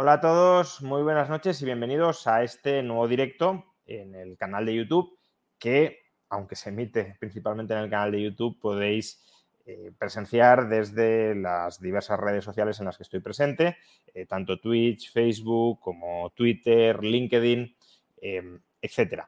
Hola 0.00 0.12
a 0.12 0.20
todos, 0.20 0.80
muy 0.80 1.02
buenas 1.02 1.28
noches 1.28 1.60
y 1.60 1.64
bienvenidos 1.64 2.28
a 2.28 2.44
este 2.44 2.84
nuevo 2.84 3.08
directo 3.08 3.64
en 3.84 4.14
el 4.14 4.36
canal 4.36 4.64
de 4.64 4.76
YouTube 4.76 5.18
que, 5.58 5.98
aunque 6.28 6.54
se 6.54 6.68
emite 6.68 7.16
principalmente 7.18 7.74
en 7.74 7.80
el 7.80 7.90
canal 7.90 8.12
de 8.12 8.22
YouTube, 8.22 8.60
podéis 8.60 9.20
eh, 9.66 9.90
presenciar 9.98 10.68
desde 10.68 11.34
las 11.34 11.80
diversas 11.80 12.20
redes 12.20 12.44
sociales 12.44 12.78
en 12.78 12.86
las 12.86 12.96
que 12.96 13.02
estoy 13.02 13.18
presente, 13.18 13.76
eh, 14.14 14.24
tanto 14.24 14.60
Twitch, 14.60 15.12
Facebook 15.12 15.80
como 15.80 16.30
Twitter, 16.30 17.02
LinkedIn, 17.02 17.76
eh, 18.22 18.60
etc. 18.80 19.24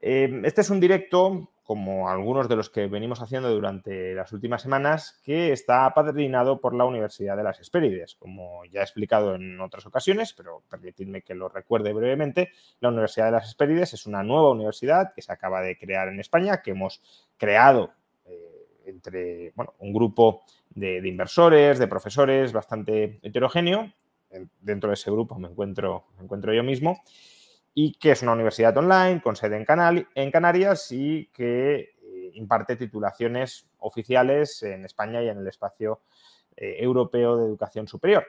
este 0.00 0.62
es 0.62 0.70
un 0.70 0.80
directo, 0.80 1.48
como 1.66 2.08
algunos 2.08 2.48
de 2.48 2.56
los 2.56 2.70
que 2.70 2.86
venimos 2.86 3.20
haciendo 3.20 3.50
durante 3.50 4.14
las 4.14 4.32
últimas 4.32 4.62
semanas, 4.62 5.20
que 5.24 5.52
está 5.52 5.84
apadrinado 5.84 6.60
por 6.60 6.74
la 6.74 6.84
Universidad 6.84 7.36
de 7.36 7.42
las 7.42 7.58
Hespérides. 7.58 8.14
Como 8.14 8.64
ya 8.66 8.80
he 8.80 8.84
explicado 8.84 9.34
en 9.34 9.60
otras 9.60 9.84
ocasiones, 9.84 10.32
pero 10.32 10.62
permitidme 10.70 11.22
que 11.22 11.34
lo 11.34 11.48
recuerde 11.48 11.92
brevemente, 11.92 12.52
la 12.80 12.90
Universidad 12.90 13.26
de 13.26 13.32
las 13.32 13.48
Hespérides 13.48 13.94
es 13.94 14.06
una 14.06 14.22
nueva 14.22 14.52
universidad 14.52 15.12
que 15.12 15.22
se 15.22 15.32
acaba 15.32 15.60
de 15.60 15.76
crear 15.76 16.08
en 16.08 16.20
España, 16.20 16.62
que 16.62 16.70
hemos 16.70 17.02
creado 17.36 17.92
entre 18.86 19.52
un 19.78 19.92
grupo 19.92 20.44
de, 20.70 20.98
inversores, 21.06 21.78
de 21.78 21.88
profesores 21.88 22.52
bastante 22.52 23.18
heterogéneo. 23.22 23.92
Dentro 24.60 24.90
de 24.90 24.94
ese 24.94 25.10
grupo 25.10 25.38
me 25.38 25.48
encuentro, 25.48 26.06
me 26.16 26.24
encuentro 26.24 26.52
yo 26.52 26.62
mismo 26.62 27.02
y 27.78 27.92
que 27.92 28.12
es 28.12 28.22
una 28.22 28.32
universidad 28.32 28.74
online 28.78 29.20
con 29.20 29.36
sede 29.36 29.58
en, 29.58 30.30
Canarias 30.30 30.90
y 30.92 31.26
que 31.26 31.76
eh, 32.00 32.30
imparte 32.32 32.74
titulaciones 32.74 33.68
oficiales 33.80 34.62
en 34.62 34.86
España 34.86 35.22
y 35.22 35.28
en 35.28 35.36
el 35.36 35.46
espacio 35.46 36.00
eh, 36.56 36.76
europeo 36.78 37.36
de 37.36 37.44
educación 37.44 37.86
superior. 37.86 38.24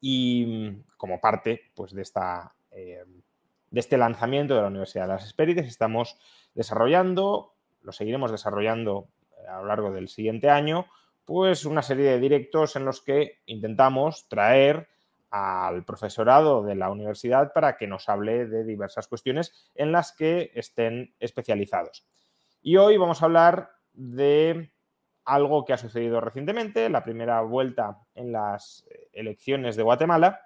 Y 0.00 0.46
mm, 0.46 0.84
como 0.96 1.20
parte 1.20 1.72
pues, 1.74 1.94
de, 1.94 2.02
esta, 2.02 2.54
eh, 2.70 3.02
de 3.72 3.80
este 3.80 3.98
lanzamiento 3.98 4.54
de 4.54 4.62
la 4.62 4.68
Universidad 4.68 5.08
de 5.08 5.14
las 5.14 5.24
Hespérides 5.24 5.66
estamos 5.66 6.16
desarrollando, 6.54 7.54
lo 7.82 7.90
seguiremos 7.90 8.30
desarrollando 8.30 9.08
a 9.48 9.58
lo 9.58 9.66
largo 9.66 9.90
del 9.90 10.06
siguiente 10.06 10.48
año, 10.48 10.86
pues 11.24 11.64
una 11.64 11.82
serie 11.82 12.08
de 12.08 12.20
directos 12.20 12.76
en 12.76 12.84
los 12.84 13.00
que 13.00 13.40
intentamos 13.46 14.28
traer 14.28 14.93
al 15.34 15.84
profesorado 15.84 16.62
de 16.62 16.76
la 16.76 16.90
universidad 16.90 17.52
para 17.52 17.76
que 17.76 17.88
nos 17.88 18.08
hable 18.08 18.46
de 18.46 18.62
diversas 18.62 19.08
cuestiones 19.08 19.52
en 19.74 19.90
las 19.90 20.12
que 20.12 20.52
estén 20.54 21.12
especializados. 21.18 22.06
Y 22.62 22.76
hoy 22.76 22.96
vamos 22.98 23.20
a 23.20 23.24
hablar 23.24 23.72
de 23.92 24.72
algo 25.24 25.64
que 25.64 25.72
ha 25.72 25.76
sucedido 25.76 26.20
recientemente, 26.20 26.88
la 26.88 27.02
primera 27.02 27.40
vuelta 27.40 27.98
en 28.14 28.30
las 28.30 28.86
elecciones 29.12 29.74
de 29.74 29.82
Guatemala 29.82 30.40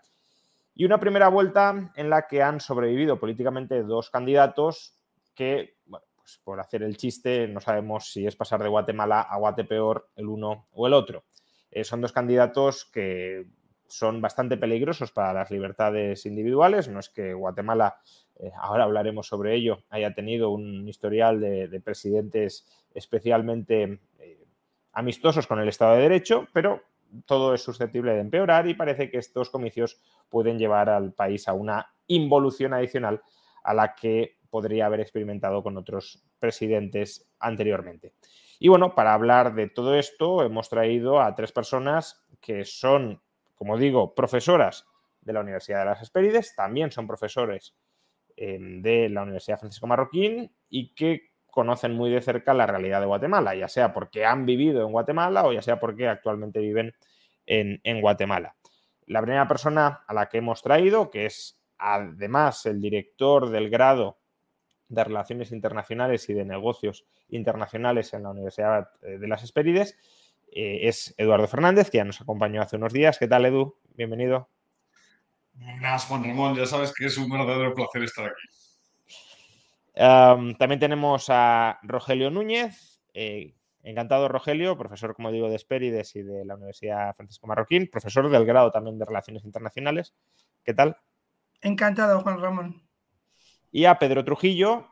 y 0.74 0.86
una 0.86 0.98
primera 0.98 1.28
vuelta 1.28 1.92
en 1.94 2.08
la 2.08 2.26
que 2.26 2.42
han 2.42 2.58
sobrevivido 2.58 3.20
políticamente 3.20 3.82
dos 3.82 4.08
candidatos 4.08 4.98
que 5.34 5.76
pues, 5.86 6.40
por 6.42 6.60
hacer 6.60 6.82
el 6.82 6.96
chiste, 6.96 7.46
no 7.46 7.60
sabemos 7.60 8.10
si 8.10 8.26
es 8.26 8.36
pasar 8.36 8.62
de 8.62 8.70
Guatemala 8.70 9.20
a 9.20 9.36
Guatepeor 9.36 10.08
el 10.16 10.28
uno 10.28 10.66
o 10.72 10.86
el 10.86 10.94
otro. 10.94 11.24
Eh, 11.70 11.84
son 11.84 12.00
dos 12.00 12.12
candidatos 12.12 12.86
que 12.86 13.44
son 13.88 14.20
bastante 14.20 14.56
peligrosos 14.56 15.12
para 15.12 15.32
las 15.32 15.50
libertades 15.50 16.26
individuales. 16.26 16.88
No 16.88 17.00
es 17.00 17.08
que 17.08 17.34
Guatemala, 17.34 17.98
eh, 18.36 18.50
ahora 18.60 18.84
hablaremos 18.84 19.26
sobre 19.26 19.54
ello, 19.54 19.82
haya 19.90 20.14
tenido 20.14 20.50
un 20.50 20.88
historial 20.88 21.40
de, 21.40 21.80
presidentes 21.84 22.66
especialmente 22.94 24.00
eh, 24.18 24.46
amistosos 24.92 25.46
con 25.46 25.58
el 25.60 25.68
Estado 25.68 25.96
de 25.96 26.02
Derecho, 26.02 26.48
pero 26.52 26.82
todo 27.24 27.54
es 27.54 27.62
susceptible 27.62 28.12
de 28.12 28.20
empeorar 28.20 28.68
y 28.68 28.74
parece 28.74 29.10
que 29.10 29.18
estos 29.18 29.50
comicios 29.50 30.00
pueden 30.28 30.58
llevar 30.58 30.90
al 30.90 31.12
país 31.12 31.48
a 31.48 31.54
una 31.54 31.94
involución 32.06 32.74
adicional 32.74 33.22
a 33.64 33.74
la 33.74 33.94
que 33.94 34.38
podría 34.50 34.86
haber 34.86 35.00
experimentado 35.00 35.62
con 35.62 35.76
otros 35.76 36.22
presidentes 36.38 37.30
anteriormente. 37.38 38.12
Y 38.58 38.68
bueno, 38.68 38.94
para 38.94 39.14
hablar 39.14 39.54
de 39.54 39.68
todo 39.68 39.94
esto 39.94 40.42
hemos 40.42 40.68
traído 40.68 41.20
a 41.20 41.34
tres 41.34 41.52
personas 41.52 42.26
que 42.40 42.64
son, 42.64 43.20
como 43.58 43.76
digo, 43.76 44.14
profesoras 44.14 44.86
de 45.20 45.32
la 45.32 45.40
Universidad 45.40 45.80
de 45.80 45.86
las 45.86 46.00
Hespérides, 46.00 46.54
también 46.54 46.92
son 46.92 47.06
profesores 47.06 47.74
em, 48.36 48.80
de 48.80 49.08
la 49.08 49.22
Universidad 49.22 49.58
Francisco 49.58 49.86
Marroquín 49.86 50.50
y 50.70 50.94
que 50.94 51.32
conocen 51.50 51.94
muy 51.94 52.10
de 52.10 52.22
cerca 52.22 52.54
la 52.54 52.66
realidad 52.66 53.00
de 53.00 53.06
Guatemala, 53.06 53.54
ya 53.56 53.66
sea 53.68 53.92
porque 53.92 54.24
han 54.24 54.46
vivido 54.46 54.86
en 54.86 54.92
Guatemala 54.92 55.44
o 55.44 55.52
ya 55.52 55.60
sea 55.60 55.80
porque 55.80 56.06
actualmente 56.06 56.60
viven 56.60 56.94
en, 57.46 58.00
Guatemala. 58.00 58.54
La 59.06 59.22
primera 59.22 59.48
persona 59.48 60.04
a 60.06 60.14
la 60.14 60.28
que 60.28 60.38
hemos 60.38 60.62
traído, 60.62 61.10
que 61.10 61.26
es 61.26 61.60
además 61.78 62.64
el 62.66 62.80
director 62.80 63.50
del 63.50 63.70
grado 63.70 64.18
de 64.88 65.02
Relaciones 65.02 65.50
Internacionales 65.50 66.28
y 66.28 66.34
de 66.34 66.44
Negocios 66.44 67.06
Internacionales 67.28 68.12
en 68.14 68.22
la 68.22 68.30
Universidad 68.30 68.90
eh, 69.02 69.18
de 69.18 69.26
las 69.26 69.42
Esperides. 69.42 69.96
Eh, 70.52 70.88
es 70.88 71.14
Eduardo 71.16 71.46
Fernández, 71.48 71.90
que 71.90 71.98
ya 71.98 72.04
nos 72.04 72.20
acompañó 72.20 72.62
hace 72.62 72.76
unos 72.76 72.92
días. 72.92 73.18
¿Qué 73.18 73.28
tal, 73.28 73.46
Edu? 73.46 73.78
Bienvenido. 73.94 74.48
Buenas, 75.54 76.04
Juan 76.06 76.24
Ramón. 76.24 76.54
Ya 76.56 76.66
sabes 76.66 76.92
que 76.96 77.06
es 77.06 77.16
un 77.18 77.30
verdadero 77.30 77.74
placer 77.74 78.02
estar 78.02 78.26
aquí. 78.26 78.48
también 80.58 80.80
tenemos 80.80 81.26
a 81.28 81.78
Rogelio 81.82 82.30
Núñez. 82.30 83.02
Eh, 83.14 83.54
encantado, 83.82 84.28
Rogelio, 84.28 84.76
profesor, 84.78 85.14
como 85.14 85.32
digo, 85.32 85.48
de 85.48 85.56
Esperides 85.56 86.14
y 86.16 86.22
de 86.22 86.44
la 86.44 86.54
Universidad 86.56 87.14
Francisco 87.16 87.46
Marroquín, 87.46 87.88
profesor 87.90 88.30
del 88.30 88.44
grado 88.44 88.70
también 88.70 88.98
de 88.98 89.04
Relaciones 89.04 89.44
Internacionales. 89.44 90.14
¿Qué 90.64 90.74
tal? 90.74 90.96
Encantado, 91.60 92.20
Juan 92.20 92.40
Ramón 92.40 92.88
y 93.70 93.84
a 93.84 93.98
Pedro 93.98 94.24
Trujillo, 94.24 94.88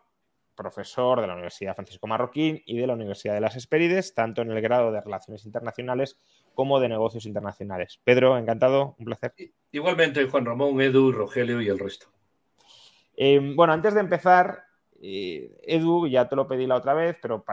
profesor 0.56 1.20
de 1.20 1.26
la 1.26 1.34
Universidad 1.34 1.74
Francisco 1.74 2.06
Marroquín 2.06 2.62
y 2.66 2.76
de 2.76 2.86
la 2.86 2.94
Universidad 2.94 3.34
de 3.34 3.40
las 3.40 3.54
Espérides, 3.54 4.14
tanto 4.14 4.42
en 4.42 4.50
el 4.50 4.60
grado 4.60 4.90
de 4.90 5.00
Relaciones 5.00 5.44
Internacionales 5.44 6.18
como 6.54 6.80
de 6.80 6.88
Negocios 6.88 7.26
Internacionales. 7.26 8.00
Pedro, 8.02 8.36
encantado, 8.38 8.96
un 8.98 9.04
placer. 9.04 9.34
Igualmente, 9.70 10.24
Juan 10.24 10.46
Ramón, 10.46 10.80
Edu, 10.80 11.12
Rogelio 11.12 11.60
y 11.60 11.68
el 11.68 11.78
resto. 11.78 12.06
Em, 13.16 13.54
bueno, 13.54 13.72
antes 13.72 13.94
de 13.94 14.00
empezar, 14.00 14.64
eh, 15.00 15.56
Edu, 15.62 16.08
ya 16.08 16.28
te 16.28 16.36
lo 16.36 16.48
pedí 16.48 16.66
la 16.66 16.76
otra 16.76 16.94
vez, 16.94 17.16
pero 17.20 17.44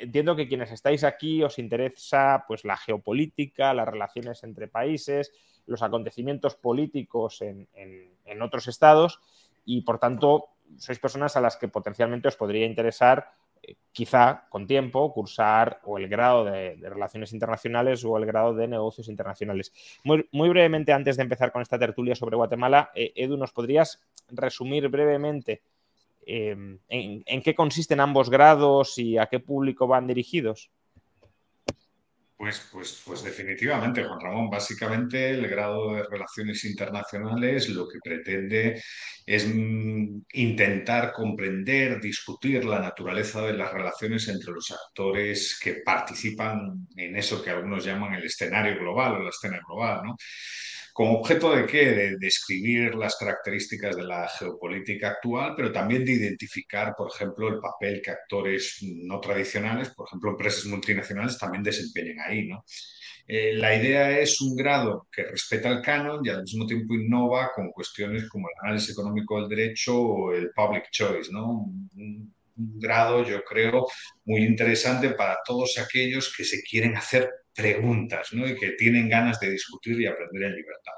entiendo 0.00 0.34
que 0.34 0.48
quienes 0.48 0.72
estáis 0.72 1.04
aquí 1.04 1.42
os 1.42 1.58
interesa 1.58 2.44
pues, 2.48 2.64
la 2.64 2.76
geopolítica, 2.76 3.74
las 3.74 3.88
relaciones 3.88 4.42
entre 4.42 4.68
países, 4.68 5.32
los 5.66 5.82
acontecimientos 5.82 6.56
políticos 6.56 7.42
en, 7.42 7.68
en 7.74 8.42
otros 8.42 8.68
estados 8.68 9.20
y, 9.64 9.82
por 9.82 9.98
tanto, 9.98 10.46
sois 10.76 10.98
personas 10.98 11.36
a 11.36 11.40
las 11.40 11.56
que 11.56 11.68
potencialmente 11.68 12.28
os 12.28 12.36
podría 12.36 12.66
interesar, 12.66 13.32
eh, 13.62 13.76
quizá 13.92 14.46
con 14.48 14.66
tiempo, 14.66 15.12
cursar 15.12 15.80
o 15.84 15.98
el 15.98 16.08
grado 16.08 16.44
de, 16.44 16.76
Relaciones 16.76 17.32
Internacionales 17.32 18.04
o 18.04 18.16
el 18.16 18.26
grado 18.26 18.54
de 18.54 18.68
Negocios 18.68 19.08
Internacionales. 19.08 19.72
Muy, 20.04 20.48
brevemente, 20.48 20.92
antes 20.92 21.16
de 21.16 21.22
empezar 21.22 21.52
con 21.52 21.62
esta 21.62 21.78
tertulia 21.78 22.14
sobre 22.14 22.36
Guatemala, 22.36 22.90
eh, 22.94 23.12
Edu, 23.16 23.36
¿nos 23.36 23.52
podrías 23.52 24.00
resumir 24.28 24.88
brevemente 24.88 25.62
em, 26.26 26.78
en 26.88 27.42
qué 27.42 27.54
consisten 27.54 28.00
ambos 28.00 28.28
grados 28.28 28.98
y 28.98 29.16
a 29.16 29.26
qué 29.26 29.40
público 29.40 29.86
van 29.86 30.06
dirigidos? 30.06 30.70
Pues, 32.38 32.68
pues, 32.70 33.02
pues 33.04 33.24
definitivamente, 33.24 34.04
Juan 34.04 34.20
Ramón. 34.20 34.48
Básicamente 34.48 35.30
el 35.30 35.48
grado 35.48 35.94
de 35.96 36.04
relaciones 36.04 36.64
internacionales 36.64 37.68
lo 37.68 37.88
que 37.88 37.98
pretende 38.00 38.80
es 39.26 39.44
mm, 39.52 40.20
intentar 40.34 41.12
comprender, 41.12 42.00
discutir 42.00 42.64
la 42.64 42.78
naturaleza 42.78 43.42
de 43.42 43.54
las 43.54 43.72
relaciones 43.72 44.28
entre 44.28 44.52
los 44.52 44.70
actores 44.70 45.58
que 45.60 45.82
participan 45.84 46.86
en 46.96 47.16
eso 47.16 47.42
que 47.42 47.50
algunos 47.50 47.84
llaman 47.84 48.14
el 48.14 48.24
escenario 48.24 48.78
global 48.78 49.14
o 49.16 49.22
la 49.24 49.30
escena 49.30 49.58
global, 49.66 50.02
¿no? 50.04 50.16
¿Con 50.98 51.10
objeto 51.10 51.54
de 51.54 51.64
qué? 51.64 51.92
De 51.92 52.16
describir 52.18 52.96
las 52.96 53.14
características 53.14 53.94
de 53.94 54.02
la 54.02 54.28
geopolítica 54.28 55.10
actual, 55.10 55.54
pero 55.56 55.70
también 55.70 56.04
de 56.04 56.10
identificar, 56.10 56.92
por 56.96 57.08
ejemplo, 57.14 57.46
el 57.46 57.60
papel 57.60 58.02
que 58.02 58.10
actores 58.10 58.78
no 58.82 59.20
tradicionales, 59.20 59.90
por 59.90 60.08
ejemplo, 60.08 60.32
empresas 60.32 60.64
multinacionales, 60.64 61.38
también 61.38 61.62
desempeñen 61.62 62.18
ahí, 62.18 62.48
¿no? 62.48 62.64
Eh, 63.28 63.52
la 63.54 63.76
idea 63.76 64.18
es 64.18 64.40
un 64.40 64.56
grado 64.56 65.06
que 65.12 65.22
respeta 65.22 65.68
el 65.68 65.82
canon 65.82 66.20
y 66.26 66.30
al 66.30 66.42
mismo 66.42 66.66
tiempo 66.66 66.94
innova 66.94 67.52
con 67.54 67.70
cuestiones 67.70 68.28
como 68.28 68.48
el 68.48 68.54
análisis 68.64 68.90
económico 68.90 69.38
del 69.38 69.48
derecho 69.48 69.96
o 70.02 70.32
el 70.32 70.50
public 70.50 70.90
choice, 70.90 71.30
¿no? 71.30 71.60
Un, 71.94 72.34
grado, 72.58 73.24
yo 73.24 73.42
creo, 73.44 73.86
muy 74.24 74.42
interesante 74.42 75.10
para 75.10 75.38
todos 75.44 75.78
aquellos 75.78 76.34
que 76.36 76.44
se 76.44 76.62
quieren 76.62 76.96
hacer 76.96 77.30
preguntas 77.54 78.32
¿no? 78.32 78.46
y 78.46 78.56
que 78.56 78.72
tienen 78.72 79.08
ganas 79.08 79.38
de 79.40 79.50
discutir 79.50 80.00
y 80.00 80.06
aprender 80.06 80.42
en 80.44 80.56
libertad. 80.56 80.92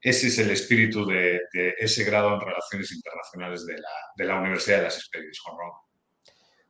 Ese 0.00 0.28
es 0.28 0.38
el 0.38 0.50
espíritu 0.50 1.04
de, 1.04 1.40
ese 1.78 2.04
grado 2.04 2.34
en 2.34 2.40
Relaciones 2.40 2.92
Internacionales 2.92 3.66
de 3.66 4.24
la, 4.24 4.40
Universidad 4.40 4.78
de 4.78 4.84
las 4.84 4.96
Experiencias, 4.98 5.42
Juan 5.44 5.58
Ramón. 5.58 5.80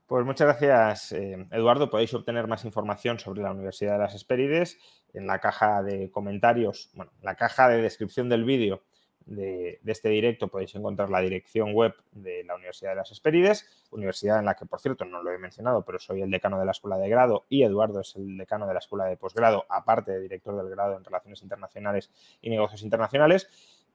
Pues 0.06 0.25
muchas 0.25 0.46
gracias, 0.46 1.12
eh, 1.12 1.46
Eduardo. 1.50 1.90
Podéis 1.90 2.14
obtener 2.14 2.46
más 2.46 2.64
información 2.64 3.19
sobre 3.19 3.43
la 3.43 3.50
Universidad 3.50 3.94
de 3.94 3.99
las 3.99 4.14
Espérides 4.14 4.79
en 5.12 5.26
la 5.26 5.40
caja 5.40 5.82
de 5.82 6.11
comentarios, 6.11 6.90
bueno, 6.94 7.12
la 7.22 7.34
caja 7.34 7.69
de 7.69 7.82
descripción 7.82 8.29
del 8.29 8.44
vídeo 8.44 8.84
de, 9.26 9.81
este 9.84 10.08
directo 10.08 10.49
podéis 10.49 10.75
encontrar 10.75 11.11
la 11.11 11.20
dirección 11.20 11.75
web 11.75 11.94
de 12.12 12.44
la 12.44 12.55
Universidad 12.55 12.90
de 12.90 12.96
las 12.96 13.11
Espérides, 13.11 13.67
universidad 13.90 14.38
en 14.38 14.44
la 14.44 14.55
que, 14.55 14.67
por 14.67 14.81
cierto, 14.81 15.05
no 15.05 15.23
lo 15.23 15.32
he 15.32 15.38
mencionado, 15.38 15.84
pero 15.84 15.99
soy 15.99 16.23
el 16.23 16.31
decano 16.31 16.58
de 16.58 16.64
la 16.64 16.70
Escuela 16.70 16.96
de 16.96 17.08
Grado 17.08 17.44
y 17.49 17.64
Eduardo 17.64 18.00
es 18.00 18.14
el 18.17 18.38
decano 18.38 18.67
de 18.67 18.75
la 18.75 18.78
Escuela 18.78 19.05
de 19.06 19.17
Posgrado, 19.17 19.67
aparte 19.69 20.12
de 20.12 20.20
director 20.20 20.56
del 20.56 20.70
grado 20.70 20.96
en 20.96 21.05
Relaciones 21.05 21.43
Internacionales 21.43 22.11
y 22.40 22.50
Negocios 22.50 22.82
Internacionales. 22.82 23.49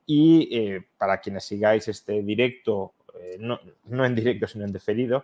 Y 0.06 0.50
eh, 0.52 0.88
para 0.98 1.22
quienes 1.22 1.46
sigáis 1.46 1.88
este 1.88 2.22
directo, 2.24 2.94
eh, 3.20 3.38
no, 3.40 3.60
no, 3.86 4.06
en 4.06 4.16
directo, 4.16 4.48
sino 4.48 4.66
en 4.66 4.74
deferido, 4.74 5.24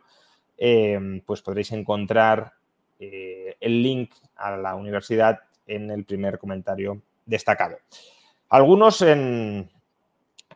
eh, 0.57 1.21
pues 1.25 1.41
podréis 1.41 1.71
encontrar 1.71 2.53
el 2.99 3.83
link 3.83 4.11
a 4.37 4.57
la 4.57 4.73
universidad 4.73 5.41
en 5.67 5.91
el 5.91 6.03
primer 6.03 6.39
comentario 6.39 6.99
destacado. 7.27 7.77
Algunos 8.49 9.03
en, 9.03 9.69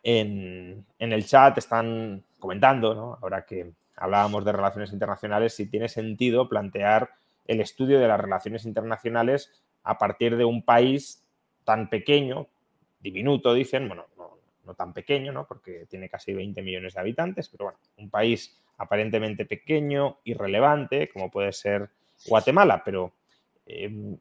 en, 0.02 0.84
en 0.98 1.12
el 1.12 1.24
chat 1.26 1.56
están 1.58 2.22
comentando, 2.38 2.94
¿no? 2.94 3.18
ahora 3.22 3.44
que 3.44 3.72
hablábamos 3.96 4.44
de 4.44 4.52
relaciones 4.52 4.92
internacionales, 4.92 5.54
si 5.54 5.66
tiene 5.66 5.88
sentido 5.88 6.48
plantear 6.48 7.10
el 7.46 7.60
estudio 7.60 8.00
de 8.00 8.08
las 8.08 8.20
relaciones 8.20 8.64
internacionales 8.64 9.52
a 9.84 9.98
partir 9.98 10.36
de 10.36 10.44
un 10.44 10.64
país 10.64 11.24
tan 11.64 11.88
pequeño, 11.88 12.48
diminuto, 13.00 13.54
dicen, 13.54 13.88
bueno, 13.88 14.06
no, 14.16 14.38
no 14.64 14.74
tan 14.74 14.92
pequeño, 14.92 15.32
¿no? 15.32 15.46
porque 15.46 15.86
tiene 15.88 16.08
casi 16.08 16.32
20 16.32 16.62
millones 16.62 16.94
de 16.94 17.00
habitantes, 17.00 17.48
pero 17.48 17.66
bueno, 17.66 17.78
un 17.98 18.10
país 18.10 18.58
aparentemente 18.78 19.44
pequeño, 19.44 20.18
irrelevante, 20.24 21.08
como 21.08 21.30
puede 21.30 21.52
ser 21.52 21.90
Guatemala, 22.26 22.82
pero 22.84 23.12
eh, 23.66 24.16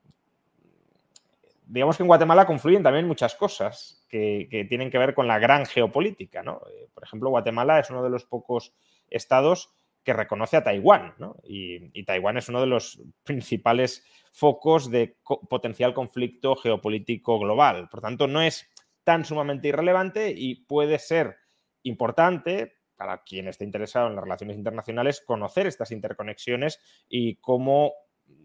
digamos 1.72 1.96
que 1.96 2.04
en 2.04 2.08
Guatemala 2.08 2.46
confluyen 2.46 2.84
también 2.84 3.08
muchas 3.08 3.34
cosas 3.36 4.06
que, 4.10 4.66
tienen 4.68 4.92
que 4.92 4.98
ver 4.98 5.14
con 5.14 5.28
la 5.28 5.40
gran 5.40 5.66
geopolítica. 5.66 6.44
¿no? 6.44 6.62
Eh, 6.70 6.90
por 6.94 7.04
ejemplo, 7.04 7.30
Guatemala 7.30 7.80
es 7.80 7.90
uno 7.90 8.04
de 8.04 8.10
los 8.10 8.26
pocos 8.26 8.74
estados 9.10 9.74
que 10.04 10.14
reconoce 10.14 10.58
a 10.58 10.64
Taiwán, 10.64 11.14
¿no? 11.18 11.38
y, 11.44 12.04
Taiwán 12.04 12.36
es 12.38 12.50
uno 12.50 12.60
de 12.60 12.68
los 12.68 13.02
principales 13.24 14.06
focos 14.32 14.90
de 14.90 15.18
potencial 15.50 15.94
conflicto 15.94 16.56
geopolítico 16.56 17.40
global. 17.40 17.88
Por 17.90 18.02
tanto, 18.02 18.28
no 18.28 18.42
es 18.42 18.68
tan 19.04 19.24
sumamente 19.24 19.70
irrelevante 19.70 20.34
y 20.36 20.66
puede 20.66 21.00
ser 21.00 21.38
importante 21.84 22.74
para 22.96 23.24
quien 23.24 23.48
esté 23.48 23.64
interesado 23.64 24.08
en 24.08 24.16
las 24.16 24.24
relaciones 24.24 24.58
internacionales 24.58 25.24
conocer 25.26 25.68
estas 25.68 25.92
interconexiones 25.92 26.80
y 27.08 27.36
cómo, 27.38 27.94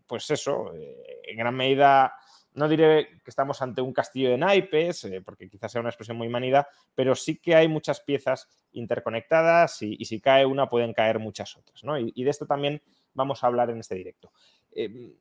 pues 0.07 0.31
eso, 0.31 0.73
eh, 0.75 1.23
en 1.25 1.39
gran 1.39 1.57
medida 1.57 2.15
no 2.57 2.69
diré 2.69 3.21
que 3.23 3.31
estamos 3.31 3.61
ante 3.61 3.83
un 3.83 3.93
castillo 3.93 4.31
de 4.31 4.39
naipes, 4.39 5.05
eh, 5.05 5.21
porque 5.21 5.49
quizás 5.49 5.71
sea 5.71 5.81
una 5.81 5.91
expresión 5.91 6.17
muy 6.17 6.29
manida, 6.29 6.67
pero 6.95 7.15
sí 7.15 7.37
que 7.37 7.55
hay 7.55 7.69
muchas 7.69 8.01
piezas 8.01 8.49
interconectadas 8.73 9.83
y, 9.83 10.03
si 10.07 10.21
cae 10.21 10.47
una 10.47 10.69
pueden 10.69 10.95
caer 10.95 11.19
muchas 11.19 11.55
otras. 11.57 11.85
¿no? 11.85 11.99
Y, 11.99 12.13
de 12.25 12.31
esto 12.31 12.47
también 12.47 12.83
vamos 13.13 13.45
a 13.45 13.49
hablar 13.49 13.69
en 13.71 13.79
este 13.79 13.95
directo. 13.95 14.33
Eh, 14.73 15.15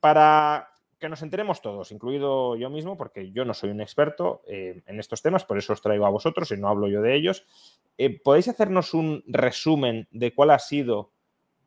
para 0.00 0.70
que 0.98 1.08
nos 1.08 1.22
enteremos 1.22 1.62
todos, 1.62 1.92
incluido 1.92 2.56
yo 2.56 2.68
mismo, 2.68 2.96
porque 2.96 3.30
yo 3.30 3.44
no 3.44 3.54
soy 3.54 3.70
un 3.70 3.80
experto 3.80 4.42
eh, 4.48 4.82
en 4.86 4.98
estos 4.98 5.22
temas, 5.22 5.44
por 5.44 5.56
eso 5.56 5.72
os 5.72 5.82
traigo 5.82 6.04
a 6.04 6.10
vosotros 6.10 6.50
y 6.50 6.56
no 6.56 6.68
hablo 6.68 6.88
yo 6.88 7.00
de 7.00 7.14
ellos, 7.14 7.46
¿podéis 8.24 8.48
hacernos 8.48 8.92
un 8.92 9.22
resumen 9.28 10.08
de 10.10 10.34
cuál 10.34 10.50
ha 10.50 10.58
sido 10.58 11.12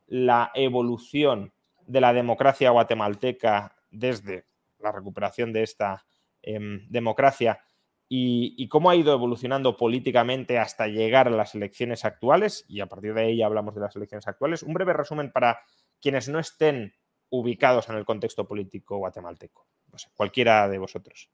la 0.08 0.50
evolución 0.54 1.52
de 1.86 2.00
la 2.00 2.12
democracia 2.12 2.70
guatemalteca 2.70 3.74
desde 3.90 4.44
la 4.80 4.92
recuperación 4.92 5.52
de 5.52 5.62
esta 5.62 6.06
eh, 6.42 6.58
democracia 6.88 7.60
y, 8.08 8.54
y, 8.56 8.68
cómo 8.68 8.88
ha 8.88 8.96
ido 8.96 9.12
evolucionando 9.12 9.76
políticamente 9.76 10.58
hasta 10.58 10.86
llegar 10.86 11.28
a 11.28 11.30
las 11.30 11.54
elecciones 11.54 12.06
actuales, 12.06 12.64
y 12.66 12.80
a 12.80 12.86
partir 12.86 13.12
de 13.12 13.20
ahí 13.20 13.36
ya 13.36 13.46
hablamos 13.46 13.74
de 13.74 13.82
las 13.82 13.94
elecciones 13.96 14.26
actuales. 14.26 14.62
Un 14.62 14.72
breve 14.72 14.94
resumen 14.94 15.30
para 15.30 15.60
quienes 16.00 16.28
no 16.28 16.38
estén 16.38 16.94
ubicados 17.30 17.88
en 17.90 17.96
el 17.96 18.06
contexto 18.06 18.46
político 18.46 18.96
guatemalteco. 18.96 19.66
No 19.92 19.98
sé, 19.98 20.08
cualquiera 20.14 20.68
de 20.68 20.78
vosotros. 20.78 21.30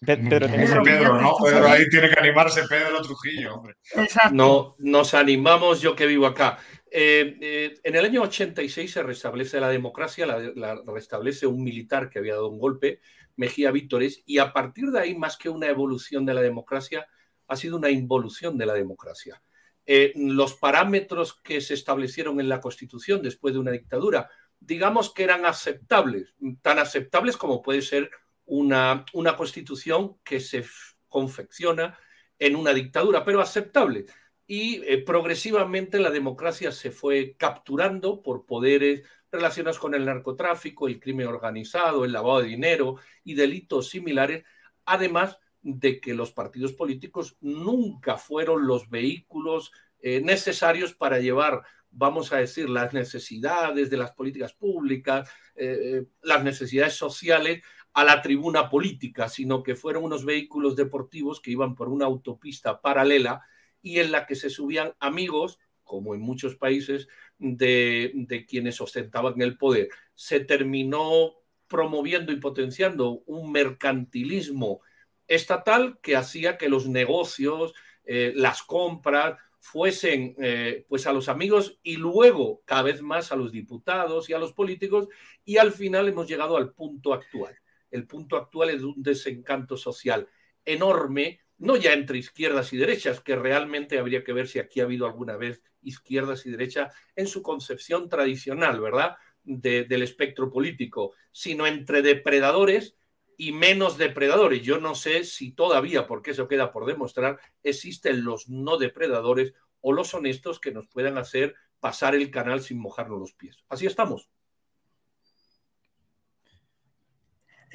Pedro, 0.00 0.48
Pedro, 0.48 0.82
Pedro, 0.82 1.20
¿no? 1.20 1.36
Pedro, 1.44 1.68
ahí 1.68 1.86
tiene 1.90 2.08
que 2.08 2.18
animarse 2.18 2.62
Pedro 2.66 3.02
Trujillo, 3.02 3.56
hombre. 3.56 3.76
Exacto. 3.94 4.34
No, 4.34 4.74
nos 4.78 5.12
animamos 5.12 5.82
yo 5.82 5.94
que 5.94 6.06
vivo 6.06 6.26
acá. 6.26 6.58
Eh, 6.92 7.38
eh, 7.40 7.74
en 7.84 7.94
el 7.94 8.04
año 8.04 8.22
86 8.22 8.92
se 8.92 9.02
restablece 9.04 9.60
la 9.60 9.68
democracia, 9.68 10.26
la, 10.26 10.82
restablece 10.86 11.46
un 11.46 11.62
militar 11.62 12.10
que 12.10 12.18
había 12.18 12.34
dado 12.34 12.48
un 12.48 12.58
golpe, 12.58 13.00
Mejía 13.36 13.70
Vítores, 13.70 14.22
y 14.26 14.38
a 14.38 14.52
partir 14.52 14.90
de 14.90 14.98
ahí, 14.98 15.14
más 15.14 15.36
que 15.36 15.48
una 15.48 15.68
evolución 15.68 16.26
de 16.26 16.34
la 16.34 16.42
democracia, 16.42 17.06
ha 17.46 17.56
sido 17.56 17.76
una 17.76 17.90
involución 17.90 18.58
de 18.58 18.66
la 18.66 18.74
democracia. 18.74 19.40
Eh, 19.86 20.12
los 20.16 20.54
parámetros 20.54 21.40
que 21.42 21.60
se 21.60 21.74
establecieron 21.74 22.40
en 22.40 22.48
la 22.48 22.60
Constitución 22.60 23.22
después 23.22 23.54
de 23.54 23.60
una 23.60 23.70
dictadura, 23.70 24.28
digamos 24.58 25.14
que 25.14 25.24
eran 25.24 25.46
aceptables, 25.46 26.34
tan 26.60 26.80
aceptables 26.80 27.36
como 27.36 27.62
puede 27.62 27.82
ser 27.82 28.10
una, 28.46 29.04
una 29.14 29.36
constitución 29.36 30.18
que 30.24 30.40
se 30.40 30.64
confecciona 31.08 31.98
en 32.38 32.56
una 32.56 32.74
dictadura, 32.74 33.24
pero 33.24 33.40
aceptable 33.40 34.06
y 34.50 34.82
eh, 34.84 34.98
progresivamente 34.98 36.00
la 36.00 36.10
democracia 36.10 36.72
se 36.72 36.90
fue 36.90 37.36
capturando 37.38 38.20
por 38.20 38.46
poderes 38.46 39.04
relacionados 39.30 39.78
con 39.78 39.94
el 39.94 40.04
narcotráfico, 40.04 40.88
el 40.88 40.98
crimen 40.98 41.28
organizado, 41.28 42.04
el 42.04 42.10
lavado 42.10 42.40
de 42.40 42.48
dinero 42.48 42.96
y 43.22 43.34
delitos 43.34 43.90
similares, 43.90 44.44
además 44.84 45.38
de 45.62 46.00
que 46.00 46.14
los 46.14 46.32
partidos 46.32 46.72
políticos 46.72 47.36
nunca 47.40 48.16
fueron 48.16 48.66
los 48.66 48.90
vehículos 48.90 49.70
eh, 50.00 50.20
necesarios 50.20 50.94
para 50.94 51.20
llevar, 51.20 51.62
vamos 51.92 52.32
a 52.32 52.38
decir, 52.38 52.68
las 52.68 52.92
necesidades 52.92 53.88
de 53.88 53.96
las 53.98 54.10
políticas 54.10 54.52
públicas, 54.52 55.30
eh, 55.54 56.06
las 56.22 56.42
necesidades 56.42 56.94
sociales 56.94 57.62
a 57.92 58.02
la 58.02 58.20
tribuna 58.20 58.68
política, 58.68 59.28
sino 59.28 59.62
que 59.62 59.76
fueron 59.76 60.02
unos 60.02 60.24
vehículos 60.24 60.74
deportivos 60.74 61.40
que 61.40 61.52
iban 61.52 61.76
por 61.76 61.88
una 61.88 62.06
autopista 62.06 62.80
paralela 62.80 63.44
y 63.82 63.98
en 63.98 64.12
la 64.12 64.26
que 64.26 64.34
se 64.34 64.50
subían 64.50 64.94
amigos, 65.00 65.58
como 65.84 66.14
en 66.14 66.20
muchos 66.20 66.56
países, 66.56 67.08
de, 67.38 68.46
quienes 68.48 68.80
ostentaban 68.80 69.40
el 69.40 69.56
poder. 69.56 69.88
Se 70.14 70.40
terminó 70.40 71.34
promoviendo 71.66 72.32
y 72.32 72.40
potenciando 72.40 73.22
un 73.26 73.52
mercantilismo 73.52 74.80
estatal 75.26 75.98
que 76.02 76.16
hacía 76.16 76.58
que 76.58 76.68
los 76.68 76.88
negocios, 76.88 77.74
eh, 78.04 78.32
las 78.34 78.62
compras, 78.62 79.38
fuesen 79.60 80.34
eh, 80.40 80.86
pues 80.88 81.06
a 81.06 81.12
los 81.12 81.28
amigos 81.28 81.78
y 81.82 81.96
luego 81.96 82.62
cada 82.64 82.82
vez 82.82 83.02
más 83.02 83.30
a 83.30 83.36
los 83.36 83.52
diputados 83.52 84.28
y 84.28 84.32
a 84.32 84.38
los 84.38 84.54
políticos 84.54 85.08
y 85.44 85.58
al 85.58 85.72
final 85.72 86.08
hemos 86.08 86.26
llegado 86.26 86.56
al 86.56 86.72
punto 86.72 87.12
actual. 87.12 87.54
El 87.90 88.06
punto 88.06 88.36
actual 88.36 88.70
es 88.70 88.82
un 88.82 89.02
desencanto 89.02 89.76
social 89.76 90.28
enorme 90.64 91.40
no 91.60 91.76
ya 91.76 91.92
entre 91.92 92.18
izquierdas 92.18 92.72
y 92.72 92.78
derechas, 92.78 93.20
que 93.20 93.36
realmente 93.36 93.98
habría 93.98 94.24
que 94.24 94.32
ver 94.32 94.48
si 94.48 94.58
aquí 94.58 94.80
ha 94.80 94.84
habido 94.84 95.06
alguna 95.06 95.36
vez 95.36 95.62
izquierdas 95.82 96.46
y 96.46 96.50
derechas 96.50 96.94
en 97.14 97.26
su 97.26 97.42
concepción 97.42 98.08
tradicional, 98.08 98.80
¿verdad? 98.80 99.16
De, 99.44 99.84
del 99.84 100.02
espectro 100.02 100.50
político, 100.50 101.12
sino 101.32 101.66
entre 101.66 102.02
depredadores 102.02 102.96
y 103.36 103.52
menos 103.52 103.98
depredadores. 103.98 104.62
Yo 104.62 104.80
no 104.80 104.94
sé 104.94 105.24
si 105.24 105.52
todavía, 105.52 106.06
porque 106.06 106.30
eso 106.30 106.48
queda 106.48 106.72
por 106.72 106.86
demostrar, 106.86 107.38
existen 107.62 108.24
los 108.24 108.48
no 108.48 108.78
depredadores 108.78 109.52
o 109.82 109.92
los 109.92 110.14
honestos 110.14 110.60
que 110.60 110.72
nos 110.72 110.88
puedan 110.88 111.18
hacer 111.18 111.54
pasar 111.78 112.14
el 112.14 112.30
canal 112.30 112.62
sin 112.62 112.78
mojarnos 112.78 113.20
los 113.20 113.32
pies. 113.34 113.64
Así 113.68 113.86
estamos. 113.86 114.30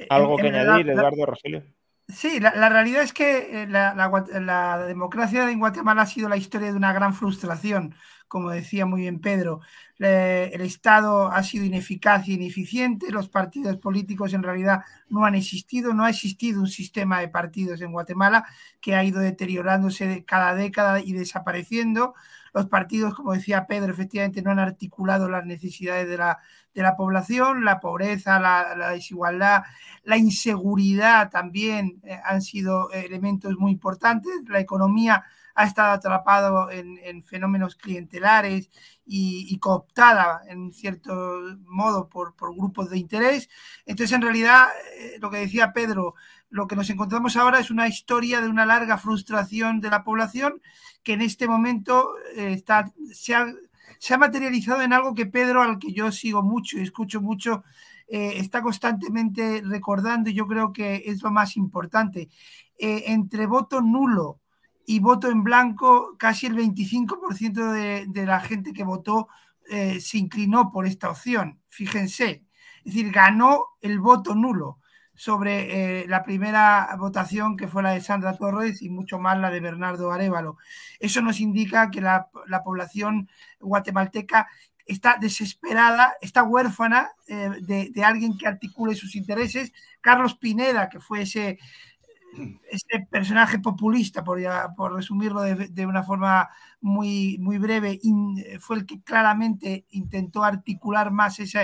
¿Algo 0.09 0.37
que 0.37 0.47
añadir, 0.47 0.89
Eduardo 0.89 1.25
Rogelio? 1.25 1.63
Sí, 2.07 2.39
la, 2.39 2.69
realidad 2.69 3.01
es 3.01 3.13
que 3.13 3.63
eh, 3.63 3.67
la, 3.67 4.85
democracia 4.87 5.49
en 5.49 5.59
Guatemala 5.59 6.03
ha 6.03 6.05
sido 6.05 6.29
la 6.29 6.37
historia 6.37 6.69
de 6.71 6.77
una 6.77 6.93
gran 6.93 7.15
frustración, 7.15 7.95
como 8.27 8.51
decía 8.51 8.85
muy 8.85 9.01
bien 9.01 9.19
Pedro. 9.19 9.61
el 9.97 10.61
Estado 10.61 11.31
ha 11.31 11.41
sido 11.41 11.65
ineficaz 11.65 12.27
y 12.27 12.33
ineficiente, 12.33 13.11
los 13.11 13.27
partidos 13.27 13.77
políticos 13.77 14.33
en 14.33 14.43
realidad 14.43 14.81
no 15.09 15.25
han 15.25 15.33
existido, 15.33 15.93
no 15.93 16.05
ha 16.05 16.09
existido 16.11 16.61
un 16.61 16.67
sistema 16.67 17.19
de 17.21 17.27
partidos 17.27 17.81
en 17.81 17.91
Guatemala 17.91 18.45
que 18.81 18.95
ha 18.95 19.03
ido 19.03 19.19
deteriorándose 19.19 20.25
cada 20.25 20.53
década 20.53 20.99
y 20.99 21.13
desapareciendo. 21.13 22.13
Los 22.55 22.67
partidos, 22.67 23.13
como 23.13 23.33
decía 23.33 23.67
Pedro, 23.67 23.91
efectivamente 23.91 24.41
no 24.41 24.49
han 24.49 24.59
articulado 24.59 25.27
las 25.27 25.45
necesidades 25.45 26.07
de 26.07 26.15
la, 26.15 26.39
de 26.73 26.83
la 26.83 26.95
población, 26.95 27.65
la 27.65 27.81
pobreza, 27.81 28.39
la, 28.39 28.91
desigualdad, 28.91 29.63
la 30.05 30.15
inseguridad 30.15 31.29
también 31.29 31.99
eh, 32.05 32.17
han 32.23 32.41
sido 32.41 32.89
elementos 32.91 33.57
muy 33.57 33.73
importantes. 33.73 34.31
La 34.47 34.61
economía 34.61 35.25
ha 35.55 35.63
estado 35.63 35.93
atrapado 35.93 36.69
en, 36.69 37.23
fenómenos 37.23 37.75
clientelares 37.75 38.69
y, 39.05 39.57
cooptada 39.59 40.41
en 40.49 40.73
cierto 40.73 41.41
modo 41.65 42.09
por, 42.09 42.35
grupos 42.37 42.89
de 42.89 42.97
interés. 42.97 43.49
Entonces, 43.85 44.13
en 44.13 44.21
realidad, 44.21 44.67
eh, 44.99 45.17
lo 45.19 45.31
que 45.31 45.37
decía 45.37 45.71
Pedro, 45.71 46.15
lo 46.49 46.67
que 46.67 46.75
nos 46.75 46.89
encontramos 46.89 47.37
ahora 47.37 47.59
es 47.59 47.71
una 47.71 47.87
historia 47.87 48.41
de 48.41 48.49
una 48.49 48.65
larga 48.65 48.97
frustración 48.97 49.79
de 49.79 49.89
la 49.89 50.03
población 50.03 50.61
que 51.03 51.13
en 51.13 51.21
este 51.21 51.47
momento 51.47 52.15
eh, 52.35 52.51
está, 52.53 52.91
se, 53.13 53.33
ha, 53.33 54.17
materializado 54.17 54.81
en 54.81 54.91
algo 54.91 55.15
que 55.15 55.25
Pedro, 55.25 55.61
al 55.61 55.79
que 55.79 55.93
yo 55.93 56.11
sigo 56.11 56.43
mucho 56.43 56.77
y 56.77 56.81
escucho 56.81 57.21
mucho, 57.21 57.63
eh, 58.07 58.33
está 58.37 58.61
constantemente 58.61 59.61
recordando 59.63 60.29
y 60.29 60.33
yo 60.33 60.47
creo 60.47 60.73
que 60.73 61.03
es 61.05 61.23
lo 61.23 61.31
más 61.31 61.55
importante. 61.55 62.29
Entre 62.77 63.45
voto 63.45 63.79
nulo 63.79 64.41
y 64.85 64.99
voto 64.99 65.29
en 65.29 65.43
blanco, 65.43 66.15
casi 66.17 66.45
el 66.45 66.55
25% 66.55 67.71
de, 67.71 68.05
de, 68.07 68.25
la 68.25 68.39
gente 68.39 68.73
que 68.73 68.83
votó 68.83 69.27
se 69.67 70.19
inclinó 70.19 70.71
por 70.71 70.85
esta 70.85 71.09
opción. 71.09 71.59
Fíjense, 71.69 72.45
es 72.85 72.93
decir, 72.93 73.11
ganó 73.11 73.65
el 73.81 73.99
voto 73.99 74.35
nulo 74.35 74.79
sobre 75.15 76.01
eh, 76.01 76.07
la 76.07 76.23
primera 76.23 76.93
votación 76.99 77.55
que 77.55 77.67
fue 77.67 77.81
la 77.81 77.91
de 77.91 78.01
Sandra 78.01 78.37
Torres 78.37 78.81
y 78.81 78.89
mucho 78.89 79.17
más 79.17 79.39
la 79.39 79.49
de 79.49 79.61
Bernardo 79.61 80.11
Arevalo. 80.11 80.57
Eso 80.99 81.21
nos 81.21 81.39
indica 81.39 81.89
que 81.89 82.01
la, 82.01 82.29
población 82.63 83.29
guatemalteca 83.59 84.47
está 84.85 85.17
desesperada, 85.19 86.15
está 86.21 86.43
huérfana 86.43 87.11
eh, 87.27 87.49
de, 87.61 88.03
alguien 88.03 88.37
que 88.37 88.47
articule 88.47 88.93
sus 88.93 89.15
intereses. 89.15 89.71
Carlos 90.01 90.35
Pineda, 90.35 90.89
que 90.89 90.99
fue 90.99 91.21
ese, 91.21 91.57
ese 92.69 93.07
personaje 93.09 93.59
populista, 93.59 94.23
por, 94.23 94.39
por 94.75 94.93
resumirlo 94.93 95.41
de, 95.41 95.85
una 95.85 96.03
forma 96.03 96.49
muy, 96.81 97.37
muy 97.39 97.57
breve, 97.57 97.99
fue 98.59 98.77
el 98.77 98.85
que 98.85 99.01
claramente 99.01 99.85
intentó 99.89 100.43
articular 100.43 101.11
más 101.11 101.39
esa, 101.39 101.63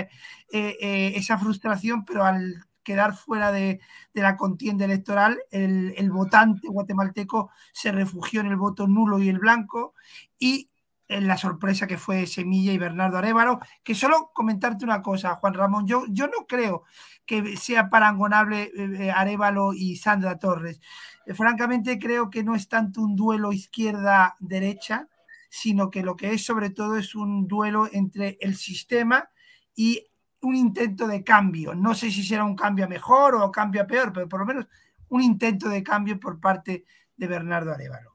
eh, 0.50 1.12
esa 1.16 1.38
frustración, 1.38 2.04
pero 2.04 2.24
al 2.24 2.66
quedar 2.82 3.14
fuera 3.14 3.52
de, 3.52 3.80
la 4.14 4.36
contienda 4.36 4.84
electoral, 4.84 5.38
el, 5.50 6.10
votante 6.10 6.68
guatemalteco 6.68 7.50
se 7.72 7.92
refugió 7.92 8.40
en 8.40 8.46
el 8.48 8.56
voto 8.56 8.86
nulo 8.86 9.18
y 9.18 9.28
el 9.28 9.38
blanco 9.38 9.94
y 10.38 10.68
en 11.08 11.28
la 11.28 11.36
sorpresa 11.36 11.86
que 11.86 11.98
fue 11.98 12.26
Semilla 12.26 12.72
y 12.72 12.78
Bernardo 12.78 13.18
Arevalo, 13.18 13.60
que 13.82 13.94
solo 13.94 14.30
comentarte 14.32 14.84
una 14.84 15.02
cosa, 15.02 15.34
Juan 15.36 15.54
Ramón, 15.54 15.86
yo, 15.86 16.04
yo 16.08 16.26
no 16.26 16.46
creo 16.48 16.84
que 17.32 17.56
sea 17.56 17.88
parangonable 17.88 18.64
eh, 18.64 18.72
eh, 18.76 19.10
Arevalo 19.10 19.72
y 19.72 19.96
Sandra 19.96 20.38
Torres. 20.38 20.82
Eh, 21.24 21.32
francamente 21.32 21.98
creo 21.98 22.28
que 22.28 22.44
no 22.44 22.54
es 22.54 22.68
tanto 22.68 23.00
un 23.00 23.16
duelo 23.16 23.54
izquierda-derecha, 23.54 25.08
sino 25.48 25.90
que 25.90 26.02
lo 26.02 26.14
que 26.14 26.34
es 26.34 26.44
sobre 26.44 26.68
todo 26.68 26.98
es 26.98 27.14
un 27.14 27.48
duelo 27.48 27.88
entre 27.90 28.36
el 28.42 28.54
sistema 28.56 29.30
y 29.74 30.06
un 30.42 30.56
intento 30.56 31.06
de 31.06 31.24
cambio. 31.24 31.74
No 31.74 31.94
sé 31.94 32.10
si 32.10 32.22
será 32.22 32.44
un 32.44 32.54
cambio 32.56 32.86
mejor 32.86 33.36
o 33.36 33.50
cambio 33.50 33.80
a 33.80 33.86
peor, 33.86 34.12
pero 34.12 34.28
por 34.28 34.40
lo 34.40 34.46
menos 34.46 34.66
un 35.08 35.22
intento 35.22 35.70
de 35.70 35.82
cambio 35.82 36.20
por 36.20 36.38
parte 36.38 36.84
de 37.16 37.26
Bernardo 37.26 37.72
Arevalo. 37.72 38.14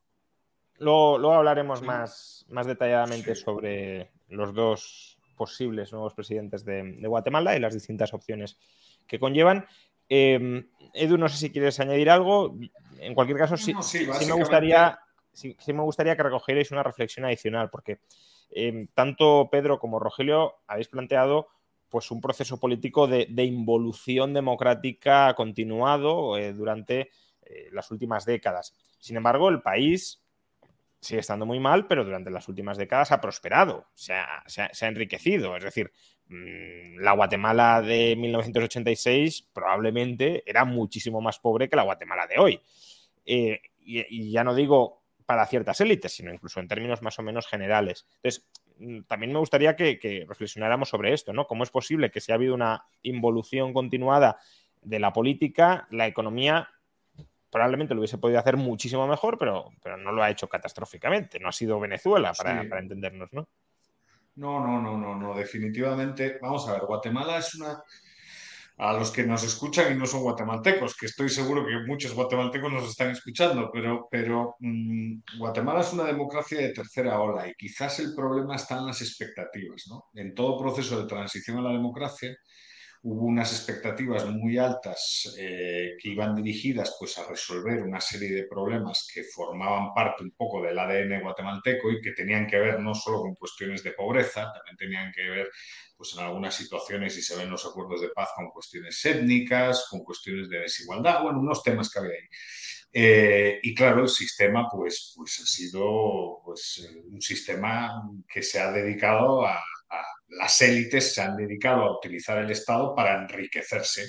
Luego, 0.78 1.34
hablaremos 1.34 1.82
más, 1.82 2.46
más 2.50 2.68
detalladamente 2.68 3.34
sobre 3.34 4.12
los 4.28 4.54
dos 4.54 5.18
posibles 5.38 5.94
nuevos 5.94 6.14
presidentes 6.14 6.66
de, 6.66 7.00
Guatemala 7.08 7.56
y 7.56 7.60
las 7.60 7.74
distintas 7.74 8.14
opciones 8.14 8.58
que 9.08 9.20
conllevan. 9.20 9.66
Em, 10.10 10.68
Edu, 10.94 11.18
no 11.18 11.30
sé 11.30 11.38
si 11.38 11.52
quieres 11.52 11.80
añadir 11.80 12.10
algo. 12.10 12.56
En 13.00 13.14
cualquier 13.14 13.38
caso, 13.38 13.58
sí, 13.58 13.74
me, 13.74 14.34
gustaría, 14.34 15.00
sí, 15.32 15.56
me 15.68 15.82
gustaría 15.82 16.16
que 16.16 16.24
recogierais 16.24 16.72
una 16.72 16.84
reflexión 16.84 17.26
adicional, 17.26 17.70
porque 17.70 18.00
em, 18.50 18.88
tanto 18.94 19.50
Pedro 19.52 19.80
como 19.80 20.00
Rogelio 20.00 20.56
habéis 20.68 20.88
planteado 20.88 21.48
pues 21.90 22.12
un 22.12 22.20
proceso 22.20 22.60
político 22.60 23.08
de, 23.08 23.28
involución 23.44 24.34
democrática 24.34 25.34
continuado 25.36 26.38
eh, 26.38 26.54
durante 26.54 27.12
eh, 27.44 27.70
las 27.72 27.92
últimas 27.92 28.26
décadas. 28.26 28.74
Sin 29.00 29.16
embargo, 29.16 29.50
el 29.50 29.62
país 29.62 30.22
sigue 31.08 31.22
estando 31.22 31.46
muy 31.46 31.60
mal, 31.60 31.88
pero 31.88 32.04
durante 32.04 32.30
las 32.30 32.48
últimas 32.48 32.78
décadas 32.78 33.12
ha 33.12 33.22
prosperado, 33.22 33.88
se 33.94 34.14
ha, 34.14 34.44
enriquecido. 34.82 35.56
Es 35.56 35.64
decir, 35.64 35.92
mm, 36.28 37.00
la 37.00 37.14
Guatemala 37.14 37.82
de 37.82 38.16
1986 38.16 39.50
probablemente 39.54 40.44
era 40.46 40.66
muchísimo 40.66 41.22
más 41.22 41.40
pobre 41.40 41.70
que 41.70 41.76
la 41.76 41.84
Guatemala 41.84 42.28
de 42.28 42.38
hoy. 42.38 42.62
Eh, 43.26 43.62
y, 43.84 44.32
ya 44.32 44.44
no 44.44 44.54
digo 44.54 45.04
para 45.26 45.46
ciertas 45.46 45.82
élites, 45.82 46.14
sino 46.14 46.34
incluso 46.34 46.60
en 46.60 46.68
términos 46.68 47.02
más 47.02 47.20
o 47.20 47.24
menos 47.24 47.48
generales. 47.48 48.06
Entonces, 48.16 48.50
Mm, 48.80 49.02
también 49.04 49.34
me 49.34 49.40
gustaría 49.40 49.76
que, 49.76 50.26
reflexionáramos 50.28 50.90
sobre 50.90 51.14
esto, 51.14 51.34
¿no? 51.34 51.48
¿Cómo 51.48 51.64
es 51.64 51.70
posible 51.70 52.12
que 52.12 52.22
si 52.22 52.32
ha 52.32 52.36
habido 52.36 52.54
una 52.54 52.86
involución 53.04 53.74
continuada 53.74 54.38
de 54.82 55.00
la 55.00 55.14
política, 55.14 55.88
la 55.92 56.08
economía 56.08 56.70
probablemente 57.58 57.96
lo 57.96 58.02
hubiese 58.02 58.20
podido 58.20 58.40
hacer 58.40 58.56
muchísimo 58.56 59.08
mejor, 59.08 59.36
pero, 59.40 59.72
pero 59.82 59.98
no 59.98 60.12
lo 60.12 60.22
ha 60.22 60.30
hecho 60.30 60.48
catastróficamente. 60.48 61.40
No 61.40 61.50
ha 61.50 61.52
sido 61.52 61.80
Venezuela, 61.80 62.32
para, 62.34 62.70
para 62.70 62.82
entendernos, 62.82 63.30
¿no? 63.34 63.50
No, 64.36 64.60
no, 64.60 64.80
no, 64.80 64.96
no, 64.96 65.16
no, 65.16 65.36
definitivamente. 65.36 66.38
Vamos 66.40 66.68
a 66.70 66.74
ver, 66.74 66.82
Guatemala 66.84 67.40
es 67.40 67.56
una, 67.56 67.82
a 68.78 68.94
los 68.94 69.10
que 69.10 69.24
nos 69.24 69.44
escuchan 69.44 69.92
y 69.92 69.98
no 69.98 70.06
son 70.06 70.22
guatemaltecos, 70.22 70.96
que 70.96 71.08
estoy 71.08 71.30
seguro 71.30 71.66
que 71.66 71.80
muchos 71.88 72.14
guatemaltecos 72.14 72.72
nos 72.72 72.88
están 72.88 73.10
escuchando, 73.10 73.72
pero, 73.74 74.08
pero 74.12 74.56
mm, 74.60 75.22
Guatemala 75.40 75.80
es 75.82 75.92
una 75.94 76.04
democracia 76.04 76.60
de 76.60 76.74
tercera 76.74 77.20
ola 77.20 77.48
y 77.48 77.56
quizás 77.56 78.00
el 78.02 78.14
problema 78.14 78.56
está 78.56 78.78
en 78.78 78.86
las 78.86 79.02
expectativas. 79.02 79.86
¿no? 79.90 80.06
En 80.14 80.36
todo 80.36 80.60
proceso 80.60 81.02
de 81.02 81.08
transición 81.08 81.58
a 81.58 81.62
la 81.62 81.72
democracia 81.72 82.38
hubo 83.10 83.28
unas 83.28 83.54
expectativas 83.54 84.26
muy 84.26 84.58
altas 84.58 85.34
eh, 85.40 85.96
que 85.98 86.10
iban 86.10 86.36
dirigidas 86.36 86.98
pues, 87.00 87.18
a 87.18 87.26
resolver 87.26 87.82
una 87.82 88.02
serie 88.02 88.32
de 88.32 88.44
problemas 88.44 89.08
que 89.14 89.24
formaban 89.24 89.94
parte 89.94 90.24
un 90.24 90.32
poco 90.32 90.62
del 90.62 90.78
ADN 90.78 91.22
guatemalteco 91.22 91.90
y 91.90 92.02
que 92.02 92.12
tenían 92.12 92.46
que 92.46 92.60
ver 92.60 92.82
no 92.82 92.94
solo 92.94 93.22
con 93.22 93.36
cuestiones 93.36 93.82
de 93.82 93.94
pobreza, 93.94 94.52
también 94.52 94.76
tenían 94.76 95.12
que 95.14 95.24
ver 95.24 95.50
pues 95.96 96.16
en 96.18 96.26
algunas 96.26 96.54
situaciones, 96.54 97.14
si 97.14 97.22
se 97.22 97.38
ven 97.38 97.50
los 97.50 97.66
acuerdos 97.66 98.02
de 98.02 98.10
paz, 98.10 98.30
con 98.36 98.50
cuestiones 98.50 99.04
étnicas, 99.06 99.88
con 99.90 100.04
cuestiones 100.04 100.50
de 100.50 100.60
desigualdad, 100.60 101.24
bueno, 101.24 101.40
unos 101.40 101.64
temas 101.64 101.90
que 101.90 102.00
había 102.00 102.12
ahí. 102.12 102.28
Eh, 102.92 103.60
y 103.64 103.74
claro, 103.74 104.04
el 104.04 104.10
sistema 104.10 104.68
pues, 104.70 105.14
pues 105.16 105.40
ha 105.42 105.46
sido 105.46 106.42
pues, 106.44 106.88
un 107.10 107.22
sistema 107.22 108.04
que 108.28 108.44
se 108.44 108.60
ha 108.60 108.72
dedicado 108.72 109.46
a, 109.46 109.60
las 110.30 110.62
élites 110.62 111.14
se 111.14 111.22
han 111.22 111.36
dedicado 111.36 111.84
a 111.84 111.98
utilizar 111.98 112.38
el 112.38 112.52
Estado 112.52 112.94
para 112.94 113.22
enriquecerse. 113.22 114.08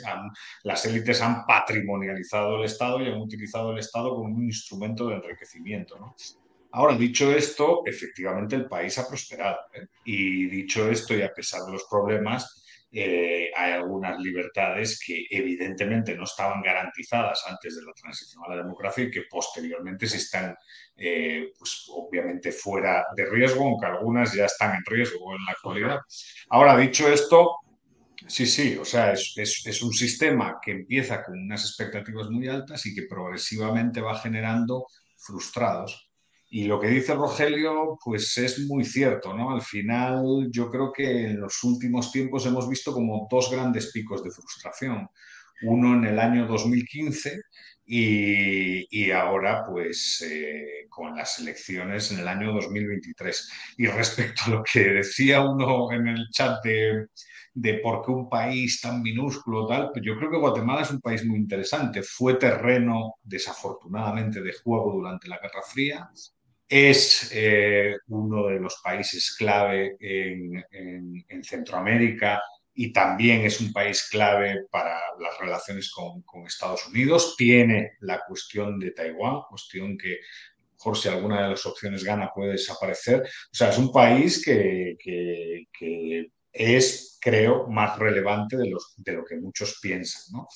las 0.65 0.85
élites 0.85 1.23
han 1.23 1.45
patrimonializado 1.47 2.57
el 2.57 2.65
Estado 2.65 3.01
y 3.01 3.09
han 3.09 3.21
utilizado 3.21 3.73
el 3.73 3.79
Estado 3.79 4.15
como 4.15 4.35
un 4.35 4.45
instrumento 4.45 5.09
de 5.09 5.17
enriquecimiento. 5.17 5.99
¿no? 5.99 6.15
Ahora, 6.73 6.97
dicho 6.97 7.33
esto, 7.33 7.83
efectivamente 7.87 8.57
el 8.57 8.67
país 8.67 8.99
ha 8.99 9.09
prosperado. 9.09 9.59
¿eh? 9.75 9.87
Y 10.05 10.47
dicho 10.49 10.91
esto, 10.91 11.15
y 11.15 11.23
a 11.23 11.33
pesar 11.33 11.63
de 11.63 11.73
los 11.73 11.85
problemas, 11.85 12.65
eh, 12.91 13.51
hay 13.55 13.73
algunas 13.73 14.19
libertades 14.19 14.99
que 15.05 15.27
evidentemente 15.31 16.17
no 16.17 16.25
estaban 16.25 16.63
garantizadas 16.63 17.45
antes 17.47 17.77
de 17.77 17.83
la 17.85 17.93
transición 17.93 18.43
a 18.45 18.55
la 18.55 18.63
democracia 18.63 19.05
y 19.05 19.11
que 19.11 19.23
posteriormente 19.31 20.07
se 20.07 20.17
están, 20.17 20.55
eh, 20.97 21.53
pues 21.59 21.87
obviamente 21.91 22.51
fuera 22.51 23.05
de 23.15 23.27
riesgo, 23.27 23.65
aunque 23.65 23.87
algunas 23.87 24.33
ya 24.33 24.47
están 24.47 24.75
en 24.75 24.85
riesgo 24.87 25.35
en 25.35 25.45
la 25.45 25.53
actualidad. 25.53 25.99
Ahora, 26.49 26.79
dicho 26.79 27.09
esto, 27.13 27.57
sí, 28.27 28.47
sí, 28.47 28.79
o 28.79 28.85
sea, 28.85 29.13
es, 29.13 29.35
es 29.37 29.83
un 29.83 29.93
sistema 29.93 30.59
que 30.63 30.73
empieza 30.73 31.23
con 31.23 31.39
unas 31.39 31.65
expectativas 31.65 32.31
muy 32.31 32.49
altas 32.49 32.87
y 32.87 32.95
que 32.95 33.03
progresivamente 33.03 34.01
va 34.01 34.19
generando 34.19 34.87
frustrados 35.17 36.08
y 36.51 36.65
lo 36.65 36.81
que 36.81 36.89
dice 36.89 37.15
Rogelio, 37.15 37.99
pues 38.03 38.37
es 38.39 38.61
muy 38.67 38.85
cierto, 38.85 39.35
¿no? 39.35 39.51
Al 39.51 39.63
final, 39.63 40.49
yo 40.51 40.71
creo 40.71 40.93
que 40.93 41.27
en 41.27 41.41
los 41.41 41.63
últimos 41.65 42.11
tiempos 42.11 42.47
hemos 42.47 42.69
visto 42.69 42.93
como 42.93 43.29
dos 43.31 43.51
grandes 43.51 43.93
picos 43.93 44.23
de 44.25 44.31
frustración. 44.31 45.09
uno 45.63 45.95
en 45.95 46.05
el 46.07 46.19
año 46.21 46.47
2015 46.47 47.41
y, 47.87 49.11
ahora 49.11 49.65
pues 49.67 50.23
eh, 50.31 50.87
con 50.89 51.17
las 51.17 51.39
elecciones 51.41 52.13
en 52.13 52.21
el 52.21 52.29
año 52.29 52.53
2023. 52.53 53.51
Y 53.79 53.87
respecto 53.87 54.43
a 54.47 54.51
lo 54.51 54.63
que 54.63 54.81
decía 54.81 55.43
uno 55.43 55.91
en 55.93 56.09
el 56.09 56.29
chat 56.33 56.63
de, 56.65 57.09
de 57.55 57.75
por 57.75 58.05
qué 58.05 58.11
un 58.13 58.29
país 58.29 58.81
tan 58.81 59.03
minúsculo 59.03 59.67
tal, 59.67 59.91
pues 59.93 60.05
yo 60.05 60.17
creo 60.17 60.31
que 60.31 60.39
Guatemala 60.39 60.83
es 60.83 60.91
un 60.91 61.01
país 61.01 61.25
muy 61.25 61.39
interesante. 61.39 62.03
Fue 62.03 62.35
terreno, 62.35 63.15
desafortunadamente, 63.23 64.41
de 64.43 64.53
juego 64.53 64.93
durante 64.93 65.29
la 65.29 65.39
Guerra 65.39 65.63
Fría. 65.63 66.11
Es 66.69 67.31
eh, 67.33 67.97
uno 68.09 68.49
de 68.49 68.61
los 68.61 68.81
países 68.85 69.35
clave 69.37 69.97
en, 70.01 70.65
en 71.29 71.45
Centroamérica 71.45 72.41
y 72.81 72.93
también 72.93 73.45
es 73.45 73.61
un 73.61 73.73
país 73.73 74.07
clave 74.09 74.67
para 74.71 75.01
las 75.19 75.37
relaciones 75.41 75.91
con, 75.91 76.23
Estados 76.47 76.87
Unidos. 76.87 77.35
Tiene 77.37 77.95
la 78.03 78.23
cuestión 78.25 78.79
de 78.79 78.93
Taiwán, 78.93 79.41
cuestión 79.49 79.99
que 79.99 80.19
mejor 80.75 80.97
si 80.97 81.09
alguna 81.09 81.43
de 81.43 81.49
las 81.49 81.67
opciones 81.67 82.05
gana 82.05 82.31
puede 82.33 82.53
desaparecer. 82.53 83.23
O 83.23 83.55
sea, 83.55 83.71
es 83.71 83.79
un 83.79 83.91
país 83.91 84.45
que, 84.45 84.97
es, 86.53 87.19
creo, 87.21 87.67
más 87.67 87.99
relevante 87.99 88.57
de, 88.57 88.71
los, 88.71 88.95
de 88.97 89.13
lo 89.13 89.25
que 89.25 89.41
muchos 89.41 89.81
piensan, 89.83 90.23
¿no? 90.35 90.47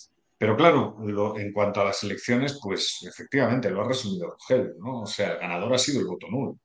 Pero 0.42 0.56
claro, 0.56 0.96
en 1.38 1.52
cuanto 1.52 1.80
a 1.80 1.84
las 1.84 2.02
elecciones, 2.02 2.58
pues 2.61 2.99
efectivamente 3.08 3.70
lo 3.70 3.80
ha 3.80 3.87
resumido 3.87 4.28
Rogel, 4.28 4.75
¿no? 4.76 5.02
O 5.02 5.06
sea, 5.06 5.34
el 5.34 5.38
ganador 5.38 5.72
ha 5.72 5.78
sido 5.78 6.00
el 6.00 6.06
voto 6.08 6.26
nulo 6.28 6.58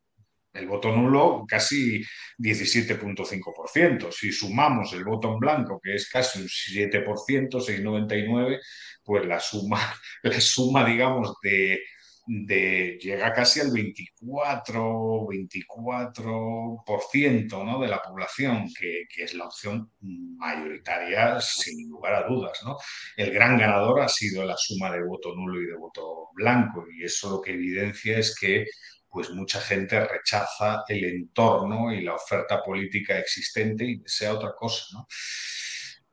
el 0.51 0.67
voto 0.67 0.91
nulo 0.91 1.45
casi 1.47 2.01
17.5%. 2.39 4.11
Si 4.11 4.31
sumamos 4.31 4.93
el 4.93 5.03
voto 5.03 5.31
en 5.31 5.37
blanco, 5.37 5.79
que 5.79 5.93
es 5.93 6.09
casi 6.09 6.39
un 6.39 6.47
7%, 6.47 7.03
6,99%, 7.51 8.59
pues 9.03 9.27
la 9.27 9.39
suma, 9.39 9.79
la 10.23 10.41
suma 10.41 10.83
digamos, 10.83 11.35
de, 11.43 11.79
de, 12.27 12.99
llega 13.01 13.33
casi 13.33 13.61
al 13.61 13.71
24, 13.71 15.25
24% 15.27 17.65
¿no? 17.65 17.79
de 17.79 17.87
la 17.87 18.01
población, 18.01 18.67
que, 18.77 19.05
que, 19.09 19.23
es 19.23 19.33
la 19.33 19.45
opción 19.45 19.89
mayoritaria 20.01 21.39
sin 21.39 21.89
lugar 21.89 22.15
a 22.15 22.27
dudas. 22.27 22.59
¿no? 22.65 22.75
El 23.15 23.31
gran 23.31 23.57
ganador 23.57 24.01
ha 24.01 24.09
sido 24.09 24.43
la 24.43 24.57
suma 24.57 24.91
de 24.91 25.03
voto 25.03 25.33
nulo 25.35 25.61
y 25.61 25.67
de 25.67 25.77
voto 25.77 26.31
blanco, 26.33 26.85
y 26.93 27.05
eso 27.05 27.29
lo 27.29 27.39
que 27.41 27.53
evidencia 27.53 28.19
es 28.19 28.35
que 28.37 28.65
pues 29.09 29.29
mucha 29.31 29.61
gente 29.61 30.05
rechaza 30.05 30.83
el 30.89 31.05
entorno 31.05 31.93
y 31.93 32.01
la 32.01 32.15
oferta 32.15 32.61
política 32.61 33.17
existente 33.17 33.85
y 33.85 33.99
desea 33.99 34.33
otra 34.33 34.53
cosa, 34.53 34.83
¿no? 34.93 35.07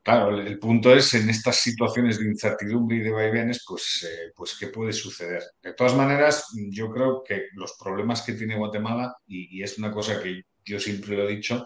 Claro, 0.05 0.29
el, 0.39 0.59
punto 0.59 0.93
es 0.93 1.15
en 1.15 1.27
estas 1.31 1.55
situaciones 1.55 2.19
de 2.19 2.25
incertidumbre 2.25 2.97
y 2.97 2.99
de 2.99 3.11
vaivenes, 3.11 3.65
pues, 3.67 4.07
eh, 4.07 4.31
pues 4.35 4.55
qué 4.55 4.67
puede 4.67 4.93
suceder. 4.93 5.41
De 5.63 5.73
todas 5.73 5.95
maneras, 5.95 6.45
yo 6.69 6.91
creo 6.91 7.23
que 7.23 7.47
los 7.53 7.73
problemas 7.73 8.21
que 8.21 8.33
tiene 8.33 8.55
Guatemala, 8.55 9.15
y, 9.25 9.63
es 9.63 9.79
una 9.79 9.91
cosa 9.91 10.21
que 10.21 10.43
yo 10.63 10.79
siempre 10.79 11.17
lo 11.17 11.27
he 11.27 11.35
dicho, 11.35 11.65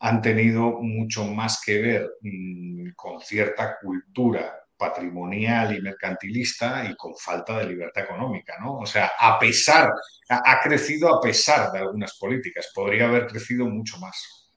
han 0.00 0.20
tenido 0.20 0.82
mucho 0.82 1.24
más 1.24 1.62
que 1.64 1.80
ver 1.80 2.10
mm, 2.20 2.90
con 2.94 3.22
cierta 3.22 3.78
cultura 3.80 4.54
patrimonial 4.76 5.74
y 5.74 5.80
mercantilista 5.80 6.84
y 6.90 6.94
con 6.94 7.16
falta 7.16 7.58
de 7.58 7.68
libertad 7.68 8.04
económica, 8.04 8.56
¿no? 8.60 8.80
O 8.80 8.86
sea, 8.86 9.12
a 9.18 9.38
pesar, 9.38 9.94
ha, 10.28 10.60
crecido 10.60 11.08
a 11.08 11.22
pesar 11.22 11.72
de 11.72 11.78
algunas 11.78 12.18
políticas, 12.18 12.70
podría 12.74 13.08
haber 13.08 13.28
crecido 13.28 13.64
mucho 13.64 13.96
más. 13.96 14.52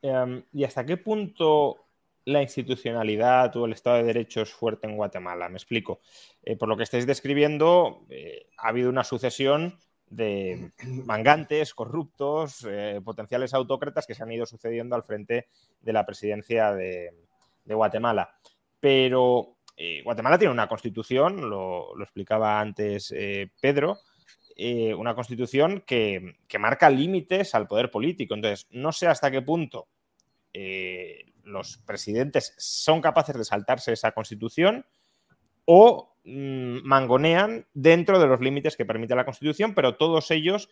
Em, 0.00 0.44
¿Y 0.52 0.62
hasta 0.62 0.86
qué 0.86 0.98
punto 0.98 1.83
la 2.26 2.42
institucionalidad 2.42 3.54
o 3.56 3.66
el 3.66 3.72
Estado 3.72 3.98
de 3.98 4.04
Derecho 4.04 4.42
es 4.42 4.52
fuerte 4.52 4.86
en 4.86 4.96
Guatemala? 4.96 5.48
Me 5.48 5.56
explico. 5.56 6.00
Eh, 6.42 6.56
por 6.56 6.68
lo 6.68 6.76
que 6.76 6.84
estáis 6.84 7.06
describiendo, 7.06 8.06
eh, 8.08 8.48
ha 8.58 8.68
habido 8.68 8.88
una 8.88 9.04
sucesión 9.04 9.78
de 10.08 10.72
mangantes, 11.04 11.74
corruptos, 11.74 12.66
eh, 12.68 13.00
potenciales 13.04 13.52
autócratas 13.54 14.06
que 14.06 14.14
se 14.14 14.22
han 14.22 14.32
ido 14.32 14.46
sucediendo 14.46 14.96
al 14.96 15.02
frente 15.02 15.48
de 15.80 15.92
la 15.92 16.06
presidencia 16.06 16.72
de 16.72 17.12
Guatemala 17.66 18.34
pero 18.84 19.56
Guatemala 20.04 20.38
tiene 20.38 20.52
una 20.52 20.68
constitución, 20.68 21.48
lo, 21.48 21.98
explicaba 22.02 22.60
antes 22.60 23.14
Pedro, 23.58 23.96
una 24.98 25.14
constitución 25.14 25.82
que, 25.86 26.34
marca 26.58 26.90
límites 26.90 27.54
al 27.54 27.66
poder 27.66 27.90
político. 27.90 28.34
Entonces, 28.34 28.66
no 28.72 28.92
sé 28.92 29.06
hasta 29.06 29.30
qué 29.30 29.40
punto 29.40 29.88
los 31.44 31.78
presidentes 31.78 32.54
son 32.58 33.00
capaces 33.00 33.36
de 33.36 33.44
saltarse 33.44 33.92
esa 33.92 34.12
constitución 34.12 34.86
o 35.64 36.16
mm, 36.24 36.78
mangonean 36.84 37.66
dentro 37.74 38.18
de 38.18 38.26
los 38.26 38.40
límites 38.40 38.76
que 38.76 38.84
permite 38.84 39.14
la 39.14 39.24
constitución, 39.24 39.74
pero 39.74 39.96
todos 39.96 40.30
ellos 40.30 40.68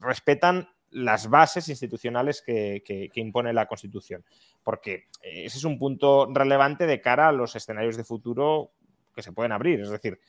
respetan 0.00 0.68
las 0.92 1.30
bases 1.30 1.68
institucionales 1.68 2.42
que, 2.42 3.10
impone 3.14 3.52
la 3.52 3.66
Constitución. 3.66 4.24
Porque 4.62 5.08
ese 5.22 5.58
es 5.58 5.64
un 5.64 5.78
punto 5.78 6.28
relevante 6.32 6.86
de 6.86 7.00
cara 7.00 7.28
a 7.28 7.32
los 7.32 7.56
escenarios 7.56 7.96
de 7.96 8.04
futuro 8.04 8.72
que 9.14 9.22
se 9.22 9.32
pueden 9.32 9.52
abrir. 9.52 9.80
Es 9.80 9.90
decir, 9.90 10.20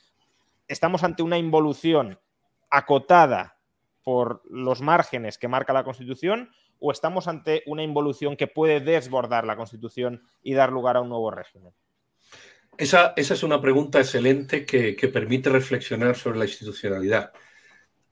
estamos 0.67 1.03
ante 1.03 1.21
una 1.21 1.37
involución 1.37 2.19
acotada 2.69 3.57
por 4.03 4.41
los 4.49 4.81
márgenes 4.81 5.37
que 5.37 5.47
marca 5.47 5.73
la 5.73 5.83
Constitución 5.83 6.49
o 6.83 6.91
estamos 6.91 7.27
ante 7.27 7.63
una 7.65 7.81
involución 7.81 8.35
que 8.35 8.47
puede 8.47 8.81
desbordar 8.81 9.45
la 9.45 9.55
Constitución 9.55 10.21
y 10.41 10.53
dar 10.53 10.71
lugar 10.71 10.97
a 10.97 11.01
un 11.01 11.09
nuevo 11.09 11.31
régimen? 11.31 11.73
Esa, 12.77 13.13
es 13.15 13.43
una 13.43 13.61
pregunta 13.61 13.99
excelente 13.99 14.65
que 14.65 15.07
permite 15.13 15.49
reflexionar 15.49 16.15
sobre 16.15 16.39
la 16.39 16.45
institucionalidad. 16.45 17.31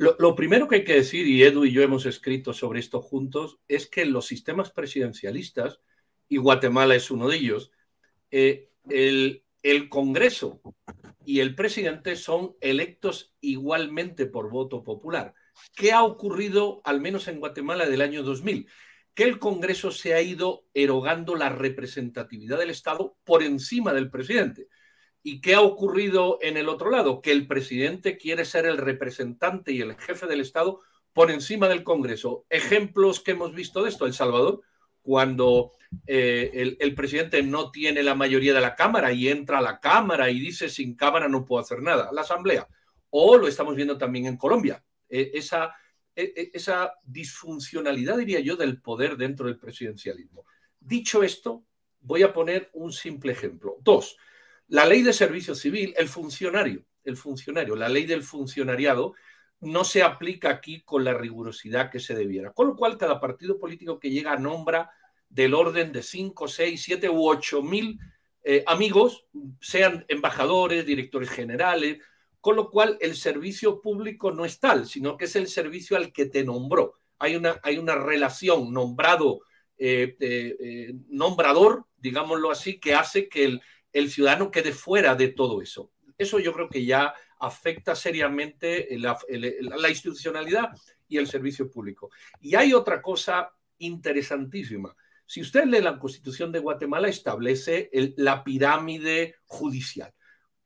Lo, 0.01 0.33
primero 0.33 0.67
que 0.67 0.77
hay 0.77 0.83
que 0.83 0.95
decir, 0.95 1.27
y 1.27 1.43
Edu 1.43 1.63
y 1.63 1.71
yo 1.71 1.83
hemos 1.83 2.07
escrito 2.07 2.53
sobre 2.53 2.79
esto 2.79 3.03
juntos, 3.03 3.59
es 3.67 3.85
que 3.85 4.03
los 4.03 4.25
sistemas 4.25 4.71
presidencialistas, 4.71 5.79
y 6.27 6.37
Guatemala 6.37 6.95
es 6.95 7.11
uno 7.11 7.27
de 7.27 7.35
ellos, 7.35 7.71
eh, 8.31 8.71
el, 8.89 9.43
el 9.61 9.89
Congreso 9.89 10.59
y 11.23 11.41
el 11.41 11.53
presidente 11.53 12.15
son 12.15 12.55
electos 12.61 13.35
igualmente 13.41 14.25
por 14.25 14.49
voto 14.49 14.83
popular. 14.83 15.35
¿Qué 15.75 15.91
ha 15.91 16.03
ocurrido, 16.03 16.81
al 16.83 17.01
menos 17.01 17.27
en 17.27 17.39
Guatemala, 17.39 17.87
del 17.87 18.01
año 18.01 18.23
2000? 18.23 18.67
Que 19.13 19.23
el 19.23 19.39
Congreso 19.39 19.91
se 19.91 20.13
ha 20.13 20.21
ido 20.21 20.65
erogando 20.73 21.35
la 21.35 21.49
representatividad 21.49 22.57
del 22.57 22.69
Estado 22.69 23.17
por 23.23 23.43
encima 23.43 23.93
del 23.93 24.09
presidente. 24.09 24.67
¿Y 25.23 25.41
qué 25.41 25.55
ha 25.55 25.61
ocurrido 25.61 26.39
en 26.41 26.57
el 26.57 26.69
otro 26.69 26.89
lado? 26.89 27.21
Que 27.21 27.31
el 27.31 27.47
presidente 27.47 28.17
quiere 28.17 28.45
ser 28.45 28.65
el 28.65 28.77
representante 28.77 29.71
y 29.71 29.81
el 29.81 29.95
jefe 29.95 30.25
del 30.27 30.41
Estado 30.41 30.81
por 31.13 31.29
encima 31.29 31.67
del 31.67 31.83
Congreso. 31.83 32.45
Ejemplos 32.49 33.19
que 33.19 33.31
hemos 33.31 33.53
visto 33.53 33.83
de 33.83 33.89
esto, 33.89 34.05
El 34.05 34.13
Salvador, 34.13 34.61
cuando 35.01 35.71
eh, 36.07 36.77
el, 36.79 36.95
presidente 36.95 37.43
no 37.43 37.71
tiene 37.71 38.03
la 38.03 38.15
mayoría 38.15 38.53
de 38.53 38.61
la 38.61 38.75
Cámara 38.75 39.11
y 39.11 39.27
entra 39.27 39.57
a 39.57 39.61
la 39.61 39.79
Cámara 39.79 40.29
y 40.29 40.39
dice 40.39 40.69
sin 40.69 40.95
Cámara 40.95 41.27
no 41.27 41.45
puedo 41.45 41.61
hacer 41.61 41.81
nada, 41.81 42.09
la 42.13 42.21
Asamblea. 42.21 42.67
O 43.09 43.37
lo 43.37 43.47
estamos 43.47 43.75
viendo 43.75 43.97
también 43.97 44.25
en 44.25 44.37
Colombia, 44.37 44.83
e, 45.11 45.31
esa, 45.33 45.75
e, 46.15 46.33
e, 46.35 46.51
esa 46.53 46.93
disfuncionalidad, 47.03 48.17
diría 48.17 48.39
yo, 48.39 48.55
del 48.55 48.81
poder 48.81 49.17
dentro 49.17 49.47
del 49.47 49.59
presidencialismo. 49.59 50.45
Dicho 50.79 51.21
esto, 51.21 51.65
voy 51.99 52.23
a 52.23 52.33
poner 52.33 52.69
un 52.73 52.91
simple 52.91 53.33
ejemplo. 53.33 53.77
Dos, 53.81 54.17
la 54.69 54.85
ley 54.85 55.01
de 55.01 55.13
servicio 55.13 55.53
civil, 55.53 55.93
el 55.97 56.07
funcionario, 56.07 56.85
el 57.03 57.17
funcionario, 57.17 57.75
la 57.75 57.89
ley 57.89 58.05
del 58.05 58.23
funcionariado 58.23 59.13
no 59.59 59.83
se 59.83 60.01
aplica 60.01 60.49
aquí 60.49 60.81
con 60.81 61.03
la 61.03 61.13
rigurosidad 61.13 61.91
que 61.91 61.99
se 61.99 62.15
debiera. 62.15 62.51
Con 62.51 62.67
lo 62.67 62.75
cual, 62.75 62.97
cada 62.97 63.19
partido 63.19 63.59
político 63.59 63.99
que 63.99 64.09
llega 64.09 64.35
nombra 64.37 64.89
del 65.29 65.53
orden 65.53 65.91
de 65.91 66.01
5, 66.01 66.47
6, 66.47 66.81
7 66.81 67.09
u 67.09 67.27
8 67.27 67.61
mil 67.61 67.99
eh, 68.43 68.63
amigos, 68.65 69.27
sean 69.59 70.03
embajadores, 70.07 70.85
directores 70.85 71.29
generales, 71.29 71.99
con 72.41 72.55
lo 72.55 72.69
cual 72.69 72.97
el 72.99 73.15
servicio 73.15 73.79
público 73.79 74.31
no 74.31 74.43
es 74.43 74.59
tal, 74.59 74.87
sino 74.87 75.15
que 75.15 75.25
es 75.25 75.35
el 75.35 75.47
servicio 75.47 75.95
al 75.95 76.11
que 76.11 76.25
te 76.25 76.43
nombró. 76.43 76.95
Hay 77.19 77.35
una, 77.35 77.59
hay 77.63 77.77
una 77.77 77.95
relación 77.95 78.73
nombrado, 78.73 79.41
eh, 79.77 80.17
eh, 80.19 80.93
nombrador, 81.07 81.85
digámoslo 81.97 82.51
así, 82.51 82.79
que 82.79 82.95
hace 82.95 83.29
que 83.29 83.59
el 83.93 84.09
ciudadano 84.09 84.51
quede 84.51 84.73
fuera 84.73 85.15
de 85.15 85.29
todo 85.29 85.61
eso. 85.61 85.91
Eso 86.17 86.39
yo 86.39 86.53
creo 86.53 86.69
que 86.69 86.85
ya 86.85 87.13
afecta 87.39 87.95
seriamente 87.95 88.87
la, 88.99 89.89
institucionalidad 89.89 90.69
y 91.07 91.17
el 91.17 91.27
servicio 91.27 91.69
público. 91.69 92.11
Y 92.39 92.55
hay 92.55 92.73
otra 92.73 93.01
cosa 93.01 93.51
interesantísima. 93.79 94.95
Si 95.25 95.41
usted 95.41 95.65
lee 95.65 95.81
la 95.81 95.97
Constitución 95.97 96.51
de 96.51 96.59
Guatemala, 96.59 97.07
establece 97.07 97.89
la 98.17 98.43
pirámide 98.43 99.35
judicial, 99.45 100.13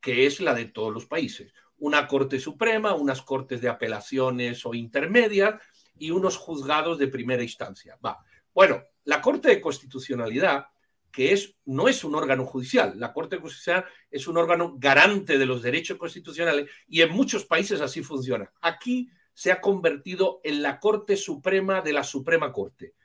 que 0.01 0.25
es 0.25 0.41
la 0.41 0.53
de 0.53 0.65
todos 0.65 0.93
los 0.93 1.05
países. 1.05 1.53
Una 1.77 2.07
Corte 2.07 2.39
Suprema, 2.39 2.93
unas 2.93 3.21
Cortes 3.21 3.61
de 3.61 3.69
Apelaciones 3.69 4.65
o 4.65 4.73
intermedias 4.73 5.55
y 5.97 6.11
unos 6.11 6.37
juzgados 6.37 6.97
de 6.97 7.07
primera 7.07 7.43
instancia. 7.43 7.97
Va. 8.05 8.23
Bueno, 8.53 8.83
la 9.03 9.21
Corte 9.21 9.49
de 9.49 9.61
Constitucionalidad 9.61 10.67
que 11.15 11.31
es, 11.31 11.55
no 11.63 11.87
es 11.87 12.03
un 12.03 12.13
órgano 12.13 12.45
judicial. 12.45 12.99
La 12.99 13.13
Corte 13.13 13.39
Constitucional 13.39 13.85
es 14.11 14.27
un 14.27 14.35
órgano 14.35 14.75
garante 14.77 15.37
de 15.37 15.45
los 15.45 15.61
derechos 15.61 15.97
constitucionales 15.97 16.69
y 16.89 17.01
en 17.01 17.11
muchos 17.11 17.45
países 17.45 17.79
así 17.79 18.03
funciona. 18.03 18.51
Aquí 18.59 19.09
se 19.33 19.49
ha 19.53 19.61
convertido 19.61 20.41
en 20.43 20.61
la 20.61 20.77
Corte 20.77 21.15
Suprema 21.15 21.81
de 21.81 21.93
la 21.93 22.03
Suprema 22.03 22.51
Corte. 22.51 22.95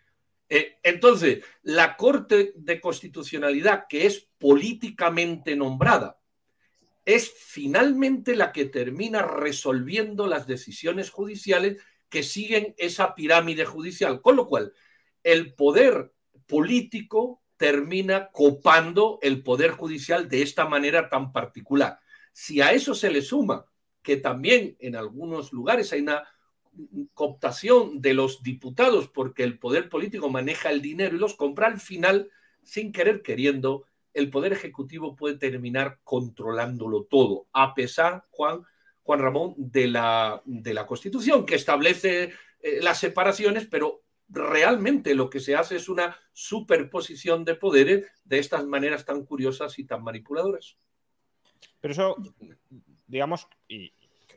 Eh, 0.48 0.80
entonces, 0.83 1.44
la 1.62 1.96
Corte 1.96 2.52
de 2.56 2.80
Constitucionalidad, 2.80 3.85
que 3.88 4.06
es 4.06 4.28
políticamente 4.38 5.54
nombrada, 5.54 6.19
es 7.14 7.33
finalmente 7.33 8.37
la 8.37 8.53
que 8.53 8.66
termina 8.66 9.23
resolviendo 9.23 10.27
las 10.27 10.46
decisiones 10.46 11.11
judiciales 11.11 11.83
que 12.09 12.23
siguen 12.23 12.75
esa 12.77 13.14
pirámide 13.14 13.64
judicial. 13.64 14.20
Con 14.20 14.37
lo 14.37 14.46
cual, 14.46 14.73
el 15.23 15.55
poder 15.55 16.12
político 16.46 17.42
termina 17.57 18.31
copando 18.33 19.18
el 19.23 19.42
poder 19.42 19.70
judicial 19.70 20.29
de 20.29 20.42
esta 20.42 20.66
manera 20.66 21.09
tan 21.09 21.33
particular. 21.33 22.01
Si 22.33 22.61
a 22.61 22.73
eso 22.73 22.94
se 22.94 23.11
le 23.11 23.23
suma 23.23 23.66
que 24.03 24.16
también 24.16 24.77
en 24.81 24.96
algunos 24.96 25.53
lugares 25.53 25.92
hay 25.92 26.01
una 26.01 26.27
cooptación 27.14 28.01
de 28.01 28.14
los 28.14 28.42
diputados 28.42 29.09
porque 29.09 29.42
el 29.42 29.59
poder 29.59 29.88
político 29.88 30.31
maneja 30.31 30.70
el 30.70 30.81
dinero 30.81 31.16
y 31.16 31.18
los 31.18 31.35
compra, 31.35 31.66
al 31.66 31.81
final, 31.81 32.31
sin 32.62 32.92
querer 32.92 33.23
queriendo, 33.23 33.85
el 34.12 34.31
poder 34.31 34.53
ejecutivo 34.53 35.16
puede 35.16 35.37
terminar 35.37 36.01
controlándolo 36.05 37.05
todo, 37.05 37.46
a 37.53 37.75
pesar, 37.75 38.25
Juan, 38.31 38.62
Juan 39.03 39.20
Ramón, 39.20 39.55
de 39.57 39.88
la, 39.88 40.42
de 40.44 40.75
la 40.75 40.87
Constitución, 40.87 41.46
que 41.46 41.55
establece 41.55 42.33
eh, 42.61 42.81
las 42.83 42.99
separaciones, 42.99 43.66
pero 43.66 44.03
realmente 44.29 45.14
lo 45.14 45.29
que 45.29 45.40
se 45.40 45.57
hace 45.57 45.77
es 45.77 45.88
una 45.88 46.16
superposición 46.33 47.44
de 47.44 47.57
poderes 47.57 48.07
de 48.25 48.38
estas 48.38 48.64
maneras 48.66 49.05
tan 49.05 49.25
curiosas 49.25 49.79
y 49.79 49.85
tan 49.85 50.03
manipuladoras. 50.03 50.77
Pero 51.81 51.92
eso, 51.92 52.16
digamos, 53.07 53.49
y 53.66 53.92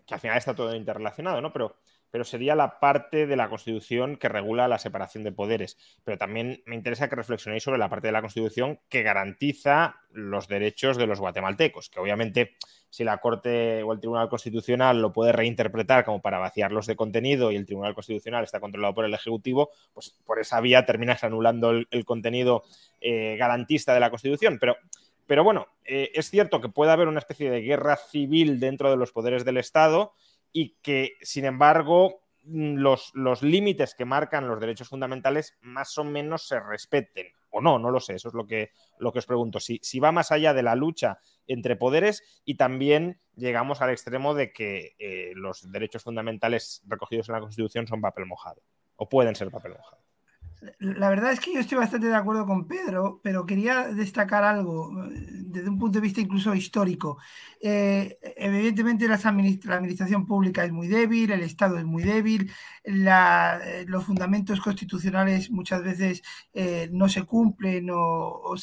que 0.05 0.13
al 0.13 0.19
final 0.19 0.37
está 0.37 0.55
todo 0.55 0.75
interrelacionado, 0.75 1.41
¿no? 1.41 1.53
Pero 1.53 1.77
pero 2.13 2.25
sería 2.25 2.53
la 2.53 2.79
parte 2.79 3.25
de 3.25 3.35
la 3.35 3.49
Constitución 3.49 4.17
que 4.17 4.29
regula 4.29 4.67
la 4.67 4.77
separación 4.77 5.23
de 5.23 5.31
poderes. 5.31 5.79
Pero 6.03 6.19
también 6.19 6.61
me 6.67 6.75
interesa 6.75 7.09
que 7.09 7.15
reflexionéis 7.15 7.63
sobre 7.63 7.79
la 7.79 7.89
parte 7.89 8.09
de 8.09 8.11
la 8.11 8.21
Constitución 8.21 8.79
que 8.87 9.01
garantiza 9.01 9.95
los 10.11 10.47
derechos 10.47 10.97
de 10.97 11.07
los 11.07 11.19
guatemaltecos, 11.19 11.89
que 11.89 11.99
obviamente 11.99 12.55
si 12.91 13.03
la 13.03 13.17
Corte 13.17 13.81
o 13.81 13.93
el 13.93 13.99
Tribunal 13.99 14.29
Constitucional 14.29 15.01
lo 15.01 15.11
puede 15.11 15.31
reinterpretar 15.31 16.05
como 16.05 16.21
para 16.21 16.37
vaciarlos 16.37 16.85
de 16.85 16.95
contenido 16.95 17.51
y 17.51 17.55
el 17.55 17.65
Tribunal 17.65 17.95
Constitucional 17.95 18.43
está 18.43 18.59
controlado 18.59 18.93
por 18.93 19.05
el 19.05 19.15
Ejecutivo, 19.15 19.71
pues 19.95 20.15
por 20.23 20.37
esa 20.37 20.61
vía 20.61 20.85
terminas 20.85 21.23
anulando 21.23 21.71
el, 21.71 22.05
contenido 22.05 22.61
eh, 23.01 23.37
garantista 23.39 23.91
de 23.91 23.99
la 24.01 24.11
Constitución. 24.11 24.59
Pero 24.61 24.75
pero 25.25 25.43
bueno, 25.43 25.67
eh, 25.85 26.11
es 26.13 26.29
cierto 26.29 26.61
que 26.61 26.69
puede 26.69 26.91
haber 26.91 27.07
una 27.07 27.19
especie 27.19 27.49
de 27.49 27.61
guerra 27.61 27.95
civil 27.95 28.59
dentro 28.59 28.91
de 28.91 28.97
los 28.97 29.11
poderes 29.11 29.45
del 29.45 29.57
Estado 29.57 30.13
y 30.53 30.77
que, 30.81 31.17
sin 31.21 31.45
embargo, 31.45 32.21
mm, 32.43 32.75
los, 32.75 33.11
los 33.15 33.41
límites 33.41 33.95
que 33.95 34.05
marcan 34.05 34.47
los 34.47 34.59
derechos 34.59 34.87
fundamentales 34.87 35.57
más 35.61 35.97
o 35.97 36.03
menos 36.03 36.47
se 36.47 36.59
respeten. 36.59 37.27
O 37.49 37.61
no, 37.61 37.77
no 37.77 37.91
lo 37.91 37.99
sé, 37.99 38.15
eso 38.15 38.29
es 38.29 38.33
lo 38.33 38.47
que, 38.47 38.71
lo 38.97 39.11
que 39.11 39.19
os 39.19 39.25
pregunto. 39.25 39.59
Si, 39.59 39.79
si 39.83 39.99
va 39.99 40.11
más 40.11 40.31
allá 40.31 40.53
de 40.53 40.63
la 40.63 40.75
lucha 40.75 41.19
entre 41.45 41.75
poderes 41.75 42.41
y 42.45 42.55
también 42.55 43.19
llegamos 43.35 43.81
al 43.81 43.91
extremo 43.91 44.33
de 44.33 44.53
que 44.53 44.95
eh, 44.97 45.33
los 45.35 45.71
derechos 45.71 46.03
fundamentales 46.03 46.81
recogidos 46.87 47.29
en 47.29 47.33
la 47.33 47.41
Constitución 47.41 47.85
son 47.85 48.01
papel 48.01 48.25
mojado, 48.25 48.63
o 48.95 49.09
pueden 49.09 49.35
ser 49.35 49.51
papel 49.51 49.73
mojado. 49.73 50.01
La 50.79 51.09
verdad 51.09 51.31
es 51.31 51.39
que 51.39 51.53
yo 51.53 51.59
estoy 51.59 51.77
bastante 51.77 52.07
de 52.07 52.15
acuerdo 52.15 52.45
con 52.45 52.67
Pedro, 52.67 53.19
pero 53.23 53.45
quería 53.45 53.87
destacar 53.89 54.43
algo 54.43 54.91
eh, 55.09 55.11
desde 55.45 55.69
un 55.69 55.77
punto 55.77 55.97
de 55.99 56.03
vista 56.03 56.21
incluso 56.21 56.53
histórico. 56.55 57.17
Eh, 57.61 58.17
evidentemente 58.37 59.07
la 59.07 59.15
administración 59.15 60.25
pública 60.25 60.63
es 60.63 60.71
muy 60.71 60.87
débil, 60.87 61.31
el 61.31 61.41
Estado 61.43 61.77
es 61.77 61.85
muy 61.85 62.03
débil, 62.03 62.51
eh, 62.83 63.85
los 63.87 64.05
fundamentos 64.05 64.61
constitucionales 64.61 65.51
muchas 65.51 65.83
veces 65.83 66.21
no 66.91 67.09
se 67.09 67.23
cumplen 67.23 67.89
o, 67.89 68.55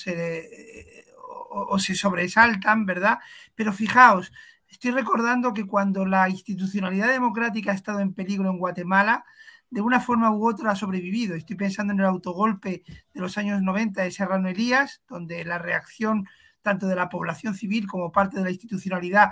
o 1.50 1.78
se 1.78 1.94
sobresaltan, 1.94 2.86
¿verdad? 2.86 3.18
Pero 3.54 3.72
fijaos, 3.72 4.32
estoy 4.68 4.92
recordando 4.92 5.52
que 5.52 5.66
cuando 5.66 6.06
la 6.06 6.28
institucionalidad 6.28 7.08
democrática 7.08 7.72
ha 7.72 7.74
estado 7.74 8.00
en 8.00 8.14
peligro 8.14 8.48
en 8.50 8.58
Guatemala, 8.58 9.24
de 9.70 9.80
una 9.80 10.00
forma 10.00 10.30
u 10.30 10.48
otra 10.48 10.72
ha 10.72 10.76
sobrevivido. 10.76 11.34
Estoy 11.34 11.56
pensando 11.56 11.92
en 11.92 12.00
el 12.00 12.06
autogolpe 12.06 12.82
de 13.14 13.20
los 13.20 13.38
años 13.38 13.62
90 13.62 14.02
de 14.02 14.10
Serrano 14.10 14.48
Elías, 14.48 15.00
donde 15.08 15.44
la 15.44 15.58
reacción 15.58 16.26
tanto 16.62 16.86
de 16.86 16.96
la 16.96 17.08
población 17.08 17.54
civil 17.54 17.86
como 17.86 18.12
parte 18.12 18.38
de 18.38 18.44
la 18.44 18.50
institucionalidad 18.50 19.30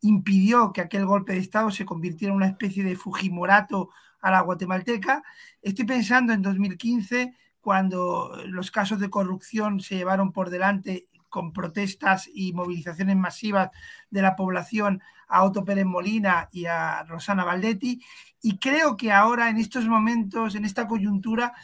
impidió 0.00 0.72
que 0.72 0.80
aquel 0.80 1.04
golpe 1.04 1.34
de 1.34 1.40
Estado 1.40 1.70
se 1.70 1.84
convirtiera 1.84 2.32
en 2.32 2.36
una 2.36 2.46
especie 2.46 2.82
de 2.84 2.96
Fujimorato 2.96 3.90
a 4.20 4.30
la 4.30 4.40
guatemalteca. 4.40 5.22
Estoy 5.60 5.84
pensando 5.84 6.32
en 6.32 6.40
2015, 6.40 7.36
cuando 7.60 8.34
los 8.46 8.70
casos 8.70 9.00
de 9.00 9.10
corrupción 9.10 9.80
se 9.80 9.96
llevaron 9.96 10.32
por 10.32 10.48
delante 10.48 11.08
con 11.30 11.52
protestas 11.52 12.28
y 12.32 12.52
movilizaciones 12.52 13.16
masivas 13.16 13.70
de 14.10 14.22
la 14.22 14.36
población 14.36 15.02
a 15.28 15.44
Otto 15.44 15.64
Pérez 15.64 15.86
Molina 15.86 16.48
y 16.52 16.66
a 16.66 17.04
Rosana 17.04 17.44
Valdetti. 17.44 18.02
Y 18.42 18.58
creo 18.58 18.96
que 18.96 19.12
ahora, 19.12 19.48
en 19.48 19.56
estos 19.56 19.86
momentos, 19.86 20.54
en 20.54 20.64
esta 20.64 20.86
coyuntura, 20.86 21.54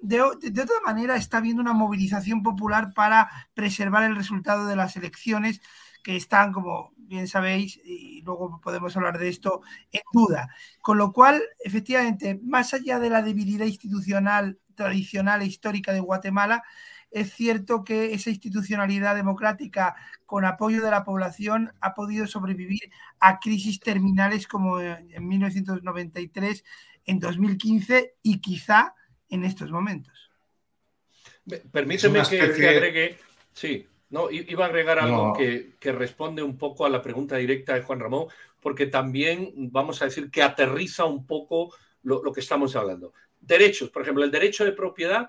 de, 0.00 0.22
otra 0.22 0.80
manera 0.84 1.16
está 1.16 1.38
habiendo 1.38 1.60
una 1.60 1.72
movilización 1.72 2.42
popular 2.42 2.92
para 2.94 3.28
preservar 3.54 4.04
el 4.04 4.16
resultado 4.16 4.66
de 4.66 4.76
las 4.76 4.96
elecciones 4.96 5.60
que 6.02 6.16
están, 6.16 6.52
como 6.52 6.92
bien 6.96 7.26
sabéis, 7.26 7.80
y 7.84 8.22
luego 8.22 8.60
podemos 8.62 8.96
hablar 8.96 9.18
de 9.18 9.28
esto, 9.28 9.62
en 9.90 10.02
duda. 10.12 10.48
Con 10.80 10.98
lo 10.98 11.12
cual, 11.12 11.42
efectivamente, 11.64 12.38
más 12.42 12.74
allá 12.74 12.98
de 12.98 13.10
la 13.10 13.22
debilidad 13.22 13.66
institucional 13.66 14.58
tradicional 14.74 15.42
e 15.42 15.46
histórica 15.46 15.92
de 15.92 16.00
Guatemala, 16.00 16.62
es 17.10 17.32
cierto 17.32 17.84
que 17.84 18.12
esa 18.12 18.30
institucionalidad 18.30 19.14
democrática 19.14 19.96
con 20.26 20.44
apoyo 20.44 20.82
de 20.82 20.90
la 20.90 21.04
población 21.04 21.72
ha 21.80 21.94
podido 21.94 22.26
sobrevivir 22.26 22.90
a 23.18 23.38
crisis 23.40 23.80
terminales 23.80 24.46
como 24.46 24.80
en 24.80 25.26
1993, 25.26 26.64
en 27.06 27.18
2015 27.18 28.14
y 28.22 28.40
quizá 28.40 28.94
en 29.30 29.44
estos 29.44 29.70
momentos. 29.70 30.30
Permíteme 31.72 32.22
que, 32.28 32.68
agregue, 32.68 33.18
sí, 33.52 33.86
no, 34.10 34.30
iba 34.30 34.66
a 34.66 34.68
agregar 34.68 34.98
algo 34.98 35.32
que, 35.32 35.92
responde 35.92 36.42
un 36.42 36.58
poco 36.58 36.84
a 36.84 36.90
la 36.90 37.00
pregunta 37.00 37.36
directa 37.36 37.74
de 37.74 37.82
Juan 37.82 38.00
Ramón, 38.00 38.26
porque 38.60 38.86
también 38.86 39.52
vamos 39.54 40.02
a 40.02 40.06
decir 40.06 40.30
que 40.30 40.42
aterriza 40.42 41.06
un 41.06 41.26
poco 41.26 41.74
lo 42.02 42.32
que 42.32 42.40
estamos 42.40 42.76
hablando. 42.76 43.14
Derechos, 43.40 43.88
por 43.88 44.02
ejemplo, 44.02 44.24
el 44.24 44.30
derecho 44.30 44.64
de 44.64 44.72
propiedad 44.72 45.28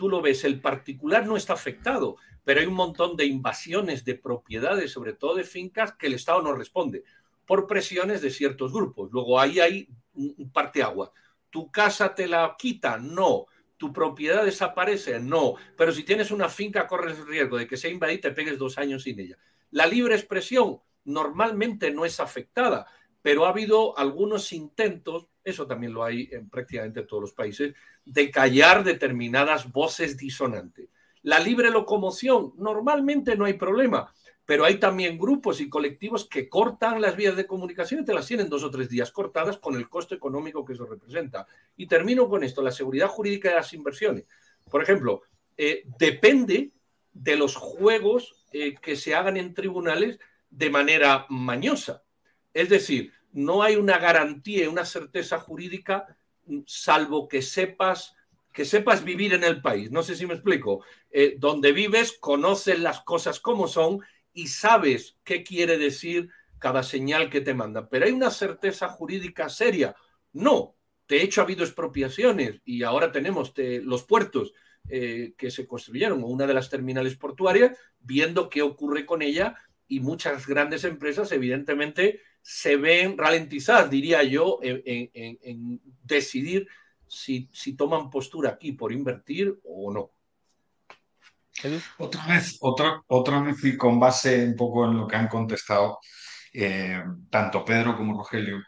tú 0.00 0.08
lo 0.08 0.22
ves, 0.22 0.44
el 0.44 0.62
particular 0.62 1.26
no 1.26 1.36
está 1.36 1.52
afectado, 1.52 2.16
pero 2.42 2.60
hay 2.60 2.66
un 2.66 2.72
montón 2.72 3.18
de 3.18 3.26
invasiones 3.26 4.02
de 4.06 4.14
propiedades, 4.14 4.90
sobre 4.90 5.12
todo 5.12 5.34
de 5.34 5.44
fincas, 5.44 5.92
que 5.92 6.06
el 6.06 6.14
Estado 6.14 6.40
no 6.40 6.54
responde 6.54 7.04
por 7.44 7.66
presiones 7.66 8.22
de 8.22 8.30
ciertos 8.30 8.72
grupos. 8.72 9.10
Luego 9.12 9.38
ahí 9.38 9.60
hay 9.60 9.88
un 10.14 10.50
agua. 10.82 11.12
¿Tu 11.50 11.70
casa 11.70 12.14
te 12.14 12.26
la 12.26 12.56
quita? 12.58 12.96
No. 12.96 13.44
¿Tu 13.76 13.92
propiedad 13.92 14.42
desaparece? 14.42 15.20
No. 15.20 15.56
Pero 15.76 15.92
si 15.92 16.02
tienes 16.02 16.30
una 16.30 16.48
finca, 16.48 16.86
corres 16.86 17.18
el 17.18 17.26
riesgo 17.26 17.58
de 17.58 17.66
que 17.66 17.76
sea 17.76 17.90
invadida 17.90 18.14
y 18.14 18.20
te 18.22 18.30
pegues 18.30 18.56
dos 18.56 18.78
años 18.78 19.02
sin 19.02 19.20
ella. 19.20 19.36
La 19.70 19.86
libre 19.86 20.14
expresión 20.14 20.80
normalmente 21.04 21.90
no 21.90 22.06
es 22.06 22.20
afectada, 22.20 22.86
pero 23.20 23.44
ha 23.44 23.50
habido 23.50 23.98
algunos 23.98 24.50
intentos, 24.54 25.26
eso 25.50 25.66
también 25.66 25.92
lo 25.92 26.02
hay 26.02 26.28
en 26.32 26.48
prácticamente 26.48 27.02
todos 27.02 27.22
los 27.22 27.32
países, 27.32 27.74
de 28.04 28.30
callar 28.30 28.82
determinadas 28.84 29.70
voces 29.70 30.16
disonantes. 30.16 30.88
La 31.22 31.38
libre 31.38 31.70
locomoción, 31.70 32.54
normalmente 32.56 33.36
no 33.36 33.44
hay 33.44 33.54
problema, 33.54 34.12
pero 34.46 34.64
hay 34.64 34.80
también 34.80 35.18
grupos 35.18 35.60
y 35.60 35.68
colectivos 35.68 36.28
que 36.28 36.48
cortan 36.48 37.00
las 37.00 37.14
vías 37.14 37.36
de 37.36 37.46
comunicación 37.46 38.00
y 38.00 38.04
te 38.04 38.14
las 38.14 38.26
tienen 38.26 38.48
dos 38.48 38.64
o 38.64 38.70
tres 38.70 38.88
días 38.88 39.12
cortadas 39.12 39.58
con 39.58 39.76
el 39.76 39.88
costo 39.88 40.14
económico 40.14 40.64
que 40.64 40.72
eso 40.72 40.86
representa. 40.86 41.46
Y 41.76 41.86
termino 41.86 42.28
con 42.28 42.42
esto, 42.42 42.62
la 42.62 42.72
seguridad 42.72 43.08
jurídica 43.08 43.50
de 43.50 43.56
las 43.56 43.72
inversiones. 43.74 44.24
Por 44.70 44.82
ejemplo, 44.82 45.22
eh, 45.56 45.84
depende 45.98 46.72
de 47.12 47.36
los 47.36 47.54
juegos 47.54 48.44
eh, 48.52 48.74
que 48.80 48.96
se 48.96 49.14
hagan 49.14 49.36
en 49.36 49.54
tribunales 49.54 50.18
de 50.50 50.70
manera 50.70 51.26
mañosa. 51.28 52.02
Es 52.52 52.68
decir, 52.68 53.12
no 53.32 53.62
hay 53.62 53.76
una 53.76 53.98
garantía, 53.98 54.70
una 54.70 54.84
certeza 54.84 55.38
jurídica, 55.38 56.16
salvo 56.66 57.28
que 57.28 57.42
sepas 57.42 58.14
que 58.52 58.64
sepas 58.64 59.04
vivir 59.04 59.32
en 59.34 59.44
el 59.44 59.62
país. 59.62 59.90
No 59.92 60.02
sé 60.02 60.16
si 60.16 60.26
me 60.26 60.34
explico. 60.34 60.84
Eh, 61.10 61.36
donde 61.38 61.70
vives, 61.72 62.16
conoces 62.18 62.80
las 62.80 63.00
cosas 63.02 63.38
como 63.38 63.68
son 63.68 64.00
y 64.32 64.48
sabes 64.48 65.16
qué 65.22 65.44
quiere 65.44 65.78
decir 65.78 66.30
cada 66.58 66.82
señal 66.82 67.30
que 67.30 67.40
te 67.40 67.54
mandan. 67.54 67.88
Pero 67.88 68.06
hay 68.06 68.12
una 68.12 68.30
certeza 68.30 68.88
jurídica 68.88 69.48
seria. 69.48 69.94
No. 70.32 70.74
De 71.08 71.22
hecho, 71.22 71.40
ha 71.40 71.44
habido 71.44 71.64
expropiaciones 71.64 72.60
y 72.64 72.82
ahora 72.82 73.12
tenemos 73.12 73.52
los 73.56 74.02
puertos. 74.04 74.52
eh, 74.88 75.34
que 75.36 75.50
se 75.50 75.66
construyeron, 75.66 76.24
una 76.24 76.46
de 76.46 76.54
las 76.54 76.70
terminales 76.70 77.14
portuarias, 77.16 77.76
viendo 78.00 78.48
qué 78.48 78.62
ocurre 78.62 79.06
con 79.06 79.22
ella 79.22 79.54
y 79.86 80.00
muchas 80.00 80.46
grandes 80.46 80.84
empresas 80.84 81.30
evidentemente 81.32 82.20
se 82.42 82.76
ven 82.76 83.16
ralentizadas, 83.16 83.90
diría 83.90 84.22
yo, 84.22 84.58
en, 84.62 85.80
decidir 86.02 86.66
si, 87.06 87.48
si, 87.52 87.74
toman 87.74 88.10
postura 88.10 88.50
aquí 88.50 88.72
por 88.72 88.92
invertir 88.92 89.58
o 89.64 89.92
no. 89.92 90.10
Otra 91.98 92.26
vez, 92.26 92.56
otra, 92.60 93.02
otra 93.08 93.40
vez 93.40 93.62
y 93.64 93.76
con 93.76 94.00
base 94.00 94.44
un 94.44 94.56
poco 94.56 94.86
en 94.86 94.96
lo 94.96 95.06
que 95.06 95.16
han 95.16 95.28
contestado 95.28 95.98
eh, 96.52 97.02
tanto 97.28 97.64
Pedro 97.64 97.96
como 97.96 98.16
Rogelio, 98.16 98.62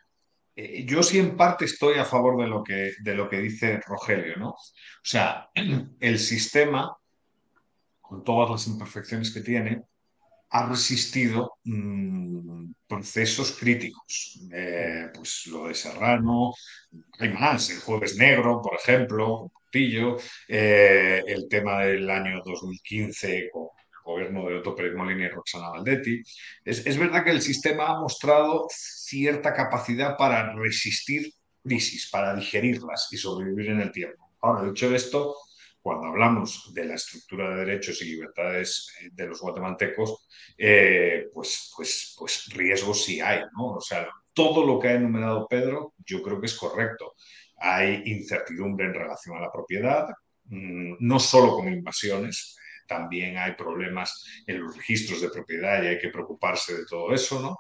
eh, 0.55 0.85
yo 0.85 1.03
sí 1.03 1.19
en 1.19 1.37
parte 1.37 1.65
estoy 1.65 1.99
a 1.99 2.05
favor 2.05 2.41
de 2.43 2.49
lo 2.49 2.63
que, 2.63 2.93
de 3.01 3.15
lo 3.15 3.29
que 3.29 3.39
dice 3.39 3.81
Rogelio, 3.87 4.37
¿no? 4.37 4.51
O 4.51 4.57
sea, 5.03 5.49
el 6.01 6.19
sistema, 6.19 6.95
con 8.01 8.23
todas 8.23 8.51
las 8.51 8.67
imperfecciones 8.67 9.33
que 9.33 9.41
tiene, 9.41 9.83
ha 10.53 10.67
resistido 10.67 11.55
mm, 11.65 12.73
procesos 12.87 13.53
críticos. 13.53 14.39
Eh, 14.53 15.09
pues 15.15 15.47
lo 15.47 15.69
de 15.69 15.75
Serrano, 15.75 16.53
hay 17.19 17.31
más, 17.31 17.71
el 17.71 17.81
Jueves 17.81 18.17
Negro, 18.17 18.61
por 18.63 18.75
ejemplo, 18.77 19.51
eh, 20.49 21.23
el 21.27 21.49
tema 21.49 21.81
del 21.81 22.09
año 22.11 22.43
2015 22.45 23.49
con 23.51 23.63
el 23.63 24.03
gobierno 24.05 24.47
de 24.47 24.57
Otto 24.57 24.75
Pérez 24.75 24.95
Molina 24.95 25.25
y 25.25 25.29
Roxana 25.29 25.71
Valdetti. 25.71 26.23
Es, 26.65 26.87
es 26.87 26.99
verdad 26.99 27.25
que 27.25 27.31
el 27.31 27.41
sistema 27.41 27.89
ha 27.89 28.01
mostrado 28.01 28.67
cierta 28.69 29.55
capacidad 29.55 30.17
para 30.17 30.55
resistir 30.55 31.33
crisis, 31.63 32.11
para 32.11 32.35
digerirlas 32.35 33.09
y 33.11 33.17
sobrevivir 33.17 33.71
en 33.71 33.81
el 33.81 33.93
tiempo. 33.93 34.31
Ahora, 34.43 34.69
dicho 34.69 34.95
esto, 34.95 35.35
cuando 35.83 36.07
hablamos 36.07 36.73
de 36.73 36.85
la 36.85 36.95
estructura 36.95 37.51
de 37.51 37.65
derechos 37.65 38.01
y 38.03 38.07
libertades 38.07 38.95
eh, 39.01 39.11
de 39.13 39.27
los 39.27 39.41
guatemaltecos, 39.41 40.29
eh, 40.57 41.27
pues, 41.35 41.73
pues, 41.77 42.15
pues 42.17 42.47
riesgos 42.55 43.05
sí 43.05 43.21
hay, 43.21 43.41
¿no? 43.57 43.75
O 43.75 43.81
sea, 43.81 44.09
todo 44.33 44.65
lo 44.65 44.79
que 44.79 44.89
ha 44.89 44.95
enumerado 44.95 45.49
Pedro 45.49 45.95
yo 46.07 46.23
creo 46.23 46.41
que 46.41 46.47
es 46.47 46.57
correcto. 46.57 47.15
Hay 47.59 48.03
incertidumbre 48.07 48.87
en 48.87 48.95
relación 48.95 49.37
a 49.37 49.41
la 49.41 49.53
propiedad, 49.53 50.09
mm, 50.45 50.95
no 51.01 51.19
solo 51.19 51.57
con 51.57 51.73
invasiones, 51.73 52.57
también 52.87 53.39
hay 53.39 53.55
problemas 53.55 54.25
en 54.47 54.61
los 54.63 54.77
registros 54.77 55.21
de 55.21 55.31
propiedad 55.31 55.83
y 55.83 55.89
hay 55.89 55.99
que 55.99 56.11
preocuparse 56.11 56.75
de 56.75 56.87
todo 56.87 57.13
eso, 57.13 57.41
¿no? 57.41 57.59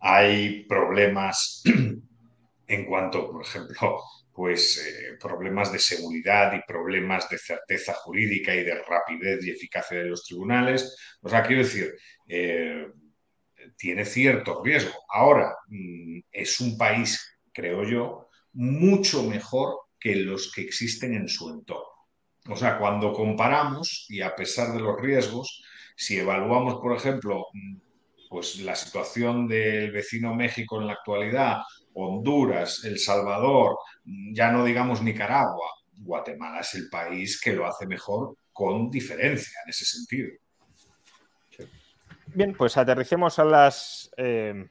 Hay 0.00 0.64
problemas 0.64 1.62
en 2.72 2.86
cuanto, 2.86 3.30
por 3.30 3.42
ejemplo, 3.42 4.00
pues 4.32 4.78
eh, 4.78 5.16
problemas 5.20 5.70
de 5.70 5.78
seguridad 5.78 6.54
y 6.54 6.62
problemas 6.66 7.28
de 7.28 7.36
certeza 7.36 7.92
jurídica 7.92 8.54
y 8.54 8.64
de 8.64 8.82
rapidez 8.82 9.44
y 9.44 9.50
eficacia 9.50 9.98
de 9.98 10.08
los 10.08 10.24
tribunales. 10.24 10.96
O 11.20 11.28
sea, 11.28 11.42
quiero 11.42 11.62
decir, 11.62 11.92
eh, 12.26 12.86
tiene 13.76 14.06
cierto 14.06 14.62
riesgo. 14.64 14.92
Ahora, 15.08 15.54
mm, 15.68 16.20
es 16.30 16.60
un 16.60 16.78
país, 16.78 17.38
creo 17.52 17.84
yo, 17.84 18.28
mucho 18.54 19.22
mejor 19.24 19.76
que 20.00 20.16
los 20.16 20.50
que 20.50 20.62
existen 20.62 21.14
en 21.14 21.28
su 21.28 21.50
entorno. 21.50 21.92
O 22.48 22.56
sea, 22.56 22.78
cuando 22.78 23.12
comparamos, 23.12 24.06
y 24.08 24.22
a 24.22 24.34
pesar 24.34 24.72
de 24.72 24.80
los 24.80 25.00
riesgos, 25.00 25.62
si 25.94 26.18
evaluamos, 26.18 26.76
por 26.80 26.96
ejemplo, 26.96 27.46
mm, 27.52 27.76
pues 28.30 28.60
la 28.60 28.74
situación 28.74 29.46
del 29.46 29.92
vecino 29.92 30.34
México 30.34 30.80
en 30.80 30.86
la 30.86 30.94
actualidad 30.94 31.58
Honduras, 31.94 32.84
El 32.84 32.98
Salvador, 32.98 33.76
ya 34.32 34.50
no 34.50 34.64
digamos 34.64 35.02
Nicaragua, 35.02 35.70
Guatemala 35.98 36.60
es 36.60 36.74
el 36.74 36.88
país 36.88 37.40
que 37.40 37.52
lo 37.52 37.66
hace 37.66 37.86
mejor 37.86 38.36
con 38.52 38.90
diferencia 38.90 39.60
en 39.64 39.70
ese 39.70 39.84
sentido. 39.84 40.30
Bien, 42.34 42.54
pues 42.54 42.76
aterricemos 42.76 43.38
a 43.38 43.44
las 43.44 44.10
eh, 44.16 44.66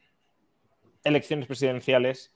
elecciones 1.04 1.46
presidenciales 1.46 2.34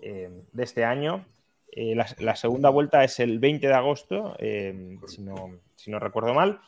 eh, 0.00 0.30
de 0.52 0.64
este 0.64 0.84
año. 0.84 1.26
Eh, 1.70 1.94
la, 1.94 2.36
segunda 2.36 2.70
vuelta 2.70 3.04
es 3.04 3.20
el 3.20 3.38
20 3.38 3.66
de 3.66 3.74
agosto, 3.74 4.36
si 4.38 5.22
no, 5.22 5.60
si, 5.76 5.90
no, 5.90 5.98
recuerdo 5.98 6.34
mal. 6.34 6.60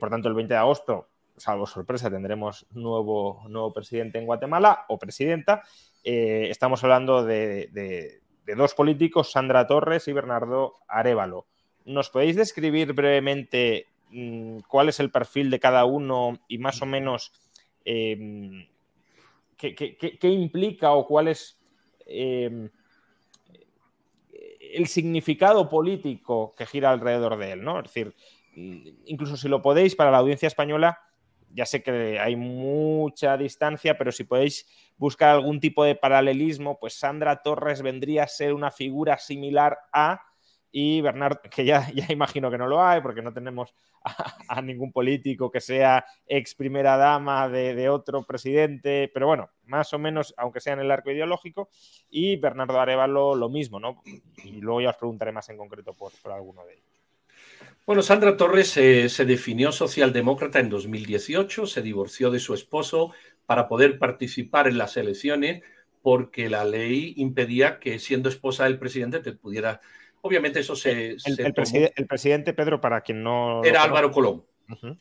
por 0.00 0.10
tanto, 0.10 0.28
el 0.28 0.34
20 0.34 0.54
de 0.54 0.60
agosto, 0.60 1.08
salvo 1.36 1.66
sorpresa, 1.66 2.10
tendremos 2.10 2.66
nuevo, 2.72 3.42
nuevo 3.48 3.72
presidente 3.72 4.18
en 4.18 4.26
Guatemala 4.26 4.84
o 4.88 4.98
presidenta. 4.98 5.62
Eh, 6.02 6.48
estamos 6.50 6.82
hablando 6.84 7.24
de, 7.24 8.20
dos 8.56 8.74
políticos, 8.74 9.32
Sandra 9.32 9.66
Torres 9.66 10.06
y 10.08 10.12
Bernardo 10.12 10.74
Arevalo. 10.86 11.46
¿Nos 11.84 12.10
podéis 12.10 12.36
describir 12.36 12.92
brevemente 12.92 13.88
mm, 14.10 14.60
cuál 14.68 14.88
es 14.88 15.00
el 15.00 15.10
perfil 15.10 15.50
de 15.50 15.60
cada 15.60 15.84
uno 15.84 16.38
y 16.48 16.58
más 16.58 16.80
o 16.82 16.86
menos 16.86 17.32
em, 17.84 18.66
qué, 19.56 20.18
implica 20.22 20.92
o 20.92 21.06
cuál 21.06 21.28
es 21.28 21.58
em, 22.06 22.70
el 24.72 24.86
significado 24.86 25.68
político 25.68 26.54
que 26.56 26.66
gira 26.66 26.90
alrededor 26.90 27.36
de 27.36 27.52
él? 27.52 27.64
¿no? 27.64 27.78
Es 27.78 27.84
decir, 27.84 28.14
mm, 28.54 28.88
incluso 29.06 29.36
si 29.36 29.48
lo 29.48 29.60
podéis, 29.60 29.94
para 29.94 30.10
la 30.10 30.18
audiencia 30.18 30.46
española, 30.46 31.00
ya 31.54 31.66
sé 31.66 31.82
que 31.82 32.18
hay 32.18 32.36
mucha 32.36 33.36
distancia, 33.36 33.96
pero 33.96 34.12
si 34.12 34.24
podéis 34.24 34.66
buscar 34.96 35.30
algún 35.30 35.60
tipo 35.60 35.84
de 35.84 35.94
paralelismo, 35.94 36.78
pues 36.78 36.94
Sandra 36.94 37.42
Torres 37.42 37.82
vendría 37.82 38.24
a 38.24 38.28
ser 38.28 38.52
una 38.52 38.70
figura 38.70 39.18
similar 39.18 39.78
a 39.92 40.20
y 40.76 41.00
Bernardo, 41.02 41.40
que 41.48 41.64
ya, 41.64 41.88
ya 41.94 42.06
imagino 42.08 42.50
que 42.50 42.58
no 42.58 42.66
lo 42.66 42.82
hay, 42.82 43.00
porque 43.00 43.22
no 43.22 43.32
tenemos 43.32 43.72
a, 44.48 44.60
ningún 44.60 44.90
político 44.90 45.48
que 45.48 45.60
sea 45.60 46.04
ex 46.26 46.56
primera 46.56 46.96
dama 46.96 47.48
de, 47.48 47.88
otro 47.88 48.24
presidente, 48.24 49.08
pero 49.14 49.28
bueno, 49.28 49.50
más 49.66 49.92
o 49.92 50.00
menos, 50.00 50.34
aunque 50.36 50.58
sea 50.58 50.72
en 50.72 50.80
el 50.80 50.90
arco 50.90 51.12
ideológico, 51.12 51.68
y 52.10 52.36
Bernardo 52.36 52.80
Arevalo 52.80 53.36
lo 53.36 53.48
mismo, 53.48 53.78
¿no? 53.78 54.02
Y 54.42 54.60
luego 54.60 54.80
ya 54.80 54.90
os 54.90 54.96
preguntaré 54.96 55.30
más 55.30 55.48
en 55.48 55.58
concreto 55.58 55.94
por, 55.94 56.10
por 56.20 56.32
alguno 56.32 56.64
de 56.64 56.74
ellos. 56.74 56.93
Bueno, 57.86 58.02
Sandra 58.02 58.36
Torres 58.36 58.68
se 58.70 59.24
definió 59.26 59.70
socialdemócrata 59.70 60.58
en 60.58 60.70
2018, 60.70 61.66
se 61.66 61.82
divorció 61.82 62.30
de 62.30 62.40
su 62.40 62.54
esposo 62.54 63.12
para 63.46 63.68
poder 63.68 63.98
participar 63.98 64.68
en 64.68 64.78
las 64.78 64.96
elecciones 64.96 65.62
porque 66.04 66.50
la 66.50 66.66
ley 66.66 67.14
impedía 67.16 67.78
que 67.78 67.98
siendo 67.98 68.28
esposa 68.28 68.64
del 68.64 68.78
presidente 68.78 69.20
te 69.20 69.32
pudiera... 69.32 69.80
Obviamente 70.20 70.60
eso 70.60 70.76
se... 70.76 71.16
El, 71.24 72.06
presidente 72.06 72.52
Pedro, 72.52 72.78
para 72.78 73.00
quien 73.00 73.22
no... 73.22 73.64
Era 73.64 73.82
Álvaro 73.82 74.10
Colón. 74.10 74.44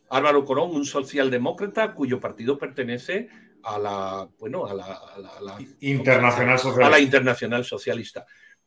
Álvaro 0.10 0.46
Colón, 0.46 0.72
un 0.72 0.86
socialdemócrata 0.86 1.94
cuyo 1.94 2.22
partido 2.22 2.58
pertenece 2.58 3.28
a 3.64 3.78
la, 3.80 4.30
bueno, 4.40 4.66
a 4.66 4.74
la, 4.74 5.58
Internacional 5.82 6.58
Socialista. 6.58 6.88
A 6.88 6.90
la 6.90 7.00
Internacional 7.02 7.66
Socialista. 7.66 8.26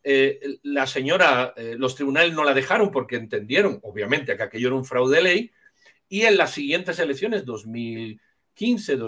Eh, 0.09 0.61
la 0.62 0.87
señora, 0.87 1.53
eh, 1.57 1.75
los 1.77 1.97
tribunales 1.97 2.33
no 2.33 2.45
la 2.45 2.55
dejaron 2.55 2.92
porque 2.92 3.16
entendieron, 3.16 3.81
obviamente, 3.83 4.37
que 4.37 4.42
aquello 4.45 4.69
era 4.69 4.77
un 4.77 4.85
fraude 4.85 5.16
de 5.16 5.23
ley, 5.23 5.51
y 6.09 6.23
en 6.23 6.37
las 6.37 6.53
siguientes 6.53 7.01
elecciones, 7.01 7.45
2015, 7.45 8.99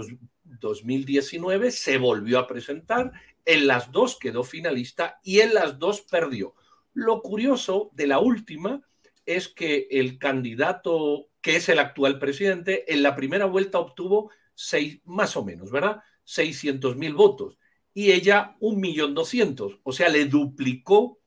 2019, 0.42 1.70
se 1.70 1.98
volvió 1.98 2.40
a 2.40 2.48
presentar, 2.48 3.12
en 3.44 3.68
las 3.68 3.92
dos 3.92 4.18
quedó 4.18 4.42
finalista 4.42 5.20
y 5.22 5.38
en 5.38 5.54
las 5.54 5.78
dos 5.78 6.00
perdió. 6.00 6.56
Lo 6.94 7.22
curioso 7.22 7.90
de 7.92 8.08
la 8.08 8.18
última 8.18 8.82
es 9.24 9.46
que 9.46 9.86
el 9.92 10.18
candidato, 10.18 11.28
que 11.40 11.54
es 11.54 11.68
el 11.68 11.78
actual 11.78 12.18
presidente, 12.18 12.92
en 12.92 13.04
la 13.04 13.14
primera 13.14 13.44
vuelta 13.44 13.78
obtuvo 13.78 14.32
seis, 14.52 15.00
más 15.04 15.36
o 15.36 15.44
menos, 15.44 15.70
¿verdad? 15.70 15.98
600 16.24 16.96
mil 16.96 17.14
votos 17.14 17.56
y 17.94 18.12
ella 18.12 18.56
un 18.60 18.80
millón 18.80 19.14
doscientos. 19.14 19.78
O 19.82 19.92
sea, 19.92 20.08
le 20.08 20.26
duplicó 20.26 21.18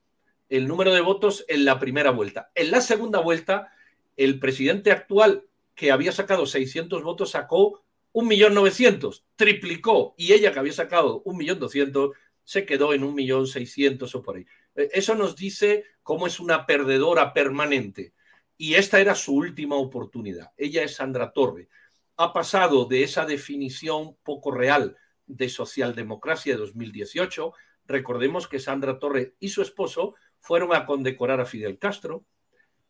el 0.48 0.68
número 0.68 0.92
de 0.92 1.00
votos 1.00 1.44
en 1.48 1.64
la 1.64 1.78
primera 1.78 2.10
vuelta. 2.10 2.50
En 2.54 2.70
la 2.70 2.80
segunda 2.80 3.20
vuelta, 3.20 3.72
el 4.16 4.38
presidente 4.38 4.90
actual, 4.90 5.44
que 5.74 5.90
había 5.90 6.12
sacado 6.12 6.46
600 6.46 7.02
votos, 7.02 7.30
sacó 7.30 7.82
un 8.12 8.28
millón 8.28 8.54
novecientos, 8.54 9.24
triplicó, 9.36 10.14
y 10.18 10.34
ella, 10.34 10.52
que 10.52 10.58
había 10.58 10.72
sacado 10.72 11.22
un 11.24 11.38
millón 11.38 11.58
doscientos, 11.58 12.10
se 12.44 12.66
quedó 12.66 12.92
en 12.92 13.04
un 13.04 13.14
millón 13.14 13.46
seiscientos 13.46 14.14
o 14.14 14.22
por 14.22 14.36
ahí. 14.36 14.46
Eh, 14.74 14.90
eso 14.92 15.14
nos 15.14 15.36
dice 15.36 15.84
cómo 16.02 16.26
es 16.26 16.40
una 16.40 16.66
perdedora 16.66 17.32
permanente. 17.32 18.12
Y 18.58 18.74
esta 18.74 19.00
era 19.00 19.14
su 19.14 19.34
última 19.34 19.76
oportunidad. 19.76 20.52
Ella 20.56 20.82
es 20.82 20.96
Sandra 20.96 21.32
Torre. 21.32 21.68
Ha 22.16 22.32
pasado 22.32 22.84
de 22.84 23.02
esa 23.02 23.24
definición 23.24 24.16
poco 24.22 24.50
real 24.50 24.96
de 25.36 25.48
Socialdemocracia 25.48 26.54
de 26.54 26.60
2018. 26.60 27.52
Recordemos 27.86 28.48
que 28.48 28.58
Sandra 28.58 28.98
Torre 28.98 29.34
y 29.40 29.48
su 29.48 29.62
esposo 29.62 30.14
fueron 30.38 30.74
a 30.74 30.86
condecorar 30.86 31.40
a 31.40 31.46
Fidel 31.46 31.78
Castro. 31.78 32.24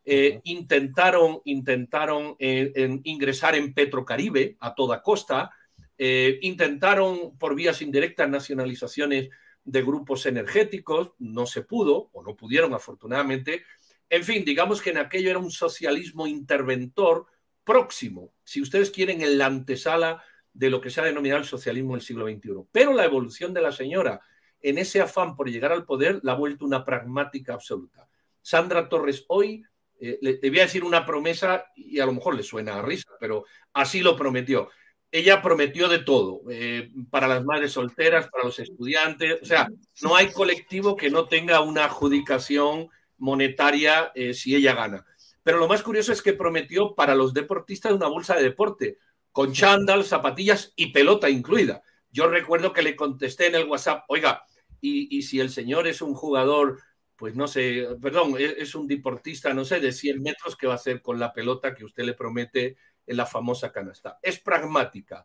Eh, 0.04 0.40
intentaron 0.44 1.40
intentaron 1.44 2.34
eh, 2.38 3.00
ingresar 3.04 3.54
en 3.54 3.72
Petrocaribe 3.72 4.56
a 4.58 4.74
toda 4.74 5.00
costa, 5.00 5.52
eh, 5.96 6.40
intentaron 6.42 7.38
por 7.38 7.54
vías 7.54 7.82
indirectas 7.82 8.28
nacionalizaciones 8.28 9.28
de 9.64 9.82
grupos 9.82 10.26
energéticos, 10.26 11.12
no 11.18 11.46
se 11.46 11.62
pudo 11.62 12.10
o 12.12 12.22
no 12.22 12.34
pudieron 12.34 12.74
afortunadamente. 12.74 13.62
En 14.10 14.24
fin, 14.24 14.44
digamos 14.44 14.82
que 14.82 14.90
en 14.90 14.98
aquello 14.98 15.30
era 15.30 15.38
un 15.38 15.52
socialismo 15.52 16.26
interventor 16.26 17.26
próximo, 17.64 18.32
si 18.42 18.60
ustedes 18.60 18.90
quieren, 18.90 19.22
en 19.22 19.38
la 19.38 19.46
antesala 19.46 20.22
de 20.52 20.70
lo 20.70 20.80
que 20.80 20.90
se 20.90 21.00
ha 21.00 21.04
denominado 21.04 21.40
el 21.40 21.46
socialismo 21.46 21.94
del 21.94 22.02
siglo 22.02 22.26
XXI. 22.26 22.66
Pero 22.70 22.92
la 22.92 23.04
evolución 23.04 23.54
de 23.54 23.62
la 23.62 23.72
señora 23.72 24.20
en 24.60 24.78
ese 24.78 25.00
afán 25.00 25.34
por 25.36 25.50
llegar 25.50 25.72
al 25.72 25.84
poder 25.84 26.20
la 26.22 26.32
ha 26.32 26.36
vuelto 26.36 26.64
una 26.64 26.84
pragmática 26.84 27.54
absoluta. 27.54 28.08
Sandra 28.40 28.88
Torres 28.88 29.24
hoy, 29.28 29.64
eh, 30.00 30.18
le, 30.20 30.60
a 30.60 30.64
decir 30.64 30.84
una 30.84 31.04
promesa 31.04 31.66
y 31.76 32.00
a 32.00 32.06
lo 32.06 32.12
mejor 32.12 32.34
le 32.34 32.42
suena 32.42 32.78
a 32.78 32.82
risa, 32.82 33.10
pero 33.20 33.44
así 33.72 34.00
lo 34.00 34.16
prometió. 34.16 34.68
Ella 35.10 35.42
prometió 35.42 35.88
de 35.88 35.98
todo, 35.98 36.40
eh, 36.50 36.90
para 37.10 37.28
las 37.28 37.44
madres 37.44 37.72
solteras, 37.72 38.28
para 38.30 38.44
los 38.44 38.58
estudiantes, 38.58 39.42
o 39.42 39.44
sea, 39.44 39.68
no 40.00 40.16
hay 40.16 40.32
colectivo 40.32 40.96
que 40.96 41.10
no 41.10 41.28
tenga 41.28 41.60
una 41.60 41.84
adjudicación 41.84 42.88
monetaria 43.18 44.10
eh, 44.14 44.32
si 44.32 44.56
ella 44.56 44.74
gana. 44.74 45.04
Pero 45.42 45.58
lo 45.58 45.68
más 45.68 45.82
curioso 45.82 46.12
es 46.12 46.22
que 46.22 46.32
prometió 46.32 46.94
para 46.94 47.14
los 47.14 47.34
deportistas 47.34 47.92
una 47.92 48.06
bolsa 48.06 48.36
de 48.36 48.44
deporte, 48.44 48.98
con 49.32 49.52
chándal, 49.52 50.04
zapatillas 50.04 50.72
y 50.76 50.92
pelota 50.92 51.28
incluida. 51.28 51.82
Yo 52.10 52.28
recuerdo 52.28 52.72
que 52.72 52.82
le 52.82 52.94
contesté 52.94 53.46
en 53.46 53.54
el 53.54 53.66
WhatsApp, 53.66 54.04
oiga, 54.08 54.44
y, 54.84 55.22
si 55.22 55.38
el 55.38 55.50
señor 55.50 55.86
es 55.86 56.02
un 56.02 56.12
jugador, 56.14 56.80
pues 57.14 57.36
no 57.36 57.46
sé, 57.46 57.86
perdón, 58.00 58.34
e, 58.36 58.56
es, 58.58 58.74
un 58.74 58.88
deportista, 58.88 59.54
no 59.54 59.64
sé, 59.64 59.78
de 59.78 59.92
100 59.92 60.20
metros, 60.20 60.56
¿qué 60.56 60.66
va 60.66 60.72
a 60.72 60.76
hacer 60.76 61.00
con 61.00 61.20
la 61.20 61.32
pelota 61.32 61.72
que 61.72 61.84
usted 61.84 62.02
le 62.02 62.14
promete 62.14 62.76
en 63.06 63.16
la 63.16 63.24
famosa 63.24 63.70
canasta? 63.70 64.18
Es 64.20 64.40
pragmática, 64.40 65.24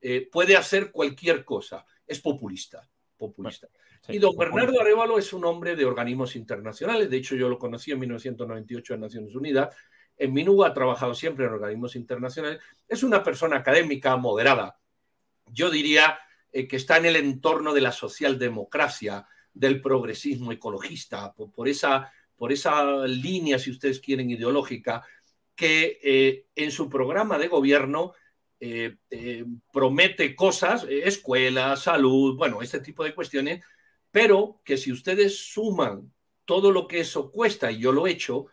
eh, 0.00 0.26
puede 0.32 0.56
hacer 0.56 0.90
cualquier 0.90 1.44
cosa, 1.44 1.84
es 2.06 2.20
populista, 2.20 2.88
populista. 3.18 3.68
y 4.08 4.18
don 4.18 4.34
Bernardo 4.36 4.80
Arevalo 4.80 5.18
es 5.18 5.34
un 5.34 5.44
hombre 5.44 5.76
de 5.76 5.84
organismos 5.84 6.34
internacionales, 6.34 7.10
de 7.10 7.18
hecho 7.18 7.36
yo 7.36 7.50
lo 7.50 7.58
conocí 7.58 7.92
en 7.92 8.00
1998 8.00 8.94
en 8.94 9.00
Naciones 9.00 9.34
Unidas, 9.34 9.76
en 10.16 10.32
Minuga 10.32 10.68
ha 10.68 10.74
trabajado 10.74 11.14
siempre 11.14 11.44
en 11.44 11.52
organismos 11.52 11.96
internacionales, 11.96 12.60
es 12.88 13.02
una 13.02 13.22
persona 13.22 13.56
académica 13.56 14.16
moderada, 14.16 14.78
yo 15.46 15.70
diría 15.70 16.18
eh, 16.52 16.66
que 16.68 16.76
está 16.76 16.96
en 16.96 17.06
el 17.06 17.16
entorno 17.16 17.72
de 17.72 17.80
la 17.80 17.92
socialdemocracia, 17.92 19.26
del 19.52 19.80
progresismo 19.80 20.50
ecologista, 20.50 21.32
por, 21.32 21.68
esa, 21.68 22.12
por 22.36 22.52
esa 22.52 23.06
línea, 23.06 23.58
si 23.58 23.70
ustedes 23.70 24.00
quieren, 24.00 24.30
ideológica, 24.30 25.04
que 25.54 26.00
eh, 26.02 26.46
en 26.56 26.72
su 26.72 26.88
programa 26.88 27.38
de 27.38 27.46
gobierno 27.46 28.14
eh, 28.58 28.96
promete 29.72 30.34
cosas, 30.34 30.86
escuela, 30.88 31.76
salud, 31.76 32.36
bueno, 32.36 32.62
este 32.62 32.80
tipo 32.80 33.04
de 33.04 33.14
cuestiones, 33.14 33.64
pero 34.10 34.60
que 34.64 34.76
si 34.76 34.90
ustedes 34.90 35.52
suman 35.52 36.12
todo 36.44 36.72
lo 36.72 36.88
que 36.88 37.00
eso 37.00 37.30
cuesta, 37.30 37.70
y 37.70 37.78
yo 37.78 37.92
lo 37.92 38.06
he 38.06 38.10
hecho, 38.10 38.46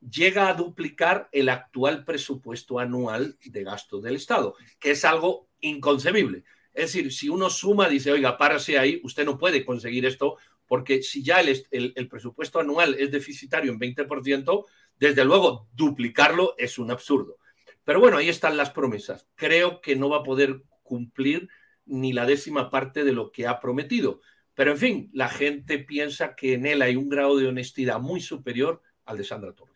llega 0.00 0.48
a 0.48 0.54
duplicar 0.54 1.28
el 1.32 1.48
actual 1.48 2.04
presupuesto 2.04 2.78
anual 2.78 3.38
de 3.44 3.64
gasto 3.64 4.00
del 4.00 4.16
Estado, 4.16 4.54
que 4.78 4.92
es 4.92 5.04
algo 5.04 5.48
inconcebible. 5.60 6.44
Es 6.72 6.92
decir, 6.92 7.12
si 7.12 7.28
uno 7.28 7.50
suma, 7.50 7.88
dice, 7.88 8.12
oiga, 8.12 8.38
párase 8.38 8.78
ahí, 8.78 9.00
usted 9.02 9.24
no 9.24 9.38
puede 9.38 9.64
conseguir 9.64 10.06
esto, 10.06 10.36
porque 10.66 11.02
si 11.02 11.24
ya 11.24 11.40
el, 11.40 12.08
presupuesto 12.08 12.60
anual 12.60 12.94
es 12.98 13.10
deficitario 13.10 13.72
en 13.72 13.80
20%, 13.80 14.64
desde 14.96 15.24
luego 15.24 15.68
duplicarlo 15.72 16.54
es 16.58 16.78
un 16.78 16.90
absurdo. 16.90 17.38
Pero 17.84 18.00
bueno, 18.00 18.18
ahí 18.18 18.28
están 18.28 18.56
las 18.56 18.70
promesas. 18.70 19.26
Creo 19.34 19.80
que 19.80 19.96
no 19.96 20.10
va 20.10 20.18
a 20.18 20.22
poder 20.22 20.62
cumplir 20.82 21.48
ni 21.86 22.12
la 22.12 22.26
décima 22.26 22.70
parte 22.70 23.02
de 23.02 23.12
lo 23.12 23.32
que 23.32 23.46
ha 23.46 23.60
prometido. 23.60 24.20
Pero 24.54 24.72
en 24.72 24.78
fin, 24.78 25.10
la 25.14 25.28
gente 25.28 25.78
piensa 25.78 26.34
que 26.34 26.54
en 26.54 26.66
él 26.66 26.82
hay 26.82 26.96
un 26.96 27.08
grado 27.08 27.36
de 27.38 27.48
honestidad 27.48 27.98
muy 27.98 28.20
superior 28.20 28.82
al 29.04 29.16
de 29.16 29.24
Sandra 29.24 29.54
Torres. 29.54 29.67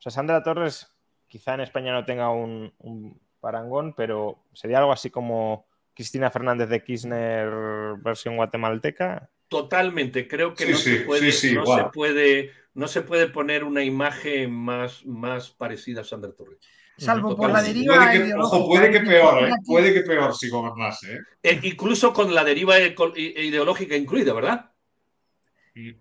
O 0.00 0.02
sea, 0.02 0.10
Sandra 0.10 0.42
Torres 0.42 0.88
quizá 1.28 1.54
en 1.54 1.60
España 1.60 1.92
no 1.92 2.04
tenga 2.04 2.30
un 2.30 2.72
parangón, 3.40 3.94
pero 3.94 4.44
sería 4.52 4.78
algo 4.78 4.92
así 4.92 5.10
como 5.10 5.66
Cristina 5.94 6.30
Fernández 6.30 6.68
de 6.68 6.82
Kirchner 6.82 7.48
versión 7.98 8.36
guatemalteca. 8.36 9.30
Totalmente, 9.48 10.28
creo 10.28 10.54
que 10.54 10.70
no, 10.70 10.76
se, 10.76 11.00
puede, 11.00 12.52
no, 12.74 12.86
se 12.86 13.02
puede, 13.02 13.26
poner 13.26 13.64
una 13.64 13.82
imagen 13.82 14.52
más, 14.52 15.04
más 15.04 15.50
parecida 15.50 16.02
a 16.02 16.04
Sandra 16.04 16.32
Torres. 16.32 16.58
Salvo 16.96 17.34
por 17.34 17.50
la 17.50 17.62
deriva 17.62 17.96
puede 17.96 18.24
que, 18.26 18.34
Ojo, 18.34 18.66
puede 18.68 18.90
que 18.90 19.00
peor, 19.00 19.48
¿eh? 19.48 19.52
puede 19.66 19.92
que 19.92 20.00
peor 20.02 20.34
si 20.34 20.50
gobernase. 20.50 21.14
¿eh? 21.14 21.18
Eh, 21.42 21.60
incluso 21.64 22.12
con 22.12 22.34
la 22.34 22.44
deriva 22.44 22.78
ideológica 22.78 23.96
incluida, 23.96 24.32
¿verdad? 24.34 24.69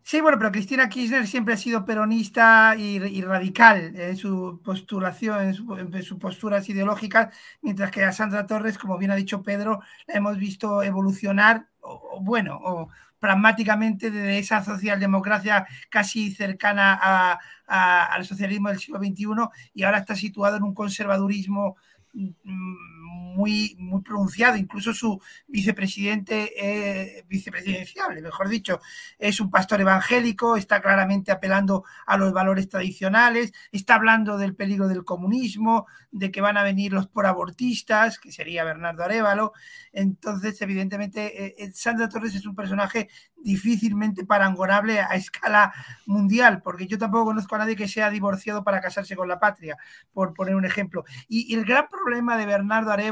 Sí, 0.04 0.20
bueno, 0.20 0.38
pero 0.40 0.52
Cristina 0.52 0.90
Kirchner 0.90 1.28
siempre 1.28 1.54
ha 1.54 1.58
sido 1.58 1.86
peronista 1.86 2.76
y, 2.78 3.22
radical 3.22 3.96
en 3.96 4.18
su 4.18 4.62
postulación, 4.64 5.48
en, 5.48 6.04
sus 6.04 6.18
posturas 6.18 6.68
ideológicas, 6.70 7.36
mientras 7.62 7.92
que 7.92 8.04
a 8.04 8.12
Sandra 8.12 8.48
Torres, 8.48 8.78
como 8.78 8.98
bien 8.98 9.12
ha 9.12 9.16
dicho 9.16 9.44
Pedro, 9.44 9.82
la 10.08 10.16
hemos 10.16 10.38
visto 10.38 10.82
evolucionar, 10.82 11.68
bueno, 12.22 12.60
o 12.64 12.90
pragmáticamente 13.20 14.10
de 14.10 14.40
esa 14.40 14.64
socialdemocracia 14.64 15.68
casi 15.90 16.32
cercana 16.32 17.38
al 17.68 18.26
socialismo 18.26 18.70
del 18.70 18.80
siglo 18.80 19.00
XXI 19.00 19.26
y 19.74 19.84
ahora 19.84 20.00
está 20.00 20.16
situado 20.16 20.58
en 20.58 20.64
un 20.64 20.74
conservadurismo 20.74 21.78
Mm, 22.14 22.99
muy, 23.36 23.76
muy 23.80 24.02
pronunciado, 24.02 24.58
incluso 24.58 24.94
su 24.94 25.22
vicepresidente, 25.48 26.54
eh, 26.58 27.26
vicepresidencial, 27.28 28.22
mejor 28.22 28.50
dicho, 28.50 28.80
es 29.18 29.40
un 29.40 29.50
pastor 29.50 29.82
evangélico, 29.82 30.58
está 30.58 30.82
claramente 30.82 31.32
apelando 31.32 31.84
a 32.06 32.18
los 32.18 32.34
valores 32.34 32.70
tradicionales, 32.70 33.54
está 33.72 33.96
hablando 33.96 34.38
del 34.38 34.56
peligro 34.56 34.88
del 34.88 35.06
comunismo, 35.06 35.88
de 36.12 36.32
que 36.32 36.42
van 36.42 36.58
a 36.58 36.64
venir 36.64 36.92
los 36.92 37.08
porabortistas, 37.08 38.20
que 38.20 38.32
sería 38.32 38.64
Bernardo 38.64 39.04
Arevalo. 39.04 39.54
Entonces, 39.92 40.62
evidentemente, 40.62 41.46
eh, 41.46 41.56
eh, 41.58 41.72
Sandra 41.74 42.10
Torres 42.10 42.36
es 42.36 42.46
un 42.46 42.56
personaje 42.56 43.10
difícilmente 43.38 44.26
parangonable 44.26 45.00
a 45.00 45.16
escala 45.16 45.74
mundial, 46.06 46.62
porque 46.62 46.88
yo 46.88 46.98
tampoco 46.98 47.26
conozco 47.26 47.56
a 47.56 47.60
nadie 47.60 47.76
que 47.76 47.88
sea 47.88 48.10
divorciado 48.10 48.64
para 48.64 48.82
casarse 48.82 49.16
con 49.16 49.28
la 49.28 49.40
patria, 49.40 49.78
por 50.14 50.34
poner 50.34 50.56
un 50.56 50.66
ejemplo. 50.66 51.06
Y, 51.28 51.54
el 51.54 51.66
gran 51.66 51.88
problema 51.90 52.38
de 52.38 52.46
Bernardo 52.46 52.92
Arevalo 52.92 53.10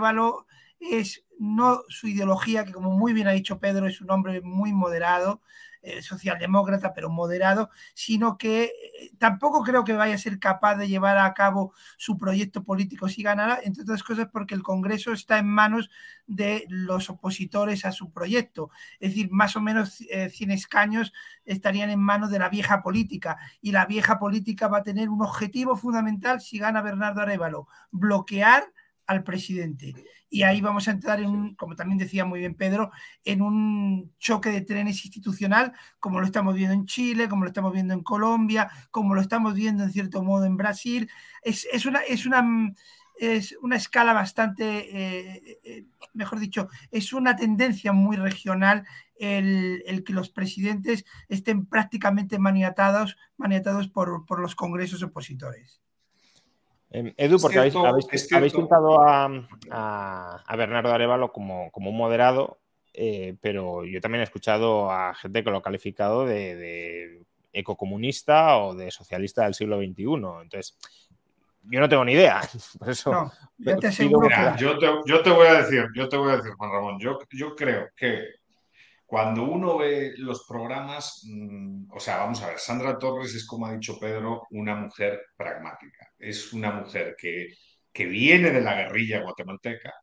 es 0.80 1.24
no 1.40 1.82
su 1.90 2.08
ideología, 2.08 2.66
que 2.66 2.72
como 2.72 2.92
muy 2.92 3.14
bien 3.14 3.28
ha 3.28 3.32
dicho 3.32 3.60
Pedro, 3.60 3.88
es 3.88 4.02
un 4.02 4.12
hombre 4.12 4.42
muy 4.42 4.74
moderado, 4.74 5.42
eh, 5.84 6.02
socialdemócrata, 6.02 6.94
pero 6.94 7.10
moderado, 7.10 7.70
sino 7.94 8.38
que 8.38 8.64
eh, 8.64 9.12
tampoco 9.20 9.64
creo 9.64 9.84
que 9.84 9.94
vaya 9.94 10.16
a 10.16 10.18
ser 10.18 10.40
capaz 10.40 10.76
de 10.76 10.88
llevar 10.88 11.18
a 11.18 11.34
cabo 11.34 11.72
su 11.98 12.18
proyecto 12.18 12.64
político 12.64 13.08
si 13.08 13.24
ganara, 13.24 13.60
entre 13.64 13.84
otras 13.84 14.04
cosas 14.04 14.28
porque 14.34 14.56
el 14.56 14.64
Congreso 14.64 15.14
está 15.14 15.38
en 15.38 15.48
manos 15.48 15.90
de 16.26 16.66
los 16.68 17.10
opositores 17.10 17.86
a 17.86 17.92
su 17.92 18.12
proyecto. 18.12 18.70
Es 19.00 19.12
decir, 19.12 19.30
más 19.32 19.56
o 19.56 19.62
menos 19.62 19.94
100 19.94 20.52
eh, 20.52 20.54
escaños 20.54 21.14
estarían 21.46 21.90
en 21.92 22.00
manos 22.00 22.32
de 22.32 22.40
la 22.40 22.50
vieja 22.50 22.82
política 22.82 23.38
y 23.62 23.72
la 23.72 23.86
vieja 23.86 24.20
política 24.20 24.68
va 24.68 24.80
a 24.80 24.84
tener 24.84 25.10
un 25.10 25.22
objetivo 25.22 25.78
fundamental 25.78 26.42
si 26.42 26.58
gana 26.58 26.82
Bernardo 26.82 27.22
Arevalo, 27.22 27.68
bloquear 27.92 28.66
al 29.08 29.24
presidente. 29.24 29.94
Y 30.30 30.44
ahí 30.44 30.60
vamos 30.60 30.88
a 30.88 30.92
entrar 30.92 31.22
en 31.22 31.30
un, 31.30 31.56
como 31.56 31.76
también 31.76 31.98
decía 31.98 32.26
muy 32.26 32.40
bien 32.40 32.56
Pedro, 32.56 32.92
en 33.24 33.42
un 33.42 34.14
choque 34.20 34.50
de 34.50 34.62
trenes 34.62 35.04
institucional, 35.06 35.74
como 36.00 36.20
lo 36.20 36.26
estamos 36.26 36.54
viendo 36.54 36.74
en 36.74 36.86
Chile, 36.86 37.30
como 37.30 37.44
lo 37.44 37.48
estamos 37.48 37.72
viendo 37.74 37.94
en 37.94 38.04
Colombia, 38.04 38.70
como 38.92 39.16
lo 39.16 39.22
estamos 39.22 39.56
viendo 39.56 39.84
en 39.84 39.92
cierto 39.92 40.22
modo 40.24 40.46
en 40.46 40.58
Brasil. 40.58 41.10
Es, 41.42 41.86
una, 41.86 42.02
es 42.02 42.26
una 42.26 42.74
es 43.20 43.56
una 43.62 43.78
escala 43.78 44.14
bastante, 44.14 44.66
eh, 44.66 45.60
eh, 45.64 45.86
mejor 46.14 46.40
dicho, 46.40 46.68
es 46.92 47.14
una 47.14 47.36
tendencia 47.36 47.92
muy 47.92 48.16
regional 48.16 48.86
el, 49.16 49.82
el, 49.88 50.04
que 50.04 50.14
los 50.14 50.30
presidentes 50.30 51.04
estén 51.28 51.66
prácticamente 51.66 52.38
maniatados, 52.38 53.18
maniatados 53.36 53.88
por, 53.88 54.26
por 54.28 54.40
los 54.40 54.54
congresos 54.54 55.02
opositores. 55.02 55.82
Em, 56.90 57.14
Edu, 57.18 57.38
porque 57.40 57.60
habéis, 57.60 57.76
habéis, 57.76 58.54
pintado 58.54 59.02
a, 59.02 59.30
a, 59.70 60.56
Bernardo 60.56 60.94
Arevalo 60.94 61.34
como, 61.34 61.70
como 61.72 61.90
un 61.90 61.98
moderado, 61.98 62.60
eh, 62.94 63.36
pero 63.42 63.84
yo 63.84 64.00
también 64.00 64.22
he 64.22 64.24
escuchado 64.24 64.90
a 64.90 65.14
gente 65.14 65.44
que 65.44 65.52
lo 65.52 65.58
ha 65.58 65.62
calificado 65.62 66.26
de, 66.26 67.22
ecocomunista 67.52 68.58
o 68.58 68.76
de 68.76 68.92
socialista 68.92 69.44
del 69.44 69.54
siglo 69.54 69.78
XXI. 69.78 70.04
Entonces, 70.42 70.78
yo 71.64 71.80
no 71.80 71.90
tengo 71.90 72.06
ni 72.06 72.14
idea. 72.14 72.40
Por 72.80 72.90
eso, 72.90 73.32
yo, 73.58 73.78
te 73.78 73.92
yo, 73.92 75.22
te, 75.22 75.30
voy 75.30 75.48
a 75.48 75.62
decir, 75.62 75.88
yo 75.94 76.08
te 76.08 76.16
voy 76.16 76.32
a 76.32 76.38
decir, 76.38 76.54
Juan 76.54 76.72
Ramón, 76.72 77.00
yo, 77.00 77.20
yo 77.32 77.56
creo 77.56 77.90
que 77.96 78.24
cuando 79.08 79.44
uno 79.46 79.78
ve 79.78 80.14
los 80.18 80.46
programas, 80.48 81.22
mm, 81.26 81.92
o 81.92 82.00
sea, 82.00 82.18
vamos 82.18 82.42
a 82.44 82.50
ver, 82.50 82.60
Sandra 82.60 82.98
Torres 83.00 83.34
es, 83.36 83.48
como 83.48 83.66
ha 83.66 83.74
dicho 83.74 83.98
Pedro, 84.00 84.44
una 84.52 84.76
mujer 84.76 85.22
pragmática. 85.38 86.08
Es 86.20 86.52
una 86.54 86.72
mujer 86.72 87.16
que, 87.18 87.48
que 87.94 88.06
viene 88.06 88.52
de 88.52 88.62
la 88.62 88.76
guerrilla 88.76 89.22
guatemalteca, 89.24 89.94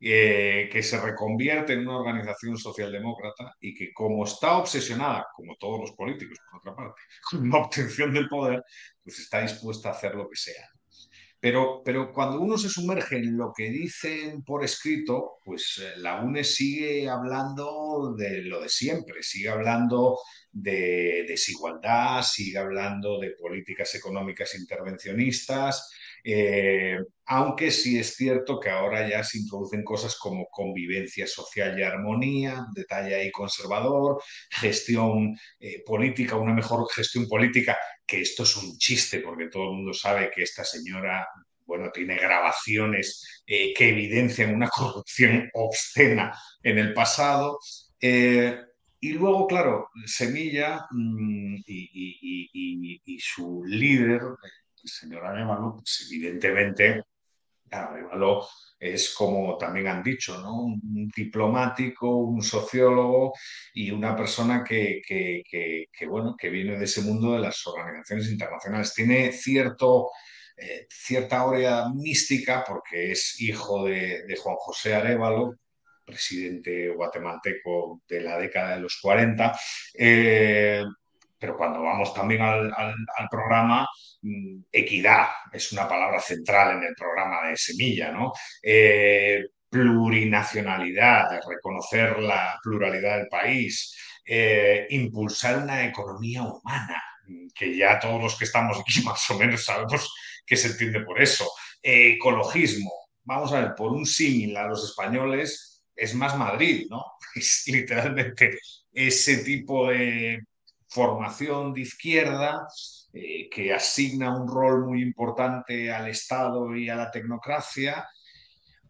eh, 0.00 0.68
que 0.72 0.82
se 0.82 1.00
reconvierte 1.00 1.74
en 1.74 1.80
una 1.80 1.98
organización 1.98 2.56
socialdemócrata 2.56 3.54
y 3.60 3.74
que 3.74 3.92
como 3.92 4.24
está 4.24 4.56
obsesionada, 4.58 5.26
como 5.34 5.56
todos 5.56 5.80
los 5.80 5.92
políticos 5.92 6.38
por 6.50 6.60
otra 6.60 6.74
parte, 6.76 7.02
con 7.30 7.50
la 7.50 7.58
obtención 7.58 8.12
del 8.14 8.28
poder, 8.28 8.62
pues 9.02 9.18
está 9.18 9.42
dispuesta 9.42 9.90
a 9.90 9.92
hacer 9.92 10.14
lo 10.14 10.28
que 10.28 10.36
sea. 10.36 10.66
Pero, 11.40 11.82
pero, 11.84 12.12
cuando 12.12 12.40
uno 12.40 12.56
se 12.58 12.68
sumerge 12.68 13.16
en 13.16 13.36
lo 13.36 13.52
que 13.54 13.70
dicen 13.70 14.42
por 14.42 14.64
escrito, 14.64 15.38
pues 15.44 15.80
eh, 15.82 15.98
la 15.98 16.22
UNE 16.22 16.44
sigue 16.44 17.08
hablando 17.08 18.14
de 18.16 18.42
lo 18.42 18.62
de 18.62 18.68
siempre, 18.68 19.22
sigue 19.22 19.50
hablando 19.50 20.18
de 20.50 21.24
desigualdad, 21.28 22.22
sigue 22.22 22.58
hablando 22.58 23.20
de 23.20 23.32
políticas 23.32 23.94
económicas 23.94 24.54
intervencionistas, 24.54 25.90
eh, 26.28 26.98
aunque 27.26 27.70
sí 27.70 27.98
es 27.98 28.16
cierto 28.16 28.58
que 28.58 28.68
ahora 28.70 29.08
ya 29.08 29.22
se 29.22 29.38
introducen 29.38 29.84
cosas 29.84 30.16
como 30.16 30.46
convivencia 30.50 31.26
social 31.26 31.78
y 31.78 31.82
armonía, 31.84 32.66
detalle 32.74 33.14
ahí 33.14 33.30
conservador, 33.30 34.20
gestión 34.50 35.36
eh, 35.60 35.82
política, 35.84 36.36
una 36.36 36.52
mejor 36.52 36.86
gestión 36.92 37.28
política, 37.28 37.76
que 38.06 38.20
esto 38.20 38.44
es 38.44 38.56
un 38.56 38.76
chiste 38.78 39.20
porque 39.20 39.48
todo 39.48 39.64
el 39.64 39.76
mundo 39.76 39.92
sabe 39.92 40.30
que 40.34 40.42
esta 40.42 40.64
señora 40.64 41.26
bueno, 41.66 41.90
tiene 41.92 42.16
grabaciones 42.16 43.42
eh, 43.46 43.74
que 43.74 43.88
evidencian 43.90 44.54
una 44.54 44.68
corrupción 44.74 45.50
obscena 45.54 46.32
en 46.62 46.78
el 46.78 46.94
pasado. 46.94 47.58
y 48.00 49.12
luego, 49.12 49.46
claro, 49.46 49.90
Semilla 50.06 50.86
mm, 50.90 51.56
y, 51.66 53.18
su 53.20 53.64
líder, 53.66 54.20
el 54.82 54.88
señor 54.88 55.24
Arevalo, 55.26 55.74
pues 55.76 56.08
evidentemente, 56.10 57.02
Arevalo 57.70 58.46
es 58.78 59.14
como 59.14 59.56
también 59.56 59.88
han 59.88 60.02
dicho, 60.02 60.38
¿no? 60.40 60.64
Un 60.64 61.10
diplomático, 61.14 62.16
un 62.16 62.42
sociólogo 62.42 63.32
y 63.72 63.90
una 63.90 64.14
persona 64.14 64.62
que, 64.62 65.02
bueno, 66.08 66.36
que 66.38 66.50
viene 66.50 66.78
de 66.78 66.84
ese 66.84 67.02
mundo 67.02 67.32
de 67.32 67.40
las 67.40 67.66
organizaciones 67.66 68.30
internacionales. 68.30 68.94
Tiene 68.94 69.32
cierto, 69.32 70.10
eh, 70.56 70.86
cierta 70.90 71.38
aurea 71.38 71.88
mística 71.94 72.64
porque 72.66 73.12
es 73.12 73.40
hijo 73.40 73.84
de, 73.84 74.24
Juan 74.42 74.56
José 74.56 74.94
Arevalo, 74.94 75.54
presidente 76.04 76.90
guatemalteco 76.90 78.02
de 78.08 78.20
la 78.20 78.38
década 78.38 78.76
de 78.76 78.82
los 78.82 78.98
40. 79.00 79.58
Eh, 79.94 80.84
pero 81.46 81.56
cuando 81.56 81.80
vamos 81.80 82.12
también 82.12 82.42
al, 82.42 82.74
programa, 83.30 83.88
mm, 84.22 84.62
equidad 84.72 85.28
es 85.52 85.70
una 85.70 85.88
palabra 85.88 86.18
central 86.18 86.76
en 86.76 86.82
el 86.82 86.94
programa 86.96 87.48
de 87.48 87.56
Semilla, 87.56 88.10
¿no? 88.10 88.32
Eh, 88.60 89.44
plurinacionalidad, 89.70 91.40
reconocer 91.48 92.18
la 92.18 92.58
pluralidad 92.60 93.18
del 93.18 93.28
país, 93.28 93.96
eh, 94.26 94.88
impulsar 94.90 95.58
una 95.58 95.86
economía 95.86 96.42
humana, 96.42 97.00
que 97.54 97.76
ya 97.76 98.00
todos 98.00 98.20
los 98.20 98.36
que 98.36 98.44
estamos 98.44 98.80
aquí 98.80 99.00
más 99.04 99.30
o 99.30 99.38
menos 99.38 99.64
sabemos 99.64 100.12
qué 100.44 100.56
se 100.56 100.68
entiende 100.68 101.00
por 101.02 101.22
eso. 101.22 101.48
ecologismo, 101.80 102.90
vamos 103.22 103.52
a 103.52 103.60
ver, 103.60 103.74
por 103.76 103.92
un 103.92 104.04
símil 104.04 104.56
a 104.56 104.66
los 104.66 104.82
españoles 104.84 105.84
es 105.94 106.12
más 106.12 106.36
Madrid, 106.36 106.88
¿no? 106.90 107.04
Es 107.36 107.64
literalmente 107.68 108.58
ese 108.92 109.44
tipo 109.44 109.88
de 109.90 110.40
formación 110.96 111.74
de 111.74 111.82
izquierda 111.82 112.66
eh, 113.12 113.50
que 113.50 113.74
asigna 113.74 114.34
un 114.34 114.48
rol 114.48 114.86
muy 114.86 115.02
importante 115.02 115.92
al 115.92 116.08
Estado 116.08 116.74
y 116.74 116.88
a 116.88 116.96
la 116.96 117.10
tecnocracia 117.10 118.08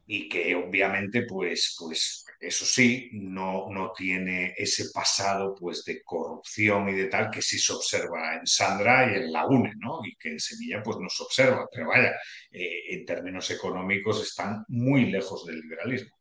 y 0.06 0.28
que 0.28 0.54
obviamente, 0.54 1.22
pues, 1.22 1.74
pues 1.76 2.24
eso 2.38 2.64
sí, 2.64 3.10
no, 3.12 3.66
no 3.70 3.92
tiene 3.92 4.54
ese 4.56 4.84
pasado 4.94 5.52
pues, 5.58 5.84
de 5.84 6.00
corrupción 6.04 6.88
y 6.88 6.92
de 6.92 7.06
tal 7.06 7.28
que 7.28 7.42
sí 7.42 7.58
se 7.58 7.72
observa 7.72 8.36
en 8.36 8.46
Sandra 8.46 9.10
y 9.10 9.16
en 9.16 9.32
la 9.32 9.44
UNE, 9.48 9.72
¿no? 9.78 9.98
Y 10.04 10.14
que 10.14 10.30
en 10.30 10.38
Sevilla 10.38 10.80
pues 10.84 10.98
no 11.00 11.08
se 11.08 11.24
observa, 11.24 11.66
pero 11.72 11.88
vaya, 11.88 12.12
eh, 12.52 12.94
en 12.94 13.04
términos 13.04 13.50
económicos 13.50 14.22
están 14.22 14.64
muy 14.68 15.06
lejos 15.06 15.44
del 15.44 15.58
liberalismo. 15.60 16.14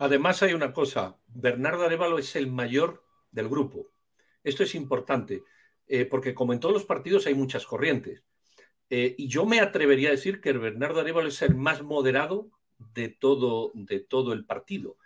Además 0.00 0.42
hay 0.42 0.52
una 0.52 0.72
cosa, 0.72 1.16
Bernardo 1.28 1.84
Arevalo 1.84 2.18
es 2.18 2.34
el 2.34 2.48
mayor 2.48 3.04
del 3.30 3.48
grupo. 3.48 3.97
Esto 4.42 4.62
es 4.62 4.74
importante, 4.74 5.42
eh, 5.86 6.04
porque 6.04 6.34
como 6.34 6.52
en 6.52 6.60
todos 6.60 6.74
los 6.74 6.84
partidos 6.84 7.26
hay 7.26 7.34
muchas 7.34 7.66
corrientes. 7.66 8.22
Eh, 8.90 9.14
y 9.18 9.28
yo 9.28 9.44
me 9.46 9.60
atrevería 9.60 10.08
a 10.08 10.12
decir 10.12 10.40
que 10.40 10.52
Bernardo 10.52 11.00
Arevalo 11.00 11.28
es 11.28 11.42
el 11.42 11.54
más 11.54 11.82
moderado 11.82 12.50
de 12.94 13.08
todo, 13.08 13.70
de 13.74 14.00
todo 14.00 14.32
el 14.32 14.44
partido. 14.44 14.96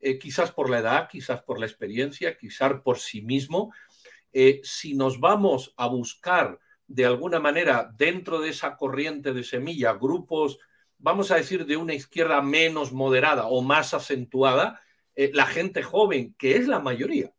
Eh, 0.00 0.18
quizás 0.18 0.50
por 0.50 0.68
la 0.68 0.80
edad, 0.80 1.08
quizás 1.08 1.42
por 1.42 1.60
la 1.60 1.66
experiencia, 1.66 2.36
quizás 2.36 2.80
por 2.82 2.98
sí 2.98 3.22
mismo. 3.22 3.72
si 4.62 4.94
nos 4.94 5.20
vamos 5.20 5.74
a 5.76 5.86
buscar 5.88 6.58
de 6.86 7.04
alguna 7.04 7.38
manera 7.38 7.92
dentro 7.98 8.40
de 8.40 8.48
esa 8.48 8.76
corriente 8.76 9.34
de 9.34 9.44
semilla 9.44 9.92
grupos, 9.92 10.58
vamos 10.98 11.30
a 11.30 11.36
decir, 11.36 11.66
de 11.66 11.76
una 11.76 11.92
izquierda 11.94 12.40
menos 12.40 12.92
moderada 12.92 13.46
o 13.46 13.60
más 13.60 13.92
acentuada, 13.92 14.80
la 15.14 15.44
gente 15.46 15.82
joven, 15.82 16.34
que 16.38 16.56
es 16.56 16.66
la 16.66 16.80
mayoría, 16.80 17.34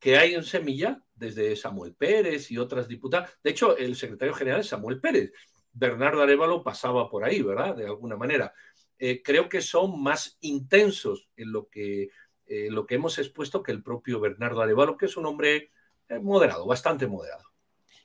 que 0.00 0.16
hay 0.16 0.34
en 0.34 0.42
Semilla, 0.42 1.04
desde 1.14 1.54
Samuel 1.54 1.94
Pérez 1.94 2.50
y 2.50 2.56
otras 2.56 2.88
diputadas. 2.88 3.38
De 3.44 3.50
hecho, 3.50 3.76
el 3.76 3.94
secretario 3.94 4.34
general 4.34 4.60
es 4.60 4.68
Samuel 4.68 4.98
Pérez. 4.98 5.32
Bernardo 5.72 6.22
Arevalo 6.22 6.64
pasaba 6.64 7.08
por 7.08 7.22
ahí, 7.22 7.42
¿verdad? 7.42 7.76
De 7.76 7.84
alguna 7.84 8.16
manera. 8.16 8.52
Eh, 8.98 9.22
creo 9.22 9.48
que 9.48 9.60
son 9.60 10.02
más 10.02 10.38
intensos 10.40 11.28
en 11.36 11.52
lo 11.52 11.68
que, 11.68 12.08
eh, 12.46 12.68
lo 12.70 12.86
que 12.86 12.96
hemos 12.96 13.18
expuesto 13.18 13.62
que 13.62 13.72
el 13.72 13.82
propio 13.82 14.18
Bernardo 14.20 14.62
Arevalo, 14.62 14.96
que 14.96 15.06
es 15.06 15.16
un 15.16 15.26
hombre 15.26 15.70
eh, 16.08 16.18
moderado, 16.18 16.66
bastante 16.66 17.06
moderado. 17.06 17.44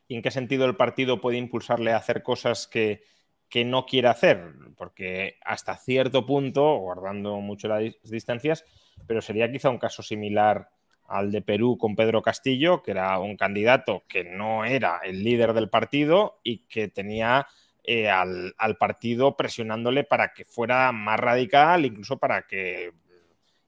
¿Y 0.07 0.15
en 0.15 0.21
qué 0.21 0.31
sentido 0.31 0.65
el 0.65 0.75
partido 0.75 1.21
puede 1.21 1.37
impulsarle 1.37 1.93
a 1.93 1.97
hacer 1.97 2.21
cosas 2.21 2.67
que, 2.67 3.03
que 3.49 3.63
no 3.63 3.85
quiere 3.85 4.09
hacer? 4.09 4.53
Porque 4.77 5.39
hasta 5.43 5.77
cierto 5.77 6.25
punto, 6.25 6.77
guardando 6.77 7.37
mucho 7.37 7.69
las 7.69 7.83
distancias, 8.03 8.65
pero 9.07 9.21
sería 9.21 9.51
quizá 9.51 9.69
un 9.69 9.79
caso 9.79 10.03
similar 10.03 10.69
al 11.07 11.31
de 11.31 11.41
Perú 11.41 11.77
con 11.77 11.95
Pedro 11.95 12.21
Castillo, 12.21 12.81
que 12.81 12.91
era 12.91 13.17
un 13.19 13.37
candidato 13.37 14.03
que 14.07 14.23
no 14.23 14.65
era 14.65 14.99
el 15.03 15.23
líder 15.23 15.53
del 15.53 15.69
partido 15.69 16.39
y 16.43 16.59
que 16.67 16.87
tenía 16.87 17.47
eh, 17.83 18.09
al, 18.09 18.77
partido 18.79 19.37
presionándole 19.37 20.03
para 20.03 20.33
que 20.33 20.43
fuera 20.43 20.91
más 20.91 21.19
radical, 21.19 21.85
incluso 21.85 22.17
para 22.17 22.47
que 22.47 22.91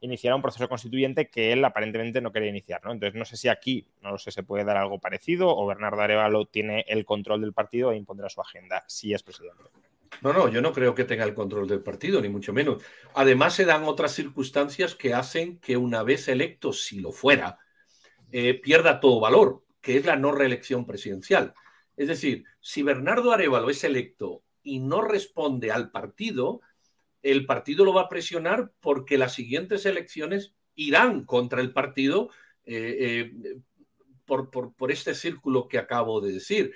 iniciara 0.01 0.35
un 0.35 0.41
proceso 0.41 0.67
constituyente 0.67 1.29
que 1.29 1.51
él 1.53 1.63
aparentemente 1.63 2.21
no 2.21 2.31
quería 2.31 2.49
iniciar. 2.49 2.83
¿no? 2.83 2.91
Entonces, 2.91 3.17
no 3.17 3.25
sé 3.25 3.37
si 3.37 3.47
aquí, 3.47 3.87
no 4.01 4.11
lo 4.11 4.17
sé, 4.17 4.31
se 4.31 4.43
puede 4.43 4.63
dar 4.63 4.77
algo 4.77 4.99
parecido 4.99 5.55
o 5.55 5.67
Bernardo 5.67 6.01
Arevalo 6.01 6.45
tiene 6.45 6.83
el 6.87 7.05
control 7.05 7.41
del 7.41 7.53
partido 7.53 7.91
e 7.91 7.97
impondrá 7.97 8.29
su 8.29 8.41
agenda 8.41 8.83
si 8.87 9.13
es 9.13 9.21
presidente. 9.21 9.63
No, 10.21 10.33
no, 10.33 10.49
yo 10.49 10.61
no 10.61 10.73
creo 10.73 10.95
que 10.95 11.03
tenga 11.03 11.23
el 11.23 11.33
control 11.33 11.67
del 11.67 11.81
partido, 11.81 12.21
ni 12.21 12.29
mucho 12.29 12.53
menos. 12.53 12.83
Además, 13.13 13.55
se 13.55 13.65
dan 13.65 13.83
otras 13.83 14.13
circunstancias 14.13 14.95
que 14.95 15.13
hacen 15.13 15.59
que 15.59 15.77
una 15.77 16.03
vez 16.03 16.27
electo, 16.27 16.73
si 16.73 16.99
lo 16.99 17.11
fuera, 17.11 17.59
eh, 18.31 18.55
pierda 18.55 18.99
todo 18.99 19.19
valor, 19.19 19.63
que 19.81 19.97
es 19.97 20.05
la 20.05 20.15
no 20.15 20.31
reelección 20.31 20.85
presidencial. 20.85 21.53
Es 21.95 22.07
decir, 22.07 22.45
si 22.59 22.83
Bernardo 22.83 23.31
Arevalo 23.31 23.69
es 23.69 23.83
electo 23.83 24.43
y 24.61 24.79
no 24.79 25.01
responde 25.01 25.71
al 25.71 25.91
partido, 25.91 26.61
el 27.21 27.45
partido 27.45 27.85
lo 27.85 27.93
va 27.93 28.03
a 28.03 28.09
presionar 28.09 28.71
porque 28.79 29.17
las 29.17 29.33
siguientes 29.33 29.85
elecciones 29.85 30.53
irán 30.75 31.25
contra 31.25 31.61
el 31.61 31.73
partido 31.73 32.29
eh, 32.65 33.31
eh, 33.33 33.59
por, 34.25 34.49
por 34.51 34.91
este 34.91 35.15
círculo 35.15 35.67
que 35.67 35.79
acabo 35.79 36.21
de 36.21 36.33
decir. 36.33 36.73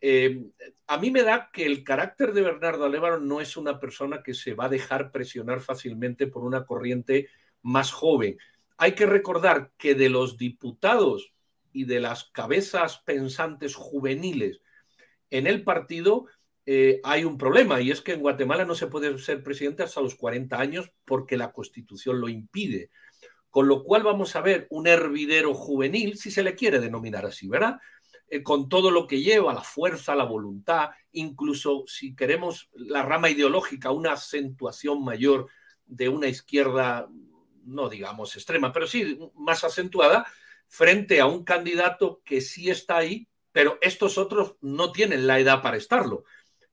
Eh, 0.00 0.42
a 0.86 0.98
mí 0.98 1.10
me 1.10 1.22
da 1.22 1.50
que 1.52 1.66
el 1.66 1.84
carácter 1.84 2.32
de 2.32 2.42
Bernardo 2.42 2.84
Alévaro 2.84 3.20
no 3.20 3.40
es 3.40 3.56
una 3.56 3.78
persona 3.78 4.22
que 4.22 4.34
se 4.34 4.54
va 4.54 4.66
a 4.66 4.70
dejar 4.70 5.12
presionar 5.12 5.60
fácilmente 5.60 6.26
por 6.26 6.44
una 6.44 6.64
corriente 6.64 7.28
más 7.62 7.92
joven. 7.92 8.38
Hay 8.78 8.92
que 8.92 9.06
recordar 9.06 9.72
que 9.76 9.94
de 9.94 10.08
los 10.08 10.38
diputados 10.38 11.32
y 11.72 11.84
de 11.84 12.00
las 12.00 12.24
cabezas 12.24 12.98
pensantes 13.04 13.74
juveniles 13.74 14.60
en 15.30 15.46
el 15.46 15.62
partido 15.62 16.26
eh, 16.66 17.00
hay 17.02 17.24
un 17.24 17.38
problema 17.38 17.80
y 17.80 17.90
es 17.90 18.00
que 18.00 18.12
en 18.12 18.20
Guatemala 18.20 18.64
no 18.64 18.74
se 18.74 18.86
puede 18.86 19.16
ser 19.18 19.42
presidente 19.42 19.82
hasta 19.82 20.00
los 20.00 20.14
40 20.14 20.58
años 20.58 20.92
porque 21.04 21.36
la 21.36 21.52
constitución 21.52 22.20
lo 22.20 22.28
impide. 22.28 22.90
Con 23.48 23.66
lo 23.66 23.82
cual 23.82 24.02
vamos 24.02 24.36
a 24.36 24.40
ver 24.40 24.66
un 24.70 24.86
hervidero 24.86 25.54
juvenil, 25.54 26.16
si 26.16 26.30
se 26.30 26.42
le 26.42 26.54
quiere 26.54 26.78
denominar 26.78 27.26
así, 27.26 27.48
¿verdad? 27.48 27.78
Eh, 28.32 28.44
con 28.44 28.68
todo 28.68 28.92
lo 28.92 29.08
que 29.08 29.20
lleva, 29.20 29.52
la 29.52 29.62
fuerza, 29.62 30.14
la 30.14 30.22
voluntad, 30.22 30.90
incluso 31.10 31.82
si 31.88 32.14
queremos 32.14 32.70
la 32.74 33.02
rama 33.02 33.28
ideológica, 33.28 33.90
una 33.90 34.12
acentuación 34.12 35.02
mayor 35.02 35.48
de 35.84 36.08
una 36.08 36.28
izquierda, 36.28 37.08
no 37.64 37.88
digamos 37.88 38.36
extrema, 38.36 38.72
pero 38.72 38.86
sí 38.86 39.18
más 39.34 39.64
acentuada, 39.64 40.24
frente 40.68 41.20
a 41.20 41.26
un 41.26 41.42
candidato 41.42 42.22
que 42.24 42.40
sí 42.40 42.70
está 42.70 42.98
ahí, 42.98 43.26
pero 43.50 43.78
estos 43.80 44.16
otros 44.16 44.54
no 44.60 44.92
tienen 44.92 45.26
la 45.26 45.40
edad 45.40 45.60
para 45.60 45.76
estarlo. 45.76 46.22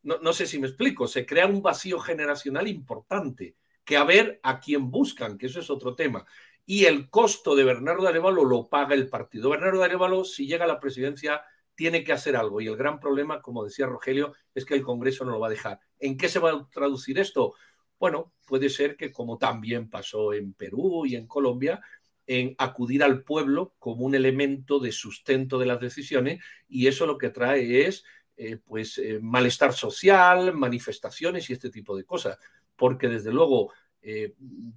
No, 0.03 0.19
no 0.19 0.33
sé 0.33 0.45
si 0.45 0.59
me 0.59 0.67
explico, 0.67 1.07
se 1.07 1.25
crea 1.25 1.47
un 1.47 1.63
vacío 1.63 1.99
generacional 1.99 2.67
importante 2.67 3.55
que 3.83 3.97
a 3.97 4.03
ver 4.03 4.39
a 4.43 4.59
quién 4.59 4.91
buscan, 4.91 5.39
que 5.39 5.47
eso 5.47 5.59
es 5.59 5.71
otro 5.71 5.95
tema. 5.95 6.23
Y 6.69 6.83
el 6.83 7.09
costo 7.09 7.55
de 7.55 7.63
Bernardo 7.63 8.09
Arevalo 8.09 8.43
lo 8.43 8.67
paga 8.67 8.93
el 8.93 9.07
partido. 9.07 9.49
Bernardo 9.49 9.81
Arevalo, 9.81 10.25
si 10.25 10.47
llega 10.47 10.65
a 10.65 10.67
la 10.67 10.81
presidencia, 10.81 11.41
tiene 11.75 12.03
que 12.03 12.11
hacer 12.11 12.35
algo. 12.35 12.59
Y 12.59 12.67
el 12.67 12.75
gran 12.75 12.99
problema, 12.99 13.41
como 13.41 13.63
decía 13.63 13.85
Rogelio, 13.85 14.33
es 14.53 14.65
que 14.65 14.73
el 14.73 14.83
Congreso 14.83 15.23
no 15.23 15.31
lo 15.31 15.39
va 15.39 15.47
a 15.47 15.51
dejar. 15.51 15.79
¿En 15.97 16.17
qué 16.17 16.27
se 16.27 16.39
va 16.39 16.51
a 16.51 16.69
traducir 16.69 17.19
esto? 17.19 17.53
Bueno, 17.97 18.33
puede 18.45 18.69
ser 18.69 18.97
que, 18.97 19.13
como 19.13 19.37
también 19.37 19.89
pasó 19.89 20.33
en 20.33 20.53
Perú 20.53 21.05
y 21.05 21.15
en 21.15 21.25
Colombia, 21.25 21.81
en 22.25 22.53
acudir 22.57 23.01
al 23.01 23.23
pueblo 23.23 23.73
como 23.79 24.05
un 24.05 24.13
elemento 24.13 24.79
de 24.79 24.91
sustento 24.91 25.57
de 25.57 25.67
las 25.67 25.79
decisiones 25.79 26.43
y 26.67 26.87
eso 26.87 27.05
lo 27.05 27.17
que 27.17 27.29
trae 27.29 27.87
es 27.87 28.03
eh, 28.35 28.57
pues 28.57 28.97
eh, 28.97 29.19
malestar 29.21 29.73
social, 29.73 30.53
manifestaciones 30.53 31.49
y 31.49 31.53
este 31.53 31.69
tipo 31.69 31.95
de 31.95 32.03
cosas, 32.03 32.37
porque 32.75 33.07
desde 33.07 33.31
luego 33.31 33.71
eh, 34.01 34.33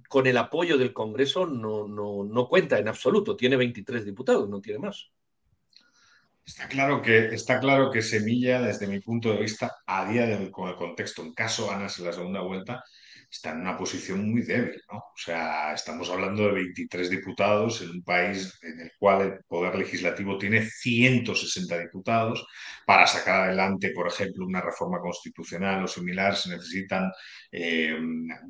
con 0.07 0.27
el 0.27 0.37
apoyo 0.37 0.77
del 0.77 0.93
Congreso 0.93 1.45
no, 1.45 1.87
no, 1.87 2.23
no, 2.23 2.47
cuenta 2.47 2.79
en 2.79 2.87
absoluto, 2.87 3.35
tiene 3.35 3.55
23 3.55 4.05
diputados, 4.05 4.49
no 4.49 4.61
tiene 4.61 4.79
más. 4.79 5.09
Está 6.45 6.67
claro, 6.67 7.01
que, 7.01 7.27
está 7.27 7.59
claro 7.59 7.91
que 7.91 8.01
Semilla, 8.01 8.61
desde 8.61 8.87
mi 8.87 8.99
punto 8.99 9.31
de 9.31 9.37
vista, 9.37 9.77
a 9.85 10.11
día 10.11 10.25
de 10.25 10.35
hoy, 10.35 10.51
con 10.51 10.69
el 10.69 10.75
contexto, 10.75 11.21
en 11.21 11.33
caso 11.33 11.67
ganas 11.67 11.97
en 11.99 12.05
la 12.05 12.13
segunda 12.13 12.41
vuelta, 12.41 12.83
está 13.31 13.51
en 13.51 13.61
una 13.61 13.77
posición 13.77 14.29
muy 14.29 14.41
débil, 14.41 14.81
¿no? 14.91 14.97
O 14.97 15.17
sea, 15.17 15.73
estamos 15.73 16.09
hablando 16.09 16.43
de 16.43 16.51
23 16.51 17.09
diputados 17.09 17.81
en 17.81 17.91
un 17.91 18.03
país 18.03 18.59
en 18.61 18.81
el 18.81 18.91
cual 18.99 19.21
el 19.21 19.39
Poder 19.47 19.75
Legislativo 19.75 20.37
tiene 20.37 20.61
160 20.69 21.79
diputados. 21.79 22.45
Para 22.85 23.07
sacar 23.07 23.43
adelante, 23.47 23.91
por 23.95 24.07
ejemplo, 24.07 24.45
una 24.45 24.59
reforma 24.59 24.99
constitucional 24.99 25.83
o 25.83 25.87
similar, 25.87 26.35
se 26.35 26.49
necesitan 26.49 27.09
eh, 27.51 27.97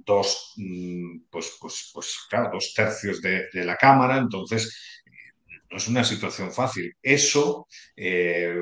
dos, 0.03 0.53
mm, 0.57 1.25
pues, 1.29 1.57
pues, 1.61 1.91
pues, 1.93 2.17
claro, 2.27 2.49
dos 2.51 2.73
tercios 2.73 3.21
de, 3.21 3.49
la 3.53 3.75
Cámara. 3.77 4.17
Entonces, 4.17 5.03
no 5.69 5.77
es 5.77 5.87
una 5.87 6.03
situación 6.03 6.51
fácil. 6.51 6.91
Eso, 7.01 7.67
eh, 7.95 8.55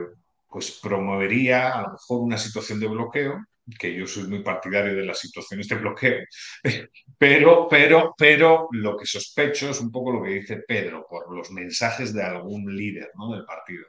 pues, 0.49 0.79
promovería 0.81 1.69
a 1.69 1.81
lo 1.83 1.91
mejor 1.93 2.21
una 2.23 2.37
situación 2.37 2.79
de 2.81 2.87
bloqueo 2.87 3.39
que 3.77 3.93
yo 3.93 4.07
soy 4.07 4.27
muy 4.27 4.43
partidario 4.43 4.95
de 4.95 5.05
las 5.05 5.19
situaciones 5.19 5.67
de 5.67 5.75
bloqueo, 5.75 6.19
pero, 7.17 7.67
pero, 7.69 8.13
pero 8.17 8.67
lo 8.71 8.97
que 8.97 9.05
sospecho 9.05 9.69
es 9.69 9.79
un 9.79 9.91
poco 9.91 10.13
lo 10.13 10.23
que 10.23 10.31
dice 10.31 10.63
Pedro, 10.67 11.05
por 11.09 11.35
los 11.35 11.51
mensajes 11.51 12.13
de 12.13 12.23
algún 12.23 12.75
líder 12.75 13.11
¿no? 13.15 13.33
del 13.33 13.45
partido. 13.45 13.85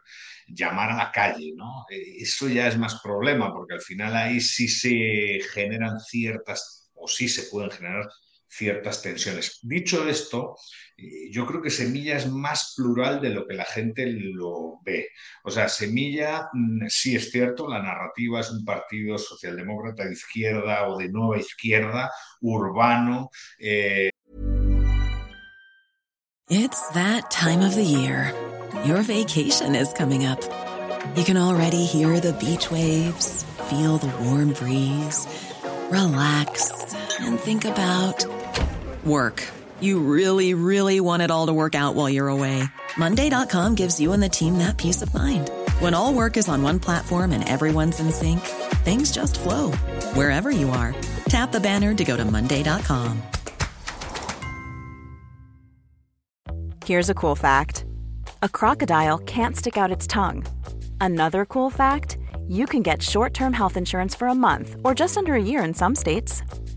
Llamar 0.48 0.90
a 0.90 0.96
la 0.96 1.12
calle, 1.12 1.52
¿no? 1.54 1.86
Eh, 1.90 2.16
eso 2.18 2.48
ya 2.48 2.68
es 2.68 2.76
más 2.76 3.00
problema, 3.00 3.52
porque 3.52 3.74
al 3.74 3.80
final 3.80 4.16
ahí 4.16 4.40
sí 4.40 4.68
se 4.68 5.40
generan 5.52 6.00
ciertas, 6.00 6.90
o 6.94 7.06
sí 7.06 7.28
se 7.28 7.44
pueden 7.44 7.70
generar 7.70 8.08
ciertas 8.50 9.00
tensiones. 9.00 9.60
Dicho 9.62 10.08
esto, 10.08 10.56
eh, 10.96 11.30
yo 11.30 11.46
creo 11.46 11.62
que 11.62 11.70
Semilla 11.70 12.16
es 12.16 12.28
más 12.28 12.74
plural 12.76 13.20
de 13.20 13.30
lo 13.30 13.46
que 13.46 13.54
la 13.54 13.64
gente 13.64 14.06
lo 14.06 14.80
ve. 14.84 15.08
O 15.44 15.50
sea, 15.50 15.68
Semilla, 15.68 16.48
mm, 16.52 16.86
sí 16.88 17.14
es 17.14 17.30
cierto, 17.30 17.68
la 17.68 17.80
narrativa 17.80 18.40
es 18.40 18.50
un 18.50 18.64
partido 18.64 19.16
socialdemócrata 19.16 20.04
de 20.04 20.12
izquierda 20.12 20.88
o 20.88 20.98
de 20.98 21.08
nueva 21.08 21.38
izquierda, 21.38 22.10
urbano. 22.40 23.30
You 31.16 31.24
can 31.24 31.36
already 31.36 31.86
hear 31.86 32.20
the 32.20 32.32
beach 32.34 32.70
waves, 32.70 33.44
feel 33.68 33.98
the 33.98 34.12
warm 34.22 34.52
breeze, 34.52 35.26
relax 35.90 36.70
and 37.20 37.38
think 37.40 37.64
about 37.64 38.24
work. 39.04 39.46
You 39.80 40.00
really, 40.00 40.54
really 40.54 41.00
want 41.00 41.22
it 41.22 41.30
all 41.30 41.46
to 41.46 41.52
work 41.52 41.74
out 41.74 41.94
while 41.94 42.08
you're 42.10 42.28
away. 42.28 42.62
Monday.com 42.96 43.74
gives 43.74 44.00
you 44.00 44.12
and 44.12 44.22
the 44.22 44.28
team 44.28 44.58
that 44.58 44.76
peace 44.76 45.02
of 45.02 45.12
mind. 45.14 45.50
When 45.78 45.94
all 45.94 46.12
work 46.12 46.36
is 46.36 46.48
on 46.48 46.62
one 46.62 46.80
platform 46.80 47.32
and 47.32 47.48
everyone's 47.48 48.00
in 48.00 48.10
sync, 48.10 48.40
things 48.84 49.12
just 49.12 49.38
flow 49.38 49.70
wherever 50.14 50.50
you 50.50 50.70
are. 50.70 50.94
Tap 51.26 51.52
the 51.52 51.60
banner 51.60 51.94
to 51.94 52.04
go 52.04 52.16
to 52.16 52.24
Monday.com. 52.24 53.22
Here's 56.84 57.08
a 57.08 57.14
cool 57.14 57.36
fact 57.36 57.84
a 58.42 58.48
crocodile 58.48 59.18
can't 59.18 59.56
stick 59.56 59.76
out 59.76 59.92
its 59.92 60.06
tongue. 60.06 60.44
Another 61.00 61.44
cool 61.44 61.70
fact 61.70 62.18
you 62.48 62.66
can 62.66 62.82
get 62.82 63.00
short 63.02 63.32
term 63.32 63.52
health 63.52 63.76
insurance 63.76 64.14
for 64.14 64.28
a 64.28 64.34
month 64.34 64.76
or 64.82 64.94
just 64.94 65.16
under 65.16 65.34
a 65.34 65.42
year 65.42 65.62
in 65.62 65.72
some 65.72 65.94
states. 65.94 66.42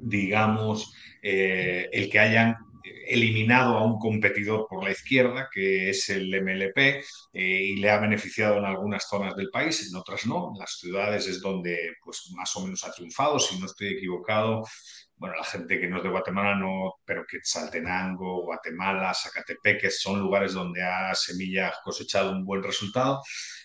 digamos, 0.00 0.92
eh, 1.22 1.88
el 1.92 2.10
que 2.10 2.18
hayan 2.18 2.56
eliminado 3.06 3.76
a 3.76 3.84
un 3.84 3.98
competidor 3.98 4.66
por 4.68 4.84
la 4.84 4.90
izquierda, 4.90 5.48
que 5.52 5.90
es 5.90 6.08
el 6.08 6.32
MLP, 6.34 6.78
eh, 6.78 7.02
y 7.32 7.76
le 7.76 7.90
ha 7.90 7.98
beneficiado 7.98 8.58
en 8.58 8.64
algunas 8.64 9.06
zonas 9.08 9.36
del 9.36 9.50
país, 9.50 9.88
en 9.88 9.96
otras 9.96 10.26
no. 10.26 10.50
En 10.52 10.58
las 10.58 10.78
ciudades 10.78 11.26
es 11.26 11.40
donde 11.40 11.94
pues, 12.04 12.30
más 12.34 12.54
o 12.56 12.64
menos 12.64 12.84
ha 12.84 12.92
triunfado, 12.92 13.38
si 13.38 13.58
no 13.58 13.66
estoy 13.66 13.88
equivocado. 13.88 14.64
Bueno, 15.16 15.36
la 15.36 15.44
gente 15.44 15.78
que 15.78 15.88
no 15.88 15.98
es 15.98 16.02
de 16.02 16.08
Guatemala 16.08 16.56
no, 16.56 16.94
pero 17.04 17.24
que 17.28 17.38
Saltenango, 17.42 18.42
Guatemala, 18.42 19.14
Zacatepec, 19.14 19.88
son 19.90 20.18
lugares 20.18 20.52
donde 20.52 20.82
ha 20.82 21.14
Semilla 21.14 21.72
cosechado 21.84 22.32
un 22.32 22.44
buen 22.44 22.62
resultado. 22.62 23.22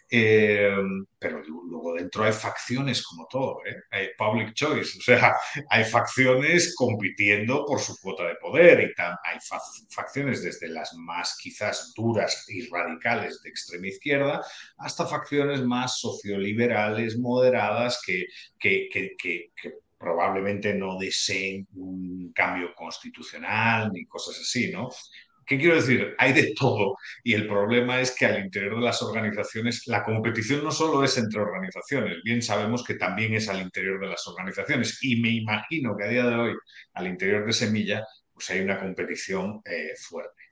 Eh, 0.09 0.73
pero 1.19 1.41
luego 1.43 1.93
dentro 1.95 2.23
hay 2.23 2.31
facciones 2.31 3.03
como 3.03 3.27
todo, 3.29 3.57
¿eh? 3.65 3.75
hay 3.91 4.07
public 4.17 4.53
choice, 4.53 4.97
o 4.97 5.01
sea, 5.01 5.35
hay 5.69 5.83
facciones 5.83 6.73
compitiendo 6.75 7.65
por 7.65 7.81
su 7.81 7.97
cuota 8.01 8.25
de 8.25 8.35
poder 8.35 8.79
y 8.79 9.01
hay 9.01 9.37
facciones 9.89 10.43
desde 10.43 10.69
las 10.69 10.93
más 10.93 11.37
quizás 11.41 11.93
duras 11.93 12.45
y 12.47 12.69
radicales 12.69 13.41
de 13.41 13.49
extrema 13.49 13.87
izquierda 13.87 14.41
hasta 14.77 15.05
facciones 15.05 15.61
más 15.63 15.99
socioliberales, 15.99 17.17
moderadas, 17.17 18.01
que, 18.05 18.25
que, 18.59 18.87
que 18.89 19.51
probablemente 19.97 20.73
no 20.73 20.97
deseen 20.97 21.67
un 21.73 22.31
cambio 22.33 22.73
constitucional 22.75 23.91
ni 23.91 24.05
cosas 24.05 24.39
así, 24.39 24.71
¿no? 24.71 24.89
¿Qué 25.47 25.57
quiero 25.57 25.75
decir? 25.75 26.13
Hay 26.17 26.33
de 26.33 26.53
todo 26.53 26.97
y 27.23 27.33
el 27.33 27.47
problema 27.47 28.01
es 28.01 28.13
que 28.13 28.25
al 28.25 28.43
interior 28.43 28.75
de 28.75 28.81
las 28.81 29.01
organizaciones 29.01 29.87
la 29.87 30.03
competición 30.03 30.61
no 30.61 30.71
solo 30.71 31.05
es 31.05 31.17
entre 31.17 31.39
organizaciones, 31.39 32.17
bien 32.21 32.41
sabemos 32.41 32.83
que 32.83 32.95
también 32.95 33.33
es 33.33 33.47
al 33.47 33.61
interior 33.61 33.97
de 34.01 34.07
las 34.07 34.27
organizaciones 34.27 35.01
y 35.01 35.21
me 35.21 35.29
imagino 35.29 35.95
que 35.95 36.03
a 36.03 36.07
día 36.09 36.25
de 36.25 36.35
hoy 36.35 36.53
al 36.95 37.07
interior 37.07 37.45
de 37.45 37.53
Semilla 37.53 38.05
pues 38.33 38.49
hay 38.49 38.59
una 38.59 38.77
competición 38.77 39.61
eh, 39.63 39.93
fuerte. 39.97 40.43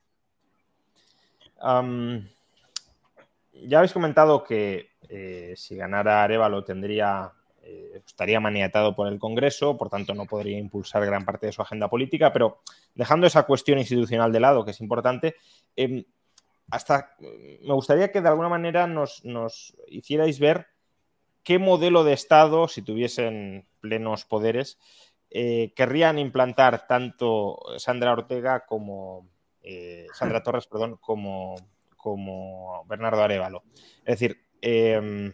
ya 3.53 3.77
habéis 3.77 3.91
comentado 3.91 4.45
que 4.45 4.91
eh, 5.09 5.53
si 5.57 5.75
ganara 5.75 6.23
Arevalo 6.23 6.63
tendría 6.63 7.33
eh, 7.67 7.99
estaría 8.05 8.39
maniatado 8.39 8.95
por 8.95 9.07
el 9.07 9.17
Congreso, 9.17 9.75
por 9.75 9.89
tanto 9.89 10.13
no 10.13 10.27
podría 10.27 10.59
impulsar 10.59 11.03
gran 11.03 11.25
parte 11.25 11.47
de 11.47 11.51
su 11.51 11.63
agenda 11.63 11.89
política, 11.89 12.31
pero 12.31 12.61
dejando 12.93 13.25
esa 13.25 13.43
cuestión 13.43 13.79
institucional 13.79 14.31
de 14.31 14.39
lado, 14.39 14.63
que 14.63 14.69
es 14.69 14.81
importante, 14.81 15.35
em, 15.75 16.05
hasta 16.69 17.15
me 17.19 17.73
gustaría 17.73 18.11
que 18.11 18.21
de 18.21 18.29
alguna 18.29 18.49
manera 18.49 18.85
nos, 18.85 19.23
hicierais 19.87 20.37
ver 20.39 20.67
qué 21.43 21.57
modelo 21.57 22.03
de 22.03 22.13
Estado, 22.13 22.67
si 22.67 22.83
tuviesen 22.83 23.67
plenos 23.81 24.25
poderes, 24.25 24.77
eh, 25.31 25.73
querrían 25.75 26.19
implantar 26.19 26.85
tanto 26.85 27.57
Sandra 27.77 28.11
Ortega 28.11 28.65
como, 28.67 29.27
eh, 29.63 30.05
Sandra 30.13 30.43
Torres, 30.43 30.67
perdón, 30.67 30.97
como, 31.01 31.55
como 31.97 32.85
Bernardo 32.85 33.23
Arevalo. 33.23 33.63
Es 34.05 34.19
decir, 34.19 34.39
em, 34.61 35.33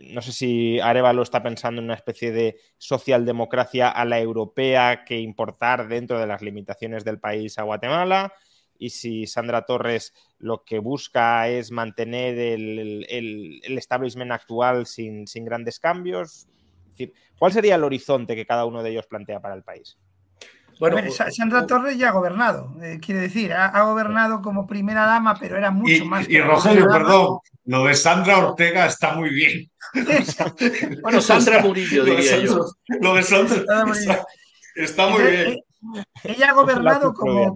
no 0.00 0.22
sé 0.22 0.32
si 0.32 0.80
Arevalo 0.80 1.22
está 1.22 1.42
pensando 1.42 1.80
en 1.80 1.86
una 1.86 1.94
especie 1.94 2.32
de 2.32 2.58
socialdemocracia 2.78 3.88
a 3.88 4.04
la 4.04 4.20
europea 4.20 5.04
que 5.04 5.18
importar 5.20 5.88
dentro 5.88 6.18
de 6.18 6.26
las 6.26 6.42
limitaciones 6.42 7.04
del 7.04 7.18
país 7.18 7.58
a 7.58 7.62
Guatemala 7.62 8.32
y 8.78 8.90
si 8.90 9.26
Sandra 9.26 9.64
Torres 9.64 10.12
lo 10.38 10.64
que 10.64 10.78
busca 10.78 11.48
es 11.48 11.70
mantener 11.70 12.38
el, 12.38 13.60
establishment 13.64 14.32
actual 14.32 14.86
sin, 14.86 15.26
sin 15.26 15.44
grandes 15.44 15.78
cambios. 15.78 16.48
¿Cuál 17.38 17.52
sería 17.52 17.76
el 17.76 17.84
horizonte 17.84 18.34
que 18.34 18.46
cada 18.46 18.64
uno 18.64 18.82
de 18.82 18.90
ellos 18.90 19.06
plantea 19.06 19.40
para 19.40 19.54
el 19.54 19.62
país? 19.62 19.98
Bueno, 20.90 21.12
Sandra 21.12 21.64
Torres 21.64 21.96
ya 21.96 22.08
ha 22.08 22.12
gobernado, 22.12 22.74
eh, 22.82 22.98
quiere 23.00 23.20
decir, 23.20 23.52
ha, 23.52 23.82
gobernado 23.82 24.42
como 24.42 24.66
primera 24.66 25.06
dama, 25.06 25.36
pero 25.38 25.56
era 25.56 25.70
mucho 25.70 26.04
más. 26.06 26.28
Y 26.28 26.40
Rogelio, 26.40 26.88
perdón, 26.88 27.38
lo 27.66 27.84
de 27.84 27.94
Sandra 27.94 28.38
Ortega 28.38 28.86
está 28.86 29.14
muy 29.14 29.30
bien. 29.30 29.70
bueno, 31.02 31.20
Sandra 31.20 31.62
Murillo, 31.62 32.04
diría 32.04 32.38
yo. 32.38 32.66
Lo 33.00 33.14
de 33.14 33.22
Sandra 33.22 33.62
está, 34.74 35.06
muy 35.06 35.22
bien. 35.22 35.52
Eh, 35.52 35.64
ella 36.24 36.50
ha 36.50 36.52
gobernado 36.52 37.14
como, 37.14 37.54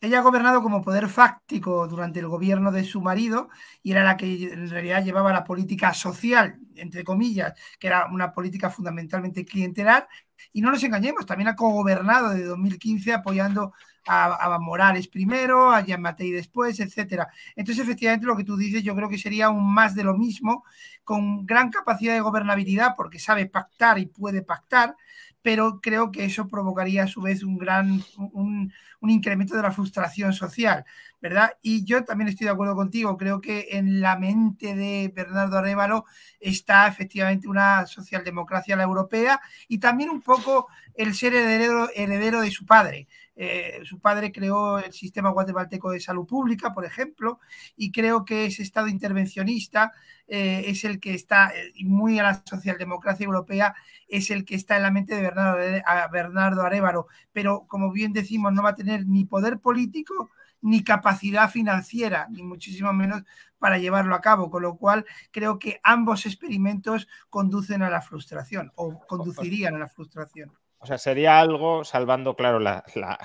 ella 0.00 0.18
ha 0.18 0.22
gobernado 0.22 0.60
como 0.60 0.82
poder 0.82 1.08
fáctico 1.08 1.86
durante 1.86 2.18
el 2.18 2.26
gobierno 2.26 2.72
de 2.72 2.82
su 2.82 3.00
marido 3.00 3.48
y 3.82 3.92
era 3.92 4.02
la 4.02 4.16
que 4.16 4.52
en 4.52 4.70
realidad 4.70 5.04
llevaba 5.04 5.32
la 5.32 5.44
política 5.44 5.94
social, 5.94 6.58
entre 6.74 7.04
comillas, 7.04 7.52
que 7.78 7.86
era 7.86 8.06
una 8.06 8.32
política 8.32 8.70
fundamentalmente 8.70 9.44
clientelar. 9.44 10.08
Y 10.52 10.60
no 10.60 10.70
nos 10.70 10.82
engañemos, 10.82 11.26
también 11.26 11.48
ha 11.48 11.56
cogobernado 11.56 12.30
de 12.30 12.44
2015 12.44 13.12
apoyando 13.12 13.72
a, 14.06 14.58
Morales 14.60 15.08
primero, 15.08 15.70
a 15.70 15.82
Jean 15.82 16.00
Matei 16.00 16.30
después, 16.30 16.80
etcétera. 16.80 17.28
Entonces, 17.54 17.84
efectivamente, 17.84 18.26
lo 18.26 18.36
que 18.36 18.44
tú 18.44 18.56
dices, 18.56 18.82
yo 18.82 18.94
creo 18.94 19.08
que 19.08 19.18
sería 19.18 19.50
un 19.50 19.72
más 19.72 19.94
de 19.94 20.04
lo 20.04 20.16
mismo, 20.16 20.64
con 21.04 21.46
gran 21.46 21.70
capacidad 21.70 22.14
de 22.14 22.20
gobernabilidad, 22.20 22.94
porque 22.96 23.18
sabe 23.18 23.46
pactar 23.46 23.98
y 23.98 24.06
puede 24.06 24.42
pactar, 24.42 24.96
pero 25.42 25.80
creo 25.80 26.10
que 26.10 26.24
eso 26.24 26.48
provocaría 26.48 27.04
a 27.04 27.08
su 27.08 27.22
vez 27.22 27.42
un 27.42 27.58
gran 27.58 28.02
un, 28.18 28.72
incremento 29.02 29.56
de 29.56 29.62
la 29.62 29.72
frustración 29.72 30.32
social, 30.32 30.84
¿verdad? 31.20 31.52
Y 31.62 31.84
yo 31.84 32.04
también 32.04 32.28
estoy 32.28 32.44
de 32.44 32.52
acuerdo 32.52 32.74
contigo, 32.74 33.16
creo 33.16 33.40
que 33.40 33.68
en 33.72 34.00
la 34.00 34.18
mente 34.18 34.74
de 34.74 35.10
Bernardo 35.14 35.58
Arevalo 35.58 36.04
está 36.38 36.86
efectivamente 36.86 37.48
una 37.48 37.86
socialdemocracia 37.86 38.76
la 38.76 38.82
europea 38.82 39.40
y 39.68 39.78
también 39.78 40.10
un 40.10 40.20
poco 40.20 40.68
el 40.94 41.14
ser 41.14 41.34
heredero, 41.34 41.88
heredero 41.94 42.40
de 42.42 42.50
su 42.50 42.66
padre. 42.66 43.08
Eh, 43.42 43.80
su 43.84 44.00
padre 44.00 44.32
creó 44.32 44.80
el 44.80 44.92
sistema 44.92 45.30
guatemalteco 45.30 45.90
de 45.90 45.98
salud 45.98 46.26
pública, 46.26 46.74
por 46.74 46.84
ejemplo, 46.84 47.40
y 47.74 47.90
creo 47.90 48.26
que 48.26 48.44
ese 48.44 48.62
Estado 48.62 48.86
intervencionista 48.86 49.92
eh, 50.28 50.64
es 50.66 50.84
el 50.84 51.00
que 51.00 51.14
está, 51.14 51.50
muy 51.82 52.18
a 52.18 52.22
la 52.22 52.42
socialdemocracia 52.44 53.24
europea, 53.24 53.74
es 54.08 54.30
el 54.30 54.44
que 54.44 54.56
está 54.56 54.76
en 54.76 54.82
la 54.82 54.90
mente 54.90 55.14
de 55.14 55.22
Bernardo, 55.22 55.58
Bernardo. 56.12 57.08
Pero, 57.32 57.64
como 57.66 57.92
bien 57.92 58.12
decimos, 58.12 58.52
no 58.52 58.62
va 58.62 58.70
a 58.70 58.74
tener 58.74 59.06
ni 59.06 59.24
poder 59.24 59.58
político 59.58 60.30
ni 60.60 60.84
capacidad 60.84 61.50
financiera, 61.50 62.28
ni 62.30 62.42
muchísimo 62.42 62.92
menos 62.92 63.22
para 63.58 63.78
llevarlo 63.78 64.14
a 64.14 64.20
cabo, 64.20 64.50
con 64.50 64.60
lo 64.64 64.76
cual 64.76 65.06
creo 65.30 65.58
que 65.58 65.80
ambos 65.82 66.26
experimentos 66.26 67.08
conducen 67.30 67.82
a 67.82 67.88
la 67.88 68.02
frustración 68.02 68.70
o 68.74 69.00
conducirían 69.06 69.76
a 69.76 69.78
la 69.78 69.88
frustración. 69.88 70.52
O 70.82 70.86
sea, 70.86 70.96
sería 70.96 71.38
algo, 71.40 71.84
salvando, 71.84 72.34
claro, 72.34 72.58
la, 72.58 72.82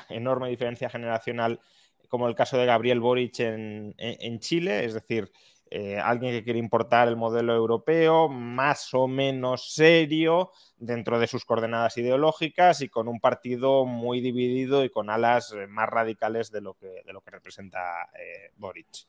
enorme 0.10 0.50
diferencia 0.50 0.90
generacional, 0.90 1.62
como 2.10 2.28
el 2.28 2.36
caso 2.36 2.58
de 2.58 2.66
Gabriel 2.66 3.00
Boric 3.00 3.40
en, 3.40 4.40
Chile, 4.40 4.84
es 4.84 4.94
decir, 4.94 5.32
eh, 5.72 5.98
alguien 5.98 6.34
que 6.34 6.44
quiere 6.44 6.60
importar 6.60 7.08
el 7.08 7.16
modelo 7.16 7.56
europeo, 7.56 8.28
más 8.28 8.94
o 8.94 9.08
menos 9.08 9.74
serio 9.74 10.52
dentro 10.78 11.18
de 11.18 11.28
sus 11.28 11.46
coordenadas 11.46 11.98
ideológicas 11.98 12.82
y 12.82 12.90
con 12.90 13.08
un 13.08 13.22
partido 13.22 13.86
muy 13.86 14.20
dividido 14.20 14.84
y 14.84 14.90
con 14.90 15.10
alas 15.10 15.54
eh, 15.54 15.66
más 15.68 15.88
radicales 15.88 16.52
de 16.52 16.60
lo 16.60 16.74
que, 16.74 17.04
de 17.06 17.14
lo 17.14 17.22
que 17.22 17.32
representa 17.32 18.10
eh, 18.20 18.52
Boric. 18.58 19.08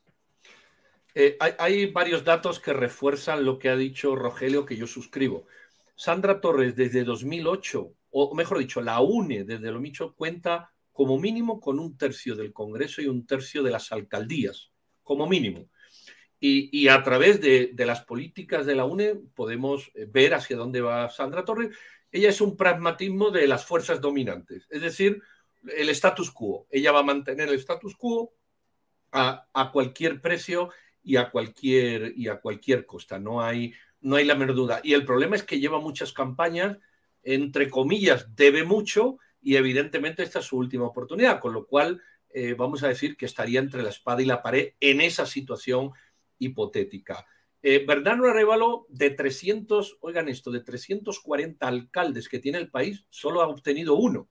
hay, 1.39 1.53
hay, 1.59 1.85
varios 1.87 2.23
datos 2.23 2.61
que 2.61 2.71
refuerzan 2.71 3.43
lo 3.43 3.59
que 3.59 3.67
ha 3.67 3.75
dicho 3.75 4.15
Rogelio, 4.15 4.65
que 4.65 4.77
yo 4.77 4.87
suscribo. 4.87 5.45
Sandra 5.95 6.39
Torres, 6.39 6.77
desde 6.77 7.03
2008 7.03 7.96
o 8.11 8.33
mejor 8.35 8.59
dicho, 8.59 8.81
la 8.81 9.01
UNE 9.01 9.43
desde 9.43 9.71
lo 9.71 9.79
Micho 9.79 10.13
cuenta 10.15 10.71
como 10.91 11.19
mínimo 11.19 11.59
con 11.59 11.79
un 11.79 11.95
tercio 11.95 12.35
del 12.35 12.51
Congreso 12.51 13.01
y 13.01 13.07
un 13.07 13.27
tercio 13.27 13.61
de 13.61 13.71
las 13.71 13.91
alcaldías, 13.91 14.71
como 15.03 15.27
mínimo. 15.27 15.69
Y, 16.39 16.87
a 16.87 17.03
través 17.03 17.41
de, 17.41 17.73
las 17.77 18.03
políticas 18.03 18.65
de 18.65 18.75
la 18.75 18.85
UNE 18.85 19.15
podemos 19.35 19.91
eh, 19.95 20.07
ver 20.07 20.35
hacia 20.35 20.55
dónde 20.55 20.81
va 20.81 21.09
Sandra 21.09 21.43
Torres. 21.43 21.75
Ella 22.11 22.29
es 22.29 22.41
un 22.41 22.55
pragmatismo 22.55 23.31
de 23.31 23.47
las 23.47 23.65
fuerzas 23.65 23.99
dominantes, 24.01 24.67
es 24.69 24.81
decir, 24.81 25.21
el 25.75 25.89
status 25.89 26.31
quo. 26.31 26.67
Ella 26.69 26.91
va 26.91 26.99
a 26.99 27.03
mantener 27.03 27.49
el 27.49 27.55
status 27.55 27.95
quo 27.95 28.33
a, 29.11 29.69
cualquier 29.71 30.21
precio 30.21 30.69
y 31.03 31.15
a 31.15 31.29
cualquier, 31.29 32.13
y 32.15 32.27
a 32.27 32.39
cualquier 32.39 32.85
costa. 32.85 33.19
No 33.19 33.41
hay, 33.41 33.73
no 34.01 34.15
hay 34.15 34.25
la 34.25 34.35
menor 34.35 34.55
duda. 34.55 34.79
Y 34.83 34.93
el 34.93 35.05
problema 35.05 35.35
es 35.35 35.43
que 35.43 35.59
lleva 35.59 35.79
muchas 35.79 36.13
campañas 36.13 36.77
entre 37.27 37.69
comillas, 37.69 38.33
debe 38.35 38.63
mucho 38.63 39.17
y 39.41 39.57
evidentemente 39.57 40.23
esta 40.23 40.39
es 40.39 40.45
su 40.45 40.57
última 40.57 40.85
oportunidad, 40.85 41.41
con 41.41 41.51
lo 41.51 41.67
cual 41.67 42.01
eh, 42.29 42.53
vamos 42.53 42.83
a 42.83 42.87
decir 42.87 43.17
que 43.17 43.25
estaría 43.25 43.59
entre 43.59 43.83
la 43.83 43.89
espada 43.89 44.21
y 44.21 44.25
la 44.25 44.41
pared 44.41 44.75
en 44.79 45.01
esa 45.01 45.25
situación 45.25 45.91
hipotética. 46.39 47.25
Eh, 47.61 47.83
Bernardo 47.85 48.29
Arevalo, 48.29 48.85
de 48.87 49.09
300, 49.09 49.97
oigan 49.99 50.29
esto, 50.29 50.51
de 50.51 50.61
340 50.61 51.67
alcaldes 51.67 52.29
que 52.29 52.39
tiene 52.39 52.59
el 52.59 52.69
país, 52.69 53.05
solo 53.09 53.41
ha 53.41 53.47
obtenido 53.47 53.95
uno. 53.95 54.29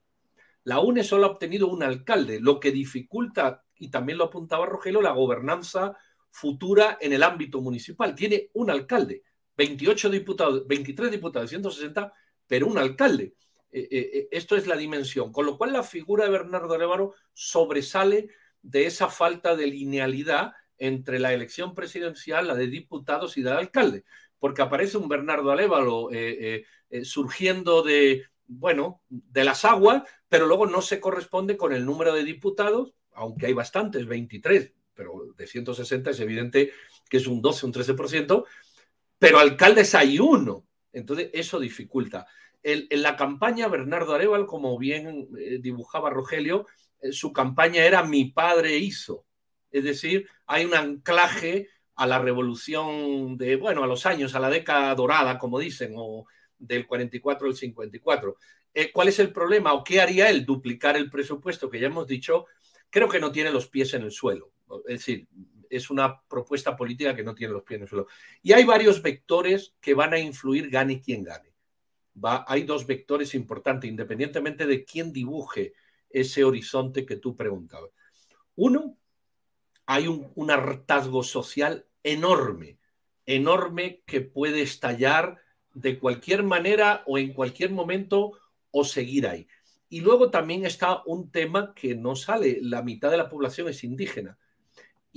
La 0.65 0.81
UNE 0.81 1.05
solo 1.05 1.27
ha 1.27 1.31
obtenido 1.33 1.69
un 1.69 1.83
alcalde, 1.83 2.41
lo 2.41 2.59
que 2.59 2.73
dificulta, 2.73 3.63
y 3.77 3.91
también 3.91 4.17
lo 4.17 4.25
apuntaba 4.25 4.65
Rogelio, 4.65 5.03
la 5.03 5.13
gobernanza 5.13 5.95
futura 6.31 6.97
en 6.99 7.13
el 7.13 7.23
ámbito 7.23 7.61
municipal. 7.61 8.15
Tiene 8.15 8.49
un 8.55 8.71
alcalde, 8.71 9.23
28 9.55 10.09
diputados, 10.09 10.67
23 10.67 11.11
diputados, 11.11 11.51
160 11.51 12.13
pero 12.47 12.67
un 12.67 12.79
alcalde. 12.79 13.35
Eh, 13.71 13.89
eh, 13.91 14.11
eh, 14.13 14.29
esto 14.31 14.57
es 14.57 14.67
la 14.67 14.77
dimensión. 14.77 15.33
Con 15.33 15.47
lo 15.47 15.59
cual 15.59 15.73
la 15.73 15.83
figura 15.83 16.25
de 16.25 16.31
Bernardo 16.31 16.75
Arevalo 16.75 17.15
sobresale 17.33 18.29
de 18.63 18.87
esa 18.87 19.09
falta 19.09 19.55
de 19.55 19.67
linealidad 19.67 20.53
entre 20.79 21.19
la 21.19 21.33
elección 21.33 21.75
presidencial, 21.75 22.49
la 22.49 22.55
de 22.55 22.69
diputados 22.69 23.37
y 23.37 23.43
la 23.43 23.53
de 23.53 23.59
alcalde, 23.59 24.05
porque 24.39 24.63
aparece 24.63 24.99
un 24.99 25.09
Bernardo 25.09 25.51
Arevalo 25.51 26.11
surgiendo 27.03 27.83
de, 27.83 28.25
bueno, 28.47 29.01
de 29.09 29.45
las 29.45 29.65
aguas, 29.65 30.03
pero 30.29 30.47
luego 30.47 30.67
no 30.67 30.83
se 30.83 31.01
corresponde 31.01 31.57
con 31.57 31.73
el 31.73 31.87
número 31.87 32.13
de 32.13 32.25
diputados, 32.25 32.93
aunque 33.13 33.47
hay 33.47 33.53
bastantes, 33.55 34.07
23, 34.07 34.73
pero 34.95 35.33
de 35.37 35.47
160 35.47 36.11
es 36.11 36.21
evidente 36.21 36.73
que 37.09 37.19
es 37.19 37.27
un 37.27 37.41
12, 37.41 37.67
un 37.67 37.73
13%, 37.73 38.45
pero 39.19 39.39
alcaldes 39.39 39.95
hay 39.95 40.19
uno. 40.19 40.67
Entonces, 40.97 41.31
eso 41.35 41.61
dificulta. 41.61 42.27
en 42.63 43.03
la 43.03 43.17
campaña, 43.17 43.69
Bernardo 43.69 44.15
Areval, 44.15 44.47
como 44.47 44.77
bien 44.79 45.29
eh, 45.39 45.59
dibujaba 45.61 46.11
Rogelio, 46.11 46.67
eh, 47.01 47.13
su 47.13 47.33
campaña 47.33 47.85
era 47.85 48.03
Mi 48.03 48.31
padre 48.33 48.77
hizo. 48.79 49.27
Es 49.71 49.85
decir, 49.85 50.27
hay 50.47 50.65
un 50.65 50.75
anclaje 50.75 51.69
a 51.97 52.07
la 52.07 52.19
revolución 52.19 53.37
de, 53.37 53.57
bueno, 53.57 53.85
a 53.85 53.87
los 53.87 54.07
años, 54.07 54.35
a 54.35 54.41
la 54.41 54.51
década 54.51 54.95
dorada, 54.95 55.39
como 55.39 55.59
dicen, 55.59 55.95
o 55.97 56.27
del 56.59 56.87
44 56.87 57.47
al 57.47 57.55
54. 57.55 58.37
Eh, 58.75 58.91
¿Cuál 58.93 59.09
es 59.09 59.19
el 59.19 59.33
problema 59.33 59.75
o 59.75 59.85
qué 59.85 60.01
haría 60.01 60.31
él? 60.31 60.47
Duplicar 60.47 60.97
el 60.97 61.11
presupuesto 61.11 61.69
que 61.69 61.79
ya 61.79 61.89
hemos 61.89 62.07
dicho. 62.07 62.47
Creo 62.91 63.09
que 63.09 63.21
no 63.21 63.31
tiene 63.31 63.51
los 63.51 63.69
pies 63.69 63.93
en 63.95 64.03
el 64.03 64.11
suelo. 64.11 64.53
Es 64.87 65.01
decir, 65.01 65.29
es 65.71 65.91
una 65.91 66.23
propuesta 66.23 66.77
política 66.77 67.15
que 67.15 67.23
no 67.23 67.35
tiene 67.35 67.53
los 67.53 67.63
pies 67.63 67.77
en 67.79 67.83
el 67.83 67.89
suelo. 67.89 68.07
Y 68.43 68.53
hay 68.53 68.65
varios 68.65 69.03
vectores 69.03 69.75
que 69.81 69.95
van 69.95 70.13
a 70.13 70.19
influir 70.19 70.71
gane 70.71 71.01
quien 71.01 71.23
gane. 71.23 71.55
Va, 72.23 72.45
hay 72.49 72.63
dos 72.63 72.87
vectores 72.87 73.35
importantes, 73.35 73.91
independientemente 73.91 74.67
de 74.67 74.85
quién 74.85 75.13
dibuje 75.13 75.75
ese 76.09 76.45
horizonte 76.45 77.05
que 77.05 77.17
tú 77.17 77.37
preguntabas. 77.37 77.91
Uno, 78.55 78.97
hay 79.85 80.09
un, 80.09 80.33
un 80.35 80.51
hartazgo 80.51 81.23
social 81.23 81.87
enorme, 82.03 82.79
enorme 83.27 84.03
que 84.07 84.21
puede 84.21 84.63
estallar 84.63 85.41
de 85.75 85.99
cualquier 85.99 86.43
manera 86.43 87.03
o 87.07 87.19
en 87.19 87.35
cualquier 87.35 87.71
momento 87.71 88.33
o 88.71 88.85
seguir 88.85 89.27
ahí. 89.27 89.47
Y 89.89 90.01
luego 90.01 90.31
también 90.31 90.65
está 90.65 91.03
un 91.07 91.31
tema 91.31 91.73
que 91.75 91.95
no 91.95 92.17
sale, 92.17 92.59
la 92.63 92.83
mitad 92.83 93.11
de 93.11 93.19
la 93.19 93.29
población 93.29 93.69
es 93.69 93.85
indígena. 93.85 94.39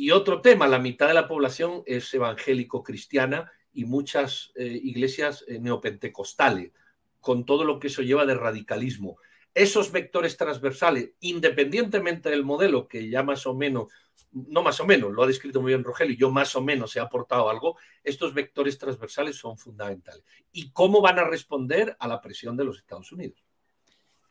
Y 0.02 0.12
otro 0.12 0.40
tema, 0.40 0.66
la 0.66 0.80
mitad 0.80 1.10
de 1.10 1.14
la 1.14 1.28
población 1.28 1.84
es 1.86 2.14
evangélico-cristiana 2.14 3.52
y 3.74 3.84
muchas 3.84 4.54
eh, 4.56 4.80
iglesias 4.82 5.44
eh, 5.46 5.60
neopentecostales, 5.60 6.72
con 7.20 7.44
todo 7.44 7.66
lo 7.66 7.80
que 7.80 7.88
eso 7.88 8.02
lleva 8.02 8.26
de 8.26 8.34
radicalismo. 8.34 9.18
esos 9.54 9.92
vectores 9.92 10.38
transversales, 10.38 11.12
independientemente 11.20 12.30
del 12.30 12.46
modelo, 12.46 12.88
que 12.88 13.10
ya 13.10 13.24
más 13.24 13.46
o 13.46 13.54
menos, 13.54 13.92
no 14.32 14.64
más 14.64 14.80
o 14.80 14.86
menos, 14.86 15.12
lo 15.12 15.24
ha 15.24 15.28
descrito 15.28 15.60
muy 15.60 15.74
bien 15.74 15.84
Rogelio, 15.84 16.16
yo 16.16 16.32
más 16.32 16.56
o 16.56 16.62
menos 16.62 16.96
he 16.96 17.02
aportado 17.02 17.50
algo, 17.50 17.78
estos 18.02 18.34
vectores 18.34 18.78
transversales 18.78 19.36
son 19.36 19.58
fundamentales. 19.58 20.24
¿Y 20.54 20.72
cómo 20.72 21.02
van 21.02 21.20
a 21.20 21.26
responder 21.26 21.98
a 22.00 22.08
la 22.08 22.22
presión 22.22 22.56
de 22.56 22.64
los 22.64 22.78
Estados 22.78 23.12
Unidos? 23.12 23.44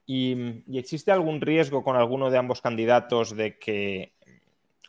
¿Y, 0.06 0.64
existe 0.78 1.12
algún 1.12 1.42
riesgo 1.42 1.84
con 1.84 1.94
alguno 1.94 2.30
de 2.30 2.38
ambos 2.38 2.62
candidatos 2.62 3.36
de 3.36 3.58
que 3.58 4.14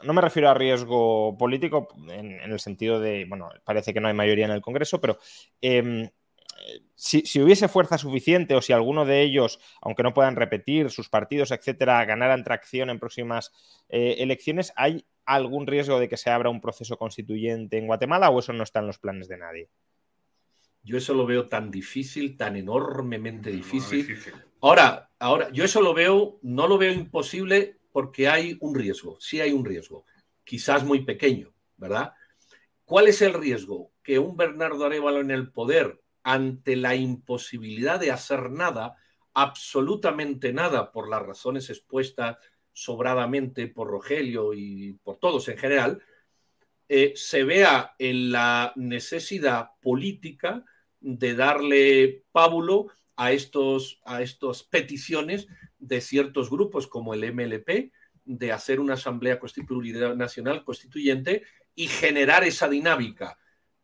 no 0.04 0.14
me 0.14 0.22
refiero 0.22 0.50
a 0.50 0.54
riesgo 0.54 1.38
político 1.38 1.89
en, 2.10 2.39
el 2.39 2.60
sentido 2.60 3.00
de, 3.00 3.26
bueno, 3.28 3.50
parece 3.64 3.93
que 3.93 4.00
no 4.00 4.08
hay 4.08 4.14
mayoría 4.14 4.45
en 4.45 4.52
el 4.52 4.62
Congreso, 4.62 5.02
pero 5.02 5.18
em, 5.62 6.10
si, 6.95 7.41
hubiese 7.41 7.68
fuerza 7.68 7.97
suficiente 7.97 8.56
o 8.56 8.62
si 8.62 8.74
alguno 8.74 9.06
de 9.06 9.22
ellos, 9.22 9.60
aunque 9.82 10.04
no 10.04 10.14
puedan 10.14 10.36
repetir 10.36 10.89
sus 10.89 11.10
partidos, 11.10 11.52
etcétera, 11.52 12.04
ganaran 12.06 12.43
tracción 12.43 12.89
en 12.89 13.00
próximas 13.00 13.52
eh, 13.89 14.18
elecciones, 14.20 14.74
¿hay 14.76 15.06
algún 15.26 15.68
riesgo 15.68 16.00
de 16.00 16.10
que 16.10 16.18
se 16.18 16.30
abra 16.30 16.50
un 16.50 16.62
proceso 16.62 16.97
constituyente 16.97 17.78
en 17.78 17.88
Guatemala 17.88 18.30
o 18.30 18.39
eso 18.39 18.54
no 18.54 18.64
está 18.64 18.80
en 18.80 18.88
los 18.88 19.00
planes 19.00 19.28
de 19.28 19.38
nadie? 19.38 19.70
Yo 20.84 20.97
eso 20.97 21.14
lo 21.14 21.26
veo 21.26 21.47
tan 21.47 21.72
difícil, 21.72 22.38
tan 22.38 22.56
enormemente 22.56 23.52
difícil. 23.52 24.18
Ahora, 24.62 25.10
ahora, 25.20 25.50
yo 25.52 25.64
eso 25.64 25.82
lo 25.82 25.93
veo, 25.93 26.39
no 26.41 26.68
lo 26.68 26.78
veo 26.78 26.93
imposible 26.93 27.78
porque 27.92 28.28
hay 28.28 28.58
un 28.62 28.76
riesgo, 28.76 29.18
sí 29.20 29.42
hay 29.42 29.52
un 29.52 29.66
riesgo, 29.66 30.06
quizás 30.44 30.84
muy 30.84 31.04
pequeño, 31.06 31.54
¿verdad? 31.78 32.14
¿Cuál 32.86 33.08
es 33.08 33.22
el 33.22 33.34
riesgo? 33.34 33.92
Que 34.04 34.20
un 34.20 34.36
Bernardo 34.36 34.86
Arevalo 34.86 35.20
en 35.20 35.32
el 35.32 35.52
poder 35.52 36.02
ante 36.24 36.76
la 36.76 36.96
imposibilidad 36.96 38.00
de 38.00 38.12
hacer 38.12 38.50
nada, 38.50 38.96
absolutamente 39.34 40.54
nada, 40.54 40.92
por 40.92 41.10
las 41.10 41.22
razones 41.22 41.70
expuestas 41.70 42.38
sobradamente 42.74 43.68
por 43.68 43.90
Rogelio 43.90 44.54
y 44.54 44.94
por 45.04 45.18
todos 45.18 45.48
en 45.50 45.58
general, 45.58 46.02
eh, 46.88 47.14
se 47.16 47.44
vea 47.44 47.94
en 48.00 48.32
la 48.32 48.74
necesidad 48.76 49.72
política 49.82 50.64
de 51.00 51.36
darle 51.36 52.24
pábulo 52.32 52.88
a, 53.20 53.34
estos, 53.34 53.99
a 54.05 54.22
estas 54.22 54.63
peticiones 54.63 55.47
de 55.78 55.99
ciertos 55.99 56.49
grupos 56.49 56.88
como 56.88 57.13
el 57.13 57.34
MLP 57.34 57.91
de 58.24 58.51
hacer 58.53 58.80
una 58.80 58.93
asamblea 58.93 59.38
nacional 60.15 60.63
constituyente 60.63 61.43
y 61.76 61.88
generar 61.88 62.45
esa 62.45 62.70
dinámica. 62.70 63.38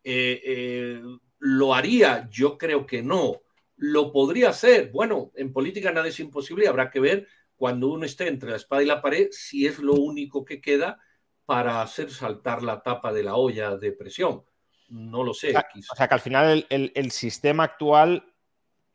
Eh, 0.06 0.42
eh, 0.46 1.02
¿Lo 1.40 1.76
haría? 1.76 2.30
Yo 2.32 2.58
creo 2.58 2.86
que 2.86 3.04
no. 3.04 3.42
¿Lo 3.76 4.14
podría 4.14 4.50
hacer? 4.50 4.90
Bueno, 4.92 5.34
en 5.36 5.52
política 5.52 5.92
nada 5.92 6.08
es 6.08 6.22
imposible 6.22 6.64
y 6.64 6.68
habrá 6.68 6.90
que 6.90 7.02
ver 7.02 7.28
cuando 7.58 7.90
uno 7.90 8.06
esté 8.06 8.30
entre 8.30 8.52
la 8.52 8.56
espada 8.56 8.84
y 8.84 8.86
la 8.86 9.02
pared 9.02 9.28
si 9.32 9.68
es 9.68 9.80
lo 9.80 9.96
único 9.96 10.46
que 10.46 10.62
queda 10.62 10.98
para 11.46 11.82
hacer 11.82 12.10
saltar 12.10 12.64
la 12.64 12.82
tapa 12.82 13.12
de 13.12 13.24
la 13.24 13.36
olla 13.36 13.76
de 13.76 13.92
presión. 13.92 14.46
No 14.88 15.24
lo 15.24 15.34
sé. 15.34 15.50
O 15.50 15.96
sea, 15.96 16.08
que 16.08 16.14
al 16.14 16.22
final 16.22 16.66
el 16.70 17.12
sistema 17.12 17.66
actual 17.66 18.32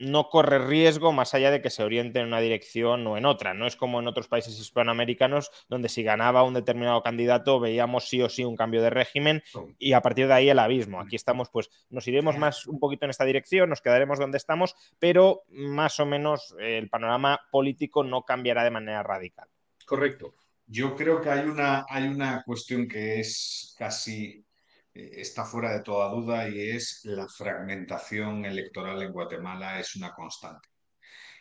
no 0.01 0.31
corre 0.31 0.59
riesgo 0.59 1.13
más 1.13 1.35
allá 1.35 1.51
de 1.51 1.61
que 1.61 1.69
se 1.69 1.85
oriente 1.85 2.21
en 2.21 2.27
una 2.27 2.41
dirección 2.41 3.07
o 3.07 3.19
en 3.19 3.27
otra. 3.27 3.53
No 3.53 3.67
es 3.67 3.77
como 3.77 4.01
en 4.01 4.09
otros 4.09 4.29
países 4.29 4.59
hispanoamericanos 4.59 5.51
donde 5.69 5.91
si 5.91 6.03
ganaba 6.03 6.43
un 6.43 6.55
determinado 6.55 7.03
candidato 7.03 7.61
veíamos 7.61 8.09
sí 8.09 8.23
o 8.23 8.31
sí 8.31 8.43
un 8.45 8.57
cambio 8.57 8.81
de 8.81 8.89
régimen 8.89 9.43
y 9.79 9.93
a 9.93 10.01
partir 10.01 10.27
de 10.27 10.33
ahí 10.33 10.49
el 10.49 10.59
abismo. 10.59 11.01
Aquí 11.01 11.17
estamos, 11.17 11.51
pues 11.51 11.71
nos 11.91 12.09
iremos 12.09 12.39
más 12.39 12.67
un 12.67 12.81
poquito 12.81 13.05
en 13.05 13.11
esta 13.11 13.27
dirección, 13.27 13.69
nos 13.69 13.83
quedaremos 13.83 14.19
donde 14.19 14.39
estamos, 14.39 14.75
pero 14.99 15.43
más 15.49 16.01
o 16.01 16.07
menos 16.07 16.55
el 16.59 16.89
panorama 16.89 17.41
político 17.51 18.03
no 18.03 18.23
cambiará 18.23 18.65
de 18.65 18.71
manera 18.71 19.03
radical. 19.03 19.49
Correcto. 19.85 20.35
Yo 20.67 20.97
creo 20.97 21.21
que 21.21 21.29
hay 21.29 21.47
una, 21.47 21.85
hay 21.89 22.07
una 22.07 22.43
cuestión 22.45 22.89
que 22.89 23.21
es 23.21 23.75
casi 23.77 24.47
está 24.95 25.45
fuera 25.45 25.73
de 25.73 25.83
toda 25.83 26.11
duda 26.11 26.49
y 26.49 26.71
es 26.71 27.01
la 27.05 27.27
fragmentación 27.29 28.45
electoral 28.45 29.03
en 29.03 29.13
Guatemala 29.13 29.79
es 29.79 29.97
una 29.97 30.13
constante. 30.13 30.69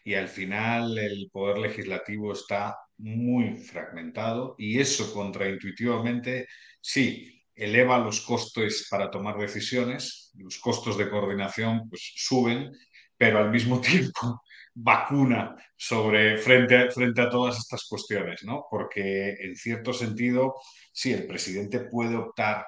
Y 0.04 0.14
al 0.16 0.28
final 0.28 0.98
el 0.98 1.30
poder 1.32 1.60
legislativo 1.60 2.34
está 2.34 2.78
muy 2.98 3.58
fragmentado 3.58 4.56
y 4.58 4.80
eso 4.80 5.14
contraintuitivamente 5.14 6.48
sí 6.82 7.44
eleva 7.56 8.00
los 8.00 8.22
costes 8.22 8.88
para 8.90 9.12
tomar 9.12 9.38
decisiones, 9.38 10.32
los 10.36 10.58
costos 10.60 10.98
de 10.98 11.10
coordinación 11.10 11.90
pues 11.90 12.14
suben, 12.16 12.72
pero 13.18 13.40
al 13.40 13.52
mismo 13.52 13.82
tiempo 13.82 14.42
vacuna 14.74 15.56
sobre 15.76 16.38
frente 16.38 16.90
frente 16.92 17.22
a 17.22 17.30
todas 17.30 17.58
estas 17.58 17.86
cuestiones, 17.88 18.44
¿no? 18.44 18.66
Porque 18.70 19.32
en 19.32 19.56
cierto 19.56 19.92
sentido, 19.92 20.56
sí, 20.94 21.12
el 21.12 21.28
presidente 21.28 21.82
puede 21.82 22.16
optar 22.16 22.66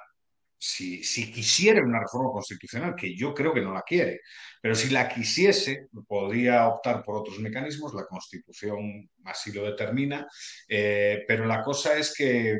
si, 0.62 1.32
quisiera 1.32 1.82
una 1.82 2.00
reforma 2.00 2.30
constitucional, 2.30 2.94
que 2.94 3.16
yo 3.16 3.34
creo 3.34 3.52
que 3.52 3.60
no 3.60 3.74
la 3.74 3.82
quiere, 3.82 4.20
pero 4.60 4.76
si 4.76 4.90
la 4.90 5.08
quisiese, 5.08 5.88
podría 6.06 6.68
optar 6.68 7.02
por 7.02 7.16
otros 7.16 7.40
mecanismos, 7.40 7.94
la 7.94 8.06
Constitución 8.06 9.10
así 9.24 9.50
lo 9.52 9.64
determina, 9.64 10.26
eh, 10.68 11.24
pero 11.26 11.46
la 11.46 11.62
cosa 11.62 11.98
es 11.98 12.14
que 12.14 12.56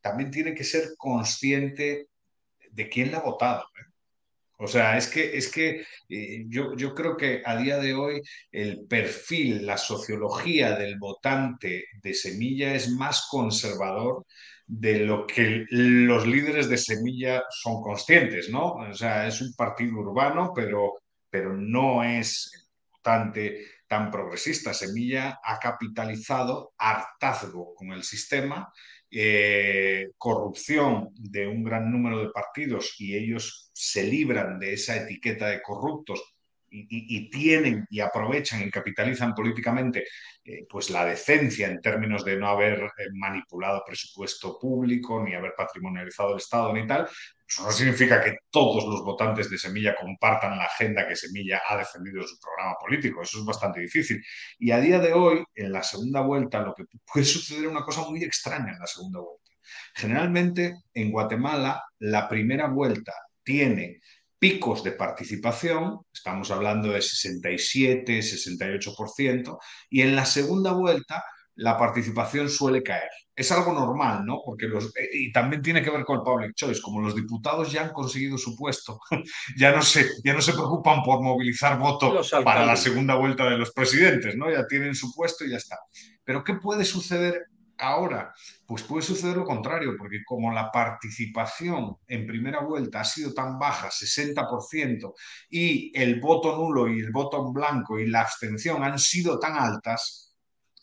también 0.00 0.32
tiene 0.32 0.52
que 0.52 0.64
ser 0.64 0.94
consciente 0.96 2.08
de 2.72 2.88
quién 2.88 3.12
la 3.12 3.18
ha 3.18 3.22
votado. 3.22 3.62
¿eh? 3.78 3.92
O 4.58 4.66
sea, 4.66 4.96
es 4.96 5.06
que, 5.06 5.36
es 5.36 5.50
que 5.50 5.86
eh, 6.08 6.44
yo, 6.48 6.74
yo, 6.74 6.92
creo 6.92 7.16
que 7.16 7.42
a 7.44 7.56
día 7.56 7.78
de 7.78 7.94
hoy 7.94 8.20
el 8.50 8.84
perfil, 8.86 9.64
la 9.64 9.78
sociología 9.78 10.76
del 10.76 10.98
votante 10.98 11.84
de 12.02 12.14
Semilla 12.14 12.74
es 12.74 12.90
más 12.90 13.28
conservador 13.30 14.26
de 14.66 15.00
lo 15.00 15.26
que 15.26 15.66
los 15.70 16.26
líderes 16.26 16.68
de 16.68 16.78
Semilla 16.78 17.44
son 17.50 17.82
conscientes, 17.82 18.48
¿no? 18.48 18.74
O 18.74 18.94
sea, 18.94 19.26
es 19.26 19.40
un 19.40 19.54
partido 19.54 19.98
urbano, 19.98 20.52
pero, 20.54 20.94
pero 21.28 21.54
no 21.54 22.02
es 22.02 22.70
tan 23.02 24.10
progresista. 24.10 24.72
Semilla 24.72 25.38
ha 25.42 25.58
capitalizado 25.58 26.72
hartazgo 26.78 27.74
con 27.74 27.92
el 27.92 28.02
sistema, 28.02 28.72
eh, 29.10 30.10
corrupción 30.16 31.10
de 31.14 31.46
un 31.46 31.62
gran 31.62 31.92
número 31.92 32.18
de 32.18 32.30
partidos 32.30 32.96
y 32.98 33.14
ellos 33.14 33.70
se 33.72 34.04
libran 34.04 34.58
de 34.58 34.72
esa 34.72 34.96
etiqueta 34.96 35.48
de 35.48 35.62
corruptos 35.62 36.33
y, 36.74 37.30
tienen 37.30 37.86
y 37.88 38.00
aprovechan 38.00 38.62
y 38.62 38.70
capitalizan 38.70 39.34
políticamente 39.34 40.04
eh, 40.44 40.66
pues 40.68 40.90
la 40.90 41.04
decencia 41.04 41.68
en 41.68 41.80
términos 41.80 42.24
de 42.24 42.36
no 42.36 42.48
haber 42.48 42.82
eh, 42.82 43.06
manipulado 43.12 43.82
presupuesto 43.86 44.58
público, 44.58 45.22
ni 45.22 45.34
haber 45.34 45.54
patrimonializado 45.56 46.32
el 46.32 46.38
Estado, 46.38 46.72
ni 46.72 46.86
tal, 46.86 47.08
eso 47.46 47.62
no 47.62 47.72
significa 47.72 48.22
que 48.22 48.38
todos 48.50 48.84
los 48.84 49.04
votantes 49.04 49.50
de 49.50 49.58
Semilla 49.58 49.94
compartan 49.94 50.58
la 50.58 50.64
agenda 50.64 51.06
que 51.06 51.14
Semilla 51.14 51.62
ha 51.68 51.76
defendido 51.76 52.22
en 52.22 52.28
su 52.28 52.38
programa 52.40 52.74
político. 52.80 53.22
Eso 53.22 53.38
es 53.38 53.44
bastante 53.44 53.80
difícil. 53.80 54.22
Y 54.58 54.70
a 54.70 54.80
día 54.80 54.98
de 54.98 55.12
hoy, 55.12 55.44
en 55.54 55.72
la 55.72 55.82
segunda 55.82 56.22
vuelta, 56.22 56.62
lo 56.62 56.74
que 56.74 56.84
puede 57.12 57.24
suceder 57.24 57.64
es 57.64 57.70
una 57.70 57.84
cosa 57.84 58.08
muy 58.08 58.24
extraña 58.24 58.72
en 58.72 58.78
la 58.78 58.86
segunda 58.86 59.20
vuelta. 59.20 59.50
Generalmente, 59.94 60.74
en 60.92 61.10
Guatemala, 61.10 61.84
la 61.98 62.28
primera 62.28 62.66
vuelta 62.68 63.12
tiene 63.42 64.00
picos 64.44 64.84
de 64.84 64.92
participación, 64.92 66.00
estamos 66.12 66.50
hablando 66.50 66.90
de 66.90 67.00
67, 67.00 68.18
68%, 68.18 69.58
y 69.88 70.02
en 70.02 70.14
la 70.14 70.26
segunda 70.26 70.72
vuelta 70.72 71.24
la 71.54 71.78
participación 71.78 72.50
suele 72.50 72.82
caer. 72.82 73.08
Es 73.34 73.50
algo 73.52 73.72
normal, 73.72 74.26
¿no? 74.26 74.42
Porque 74.44 74.66
los, 74.66 74.94
eh, 74.96 75.08
y 75.14 75.32
también 75.32 75.62
tiene 75.62 75.82
que 75.82 75.88
ver 75.88 76.04
con 76.04 76.18
el 76.18 76.22
public 76.22 76.54
choice, 76.54 76.82
como 76.82 77.00
los 77.00 77.14
diputados 77.14 77.72
ya 77.72 77.84
han 77.84 77.92
conseguido 77.94 78.36
su 78.36 78.54
puesto, 78.54 79.00
ya 79.56 79.72
no 79.72 79.80
se, 79.80 80.10
ya 80.22 80.34
no 80.34 80.42
se 80.42 80.52
preocupan 80.52 81.02
por 81.02 81.22
movilizar 81.22 81.78
votos 81.78 82.30
para 82.44 82.66
la 82.66 82.76
segunda 82.76 83.14
vuelta 83.14 83.48
de 83.48 83.56
los 83.56 83.72
presidentes, 83.72 84.36
¿no? 84.36 84.50
Ya 84.50 84.66
tienen 84.66 84.94
su 84.94 85.10
puesto 85.14 85.46
y 85.46 85.52
ya 85.52 85.56
está. 85.56 85.78
Pero 86.22 86.44
¿qué 86.44 86.52
puede 86.56 86.84
suceder 86.84 87.46
Ahora, 87.78 88.32
pues 88.66 88.82
puede 88.84 89.02
suceder 89.02 89.36
lo 89.36 89.44
contrario, 89.44 89.96
porque 89.98 90.22
como 90.24 90.52
la 90.52 90.70
participación 90.70 91.96
en 92.06 92.26
primera 92.26 92.60
vuelta 92.60 93.00
ha 93.00 93.04
sido 93.04 93.34
tan 93.34 93.58
baja, 93.58 93.90
60%, 93.90 95.14
y 95.50 95.92
el 95.98 96.20
voto 96.20 96.56
nulo 96.56 96.88
y 96.88 97.00
el 97.00 97.10
voto 97.10 97.44
en 97.46 97.52
blanco 97.52 97.98
y 97.98 98.06
la 98.06 98.20
abstención 98.20 98.84
han 98.84 98.98
sido 98.98 99.38
tan 99.38 99.56
altas, 99.56 100.36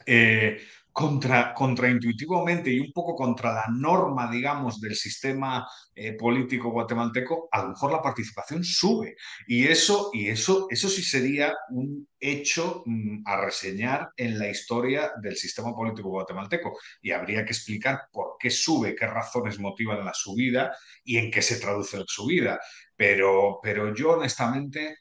eh, 0.05 0.59
contra, 0.91 1.53
contraintuitivamente 1.53 2.69
y 2.71 2.79
un 2.79 2.91
poco 2.91 3.15
contra 3.15 3.53
la 3.53 3.65
norma, 3.69 4.29
digamos, 4.29 4.81
del 4.81 4.95
sistema 4.95 5.65
eh, 5.95 6.13
político 6.13 6.69
guatemalteco, 6.69 7.47
a 7.51 7.63
lo 7.63 7.69
mejor 7.69 7.91
la 7.91 8.01
participación 8.01 8.63
sube. 8.63 9.15
Y 9.47 9.67
eso, 9.67 10.09
y 10.13 10.27
eso, 10.27 10.67
eso 10.69 10.89
sí 10.89 11.01
sería 11.01 11.53
un 11.69 12.07
hecho 12.19 12.83
mm, 12.85 13.23
a 13.25 13.41
reseñar 13.41 14.09
en 14.17 14.37
la 14.37 14.49
historia 14.49 15.11
del 15.21 15.37
sistema 15.37 15.73
político 15.73 16.09
guatemalteco. 16.09 16.77
Y 17.01 17.11
habría 17.11 17.45
que 17.45 17.51
explicar 17.51 18.01
por 18.11 18.35
qué 18.39 18.49
sube, 18.49 18.95
qué 18.95 19.07
razones 19.07 19.59
motivan 19.59 20.03
la 20.03 20.13
subida 20.13 20.75
y 21.03 21.17
en 21.17 21.31
qué 21.31 21.41
se 21.41 21.59
traduce 21.59 21.97
la 21.97 22.05
subida. 22.07 22.59
Pero, 22.95 23.59
pero 23.63 23.95
yo 23.95 24.11
honestamente 24.11 24.97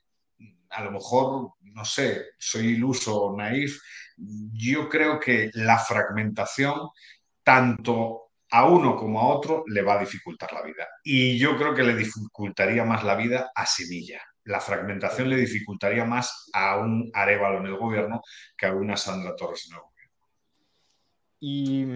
a 0.71 0.85
lo 0.85 0.93
mejor, 0.93 1.53
no 1.61 1.85
sé, 1.85 2.31
soy 2.39 2.68
iluso 2.68 3.21
o 3.21 3.37
naif, 3.37 3.81
yo 4.16 4.89
creo 4.89 5.18
que 5.18 5.51
la 5.55 5.79
fragmentación, 5.79 6.91
tanto 7.43 8.31
a 8.51 8.68
uno 8.68 8.97
como 8.97 9.21
a 9.21 9.29
otro, 9.29 9.64
le 9.66 9.83
va 9.83 9.95
a 9.95 10.01
dificultar 10.01 10.53
la 10.53 10.62
vida. 10.62 10.87
Y 11.05 11.39
yo 11.39 11.57
creo 11.57 11.75
que 11.75 11.83
le 11.83 11.95
dificultaría 11.95 12.85
más 12.85 13.05
la 13.05 13.14
vida 13.14 13.51
a 13.55 13.66
Semilla. 13.66 14.21
La 14.45 14.61
fragmentación 14.61 15.29
le 15.29 15.37
dificultaría 15.37 16.05
más 16.05 16.51
a 16.53 16.79
un 16.79 17.11
Arevalo 17.14 17.59
en 17.59 17.66
el 17.66 17.77
gobierno 17.77 18.23
que 18.57 18.66
a 18.66 18.73
una 18.73 18.97
Sandra 18.97 19.37
Torres 19.37 19.68
en 19.68 19.77
el 19.77 19.81
gobierno. 19.81 19.91
Y, 21.41 21.87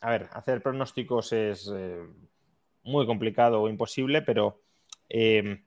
a 0.00 0.10
ver, 0.10 0.28
hacer 0.32 0.62
pronósticos 0.62 1.32
es 1.32 1.70
eh, 1.74 2.02
muy 2.84 3.06
complicado 3.06 3.60
o 3.60 3.68
imposible, 3.68 4.22
pero 4.22 4.62
eh, 5.08 5.65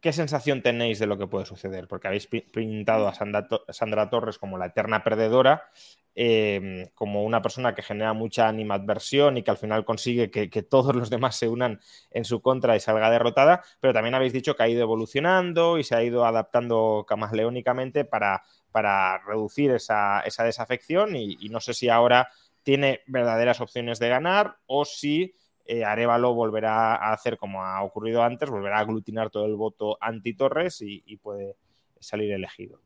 ¿qué 0.00 0.12
sensación 0.12 0.62
tenéis 0.62 0.98
de 0.98 1.06
lo 1.06 1.18
que 1.18 1.26
puede 1.26 1.46
suceder? 1.46 1.88
Porque 1.88 2.08
habéis 2.08 2.26
pintado 2.26 3.08
a 3.08 3.14
Sandra, 3.14 4.10
Torres 4.10 4.38
como 4.38 4.58
la 4.58 4.66
eterna 4.66 5.02
perdedora, 5.02 5.70
em, 6.14 6.86
como 6.94 7.24
una 7.24 7.42
persona 7.42 7.74
que 7.74 7.82
genera 7.82 8.12
mucha 8.12 8.48
animadversión 8.48 9.36
y 9.36 9.42
que 9.42 9.50
al 9.50 9.56
final 9.56 9.84
consigue 9.84 10.30
que, 10.30 10.62
todos 10.62 10.94
los 10.94 11.10
demás 11.10 11.36
se 11.36 11.48
unan 11.48 11.80
en 12.10 12.24
su 12.24 12.42
contra 12.42 12.76
y 12.76 12.80
salga 12.80 13.10
derrotada, 13.10 13.62
pero 13.80 13.92
también 13.92 14.14
habéis 14.14 14.32
dicho 14.32 14.56
que 14.56 14.62
ha 14.62 14.68
ido 14.68 14.82
evolucionando 14.82 15.78
y 15.78 15.84
se 15.84 15.94
ha 15.94 16.02
ido 16.02 16.24
adaptando 16.24 17.04
camaleónicamente 17.08 18.04
para, 18.04 18.42
para 18.72 19.18
reducir 19.18 19.70
esa, 19.70 20.22
desafección 20.44 21.16
y 21.16 21.48
no 21.50 21.60
sé 21.60 21.74
si 21.74 21.88
ahora 21.88 22.28
tiene 22.62 23.00
verdaderas 23.06 23.60
opciones 23.60 23.98
de 23.98 24.10
ganar 24.10 24.58
o 24.66 24.84
si 24.84 25.34
eh, 25.68 25.84
Arevalo 25.84 26.32
volverá 26.32 26.94
a 26.94 27.12
hacer 27.12 27.36
como 27.36 27.62
ha 27.62 27.82
ocurrido 27.82 28.22
antes, 28.22 28.48
volverá 28.48 28.78
a 28.78 28.80
aglutinar 28.80 29.28
todo 29.28 29.44
el 29.44 29.54
voto 29.54 29.98
anti-Torres 30.00 30.80
y, 30.80 31.16
puede 31.18 31.56
salir 32.00 32.32
elegido. 32.32 32.80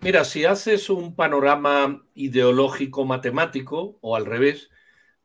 Mira, 0.00 0.24
si 0.24 0.44
haces 0.44 0.90
un 0.90 1.14
panorama 1.14 2.04
ideológico 2.14 3.04
matemático 3.04 3.98
o 4.00 4.16
al 4.16 4.26
revés, 4.26 4.68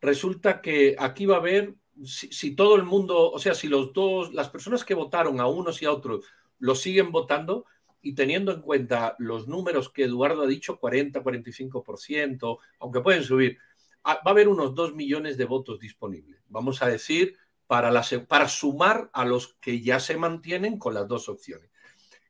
resulta 0.01 0.62
que 0.62 0.95
aquí 0.99 1.26
va 1.26 1.38
a 1.38 1.39
haber, 1.39 1.74
si, 2.05 2.55
todo 2.55 2.76
el 2.76 2.84
mundo, 2.84 3.32
o 3.32 3.39
sea, 3.39 3.55
si 3.55 3.68
los 3.68 3.91
dos, 3.91 4.32
las 4.32 4.49
personas 4.49 4.86
que 4.86 4.93
votaron 4.93 5.39
a 5.39 5.47
unos 5.47 5.82
y 5.82 5.86
a 5.86 5.91
otros 5.91 6.26
lo 6.59 6.76
siguen 6.76 7.12
votando 7.12 7.66
y 8.03 8.14
teniendo 8.14 8.51
en 8.51 8.62
cuenta 8.62 9.16
los 9.18 9.47
números 9.47 9.89
que 9.89 10.03
Eduardo 10.03 10.43
ha 10.43 10.47
dicho, 10.47 10.80
40, 10.80 11.24
45%, 11.24 12.59
aunque 12.80 13.01
pueden 13.01 13.24
subir, 13.24 13.57
va 14.05 14.21
a 14.23 14.29
haber 14.29 14.47
unos 14.47 14.75
2 14.75 14.95
millones 14.95 15.37
de 15.37 15.45
votos 15.45 15.79
disponibles, 15.79 16.41
vamos 16.47 16.81
a 16.81 16.87
decir, 16.87 17.37
para, 17.67 17.89
para 18.27 18.49
sumar 18.49 19.09
a 19.13 19.23
los 19.23 19.53
que 19.61 19.81
ya 19.81 19.99
se 19.99 20.17
mantienen 20.17 20.77
con 20.77 20.93
las 20.93 21.07
dos 21.07 21.29
opciones. 21.29 21.71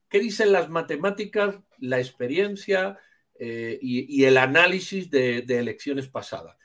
¿Qué 0.08 0.20
dicen 0.20 0.52
las 0.52 0.70
matemáticas, 0.70 1.56
la 1.80 1.98
experiencia 1.98 3.00
eh, 3.40 3.80
y, 3.82 4.24
el 4.26 4.38
análisis 4.38 5.10
de, 5.10 5.40
elecciones 5.48 6.10
pasadas? 6.10 6.58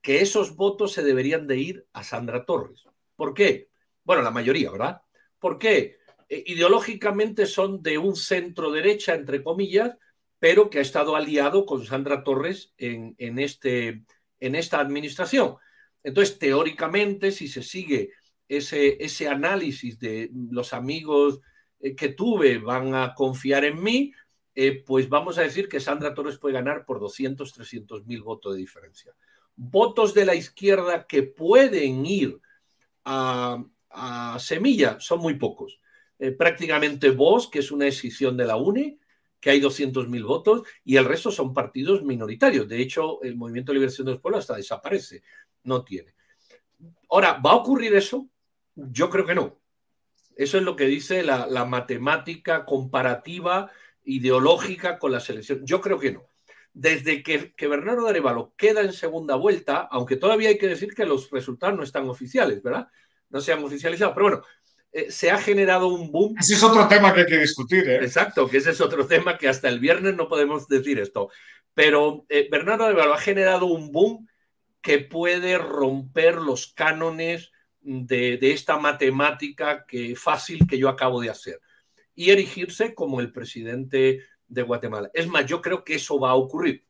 Que 0.00 0.20
esos 0.20 0.56
votos 0.56 0.92
se 0.92 1.04
deberían 1.04 1.46
de 1.46 1.58
ir 1.58 1.86
a 1.92 2.02
Sandra 2.02 2.44
Torres. 2.44 2.84
¿Por 3.14 3.34
qué? 3.34 3.68
Bueno, 4.02 4.22
la 4.22 4.30
mayoría, 4.30 4.70
¿verdad? 4.70 5.02
¿Por 5.38 5.58
qué? 5.58 5.98
Eh, 6.28 6.42
ideológicamente 6.46 7.46
son 7.46 7.82
de 7.82 7.98
un 7.98 8.16
centro 8.16 8.72
derecha, 8.72 9.14
entre 9.14 9.44
comillas, 9.44 9.96
pero 10.38 10.70
que 10.70 10.78
ha 10.78 10.82
estado 10.82 11.14
aliado 11.14 11.66
con 11.66 11.84
Sandra 11.84 12.24
Torres 12.24 12.72
en, 12.78 13.14
en 13.18 13.38
este, 13.38 14.02
en 14.46 14.54
esta 14.54 14.78
administración. 14.78 15.56
Entonces, 16.02 16.38
teóricamente, 16.38 17.32
si 17.32 17.48
se 17.48 17.62
sigue 17.62 18.10
ese, 18.46 19.02
ese 19.02 19.28
análisis 19.28 19.98
de 19.98 20.30
los 20.50 20.74
amigos 20.74 21.40
eh, 21.80 21.94
que 21.94 22.10
tuve 22.10 22.58
van 22.58 22.94
a 22.94 23.14
confiar 23.14 23.64
en 23.64 23.82
mí, 23.82 24.12
eh, 24.54 24.82
pues 24.84 25.08
vamos 25.08 25.38
a 25.38 25.42
decir 25.42 25.68
que 25.68 25.80
Sandra 25.80 26.14
Torres 26.14 26.38
puede 26.38 26.54
ganar 26.54 26.84
por 26.84 27.00
200, 27.00 27.52
300 27.52 28.06
mil 28.06 28.22
votos 28.22 28.54
de 28.54 28.60
diferencia. 28.60 29.12
Votos 29.56 30.12
de 30.12 30.26
la 30.26 30.34
izquierda 30.34 31.06
que 31.06 31.22
pueden 31.22 32.04
ir 32.04 32.38
a, 33.04 33.64
Semilla 34.38 34.98
son 34.98 35.20
muy 35.20 35.34
pocos. 35.34 35.80
Eh, 36.18 36.32
prácticamente 36.32 37.10
vos, 37.10 37.48
que 37.48 37.60
es 37.60 37.70
una 37.70 37.84
decisión 37.84 38.36
de 38.36 38.44
la 38.44 38.56
UNE, 38.56 38.98
que 39.44 39.50
hay 39.50 39.60
200.000 39.60 40.24
votos 40.24 40.62
y 40.86 40.96
el 40.96 41.04
resto 41.04 41.30
son 41.30 41.52
partidos 41.52 42.02
minoritarios. 42.02 42.66
De 42.66 42.80
hecho, 42.80 43.22
el 43.22 43.36
Movimiento 43.36 43.72
de 43.72 43.74
Liberación 43.74 44.06
de 44.06 44.12
los 44.12 44.22
Pueblos 44.22 44.40
hasta 44.40 44.56
desaparece, 44.56 45.22
no 45.64 45.84
tiene. 45.84 46.14
Ahora, 47.10 47.34
¿va 47.44 47.50
a 47.50 47.56
ocurrir 47.56 47.94
eso? 47.94 48.26
Yo 48.74 49.10
creo 49.10 49.26
que 49.26 49.34
no. 49.34 49.60
Eso 50.34 50.56
es 50.56 50.64
lo 50.64 50.76
que 50.76 50.86
dice 50.86 51.22
la, 51.22 51.66
matemática 51.66 52.64
comparativa 52.64 53.70
ideológica 54.02 54.98
con 54.98 55.12
la 55.12 55.20
selección. 55.20 55.60
Yo 55.66 55.82
creo 55.82 55.98
que 55.98 56.12
no. 56.12 56.24
Desde 56.72 57.22
que, 57.22 57.52
que 57.52 57.68
Bernardo 57.68 58.04
de 58.04 58.10
Arevalo 58.10 58.54
queda 58.56 58.80
en 58.80 58.94
segunda 58.94 59.36
vuelta, 59.36 59.86
aunque 59.90 60.16
todavía 60.16 60.48
hay 60.48 60.56
que 60.56 60.68
decir 60.68 60.94
que 60.94 61.04
los 61.04 61.30
resultados 61.30 61.76
no 61.76 61.82
están 61.82 62.08
oficiales, 62.08 62.62
¿verdad? 62.62 62.88
No 63.28 63.42
se 63.42 63.52
han 63.52 63.62
oficializado, 63.62 64.14
pero 64.14 64.24
bueno, 64.24 64.42
eh, 64.96 65.10
se 65.10 65.28
ha 65.28 65.38
generado 65.38 65.88
un 65.88 66.12
boom. 66.12 66.36
Ese 66.38 66.54
es 66.54 66.62
otro 66.62 66.86
tema 66.86 67.12
que 67.12 67.22
hay 67.22 67.26
que 67.26 67.40
discutir. 67.40 67.88
¿eh? 67.90 67.96
Exacto, 67.96 68.48
que 68.48 68.58
ese 68.58 68.70
es 68.70 68.80
otro 68.80 69.04
tema 69.08 69.36
que 69.36 69.48
hasta 69.48 69.68
el 69.68 69.80
viernes 69.80 70.14
no 70.14 70.28
podemos 70.28 70.68
decir 70.68 71.00
esto. 71.00 71.30
Pero 71.74 72.24
eh, 72.28 72.46
Bernardo 72.48 72.86
de 72.86 73.02
ha 73.02 73.18
generado 73.18 73.66
un 73.66 73.90
boom 73.90 74.28
que 74.80 75.00
puede 75.00 75.58
romper 75.58 76.36
los 76.36 76.68
cánones 76.68 77.50
de, 77.80 78.38
esta 78.40 78.78
matemática 78.78 79.84
que 79.84 80.14
fácil 80.14 80.64
que 80.68 80.78
yo 80.78 80.88
acabo 80.88 81.20
de 81.20 81.30
hacer 81.30 81.60
y 82.14 82.30
erigirse 82.30 82.94
como 82.94 83.20
el 83.20 83.32
presidente 83.32 84.22
de 84.46 84.62
Guatemala. 84.62 85.10
Es 85.12 85.26
más, 85.26 85.44
yo 85.46 85.60
creo 85.60 85.82
que 85.82 85.96
eso 85.96 86.20
va 86.20 86.30
a 86.30 86.36
ocurrir, 86.36 86.86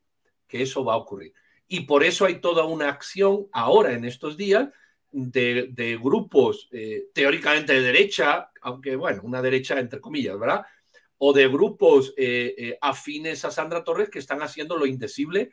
que 0.46 0.60
eso 0.60 0.84
va 0.84 0.92
a 0.92 0.98
ocurrir. 0.98 1.32
Y 1.66 1.80
por 1.80 2.04
eso 2.04 2.26
hay 2.26 2.40
toda 2.40 2.64
una 2.64 2.90
acción 2.90 3.46
ahora 3.50 3.92
en 3.92 4.04
estos 4.04 4.36
días 4.36 4.68
de, 5.14 5.98
grupos 6.02 6.68
eh, 6.72 7.06
teóricamente 7.12 7.72
de 7.72 7.80
derecha, 7.80 8.50
aunque 8.60 8.96
bueno, 8.96 9.22
una 9.22 9.40
derecha 9.40 9.78
entre 9.78 10.00
comillas, 10.00 10.38
¿verdad? 10.38 10.66
O 11.18 11.32
de 11.32 11.46
grupos 11.48 12.12
eh, 12.16 12.54
eh, 12.58 12.78
afines 12.80 13.44
a 13.44 13.52
Sandra 13.52 13.84
Torres 13.84 14.10
que 14.10 14.18
están 14.18 14.42
haciendo 14.42 14.76
lo 14.76 14.86
indecible 14.86 15.52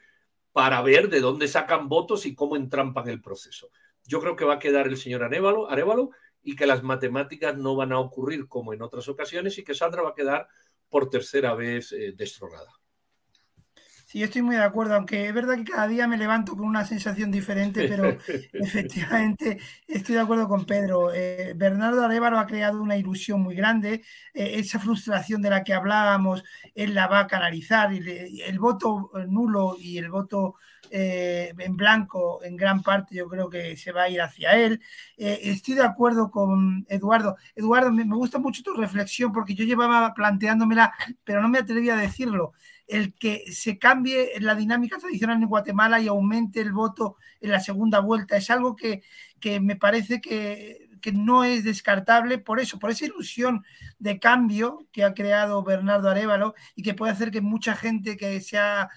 para 0.51 0.81
ver 0.81 1.09
de 1.09 1.19
dónde 1.19 1.47
sacan 1.47 1.87
votos 1.87 2.25
y 2.25 2.33
cómo 2.33 2.55
entrampan 2.55 3.07
el 3.07 3.21
proceso. 3.21 3.69
Yo 4.03 4.19
creo 4.19 4.35
que 4.35 4.45
va 4.45 4.55
a 4.55 4.59
quedar 4.59 4.87
el 4.87 4.97
señor 4.97 5.23
Arevalo, 5.23 5.69
Arevalo 5.69 6.09
y 6.41 6.55
que 6.55 6.65
las 6.65 6.81
matemáticas 6.81 7.55
no 7.55 7.75
van 7.75 7.91
a 7.91 7.99
ocurrir 7.99 8.47
como 8.47 8.73
en 8.73 8.81
otras 8.81 9.07
ocasiones 9.07 9.57
y 9.59 9.63
que 9.63 9.75
Sandra 9.75 10.01
va 10.01 10.09
a 10.09 10.15
quedar 10.15 10.47
por 10.89 11.09
tercera 11.09 11.53
vez 11.53 11.95
destronada. 12.15 12.80
Sí, 14.11 14.21
estoy 14.21 14.41
muy 14.41 14.57
de 14.57 14.63
acuerdo, 14.63 14.95
aunque 14.95 15.25
es 15.25 15.33
verdad 15.33 15.55
que 15.55 15.63
cada 15.63 15.87
día 15.87 16.05
me 16.05 16.17
levanto 16.17 16.57
con 16.57 16.65
una 16.65 16.83
sensación 16.83 17.31
diferente, 17.31 17.87
pero 17.87 18.03
efectivamente 18.51 19.57
estoy 19.87 20.15
de 20.15 20.21
acuerdo 20.21 20.49
con 20.49 20.65
Pedro. 20.65 21.13
Eh, 21.13 21.53
Bernardo 21.55 22.03
Arevalo 22.03 22.37
ha 22.37 22.45
creado 22.45 22.81
una 22.81 22.97
ilusión 22.97 23.41
muy 23.41 23.55
grande, 23.55 24.03
eh, 24.33 24.55
esa 24.55 24.79
frustración 24.79 25.41
de 25.41 25.49
la 25.49 25.63
que 25.63 25.73
hablábamos, 25.73 26.43
él 26.75 26.93
la 26.93 27.07
va 27.07 27.19
a 27.19 27.27
canalizar, 27.27 27.93
y 27.93 28.41
el 28.41 28.59
voto 28.59 29.11
nulo 29.29 29.77
y 29.79 29.97
el 29.97 30.09
voto 30.09 30.55
eh, 30.89 31.53
en 31.57 31.77
blanco 31.77 32.43
en 32.43 32.57
gran 32.57 32.83
parte 32.83 33.15
yo 33.15 33.29
creo 33.29 33.49
que 33.49 33.77
se 33.77 33.93
va 33.93 34.03
a 34.03 34.09
ir 34.09 34.19
hacia 34.21 34.57
él. 34.57 34.81
estoy 35.15 35.75
de 35.75 35.83
acuerdo 35.83 36.29
con 36.29 36.85
Eduardo. 36.89 37.37
Eduardo, 37.55 37.93
me, 37.93 38.03
me 38.03 38.17
gusta 38.17 38.39
mucho 38.39 38.61
tu 38.61 38.73
reflexión 38.73 39.31
porque 39.31 39.55
yo 39.55 39.63
llevaba 39.63 40.13
planteándomela, 40.13 40.93
pero 41.23 41.41
no 41.41 41.47
me 41.47 41.59
atrevía 41.59 41.93
a 41.93 42.01
decirlo 42.01 42.51
el 42.87 43.13
que 43.13 43.51
se 43.51 43.77
cambie 43.77 44.31
la 44.39 44.55
dinámica 44.55 44.97
tradicional 44.97 45.41
en 45.41 45.47
Guatemala 45.47 45.99
y 45.99 46.07
aumente 46.07 46.61
el 46.61 46.71
voto 46.71 47.17
en 47.39 47.51
la 47.51 47.59
segunda 47.59 47.99
vuelta. 47.99 48.37
Es 48.37 48.49
algo 48.49 48.75
que, 48.75 49.01
me 49.61 49.75
parece 49.75 50.21
que, 50.21 50.89
no 51.13 51.43
es 51.43 51.63
descartable 51.63 52.37
por 52.37 52.59
eso, 52.59 52.77
por 52.77 52.91
esa 52.91 53.05
ilusión 53.05 53.65
de 53.97 54.19
cambio 54.19 54.87
que 54.91 55.03
ha 55.03 55.13
creado 55.13 55.63
Bernardo 55.63 56.09
Arevalo 56.09 56.53
y 56.75 56.83
que 56.83 56.93
puede 56.93 57.11
hacer 57.11 57.31
que 57.31 57.41
mucha 57.41 57.75
gente 57.75 58.17
que, 58.17 58.39
sea, 58.41 58.89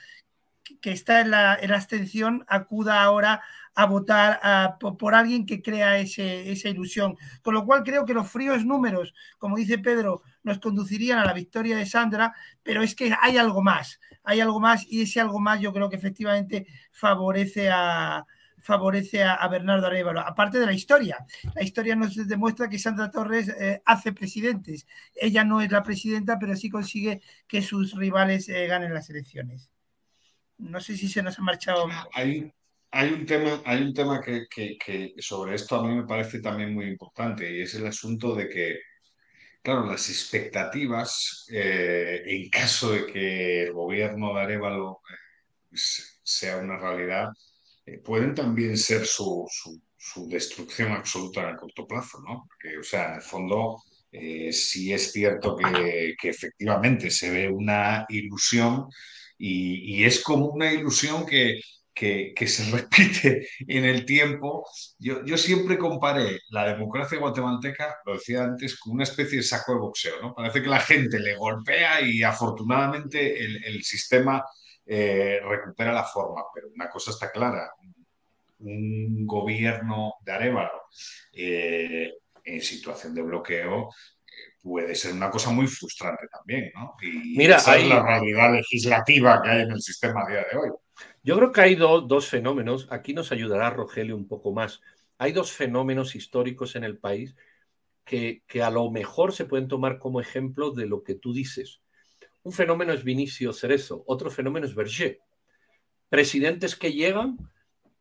que 0.80 0.93
está 0.93 1.20
en 1.20 1.30
la, 1.30 1.57
en 1.61 1.70
la 1.70 1.76
abstención 1.76 2.45
acuda 2.49 3.03
ahora 3.03 3.43
a 3.74 3.86
votar 3.86 4.78
por, 4.78 5.14
alguien 5.14 5.46
que 5.46 5.62
crea 5.62 5.98
esa 5.98 6.68
ilusión. 6.68 7.16
Con 7.42 7.54
lo 7.54 7.64
cual 7.64 7.82
creo 7.82 8.04
que 8.04 8.14
los 8.14 8.30
fríos 8.30 8.64
números, 8.64 9.14
como 9.38 9.56
dice 9.56 9.78
Pedro, 9.78 10.22
nos 10.42 10.58
conducirían 10.58 11.18
a 11.18 11.24
la 11.24 11.32
victoria 11.32 11.76
de 11.76 11.86
Sandra, 11.86 12.34
pero 12.62 12.82
es 12.82 12.94
que 12.94 13.14
hay 13.20 13.36
algo 13.36 13.62
más, 13.62 14.00
hay 14.22 14.40
algo 14.40 14.60
más 14.60 14.86
y 14.88 15.02
ese 15.02 15.20
algo 15.20 15.40
más 15.40 15.60
yo 15.60 15.72
creo 15.72 15.88
que 15.88 15.96
efectivamente 15.96 16.66
favorece 16.92 17.70
a, 17.70 18.24
favorece 18.64 19.22
a, 19.22 19.46
Bernardo 19.48 19.86
Arevalo, 19.86 20.20
aparte 20.20 20.58
de 20.58 20.66
la 20.66 20.72
historia. 20.72 21.18
La 21.54 21.62
historia 21.62 21.94
nos 21.96 22.16
demuestra 22.16 22.68
que 22.68 22.78
Sandra 22.78 23.10
Torres 23.10 23.48
eh, 23.48 23.82
hace 23.84 24.12
presidentes. 24.12 24.86
Ella 25.14 25.44
no 25.44 25.60
es 25.60 25.70
la 25.70 25.82
presidenta, 25.82 26.38
pero 26.38 26.56
sí 26.56 26.70
consigue 26.70 27.20
que 27.46 27.60
sus 27.60 27.94
rivales 27.94 28.48
eh, 28.48 28.66
ganen 28.66 28.94
las 28.94 29.10
elecciones. 29.10 29.70
No 30.56 30.80
sé 30.80 30.96
si 30.96 31.08
se 31.08 31.22
nos 31.22 31.38
ha 31.38 31.42
marchado. 31.42 31.88
Hay, 32.14 32.54
hay 32.95 33.12
un 33.12 33.26
tema, 33.26 33.61
hay 33.64 33.82
un 33.82 33.92
tema 33.92 34.20
que, 34.20 34.47
sobre 35.18 35.57
esto 35.57 35.76
a 35.76 35.86
mí 35.86 35.95
me 35.97 36.07
parece 36.07 36.40
también 36.40 36.72
muy 36.72 36.86
importante 36.86 37.51
y 37.51 37.62
es 37.62 37.74
el 37.74 37.86
asunto 37.86 38.36
de 38.36 38.49
que 38.49 38.78
claro, 39.62 39.86
las 39.86 40.09
expectativas, 40.11 41.45
eh, 41.51 42.22
en 42.24 42.49
caso 42.51 42.92
de 42.92 43.07
que 43.07 43.62
el 43.64 43.72
gobierno 43.72 44.34
de 44.34 44.40
Arevalo 44.42 45.01
eh, 45.11 45.76
sea 46.22 46.59
una 46.59 46.78
realidad, 46.78 47.30
eh, 47.84 47.99
pueden 47.99 48.32
también 48.34 48.76
ser 48.78 49.05
su, 49.07 49.45
su, 49.99 50.28
destrucción 50.28 50.92
absoluta 50.92 51.42
en 51.42 51.49
el 51.51 51.57
corto 51.57 51.86
plazo, 51.86 52.18
¿no? 52.20 52.47
Porque, 52.47 52.78
o 52.78 52.84
sea, 52.84 53.09
en 53.09 53.14
el 53.16 53.22
fondo, 53.22 53.82
sí 54.53 54.92
es 54.92 55.11
cierto 55.12 55.57
que, 55.57 56.14
que, 56.20 56.28
efectivamente 56.28 57.11
se 57.11 57.30
ve 57.30 57.49
una 57.49 58.07
ilusión 58.09 58.86
y, 59.36 59.97
y 59.97 60.05
es 60.05 60.22
como 60.22 60.47
una 60.47 60.72
ilusión 60.72 61.26
que, 61.26 61.61
que, 61.95 62.34
se 62.47 62.64
repite 62.72 63.49
en 63.61 63.84
el 63.84 64.05
tiempo. 64.05 64.66
Yo, 64.99 65.24
yo, 65.24 65.36
siempre 65.36 65.78
comparé 65.78 66.40
la 66.51 66.66
democracia 66.66 67.18
guatemalteca, 67.18 67.99
lo 68.05 68.14
decía 68.14 68.45
antes, 68.45 68.78
con 68.78 68.95
una 68.95 69.05
especie 69.05 69.38
de 69.38 69.45
saco 69.45 69.72
de 69.72 69.78
boxeo. 69.78 70.20
¿no? 70.20 70.34
Parece 70.34 70.62
que 70.62 70.68
la 70.68 70.80
gente 70.80 71.18
le 71.20 71.36
golpea 71.36 72.01
y 72.01 72.22
afortunadamente 72.22 73.38
el, 73.42 73.64
el 73.64 73.82
sistema 73.82 74.45
eh, 74.86 75.40
recupera 75.42 75.92
la 75.92 76.05
forma, 76.05 76.42
pero 76.55 76.68
una 76.74 76.90
cosa 76.90 77.11
está 77.11 77.30
clara. 77.30 77.70
Un 78.59 79.26
gobierno 79.26 80.14
de 80.20 80.32
Arevalo 80.32 80.82
eh, 81.32 82.12
en 82.45 82.61
situación 82.61 83.14
de 83.14 83.22
bloqueo 83.22 83.88
eh, 83.88 84.57
puede 84.62 84.95
ser 84.95 85.12
una 85.12 85.30
cosa 85.30 85.51
muy 85.51 85.66
frustrante 85.66 86.26
también, 86.30 86.70
¿no? 86.74 86.95
Y 87.01 87.36
Mira, 87.36 87.57
esa 87.57 87.76
es 87.76 87.88
la 87.88 88.03
realidad 88.03 88.53
legislativa 88.53 89.40
que 89.42 89.51
hay 89.51 89.62
en 89.62 89.70
el 89.72 89.80
sistema 89.80 90.22
a 90.22 90.30
día 90.30 90.47
de 90.51 90.59
hoy. 90.59 90.70
Yo 91.24 91.36
creo 91.36 91.52
que 91.52 91.60
hay 91.62 91.74
dos 91.74 92.28
fenómenos, 92.28 92.86
aquí 92.90 93.14
nos 93.14 93.32
ayudará 93.32 93.70
Rogelio 93.70 94.14
un 94.14 94.28
poco 94.28 94.52
más. 94.52 94.82
Hay 95.16 95.32
dos 95.32 95.50
fenómenos 95.52 96.14
históricos 96.14 96.76
en 96.76 96.84
el 96.84 96.98
país 96.98 97.34
que, 98.04 98.42
que, 98.46 98.62
a 98.62 98.70
lo 98.70 98.90
mejor 98.90 99.32
se 99.32 99.46
pueden 99.46 99.66
tomar 99.66 99.98
como 99.98 100.20
ejemplo 100.20 100.70
de 100.70 100.84
lo 100.84 101.02
que 101.02 101.14
tú 101.14 101.32
dices. 101.32 101.80
Un 102.42 102.52
fenómeno 102.52 102.92
es 102.92 103.04
Vinicio 103.04 103.54
Cerezo, 103.54 104.04
otro 104.06 104.30
fenómeno 104.30 104.66
es 104.66 104.74
Berger. 104.74 105.20
Presidentes 106.10 106.76
que 106.76 106.92
llegan 106.92 107.38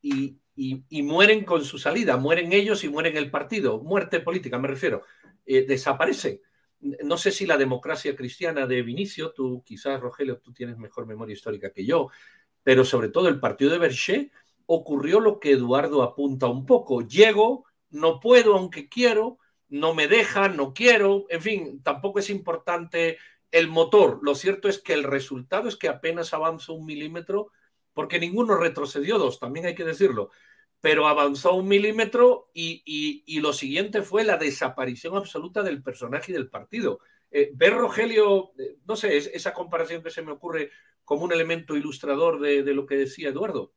y, 0.01 0.37
y, 0.55 1.01
mueren 1.01 1.45
con 1.45 1.63
su 1.63 1.79
salida, 1.79 2.17
mueren 2.17 2.51
ellos 2.51 2.83
y 2.83 2.89
mueren 2.89 3.15
el 3.15 3.31
partido, 3.31 3.79
muerte 3.81 4.19
política 4.19 4.59
me 4.59 4.67
refiero, 4.67 5.03
eh, 5.45 5.65
desaparecen. 5.65 6.41
No 7.03 7.17
sé 7.17 7.31
si 7.31 7.45
la 7.45 7.57
democracia 7.57 8.15
cristiana 8.15 8.67
de 8.67 8.81
Vinicio, 8.81 9.31
tú 9.31 9.63
quizás 9.65 10.01
Rogelio, 10.01 10.39
tú 10.39 10.51
tienes 10.51 10.77
mejor 10.77 11.07
memoria 11.07 11.33
histórica 11.33 11.71
que 11.71 11.85
yo, 11.85 12.09
pero 12.63 12.85
sobre 12.85 13.09
todo 13.09 13.27
el 13.27 13.39
partido 13.39 13.71
de 13.71 13.77
Berger, 13.77 14.31
ocurrió 14.65 15.19
lo 15.19 15.39
que 15.39 15.51
Eduardo 15.51 16.03
apunta 16.03 16.47
un 16.47 16.65
poco. 16.65 17.01
Llego, 17.01 17.65
no 17.89 18.19
puedo 18.19 18.55
aunque 18.55 18.89
quiero, 18.89 19.39
no 19.69 19.93
me 19.93 20.07
dejan, 20.07 20.55
no 20.55 20.73
quiero, 20.73 21.25
en 21.29 21.41
fin, 21.41 21.83
tampoco 21.83 22.19
es 22.19 22.29
importante 22.29 23.17
el 23.51 23.67
motor. 23.67 24.19
Lo 24.23 24.35
cierto 24.35 24.67
es 24.67 24.79
que 24.79 24.93
el 24.93 25.03
resultado 25.03 25.67
es 25.67 25.75
que 25.75 25.87
apenas 25.87 26.33
avanzó 26.33 26.73
un 26.73 26.85
milímetro, 26.85 27.51
porque 27.93 28.19
ninguno 28.19 28.55
retrocedió 28.55 29.17
dos, 29.17 29.39
también 29.39 29.67
hay 29.67 29.75
que 29.75 29.83
decirlo, 29.83 30.31
pero 30.81 31.07
avanzó 31.07 31.53
un 31.53 31.67
milímetro 31.67 32.49
y, 32.53 33.39
lo 33.39 33.53
siguiente 33.53 34.01
fue 34.01 34.23
la 34.23 34.37
desaparición 34.37 35.15
absoluta 35.15 35.63
del 35.63 35.81
personaje 35.81 36.31
y 36.31 36.35
del 36.35 36.49
partido. 36.49 36.99
Eh, 37.35 37.51
ver 37.55 37.73
Rogelio, 37.73 38.53
eh, 38.59 38.77
no 38.85 38.95
sé, 38.95 39.17
esa 39.17 39.53
comparación 39.53 40.03
que 40.03 40.11
se 40.11 40.21
me 40.21 40.31
ocurre 40.31 40.69
como 41.03 41.23
un 41.23 41.33
elemento 41.33 41.75
ilustrador 41.75 42.39
de, 42.39 42.61
de 42.61 42.73
lo 42.75 42.85
que 42.85 42.95
decía 42.95 43.29
Eduardo. 43.29 43.73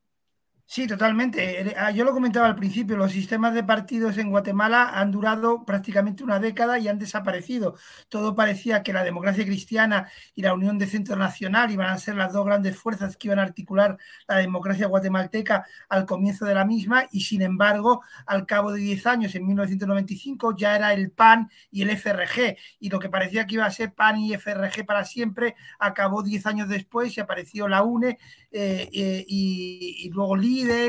Sí, 0.69 0.87
totalmente. 0.89 1.61
Eh, 1.61 1.75
ah, 1.79 1.93
yo 1.93 2.05
lo 2.05 2.12
comentaba 2.12 2.47
al 2.49 2.57
principio, 2.57 2.97
los 2.97 3.12
sistemas 3.12 3.55
de 3.55 3.62
partidos 3.62 4.19
en 4.19 4.31
Guatemala 4.31 4.99
han 4.99 5.12
durado 5.12 5.64
prácticamente 5.64 6.25
una 6.25 6.41
década 6.41 6.79
y 6.81 6.89
han 6.89 6.99
desaparecido. 6.99 7.77
Todo 8.09 8.35
parecía 8.35 8.83
que 8.83 8.93
la 8.93 9.05
democracia 9.05 9.45
cristiana 9.45 10.11
y 10.35 10.43
la 10.43 10.55
Unión 10.55 10.77
de 10.77 10.87
Centro 10.89 11.14
Nacional 11.17 11.71
iban 11.71 11.89
a 11.89 11.99
ser 11.99 12.17
las 12.17 12.33
dos 12.33 12.45
grandes 12.45 12.77
fuerzas 12.77 13.17
que 13.17 13.29
iban 13.29 13.39
a 13.39 13.43
articular 13.43 13.97
la 14.27 14.39
democracia 14.39 14.89
guatemalteca 14.89 15.64
al 15.89 16.05
comienzo 16.05 16.45
de 16.45 16.55
la 16.55 16.64
misma 16.64 17.07
y 17.12 17.21
sin 17.21 17.43
embargo, 17.43 18.03
al 18.27 18.45
cabo 18.45 18.73
de 18.73 18.81
10 18.81 19.07
años, 19.07 19.35
en 19.37 19.47
1995, 19.47 20.57
ya 20.57 20.75
era 20.75 20.93
el 20.93 21.12
PAN 21.12 21.49
y 21.71 21.83
el 21.83 21.91
FRG 21.91 22.57
y 22.81 22.91
lo 22.91 22.99
que 22.99 23.09
parecía 23.09 23.47
que 23.47 23.55
iba 23.55 23.67
a 23.67 23.71
ser 23.71 23.95
PAN 23.95 24.19
y 24.19 24.35
FRG 24.35 24.85
para 24.85 25.05
siempre 25.05 25.55
acabó 25.79 26.23
10 26.25 26.45
años 26.47 26.69
después 26.69 27.17
y 27.17 27.21
apareció 27.21 27.69
la 27.69 27.85
UNE 27.85 28.19
eh, 28.51 28.89
eh, 28.93 29.25
y, 29.29 29.97
y 30.07 30.11
luego 30.11 30.37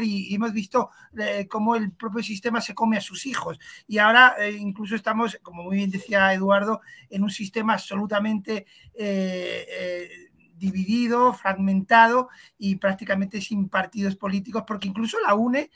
y, 0.04 0.34
hemos 0.34 0.54
visto 0.54 0.90
eh, 1.18 1.48
cómo 1.50 1.76
el 1.76 1.92
propio 1.92 2.24
sistema 2.24 2.62
se 2.62 2.74
come 2.74 2.98
a 2.98 3.02
sus 3.02 3.26
hijos. 3.26 3.60
Y 3.88 3.98
ahora 3.98 4.36
eh, 4.40 4.52
incluso 4.52 4.96
estamos, 4.96 5.38
como 5.42 5.64
muy 5.64 5.78
bien 5.78 5.92
decía 5.92 6.34
Eduardo, 6.34 6.82
en 7.10 7.24
un 7.24 7.30
sistema 7.30 7.74
absolutamente 7.74 8.66
eh, 8.94 10.30
dividido, 10.56 11.34
fragmentado 11.34 12.30
y 12.58 12.76
prácticamente 12.76 13.42
sin 13.42 13.70
partidos 13.70 14.16
políticos, 14.16 14.64
porque 14.66 14.88
incluso 14.88 15.18
la 15.26 15.36
UNE 15.36 15.70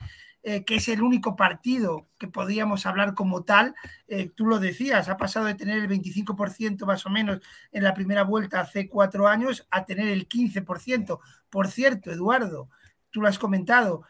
que 0.66 0.78
es 0.78 0.88
el 0.88 1.04
único 1.04 1.36
partido 1.36 2.08
que 2.18 2.28
podríamos 2.28 2.88
hablar 2.88 3.14
como 3.14 3.44
tal, 3.44 3.76
tú 4.34 4.48
lo 4.48 4.58
decías, 4.58 5.08
ha 5.08 5.16
pasado 5.16 5.46
de 5.46 5.54
tener 5.54 5.78
el 5.78 5.88
25% 5.88 6.84
más 6.88 7.06
o 7.06 7.12
menos 7.12 7.42
en 7.72 7.84
la 7.84 7.94
primera 7.94 8.24
vuelta 8.24 8.60
hace 8.60 8.90
cuatro 8.90 9.28
años 9.28 9.68
a 9.70 9.86
tener 9.86 10.08
el 10.08 10.28
15%. 10.28 11.20
Por 11.52 11.68
cierto, 11.68 12.10
Eduardo, 12.10 12.70
tú 13.12 13.22
lo 13.22 13.28
has 13.28 13.40
comentado, 13.40 14.04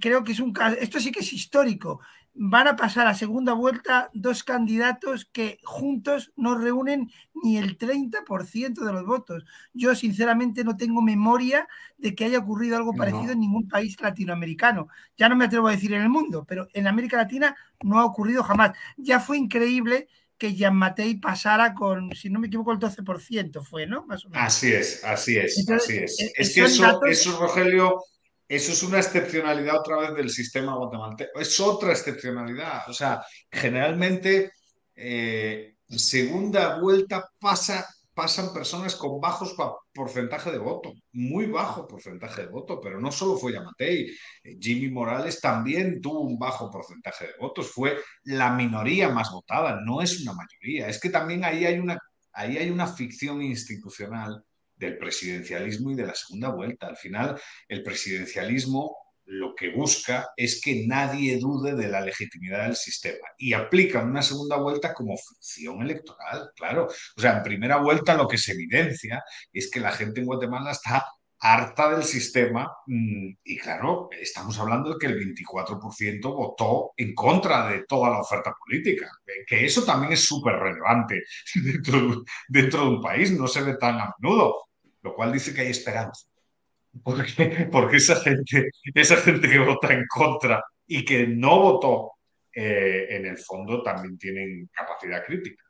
creo 0.00 0.24
que 0.24 0.32
es 0.32 0.40
un 0.40 0.52
caso, 0.52 0.76
esto 0.80 1.00
sí 1.00 1.12
que 1.12 1.20
es 1.20 1.32
histórico. 1.32 2.00
Van 2.32 2.68
a 2.68 2.76
pasar 2.76 3.08
a 3.08 3.14
segunda 3.14 3.54
vuelta 3.54 4.08
dos 4.14 4.44
candidatos 4.44 5.24
que 5.24 5.58
juntos 5.64 6.32
no 6.36 6.56
reúnen 6.56 7.10
ni 7.42 7.58
el 7.58 7.76
30% 7.76 8.84
de 8.84 8.92
los 8.92 9.04
votos. 9.04 9.44
Yo 9.74 9.94
sinceramente 9.94 10.62
no 10.62 10.76
tengo 10.76 11.02
memoria 11.02 11.66
de 11.98 12.14
que 12.14 12.24
haya 12.24 12.38
ocurrido 12.38 12.76
algo 12.76 12.94
parecido 12.94 13.32
en 13.32 13.40
ningún 13.40 13.68
país 13.68 14.00
latinoamericano. 14.00 14.88
Ya 15.16 15.28
no 15.28 15.36
me 15.36 15.46
atrevo 15.46 15.68
a 15.68 15.72
decir 15.72 15.92
en 15.92 16.02
el 16.02 16.08
mundo, 16.08 16.44
pero 16.48 16.68
en 16.72 16.86
América 16.86 17.16
Latina 17.16 17.56
no 17.82 17.98
ha 17.98 18.04
ocurrido 18.04 18.44
jamás. 18.44 18.72
Ya 18.96 19.18
fue 19.18 19.36
increíble 19.36 20.08
que 20.38 20.54
Jean 20.54 20.74
Matei 20.74 21.16
pasara 21.16 21.74
con, 21.74 22.14
si 22.14 22.30
no 22.30 22.40
me 22.40 22.46
equivoco, 22.46 22.72
el 22.72 22.78
12% 22.78 23.62
fue, 23.62 23.86
¿no? 23.86 24.06
Más 24.06 24.24
o 24.24 24.30
menos. 24.30 24.46
Así 24.46 24.72
es, 24.72 25.04
así 25.04 25.36
es, 25.36 25.68
así 25.68 25.98
es. 25.98 26.18
Eh, 26.18 26.32
es 26.34 26.54
que 26.54 26.62
eso, 26.62 27.04
eso, 27.04 27.38
Rogelio, 27.38 28.02
eso 28.50 28.72
es 28.72 28.82
una 28.82 28.98
excepcionalidad 28.98 29.78
otra 29.78 29.96
vez 29.98 30.14
del 30.16 30.28
sistema 30.28 30.74
guatemalteco. 30.74 31.38
Es 31.38 31.60
otra 31.60 31.92
excepcionalidad. 31.92 32.82
O 32.88 32.92
sea, 32.92 33.24
generalmente 33.48 34.50
eh, 34.96 35.76
segunda 35.88 36.80
vuelta 36.80 37.30
pasa, 37.38 37.86
pasan 38.12 38.52
personas 38.52 38.96
con 38.96 39.20
bajos 39.20 39.54
porcentaje 39.94 40.50
de 40.50 40.58
voto, 40.58 40.92
muy 41.12 41.46
bajo 41.46 41.86
porcentaje 41.86 42.42
de 42.42 42.48
voto, 42.48 42.80
pero 42.80 43.00
no 43.00 43.12
solo 43.12 43.36
fue 43.36 43.52
Yamatei. 43.52 44.10
Eh, 44.42 44.58
Jimmy 44.60 44.90
Morales 44.90 45.40
también 45.40 46.00
tuvo 46.00 46.22
un 46.22 46.36
bajo 46.36 46.72
porcentaje 46.72 47.28
de 47.28 47.34
votos, 47.38 47.70
fue 47.70 48.00
la 48.24 48.50
minoría 48.50 49.10
más 49.10 49.30
votada, 49.30 49.80
no 49.86 50.02
es 50.02 50.20
una 50.22 50.32
mayoría. 50.32 50.88
Es 50.88 50.98
que 50.98 51.10
también 51.10 51.44
ahí 51.44 51.66
hay 51.66 51.78
una, 51.78 51.96
ahí 52.32 52.58
hay 52.58 52.70
una 52.70 52.88
ficción 52.88 53.42
institucional 53.42 54.42
del 54.80 54.98
presidencialismo 54.98 55.92
y 55.92 55.94
de 55.94 56.06
la 56.06 56.14
segunda 56.14 56.48
vuelta. 56.48 56.88
Al 56.88 56.96
final, 56.96 57.40
el 57.68 57.82
presidencialismo 57.82 58.96
lo 59.26 59.54
que 59.54 59.70
busca 59.70 60.30
es 60.36 60.60
que 60.60 60.86
nadie 60.88 61.38
dude 61.38 61.76
de 61.76 61.88
la 61.88 62.00
legitimidad 62.00 62.64
del 62.64 62.74
sistema 62.74 63.28
y 63.38 63.52
aplica 63.52 64.02
una 64.02 64.22
segunda 64.22 64.56
vuelta 64.56 64.92
como 64.92 65.16
función 65.16 65.82
electoral, 65.82 66.50
claro. 66.56 66.88
O 67.16 67.20
sea, 67.20 67.36
en 67.36 67.42
primera 67.44 67.76
vuelta 67.76 68.16
lo 68.16 68.26
que 68.26 68.38
se 68.38 68.52
evidencia 68.52 69.22
es 69.52 69.70
que 69.70 69.78
la 69.78 69.92
gente 69.92 70.20
en 70.20 70.26
Guatemala 70.26 70.72
está 70.72 71.06
harta 71.42 71.90
del 71.90 72.02
sistema 72.02 72.70
mm, 72.86 73.30
y 73.44 73.56
claro, 73.58 74.08
estamos 74.20 74.58
hablando 74.58 74.90
de 74.90 74.98
que 74.98 75.06
el 75.06 75.34
24% 75.34 76.22
votó 76.22 76.92
en 76.96 77.14
contra 77.14 77.68
de 77.70 77.84
toda 77.86 78.10
la 78.10 78.20
oferta 78.20 78.52
política, 78.58 79.10
que 79.46 79.64
eso 79.64 79.84
también 79.84 80.12
es 80.12 80.24
súper 80.24 80.56
relevante 80.56 81.22
dentro, 81.54 82.24
dentro 82.48 82.82
de 82.82 82.88
un 82.88 83.00
país, 83.00 83.30
no 83.30 83.46
se 83.46 83.62
ve 83.62 83.76
tan 83.76 84.00
a 84.00 84.14
menudo 84.18 84.69
lo 85.02 85.14
cual 85.14 85.32
dice 85.32 85.54
que 85.54 85.62
hay 85.62 85.68
esperanza. 85.68 86.26
Porque, 87.04 87.68
porque 87.72 87.96
esa, 87.96 88.16
gente, 88.16 88.70
esa 88.94 89.16
gente 89.16 89.48
que 89.48 89.58
vota 89.58 89.92
en 89.92 90.06
contra 90.08 90.62
y 90.86 91.04
que 91.04 91.26
no 91.26 91.60
votó, 91.60 92.12
eh, 92.52 93.06
en 93.10 93.26
el 93.26 93.38
fondo 93.38 93.82
también 93.82 94.18
tienen 94.18 94.68
capacidad 94.72 95.24
crítica. 95.24 95.64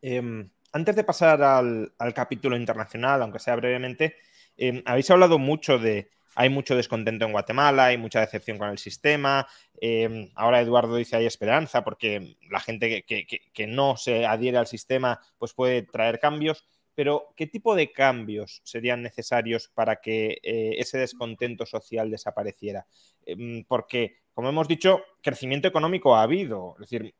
Em, 0.00 0.48
antes 0.72 0.96
de 0.96 1.04
pasar 1.04 1.42
al, 1.42 1.92
capítulo 2.14 2.56
internacional, 2.56 3.20
aunque 3.20 3.38
sea 3.38 3.56
brevemente, 3.56 4.16
em, 4.56 4.82
habéis 4.86 5.10
hablado 5.10 5.38
mucho 5.38 5.78
de, 5.78 6.10
hay 6.34 6.48
mucho 6.48 6.74
descontento 6.74 7.26
en 7.26 7.32
Guatemala, 7.32 7.86
hay 7.86 7.98
mucha 7.98 8.20
decepción 8.20 8.56
con 8.56 8.70
el 8.70 8.78
sistema. 8.78 9.46
Em, 9.80 10.30
ahora 10.34 10.62
Eduardo 10.62 10.96
dice 10.96 11.16
hay 11.16 11.26
esperanza 11.26 11.84
porque 11.84 12.36
la 12.50 12.60
gente 12.60 13.04
que, 13.04 13.26
que, 13.26 13.66
no 13.66 13.98
se 13.98 14.24
adhiere 14.24 14.56
al 14.56 14.66
sistema 14.66 15.20
pues 15.38 15.52
puede 15.52 15.82
traer 15.82 16.18
cambios 16.18 16.66
pero 16.94 17.32
¿qué 17.36 17.46
tipo 17.46 17.74
de 17.74 17.92
cambios 17.92 18.60
serían 18.64 19.02
necesarios 19.02 19.68
para 19.74 19.96
que 19.96 20.38
eh, 20.42 20.74
ese 20.78 20.98
descontento 20.98 21.66
social 21.66 22.10
desapareciera? 22.10 22.86
Em, 23.24 23.64
porque, 23.64 24.18
como 24.32 24.48
hemos 24.48 24.68
dicho, 24.68 25.02
crecimiento 25.22 25.68
económico 25.68 26.14
ha 26.14 26.22
habido. 26.22 26.74
Es 26.80 26.90
decir, 26.90 27.14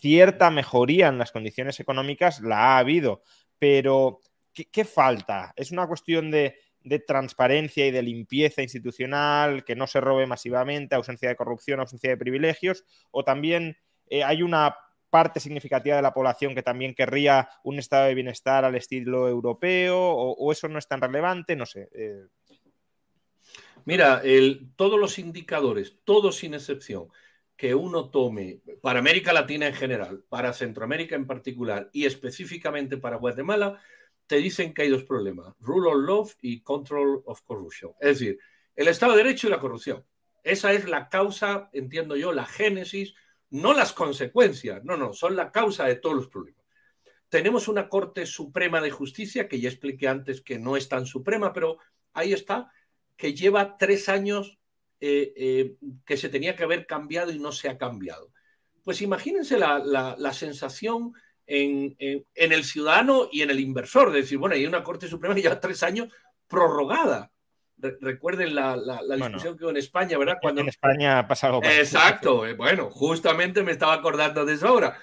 cierta 0.00 0.50
mejoría 0.50 1.08
en 1.08 1.18
las 1.18 1.32
condiciones 1.32 1.78
económicas 1.80 2.40
la 2.40 2.74
ha 2.74 2.78
habido, 2.78 3.22
pero 3.58 4.20
¿qué, 4.52 4.84
falta? 4.84 5.52
¿Es 5.56 5.70
una 5.70 5.86
cuestión 5.86 6.30
de, 6.30 6.56
transparencia 7.06 7.86
y 7.86 7.92
de 7.92 8.02
limpieza 8.02 8.62
institucional, 8.62 9.64
que 9.64 9.76
no 9.76 9.86
se 9.86 10.00
robe 10.00 10.26
masivamente, 10.26 10.96
ausencia 10.96 11.28
de 11.28 11.36
corrupción, 11.36 11.80
ausencia 11.80 12.10
de 12.10 12.16
privilegios? 12.16 12.84
¿O 13.12 13.22
también 13.24 13.76
eh, 14.08 14.24
hay 14.24 14.42
una 14.42 14.74
parte 15.12 15.40
significativa 15.40 15.94
de 15.94 16.02
la 16.02 16.14
población 16.14 16.54
que 16.54 16.62
también 16.62 16.94
querría 16.94 17.50
un 17.62 17.78
estado 17.78 18.06
de 18.06 18.14
bienestar 18.14 18.64
al 18.64 18.74
estilo 18.74 19.28
europeo? 19.28 19.98
¿O, 19.98 20.50
eso 20.50 20.68
no 20.68 20.78
es 20.78 20.88
tan 20.88 21.02
relevante? 21.02 21.54
No 21.54 21.66
sé. 21.66 21.90
Eh. 21.92 22.26
Mira, 23.84 24.22
todos 24.76 24.98
los 24.98 25.18
indicadores, 25.18 25.98
todos 26.04 26.36
sin 26.36 26.54
excepción, 26.54 27.08
que 27.56 27.74
uno 27.74 28.10
tome 28.10 28.62
para 28.80 29.00
América 29.00 29.34
Latina 29.34 29.66
en 29.66 29.74
general, 29.74 30.24
para 30.30 30.54
Centroamérica 30.54 31.14
en 31.14 31.26
particular 31.26 31.90
y 31.92 32.06
específicamente 32.06 32.96
para 32.96 33.18
Guatemala, 33.18 33.80
te 34.26 34.36
dicen 34.36 34.72
que 34.72 34.82
hay 34.82 34.88
dos 34.88 35.04
problemas, 35.04 35.54
rule 35.60 35.90
of 35.90 35.96
law 36.06 36.30
y 36.40 36.62
control 36.62 37.22
of 37.26 37.42
corruption. 37.42 37.92
Es 38.00 38.18
decir, 38.18 38.38
el 38.74 38.88
Estado 38.88 39.12
de 39.12 39.24
Derecho 39.24 39.46
y 39.46 39.50
la 39.50 39.60
corrupción. 39.60 40.04
Esa 40.42 40.72
es 40.72 40.88
la 40.88 41.08
causa, 41.08 41.68
entiendo 41.72 42.16
yo, 42.16 42.32
la 42.32 42.46
génesis, 42.46 43.14
no 43.52 43.74
las 43.74 43.92
consecuencias, 43.92 44.82
no, 44.84 44.96
no, 44.96 45.12
son 45.12 45.36
la 45.36 45.52
causa 45.52 45.84
de 45.84 45.96
todos 45.96 46.16
los 46.16 46.28
problemas. 46.28 46.64
Tenemos 47.28 47.68
una 47.68 47.88
Corte 47.88 48.26
Suprema 48.26 48.80
de 48.80 48.90
Justicia, 48.90 49.48
que 49.48 49.60
ya 49.60 49.68
expliqué 49.68 50.08
antes 50.08 50.40
que 50.40 50.58
no 50.58 50.76
es 50.76 50.88
tan 50.88 51.06
suprema, 51.06 51.52
pero 51.52 51.78
ahí 52.12 52.32
está, 52.32 52.70
que 53.16 53.34
lleva 53.34 53.76
tres 53.76 54.08
años 54.08 54.58
eh, 55.00 55.32
eh, 55.36 55.74
que 56.06 56.16
se 56.16 56.28
tenía 56.28 56.54
que 56.54 56.62
haber 56.62 56.86
cambiado 56.86 57.32
y 57.32 57.40
no 57.40 57.50
se 57.50 57.68
ha 57.68 57.76
cambiado. 57.76 58.32
Pues 58.84 59.02
imagínense 59.02 59.58
la, 59.58 60.32
sensación 60.32 61.12
en, 61.46 61.96
el 61.98 62.64
ciudadano 62.64 63.28
y 63.32 63.42
en 63.42 63.50
el 63.50 63.58
inversor, 63.58 64.12
de 64.12 64.20
decir, 64.20 64.38
bueno, 64.38 64.54
hay 64.54 64.64
una 64.64 64.84
Corte 64.84 65.08
Suprema 65.08 65.34
que 65.34 65.42
lleva 65.42 65.58
tres 65.58 65.82
años 65.82 66.08
prorrogada. 66.46 67.31
Recuerden 68.00 68.54
la, 68.54 68.76
discusión 69.16 69.56
que 69.56 69.64
hubo 69.64 69.70
en 69.70 69.76
España, 69.76 70.18
¿verdad? 70.18 70.38
Cuando... 70.40 70.60
En 70.60 70.68
España 70.68 71.18
ha 71.18 71.28
pasado. 71.28 71.60
Exacto, 71.62 72.46
eh, 72.46 72.54
bueno, 72.54 72.90
justamente 72.90 73.62
me 73.62 73.72
estaba 73.72 73.94
acordando 73.94 74.44
de 74.44 74.54
eso 74.54 74.68
ahora. 74.68 74.98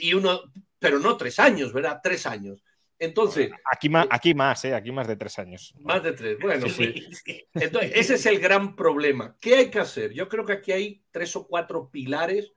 y 0.00 0.14
uno, 0.14 0.42
pero 0.78 0.98
no 0.98 1.16
tres 1.16 1.38
años, 1.38 1.72
¿verdad? 1.72 2.00
Tres 2.02 2.26
años. 2.26 2.62
Entonces. 2.98 3.50
Aquí 3.72 3.88
más, 3.88 4.06
aquí 4.10 4.34
más, 4.34 4.64
¿eh? 4.64 4.74
Aquí 4.74 4.92
más 4.92 5.06
de 5.06 5.16
tres 5.16 5.38
años. 5.38 5.74
Más 5.80 6.02
de 6.02 6.12
tres. 6.12 6.38
Bueno, 6.40 6.66
pues. 6.74 7.22
Entonces, 7.54 7.92
ese 7.94 8.14
es 8.14 8.26
el 8.26 8.38
gran 8.38 8.76
problema. 8.76 9.36
¿Qué 9.40 9.56
hay 9.56 9.70
que 9.70 9.80
hacer? 9.80 10.12
Yo 10.12 10.28
creo 10.28 10.44
que 10.44 10.54
aquí 10.54 10.72
hay 10.72 11.02
tres 11.10 11.34
o 11.36 11.46
cuatro 11.46 11.90
pilares 11.90 12.52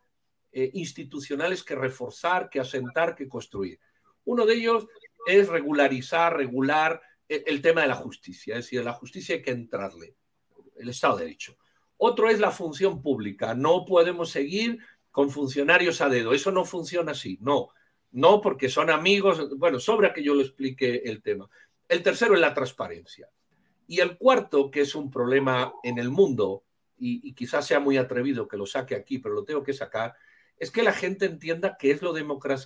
eh, 0.52 0.72
institucionales 0.74 1.64
que 1.64 1.76
reforzar, 1.76 2.50
que 2.50 2.60
asentar, 2.60 3.16
que 3.16 3.28
construir. 3.28 3.80
Uno 4.24 4.46
de 4.46 4.56
ellos 4.56 4.88
es 5.28 5.50
regularizar, 5.50 6.36
regular 6.36 7.02
el, 7.28 7.44
el 7.46 7.62
tema 7.62 7.82
de 7.82 7.88
la 7.88 7.96
justicia. 7.96 8.56
Es 8.58 8.66
decir, 8.66 8.84
la 8.84 8.94
justicia 8.94 9.36
hay 9.36 9.42
que 9.42 9.52
entrarle. 9.52 10.16
El 10.76 10.90
Estado 10.90 11.18
de 11.18 11.26
Derecho. 11.26 11.58
Otro 11.98 12.30
es 12.30 12.40
la 12.40 12.52
función 12.52 13.02
pública. 13.02 13.56
No 13.56 13.86
podemos 13.86 14.30
seguir 14.30 14.80
con 15.12 15.32
funcionarios 15.32 16.02
a 16.02 16.10
dedo. 16.10 16.34
Eso 16.34 16.52
no 16.52 16.66
funciona 16.66 17.14
así. 17.14 17.38
No 17.42 17.70
no 18.12 18.42
porque 18.42 18.70
son 18.70 18.90
amigos, 18.90 19.58
bueno, 19.58 19.80
sobra 19.80 20.14
que 20.14 20.24
yo 20.24 20.34
lo 20.34 20.42
explique 20.42 21.04
el 21.06 21.22
tema. 21.22 21.50
El 21.88 22.04
tercero 22.04 22.34
es 22.34 22.40
la 22.40 22.54
transparencia. 22.54 23.30
Y 23.88 24.00
el 24.00 24.18
cuarto, 24.18 24.72
que 24.72 24.82
es 24.82 24.96
un 24.96 25.10
problema 25.10 25.74
en 25.84 25.98
el 25.98 26.10
mundo, 26.10 26.64
y, 26.98 27.34
quizás 27.34 27.68
sea 27.68 27.80
muy 27.80 27.98
atrevido 27.98 28.48
que 28.48 28.58
lo 28.58 28.66
saque 28.66 28.96
aquí, 28.96 29.20
pero 29.20 29.36
lo 29.36 29.44
tengo 29.44 29.64
que 29.64 29.74
sacar, 29.74 30.16
es 30.58 30.72
que 30.72 30.82
la 30.82 30.94
gente 30.94 31.26
entienda 31.26 31.78
qué 31.80 31.92
es, 31.92 32.02
lo 32.02 32.14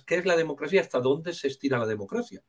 qué 0.06 0.14
es 0.16 0.24
la 0.24 0.36
democracia, 0.36 0.80
hasta 0.80 1.00
dónde 1.00 1.34
se 1.34 1.48
estira 1.48 1.78
la 1.78 1.86
democracia. 1.86 2.42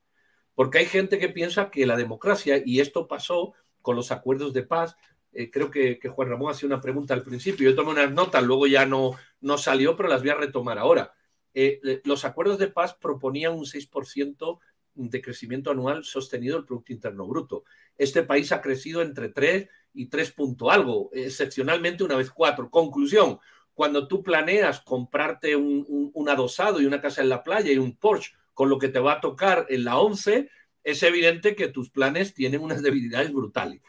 Porque 0.56 0.80
hay 0.80 0.86
gente 0.86 1.20
que 1.20 1.30
piensa 1.30 1.70
que 1.70 1.86
la 1.86 1.98
democracia, 1.98 2.62
y 2.64 2.80
esto 2.80 3.08
pasó 3.08 3.54
con 3.82 3.96
los 3.96 4.12
acuerdos 4.12 4.54
de 4.54 4.64
paz, 4.64 4.96
eh, 5.34 5.50
creo 5.50 5.72
que, 5.72 6.00
Juan 6.10 6.30
Ramón 6.30 6.52
hacía 6.52 6.68
una 6.68 6.82
pregunta 6.82 7.14
al 7.14 7.24
principio, 7.24 7.70
yo 7.70 7.76
tomé 7.76 7.92
unas 7.92 8.12
notas, 8.12 8.44
luego 8.44 8.68
ya 8.68 8.86
no, 8.86 9.12
no 9.42 9.58
salió, 9.58 9.96
pero 9.96 10.10
las 10.10 10.22
voy 10.22 10.30
a 10.30 10.36
retomar 10.36 10.78
ahora. 10.78 11.14
Eh, 11.54 12.02
los 12.06 12.26
acuerdos 12.26 12.60
de 12.60 12.68
paz 12.68 12.96
proponían 12.96 13.54
un 13.54 13.66
6% 13.66 14.60
de 14.96 15.22
crecimiento 15.22 15.72
anual 15.72 16.04
sostenido 16.04 16.56
del 16.56 16.66
Producto 16.66 16.94
Interno 16.94 17.28
Bruto. 17.28 17.64
Este 17.98 18.24
país 18.24 18.52
ha 18.52 18.62
crecido 18.62 19.02
entre 19.02 19.30
3 19.30 19.68
y 19.94 20.08
3 20.08 20.32
punto 20.32 20.70
algo, 20.70 21.10
excepcionalmente 21.14 22.04
una 22.04 22.16
vez 22.16 22.30
4. 22.30 22.70
Conclusión, 22.70 23.40
cuando 23.74 24.08
tú 24.08 24.22
planeas 24.22 24.82
comprarte 24.82 25.56
un, 25.56 26.12
un, 26.14 26.30
adosado 26.30 26.80
y 26.80 26.86
una 26.86 27.02
casa 27.02 27.22
en 27.22 27.30
la 27.30 27.44
playa 27.44 27.72
y 27.72 27.78
un 27.78 27.96
Porsche 27.98 28.34
con 28.54 28.70
lo 28.70 28.80
que 28.80 28.90
te 28.90 29.00
va 29.00 29.14
a 29.14 29.22
tocar 29.22 29.66
en 29.70 29.84
la 29.84 29.98
11, 29.98 30.50
es 30.84 31.04
evidente 31.04 31.56
que 31.56 31.70
tus 31.70 31.90
planes 31.90 32.34
tienen 32.34 32.62
unas 32.62 32.82
debilidades 32.82 33.32
brutales. 33.32 33.82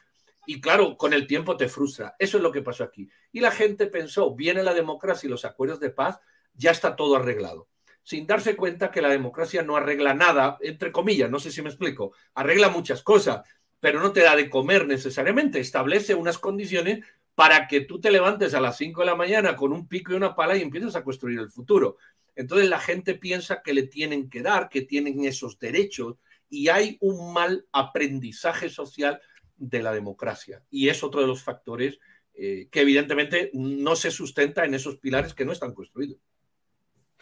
Y 0.46 0.60
claro, 0.60 0.96
con 0.96 1.12
el 1.12 1.26
tiempo 1.26 1.56
te 1.56 1.68
frustra. 1.68 2.14
Eso 2.18 2.36
es 2.36 2.42
lo 2.42 2.52
que 2.52 2.62
pasó 2.62 2.84
aquí. 2.84 3.08
Y 3.32 3.40
la 3.40 3.50
gente 3.50 3.86
pensó, 3.86 4.34
viene 4.34 4.62
la 4.62 4.74
democracia 4.74 5.26
y 5.26 5.30
los 5.30 5.44
acuerdos 5.44 5.80
de 5.80 5.90
paz, 5.90 6.20
ya 6.54 6.70
está 6.70 6.94
todo 6.94 7.16
arreglado, 7.16 7.68
sin 8.02 8.26
darse 8.26 8.54
cuenta 8.54 8.90
que 8.90 9.02
la 9.02 9.08
democracia 9.08 9.62
no 9.62 9.76
arregla 9.76 10.14
nada, 10.14 10.58
entre 10.60 10.92
comillas, 10.92 11.30
no 11.30 11.40
sé 11.40 11.50
si 11.50 11.62
me 11.62 11.68
explico, 11.68 12.12
arregla 12.34 12.68
muchas 12.68 13.02
cosas, 13.02 13.42
pero 13.80 14.00
no 14.00 14.12
te 14.12 14.20
da 14.20 14.36
de 14.36 14.48
comer 14.48 14.86
necesariamente, 14.86 15.58
establece 15.58 16.14
unas 16.14 16.38
condiciones 16.38 17.04
para 17.34 17.66
que 17.66 17.80
tú 17.80 18.00
te 18.00 18.12
levantes 18.12 18.54
a 18.54 18.60
las 18.60 18.76
5 18.76 19.00
de 19.00 19.06
la 19.06 19.16
mañana 19.16 19.56
con 19.56 19.72
un 19.72 19.88
pico 19.88 20.12
y 20.12 20.16
una 20.16 20.36
pala 20.36 20.56
y 20.56 20.62
empieces 20.62 20.94
a 20.94 21.02
construir 21.02 21.40
el 21.40 21.50
futuro. 21.50 21.96
Entonces 22.37 22.68
la 22.68 22.80
gente 22.80 23.14
piensa 23.14 23.62
que 23.62 23.74
le 23.74 23.85
tienen 23.85 24.28
que 24.28 24.43
dar, 24.43 24.68
que 24.68 24.82
tienen 24.82 25.24
esos 25.24 25.59
derechos 25.59 26.16
y 26.49 26.68
hay 26.68 26.99
un 27.01 27.32
mal 27.32 27.66
aprendizaje 27.72 28.68
social 28.68 29.20
de 29.57 29.82
la 29.82 29.93
democracia. 29.93 30.62
Y 30.70 30.89
es 30.89 31.03
otro 31.03 31.20
de 31.20 31.26
los 31.26 31.43
factores 31.43 31.99
eh, 32.35 32.68
que 32.70 32.80
evidentemente 32.80 33.51
no 33.55 33.95
se 33.97 34.11
sustenta 34.11 34.64
en 34.64 34.74
esos 34.74 34.99
pilares 34.99 35.35
que 35.35 35.45
no 35.45 35.53
están 35.53 35.72
construidos. 35.72 36.18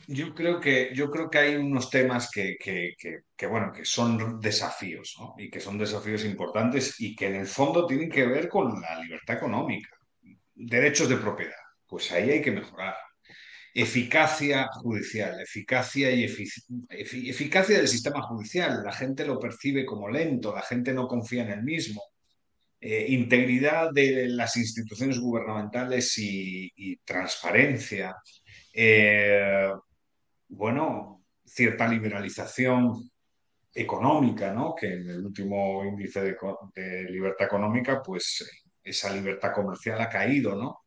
Yo 0.08 0.34
creo 0.34 0.58
que, 0.58 0.90
yo 0.94 1.10
creo 1.10 1.30
que 1.30 1.38
hay 1.38 1.54
unos 1.54 1.88
temas 1.88 2.28
que, 2.30 2.56
bueno, 3.48 3.72
que 3.72 3.84
son 3.84 4.40
desafíos, 4.40 5.16
Y 5.38 5.48
que 5.48 5.60
son 5.60 5.78
desafíos 5.78 6.24
importantes 6.24 7.00
y 7.00 7.14
que 7.14 7.26
en 7.26 7.36
el 7.36 7.46
fondo 7.46 7.86
tienen 7.86 8.10
que 8.10 8.26
ver 8.26 8.48
con 8.48 8.80
la 8.80 9.00
libertad 9.00 9.36
económica. 9.36 9.90
Derechos 10.54 11.08
de 11.08 11.16
propiedad, 11.16 11.54
pues 11.86 12.10
ahí 12.10 12.30
hay 12.30 12.42
que 12.42 12.50
mejorar. 12.50 12.96
Eficacia 13.74 14.68
judicial, 14.72 15.40
eficacia 15.40 16.10
y 16.10 16.24
eficacia 16.24 17.78
del 17.78 17.88
sistema 17.88 18.22
judicial. 18.22 18.82
La 18.84 18.92
gente 18.92 19.24
lo 19.24 19.38
percibe 19.38 19.86
como 19.86 20.08
lento, 20.08 20.54
la 20.54 20.62
gente 20.62 20.92
no 20.92 21.08
confía 21.08 21.42
en 21.44 21.52
el 21.52 21.62
mismo. 21.62 22.02
Eh, 22.84 23.06
integridad 23.10 23.92
de 23.92 24.26
las 24.28 24.56
instituciones 24.56 25.20
gubernamentales 25.20 26.18
y, 26.18 26.96
transparencia. 27.04 28.16
Eh, 28.74 29.70
bueno, 30.48 31.24
cierta 31.44 31.86
liberalización 31.86 33.08
económica, 33.74 34.52
¿no? 34.52 34.74
Que 34.74 34.94
en 34.94 35.08
el 35.08 35.24
último 35.24 35.84
índice 35.84 36.22
de, 36.74 37.04
libertad 37.10 37.46
económica, 37.46 38.02
pues 38.02 38.44
esa 38.82 39.14
libertad 39.14 39.52
comercial 39.54 40.00
ha 40.00 40.08
caído, 40.08 40.56
¿no? 40.56 40.81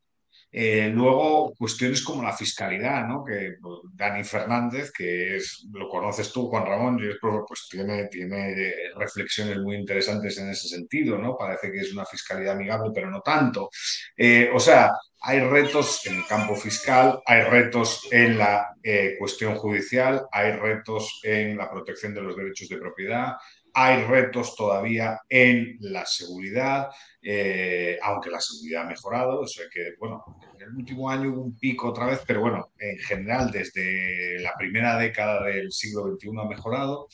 Eh, 0.57 0.89
luego, 0.89 1.53
cuestiones 1.53 2.01
como 2.01 2.23
la 2.23 2.31
fiscalidad, 2.31 3.05
¿no? 3.05 3.25
Que 3.25 3.55
pues, 3.61 3.79
Dani 3.93 4.23
Fernández, 4.23 4.89
que 4.89 5.35
es, 5.35 5.67
lo 5.69 5.89
conoces 5.89 6.31
tú, 6.31 6.47
Juan 6.47 6.65
Ramón, 6.65 6.97
pues 7.45 7.67
tiene, 7.69 8.05
tiene 8.07 8.55
reflexiones 8.95 9.57
muy 9.57 9.75
interesantes 9.75 10.37
en 10.37 10.49
ese 10.49 10.69
sentido, 10.69 11.17
¿no? 11.17 11.35
Parece 11.35 11.69
que 11.69 11.79
es 11.79 11.91
una 11.91 12.05
fiscalidad 12.05 12.53
amigable, 12.53 12.91
pero 12.95 13.11
no 13.11 13.19
tanto. 13.19 13.69
Eh, 14.15 14.49
o 14.53 14.59
sea, 14.61 14.93
hay 15.19 15.41
retos 15.41 16.05
en 16.05 16.19
el 16.19 16.25
campo 16.25 16.55
fiscal, 16.55 17.19
hay 17.25 17.41
retos 17.41 18.07
en 18.09 18.37
la 18.37 18.75
eh, 18.81 19.15
cuestión 19.19 19.55
judicial, 19.55 20.25
hay 20.31 20.53
retos 20.53 21.19
en 21.23 21.57
la 21.57 21.69
protección 21.69 22.13
de 22.13 22.21
los 22.21 22.33
derechos 22.33 22.69
de 22.69 22.77
propiedad, 22.77 23.33
hay 23.75 24.03
retos 24.05 24.55
todavía 24.55 25.19
en 25.29 25.77
la 25.81 26.05
seguridad, 26.05 26.87
eh, 27.21 27.99
aunque 28.01 28.29
la 28.29 28.39
seguridad 28.39 28.83
ha 28.83 28.89
mejorado. 28.89 29.43
Eso 29.43 29.61
hay 29.61 29.69
que, 29.69 29.95
bueno, 29.99 30.23
en 30.55 30.61
el 30.61 30.75
último 30.75 31.09
año 31.09 31.31
hubo 31.31 31.41
un 31.41 31.57
pico 31.57 31.89
otra 31.89 32.07
vez, 32.07 32.21
pero 32.25 32.41
bueno, 32.41 32.71
en 32.79 32.97
general 32.99 33.51
desde 33.51 34.39
la 34.39 34.53
primera 34.57 34.97
década 34.97 35.43
del 35.43 35.71
siglo 35.71 36.03
XXI 36.03 36.29
ha 36.39 36.47
mejorado. 36.47 37.07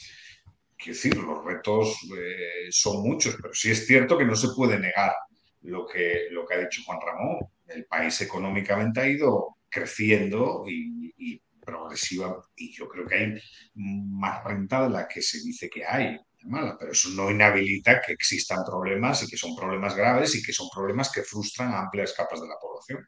Quiero 0.77 0.93
decir, 0.93 1.17
los 1.17 1.43
retos 1.43 1.97
eh, 2.17 2.67
son 2.69 3.03
muchos, 3.03 3.35
pero 3.41 3.53
sí 3.53 3.71
es 3.71 3.85
cierto 3.85 4.17
que 4.17 4.25
no 4.25 4.35
se 4.35 4.49
puede 4.55 4.79
negar 4.79 5.13
lo 5.61 5.85
que, 5.85 6.27
lo 6.31 6.45
que 6.45 6.55
ha 6.55 6.59
dicho 6.59 6.81
Juan 6.85 6.99
Ramón 7.05 7.39
el 7.73 7.85
país 7.85 8.19
económicamente 8.21 9.01
ha 9.01 9.07
ido 9.07 9.57
creciendo 9.69 10.65
y, 10.67 11.41
progresiva, 11.63 12.43
y 12.55 12.73
yo 12.73 12.87
creo 12.87 13.05
que 13.05 13.15
hay 13.15 13.33
más 13.75 14.43
renta 14.43 14.83
de 14.83 14.89
la 14.89 15.07
que 15.07 15.21
se 15.21 15.37
dice 15.41 15.69
que 15.69 15.85
hay. 15.85 16.19
Pero 16.49 16.91
eso 16.91 17.09
no 17.09 17.29
inhabilita 17.29 18.01
que 18.01 18.13
existan 18.13 18.63
problemas 18.65 19.23
y 19.23 19.27
que 19.27 19.37
son 19.37 19.55
problemas 19.55 19.95
graves 19.95 20.35
y 20.35 20.41
que 20.41 20.53
son 20.53 20.67
problemas 20.73 21.11
que 21.11 21.23
frustran 21.23 21.73
a 21.73 21.81
amplias 21.81 22.13
capas 22.13 22.41
de 22.41 22.47
la 22.47 22.55
población. 22.59 23.07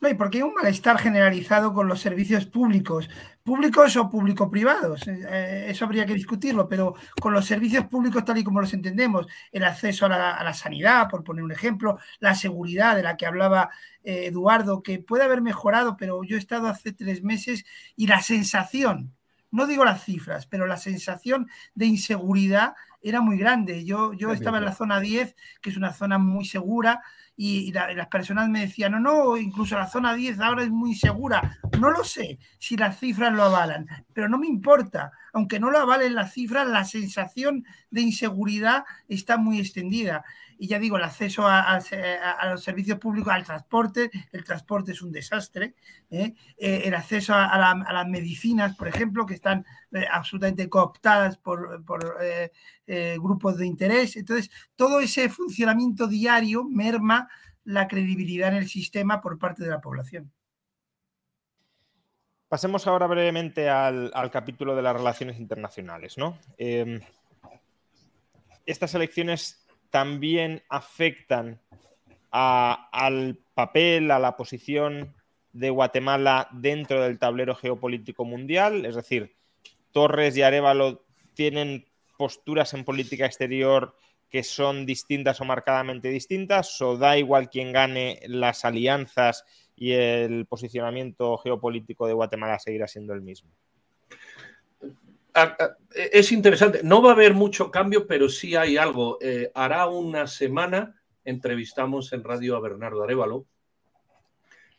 No, 0.00 0.08
y 0.08 0.14
porque 0.14 0.38
hay 0.38 0.42
un 0.42 0.54
malestar 0.54 0.98
generalizado 0.98 1.74
con 1.74 1.86
los 1.86 2.00
servicios 2.00 2.46
públicos, 2.46 3.10
públicos 3.42 3.96
o 3.96 4.08
público-privados, 4.08 5.06
eh, 5.06 5.20
eh, 5.28 5.66
eso 5.68 5.84
habría 5.84 6.06
que 6.06 6.14
discutirlo, 6.14 6.66
pero 6.70 6.94
con 7.20 7.34
los 7.34 7.44
servicios 7.44 7.84
públicos 7.86 8.24
tal 8.24 8.38
y 8.38 8.44
como 8.44 8.62
los 8.62 8.72
entendemos, 8.72 9.26
el 9.52 9.62
acceso 9.62 10.06
a 10.06 10.08
la, 10.08 10.54
sanidad, 10.54 11.08
por 11.10 11.22
poner 11.22 11.44
un 11.44 11.52
ejemplo, 11.52 11.98
la 12.18 12.34
seguridad 12.34 12.96
de 12.96 13.02
la 13.02 13.18
que 13.18 13.26
hablaba 13.26 13.68
eh, 14.02 14.26
Eduardo, 14.26 14.82
que 14.82 15.00
puede 15.00 15.24
haber 15.24 15.42
mejorado, 15.42 15.98
pero 15.98 16.22
yo 16.24 16.36
he 16.36 16.38
estado 16.38 16.68
hace 16.68 16.92
tres 16.92 17.22
meses 17.22 17.64
y 17.94 18.06
la 18.06 18.22
sensación, 18.22 19.14
no 19.50 19.66
digo 19.66 19.84
las 19.84 20.04
cifras, 20.04 20.46
pero 20.46 20.66
la 20.66 20.76
sensación 20.76 21.48
de 21.74 21.86
inseguridad 21.86 22.74
era 23.02 23.20
muy 23.20 23.38
grande. 23.38 23.84
Yo, 23.84 24.12
yo 24.12 24.32
estaba 24.32 24.58
en 24.58 24.64
la 24.64 24.74
zona 24.74 25.00
10, 25.00 25.34
que 25.60 25.70
es 25.70 25.76
una 25.76 25.92
zona 25.92 26.18
muy 26.18 26.44
segura, 26.44 27.02
y, 27.36 27.72
las 27.72 28.08
personas 28.08 28.50
me 28.50 28.60
decían, 28.60 28.92
no, 28.92 29.00
no, 29.00 29.36
incluso 29.38 29.74
la 29.76 29.86
zona 29.86 30.12
10 30.14 30.40
ahora 30.40 30.62
es 30.62 30.70
muy 30.70 30.94
segura. 30.94 31.58
No 31.80 31.90
lo 31.90 32.04
sé 32.04 32.38
si 32.58 32.76
las 32.76 32.98
cifras 32.98 33.32
lo 33.32 33.44
avalan, 33.44 33.86
pero 34.12 34.28
no 34.28 34.38
me 34.38 34.46
importa. 34.46 35.12
Aunque 35.32 35.58
no 35.58 35.70
lo 35.70 35.78
avalen 35.78 36.14
las 36.14 36.34
cifras, 36.34 36.68
la 36.68 36.84
sensación 36.84 37.64
de 37.90 38.02
inseguridad 38.02 38.84
está 39.08 39.38
muy 39.38 39.58
extendida 39.58 40.22
y 40.60 40.66
ya 40.66 40.78
digo, 40.78 40.98
el 40.98 41.04
acceso 41.04 41.46
a, 41.48 41.80
los 42.50 42.62
servicios 42.62 42.98
públicos, 42.98 43.32
al 43.32 43.44
transporte, 43.44 44.10
el 44.30 44.44
transporte 44.44 44.92
es 44.92 45.00
un 45.00 45.10
desastre, 45.10 45.74
¿eh? 46.10 46.34
Eh, 46.58 46.82
el 46.84 46.94
acceso 46.94 47.32
a, 47.34 47.74
las 47.90 48.06
medicinas, 48.06 48.76
por 48.76 48.86
ejemplo, 48.86 49.24
que 49.24 49.32
están 49.32 49.64
eh, 49.90 50.04
absolutamente 50.12 50.68
cooptadas 50.68 51.38
por, 51.38 51.82
grupos 53.16 53.56
de 53.56 53.66
interés. 53.66 54.16
Entonces, 54.16 54.50
todo 54.76 55.00
ese 55.00 55.30
funcionamiento 55.30 56.06
diario 56.06 56.62
merma 56.64 57.30
la 57.64 57.88
credibilidad 57.88 58.50
en 58.50 58.56
el 58.56 58.68
sistema 58.68 59.22
por 59.22 59.38
parte 59.38 59.64
de 59.64 59.70
la 59.70 59.80
población. 59.80 60.30
Pasemos 62.48 62.86
ahora 62.86 63.06
brevemente 63.06 63.70
al, 63.70 64.30
capítulo 64.30 64.76
de 64.76 64.82
las 64.82 64.94
relaciones 64.94 65.40
internacionales. 65.40 66.16
estas 68.66 68.94
elecciones 68.94 69.59
también 69.90 70.62
afectan 70.68 71.60
al 72.30 73.38
papel, 73.54 74.10
a 74.10 74.18
la 74.18 74.36
posición 74.36 75.14
de 75.52 75.70
Guatemala 75.70 76.48
dentro 76.52 77.02
del 77.02 77.18
tablero 77.18 77.54
geopolítico 77.54 78.24
mundial. 78.24 78.86
Es 78.86 78.94
decir, 78.94 79.34
Torres 79.92 80.36
y 80.36 80.42
Arevalo 80.42 81.04
tienen 81.34 81.86
posturas 82.16 82.74
en 82.74 82.84
política 82.84 83.26
exterior 83.26 83.96
que 84.30 84.44
son 84.44 84.86
distintas 84.86 85.40
o 85.40 85.44
marcadamente 85.44 86.08
distintas, 86.08 86.80
o 86.80 86.96
da 86.96 87.18
igual 87.18 87.50
quien 87.50 87.72
gane 87.72 88.20
las 88.26 88.64
alianzas 88.64 89.44
y 89.74 89.92
el 89.92 90.46
posicionamiento 90.46 91.36
geopolítico 91.38 92.06
de 92.06 92.12
Guatemala 92.12 92.58
seguirá 92.60 92.86
siendo 92.86 93.12
el 93.12 93.22
mismo. 93.22 93.50
Es 95.94 96.32
interesante. 96.32 96.80
No 96.82 97.02
va 97.02 97.10
a 97.10 97.14
haber 97.14 97.34
mucho 97.34 97.70
cambio, 97.70 98.06
pero 98.06 98.28
sí 98.28 98.56
hay 98.56 98.76
algo. 98.76 99.18
Eh, 99.20 99.50
hará 99.54 99.86
una 99.86 100.26
semana 100.26 101.00
entrevistamos 101.24 102.12
en 102.12 102.24
radio 102.24 102.56
a 102.56 102.60
Bernardo 102.60 103.02
Arevalo. 103.02 103.46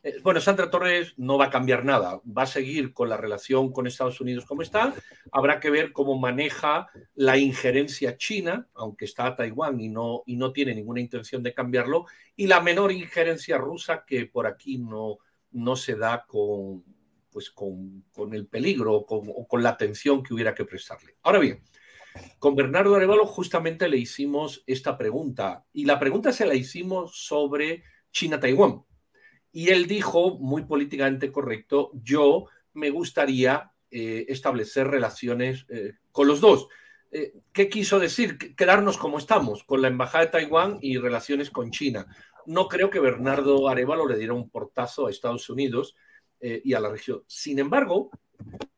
Eh, 0.03 0.15
bueno, 0.23 0.41
Sandra 0.41 0.69
Torres 0.69 1.13
no 1.17 1.37
va 1.37 1.45
a 1.45 1.49
cambiar 1.51 1.85
nada, 1.85 2.21
va 2.25 2.43
a 2.43 2.47
seguir 2.47 2.91
con 2.91 3.07
la 3.07 3.17
relación 3.17 3.71
con 3.71 3.85
Estados 3.85 4.19
Unidos 4.19 4.45
como 4.45 4.63
está. 4.63 4.93
Habrá 5.31 5.59
que 5.59 5.69
ver 5.69 5.91
cómo 5.91 6.17
maneja 6.17 6.87
la 7.13 7.37
injerencia 7.37 8.17
china, 8.17 8.67
aunque 8.73 9.05
está 9.05 9.27
a 9.27 9.35
Taiwán 9.35 9.79
y 9.79 9.89
no, 9.89 10.23
y 10.25 10.37
no 10.37 10.51
tiene 10.51 10.73
ninguna 10.73 11.01
intención 11.01 11.43
de 11.43 11.53
cambiarlo, 11.53 12.05
y 12.35 12.47
la 12.47 12.61
menor 12.61 12.91
injerencia 12.91 13.57
rusa 13.57 14.03
que 14.05 14.25
por 14.25 14.47
aquí 14.47 14.79
no, 14.79 15.19
no 15.51 15.75
se 15.75 15.95
da 15.95 16.25
con, 16.25 16.83
pues 17.31 17.49
con, 17.49 18.03
el 18.33 18.47
peligro 18.47 18.93
o 18.95 19.47
con, 19.47 19.63
la 19.63 19.69
atención 19.69 20.21
que 20.21 20.33
hubiera 20.33 20.53
que 20.53 20.65
prestarle. 20.65 21.15
Ahora 21.23 21.39
bien, 21.39 21.63
con 22.39 22.55
Bernardo 22.55 22.95
Arevalo 22.95 23.25
justamente 23.25 23.87
le 23.87 23.97
hicimos 23.97 24.63
esta 24.67 24.97
pregunta 24.97 25.65
y 25.73 25.85
la 25.85 25.99
pregunta 25.99 26.31
se 26.33 26.45
la 26.45 26.55
hicimos 26.55 27.25
sobre 27.25 27.83
China-Taiwán. 28.11 28.83
Y 29.53 29.69
él 29.69 29.87
dijo, 29.87 30.37
muy 30.39 30.63
políticamente 30.63 31.31
correcto, 31.31 31.91
yo 31.93 32.45
me 32.73 32.89
gustaría 32.89 33.71
eh, 33.89 34.25
establecer 34.29 34.87
relaciones 34.87 35.65
eh, 35.69 35.93
con 36.11 36.27
los 36.27 36.39
dos. 36.39 36.67
Eh, 37.11 37.33
¿Qué 37.51 37.67
quiso 37.67 37.99
decir? 37.99 38.37
Quedarnos 38.55 38.97
como 38.97 39.17
estamos, 39.17 39.65
con 39.65 39.81
la 39.81 39.89
Embajada 39.89 40.25
de 40.25 40.31
Taiwán 40.31 40.77
y 40.81 40.97
relaciones 40.97 41.49
con 41.49 41.71
China. 41.71 42.07
No 42.45 42.69
creo 42.69 42.89
que 42.89 43.01
Bernardo 43.01 43.67
Arevalo 43.67 44.07
le 44.07 44.17
diera 44.17 44.33
un 44.33 44.49
portazo 44.49 45.07
a 45.07 45.09
Estados 45.09 45.49
Unidos, 45.49 45.95
eh, 46.41 46.59
y 46.63 46.73
a 46.73 46.79
la 46.79 46.89
región. 46.89 47.23
Sin 47.27 47.59
embargo, 47.59 48.09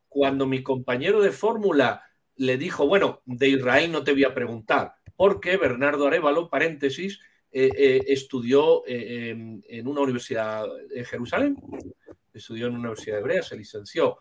cuando 0.08 0.46
mi 0.46 0.62
compañero 0.62 1.22
de 1.22 1.30
fórmula 1.30 2.02
le 2.36 2.58
dijo, 2.58 2.86
bueno, 2.86 3.22
de 3.24 3.48
Israel 3.48 3.90
no 3.90 4.04
te 4.04 4.12
voy 4.12 4.24
a 4.24 4.34
preguntar, 4.34 4.96
porque 5.16 5.56
Bernardo 5.56 6.06
Arevalo, 6.06 6.50
paréntesis, 6.50 7.20
eh, 7.50 7.70
eh, 7.74 8.02
estudió 8.08 8.82
en, 8.86 9.62
una 9.86 10.02
universidad 10.02 10.66
en 10.94 11.04
Jerusalén, 11.06 11.56
estudió 12.34 12.66
en 12.66 12.72
una 12.72 12.80
universidad 12.80 13.20
hebrea, 13.20 13.42
se 13.42 13.56
licenció. 13.56 14.18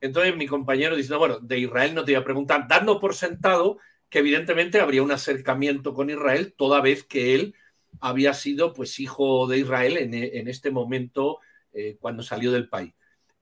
Entonces 0.00 0.34
mi 0.34 0.46
compañero 0.46 0.96
dice, 0.96 1.14
bueno, 1.16 1.38
de 1.38 1.58
Israel 1.58 1.94
no 1.94 2.02
te 2.02 2.12
voy 2.12 2.20
a 2.22 2.24
preguntar, 2.24 2.66
dando 2.66 2.98
por 2.98 3.14
sentado 3.14 3.78
que 4.08 4.20
evidentemente 4.20 4.80
habría 4.80 5.02
un 5.02 5.12
acercamiento 5.12 5.92
con 5.92 6.08
Israel, 6.08 6.54
toda 6.56 6.80
vez 6.80 7.04
que 7.04 7.34
él 7.34 7.54
había 8.00 8.32
sido 8.32 8.72
pues 8.72 9.00
hijo 9.00 9.46
de 9.48 9.58
Israel 9.58 9.98
en, 9.98 10.14
en 10.14 10.48
este 10.48 10.70
momento 10.70 11.40
eh, 11.76 11.98
cuando 12.00 12.22
salió 12.22 12.52
del 12.52 12.68
país. 12.68 12.94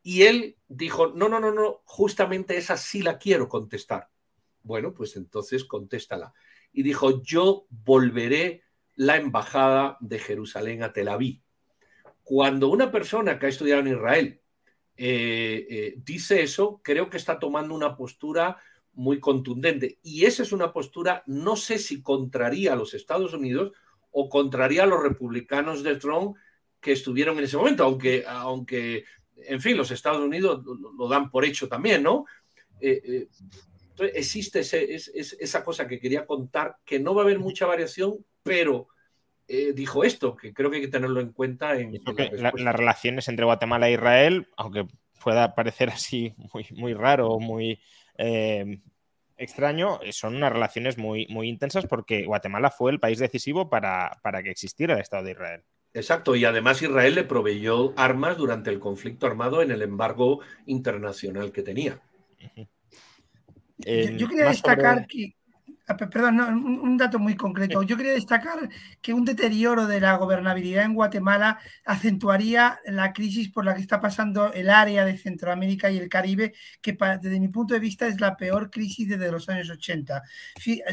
Y 0.02 0.22
él 0.22 0.58
dijo, 0.66 1.12
no, 1.14 1.28
no, 1.28 1.38
no, 1.38 1.52
no, 1.52 1.82
justamente 1.84 2.56
esa 2.56 2.76
sí 2.76 3.00
la 3.00 3.16
quiero 3.16 3.48
contestar. 3.48 4.10
Bueno, 4.62 4.92
pues 4.92 5.16
entonces 5.16 5.64
contéstala. 5.64 6.34
Y 6.72 6.82
dijo, 6.82 7.22
yo 7.22 7.66
volveré 7.70 8.64
la 8.96 9.16
embajada 9.16 9.96
de 10.00 10.18
Jerusalén 10.18 10.82
a 10.82 10.92
Tel 10.92 11.08
Aviv. 11.08 11.40
Cuando 12.24 12.68
una 12.68 12.90
persona 12.90 13.38
que 13.38 13.46
ha 13.46 13.50
estudiado 13.50 13.82
en 13.82 13.88
Israel 13.88 14.40
eh, 14.96 15.66
eh, 15.68 15.94
dice 15.98 16.42
eso, 16.42 16.80
creo 16.82 17.08
que 17.08 17.16
está 17.16 17.38
tomando 17.38 17.74
una 17.74 17.96
postura 17.96 18.58
muy 18.92 19.20
contundente. 19.20 19.98
Y 20.02 20.24
esa 20.24 20.42
es 20.42 20.52
una 20.52 20.72
postura, 20.72 21.22
no 21.26 21.56
sé 21.56 21.78
si 21.78 22.02
contraría 22.02 22.72
a 22.72 22.76
los 22.76 22.94
Estados 22.94 23.32
Unidos 23.32 23.72
o 24.10 24.28
contraría 24.28 24.84
a 24.84 24.86
los 24.86 25.02
republicanos 25.02 25.82
de 25.82 25.96
Trump 25.96 26.36
que 26.84 26.92
estuvieron 26.92 27.38
en 27.38 27.44
ese 27.44 27.56
momento, 27.56 27.82
aunque, 27.82 28.24
aunque 28.28 29.04
en 29.36 29.58
fin, 29.58 29.74
los 29.74 29.90
Estados 29.90 30.20
Unidos 30.20 30.62
lo, 30.64 31.08
dan 31.08 31.30
por 31.30 31.46
hecho 31.46 31.66
también, 31.66 32.02
¿no? 32.02 32.26
Eh, 32.78 33.00
eh, 33.02 33.28
entonces, 33.88 34.16
existe 34.16 34.60
esa 34.60 35.64
cosa 35.64 35.88
que 35.88 35.98
quería 35.98 36.26
contar, 36.26 36.76
que 36.84 37.00
no 37.00 37.14
va 37.14 37.22
a 37.22 37.24
haber 37.24 37.38
mucha 37.38 37.64
variación, 37.64 38.18
pero 38.42 38.88
eh, 39.48 39.72
dijo 39.72 40.04
esto, 40.04 40.36
que 40.36 40.52
creo 40.52 40.70
que 40.70 40.76
hay 40.76 40.82
que 40.82 40.88
tenerlo 40.88 41.20
en 41.20 41.32
cuenta 41.32 41.74
en, 41.74 41.98
las 42.34 42.76
relaciones 42.76 43.28
entre 43.28 43.46
Guatemala 43.46 43.88
e 43.88 43.92
Israel, 43.92 44.48
aunque 44.58 44.86
pueda 45.22 45.54
parecer 45.54 45.88
así 45.88 46.34
muy, 46.52 46.66
muy 46.72 46.92
raro 46.92 47.28
o 47.28 47.40
muy 47.40 47.80
extraño, 49.38 50.00
son 50.10 50.36
unas 50.36 50.52
relaciones 50.52 50.98
muy, 50.98 51.26
muy 51.28 51.48
intensas 51.48 51.86
porque 51.86 52.26
Guatemala 52.26 52.70
fue 52.70 52.92
el 52.92 53.00
país 53.00 53.18
decisivo 53.18 53.70
para, 53.70 54.20
para 54.22 54.42
que 54.42 54.50
existiera 54.50 54.94
el 54.94 55.00
Estado 55.00 55.24
de 55.24 55.30
Israel. 55.30 55.64
Exacto, 55.94 56.34
y 56.34 56.44
además 56.44 56.82
Israel 56.82 57.14
le 57.14 57.22
proveyó 57.22 57.94
armas 57.96 58.36
durante 58.36 58.68
el 58.68 58.80
conflicto 58.80 59.28
armado 59.28 59.62
en 59.62 59.70
el 59.70 59.80
embargo 59.80 60.40
internacional 60.66 61.52
que 61.52 61.62
tenía. 61.62 62.02
yo, 63.78 64.28
quería 64.28 64.48
destacar 64.48 65.06
que, 65.06 65.36
Ah, 65.86 65.98
perdón, 65.98 66.40
un, 66.40 66.96
dato 66.96 67.18
muy 67.18 67.36
concreto. 67.36 67.82
Yo 67.82 67.98
quería 67.98 68.12
destacar 68.12 68.70
que 69.02 69.12
un 69.12 69.26
deterioro 69.26 69.86
de 69.86 70.00
la 70.00 70.16
gobernabilidad 70.16 70.84
en 70.84 70.94
Guatemala 70.94 71.58
acentuaría 71.84 72.80
la 72.86 73.12
crisis 73.12 73.50
por 73.50 73.66
la 73.66 73.74
que 73.74 73.82
está 73.82 74.00
pasando 74.00 74.50
el 74.54 74.70
área 74.70 75.04
de 75.04 75.18
Centroamérica 75.18 75.90
y 75.90 75.98
el 75.98 76.08
Caribe, 76.08 76.54
que 76.80 76.96
desde 77.20 77.38
mi 77.38 77.48
punto 77.48 77.74
de 77.74 77.80
vista 77.80 78.06
es 78.06 78.18
la 78.18 78.34
peor 78.34 78.70
crisis 78.70 79.10
desde 79.10 79.30
los 79.30 79.46
años 79.50 79.68
80. 79.68 80.22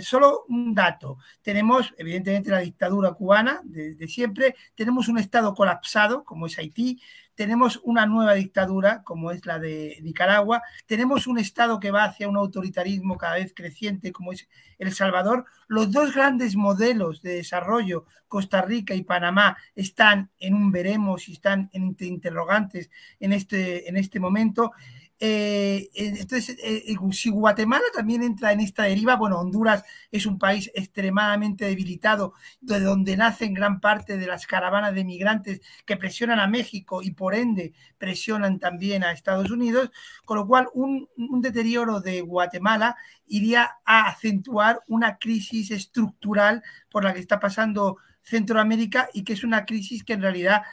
Solo 0.01 0.43
un 0.49 0.73
dato. 0.75 1.19
Tenemos, 1.41 1.93
evidentemente, 1.97 2.49
la 2.49 2.59
dictadura 2.59 3.13
cubana 3.13 3.61
desde 3.63 4.09
siempre, 4.09 4.55
tenemos 4.75 5.07
un 5.07 5.19
Estado 5.19 5.53
colapsado, 5.53 6.25
como 6.25 6.47
es 6.47 6.57
Haití, 6.57 6.99
tenemos 7.41 7.81
una 7.83 8.05
nueva 8.05 8.35
dictadura 8.35 9.01
como 9.01 9.31
es 9.31 9.47
la 9.47 9.57
de 9.57 9.97
Nicaragua, 10.03 10.61
tenemos 10.85 11.25
un 11.25 11.39
Estado 11.39 11.79
que 11.79 11.89
va 11.89 12.03
hacia 12.03 12.29
un 12.29 12.37
autoritarismo 12.37 13.17
cada 13.17 13.37
vez 13.37 13.51
creciente 13.55 14.11
como 14.11 14.31
es 14.31 14.47
El 14.77 14.93
Salvador. 14.93 15.45
Los 15.67 15.91
dos 15.91 16.13
grandes 16.13 16.55
modelos 16.55 17.23
de 17.23 17.37
desarrollo, 17.37 18.05
Costa 18.27 18.61
Rica 18.61 18.93
y 18.93 19.01
Panamá, 19.01 19.57
están 19.73 20.29
en 20.37 20.53
un 20.53 20.71
veremos 20.71 21.27
y 21.29 21.33
están 21.33 21.71
en 21.73 21.95
interrogantes 21.99 22.91
en 23.19 23.33
este, 23.33 23.89
en 23.89 23.97
este 23.97 24.19
momento. 24.19 24.73
Eh, 25.23 25.91
entonces, 25.93 26.57
eh, 26.63 26.95
si 27.11 27.29
Guatemala 27.29 27.85
también 27.93 28.23
entra 28.23 28.53
en 28.53 28.59
esta 28.59 28.83
deriva, 28.83 29.15
bueno, 29.17 29.39
Honduras 29.39 29.83
es 30.09 30.25
un 30.25 30.39
país 30.39 30.71
extremadamente 30.73 31.65
debilitado, 31.65 32.33
de 32.59 32.79
donde 32.79 33.15
nacen 33.15 33.53
gran 33.53 33.79
parte 33.79 34.17
de 34.17 34.25
las 34.25 34.47
caravanas 34.47 34.95
de 34.95 35.05
migrantes 35.05 35.61
que 35.85 35.95
presionan 35.95 36.39
a 36.39 36.47
México 36.47 37.03
y 37.03 37.11
por 37.11 37.35
ende 37.35 37.73
presionan 37.99 38.57
también 38.57 39.03
a 39.03 39.11
Estados 39.11 39.51
Unidos, 39.51 39.91
con 40.25 40.37
lo 40.37 40.47
cual 40.47 40.69
un, 40.73 41.07
deterioro 41.39 42.01
de 42.01 42.21
Guatemala 42.21 42.95
iría 43.27 43.77
a 43.85 44.07
acentuar 44.07 44.79
una 44.87 45.19
crisis 45.19 45.69
estructural 45.69 46.63
por 46.89 47.03
la 47.03 47.13
que 47.13 47.19
está 47.19 47.39
pasando 47.39 47.97
Centroamérica 48.23 49.07
y 49.13 49.23
que 49.23 49.33
es 49.33 49.43
una 49.43 49.65
crisis 49.67 50.03
que 50.03 50.13
en 50.13 50.23
realidad 50.23 50.63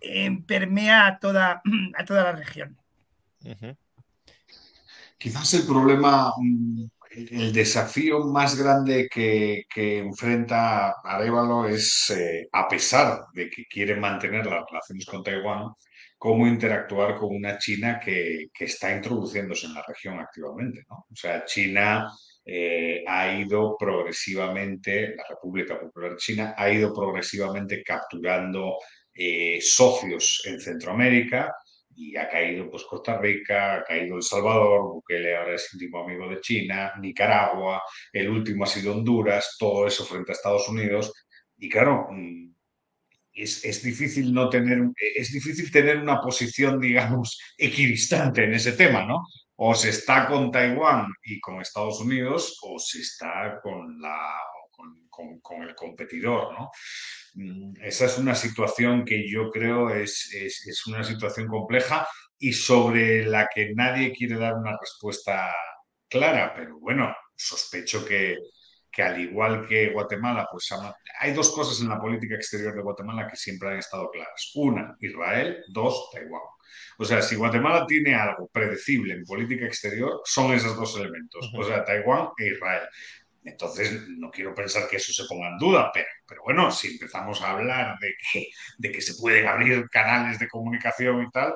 eh, 0.00 0.30
permea 0.46 1.06
a 1.06 1.18
toda, 1.18 1.60
a 1.98 2.04
toda 2.06 2.24
la 2.24 2.32
región. 2.32 2.78
Quizás 5.18 5.52
el 5.54 5.66
problema, 5.66 6.32
mm, 6.38 6.84
el 7.10 7.52
desafío 7.52 8.20
más 8.26 8.56
grande 8.56 9.08
que, 9.12 9.64
enfrenta 9.76 10.94
Arevalo 11.02 11.66
es, 11.66 12.10
eh, 12.16 12.48
a 12.52 12.68
pesar 12.68 13.24
de 13.32 13.50
que 13.50 13.64
quiere 13.66 13.96
mantener 13.96 14.46
las 14.46 14.64
relaciones 14.70 15.06
con 15.06 15.24
Taiwán, 15.24 15.72
cómo 16.16 16.46
interactuar 16.46 17.16
con 17.16 17.34
una 17.34 17.58
China 17.58 17.98
que, 18.00 18.48
está 18.58 18.94
introduciéndose 18.94 19.66
en 19.66 19.74
la 19.74 19.84
región 19.86 20.20
activamente. 20.20 20.84
O 20.88 21.14
sea, 21.14 21.44
China 21.44 22.08
eh, 22.44 23.02
ha 23.06 23.32
ido 23.32 23.76
progresivamente, 23.78 25.16
la 25.16 25.24
República 25.28 25.80
Popular 25.80 26.16
China 26.16 26.54
ha 26.56 26.70
ido 26.70 26.92
progresivamente 26.94 27.82
capturando 27.82 28.76
eh, 29.14 29.58
socios 29.60 30.42
en 30.46 30.60
Centroamérica 30.60 31.52
y 31.98 32.16
ha 32.16 32.28
caído 32.28 32.70
pues 32.70 32.84
Costa 32.84 33.18
Rica, 33.18 33.74
ha 33.74 33.84
caído 33.84 34.16
El 34.16 34.22
Salvador, 34.22 34.82
Bukele 34.82 35.36
ahora 35.36 35.56
es 35.56 35.68
íntimo 35.74 36.04
amigo 36.04 36.28
de 36.28 36.40
China, 36.40 36.92
Nicaragua, 37.00 37.82
el 38.12 38.30
último 38.30 38.62
ha 38.62 38.68
sido 38.68 38.92
Honduras, 38.92 39.56
todo 39.58 39.84
eso 39.84 40.04
frente 40.04 40.30
a 40.30 40.34
Estados 40.34 40.68
Unidos. 40.68 41.12
Y 41.56 41.68
claro, 41.68 42.06
mm, 42.08 42.54
es, 43.32 43.64
es, 43.64 43.82
difícil 43.82 44.32
no 44.32 44.48
tener, 44.48 44.80
es 44.96 45.32
difícil 45.32 45.72
tener 45.72 45.98
una 45.98 46.20
posición, 46.20 46.80
digamos, 46.80 47.36
equidistante 47.56 48.44
en 48.44 48.54
ese 48.54 48.72
tema, 48.72 49.04
¿no? 49.04 49.24
O 49.56 49.74
se 49.74 49.88
está 49.88 50.28
con 50.28 50.52
Taiwán 50.52 51.06
y 51.24 51.40
con 51.40 51.60
Estados 51.60 52.00
Unidos, 52.00 52.60
o 52.62 52.78
se 52.78 53.00
está 53.00 53.58
con 53.60 54.00
la 54.00 54.36
con, 55.10 55.40
con 55.40 55.62
el 55.62 55.74
competidor, 55.74 56.52
¿no? 56.52 56.70
Mm, 57.34 57.74
esa 57.82 58.06
es 58.06 58.18
una 58.18 58.34
situación 58.34 59.04
que 59.04 59.28
yo 59.28 59.50
creo 59.50 59.90
es, 59.90 60.32
es, 60.34 60.86
una 60.86 61.04
situación 61.04 61.46
compleja 61.46 62.06
y 62.38 62.52
sobre 62.52 63.24
la 63.26 63.48
que 63.52 63.72
nadie 63.74 64.12
quiere 64.12 64.36
dar 64.36 64.54
una 64.54 64.76
respuesta 64.80 65.52
clara, 66.08 66.54
pero 66.56 66.78
bueno, 66.78 67.14
sospecho 67.34 68.04
que, 68.04 68.36
que 68.90 69.02
al 69.02 69.20
igual 69.20 69.66
que 69.66 69.90
Guatemala, 69.90 70.46
pues 70.50 70.68
hay 71.20 71.32
dos 71.32 71.50
cosas 71.50 71.80
en 71.80 71.88
la 71.88 72.00
política 72.00 72.34
exterior 72.34 72.74
de 72.74 72.82
Guatemala 72.82 73.28
que 73.28 73.36
siempre 73.36 73.70
han 73.70 73.78
estado 73.78 74.10
claras. 74.10 74.52
Una, 74.54 74.96
Israel, 75.00 75.64
dos, 75.68 76.10
Taiwán. 76.12 76.42
O 76.98 77.04
sea, 77.04 77.22
si 77.22 77.36
Guatemala 77.36 77.86
tiene 77.86 78.14
algo 78.14 78.48
predecible 78.48 79.14
en 79.14 79.24
política 79.24 79.66
exterior, 79.66 80.20
son 80.24 80.52
esos 80.52 80.76
dos 80.76 80.96
elementos, 80.96 81.50
o 81.54 81.64
sea, 81.64 81.84
Taiwán 81.84 82.28
e 82.38 82.48
Israel. 82.48 82.82
Entonces, 83.48 84.08
no 84.08 84.30
quiero 84.30 84.54
pensar 84.54 84.88
que 84.88 84.96
eso 84.96 85.12
se 85.12 85.26
ponga 85.28 85.48
en 85.48 85.58
duda, 85.58 85.90
pero, 85.92 86.06
pero 86.26 86.42
bueno, 86.42 86.70
si 86.70 86.88
empezamos 86.88 87.40
a 87.42 87.52
hablar 87.52 87.98
de 87.98 88.14
que, 88.32 88.48
de 88.78 88.92
que 88.92 89.00
se 89.00 89.14
pueden 89.14 89.46
abrir 89.46 89.88
canales 89.88 90.38
de 90.38 90.48
comunicación 90.48 91.22
y 91.22 91.30
tal. 91.30 91.54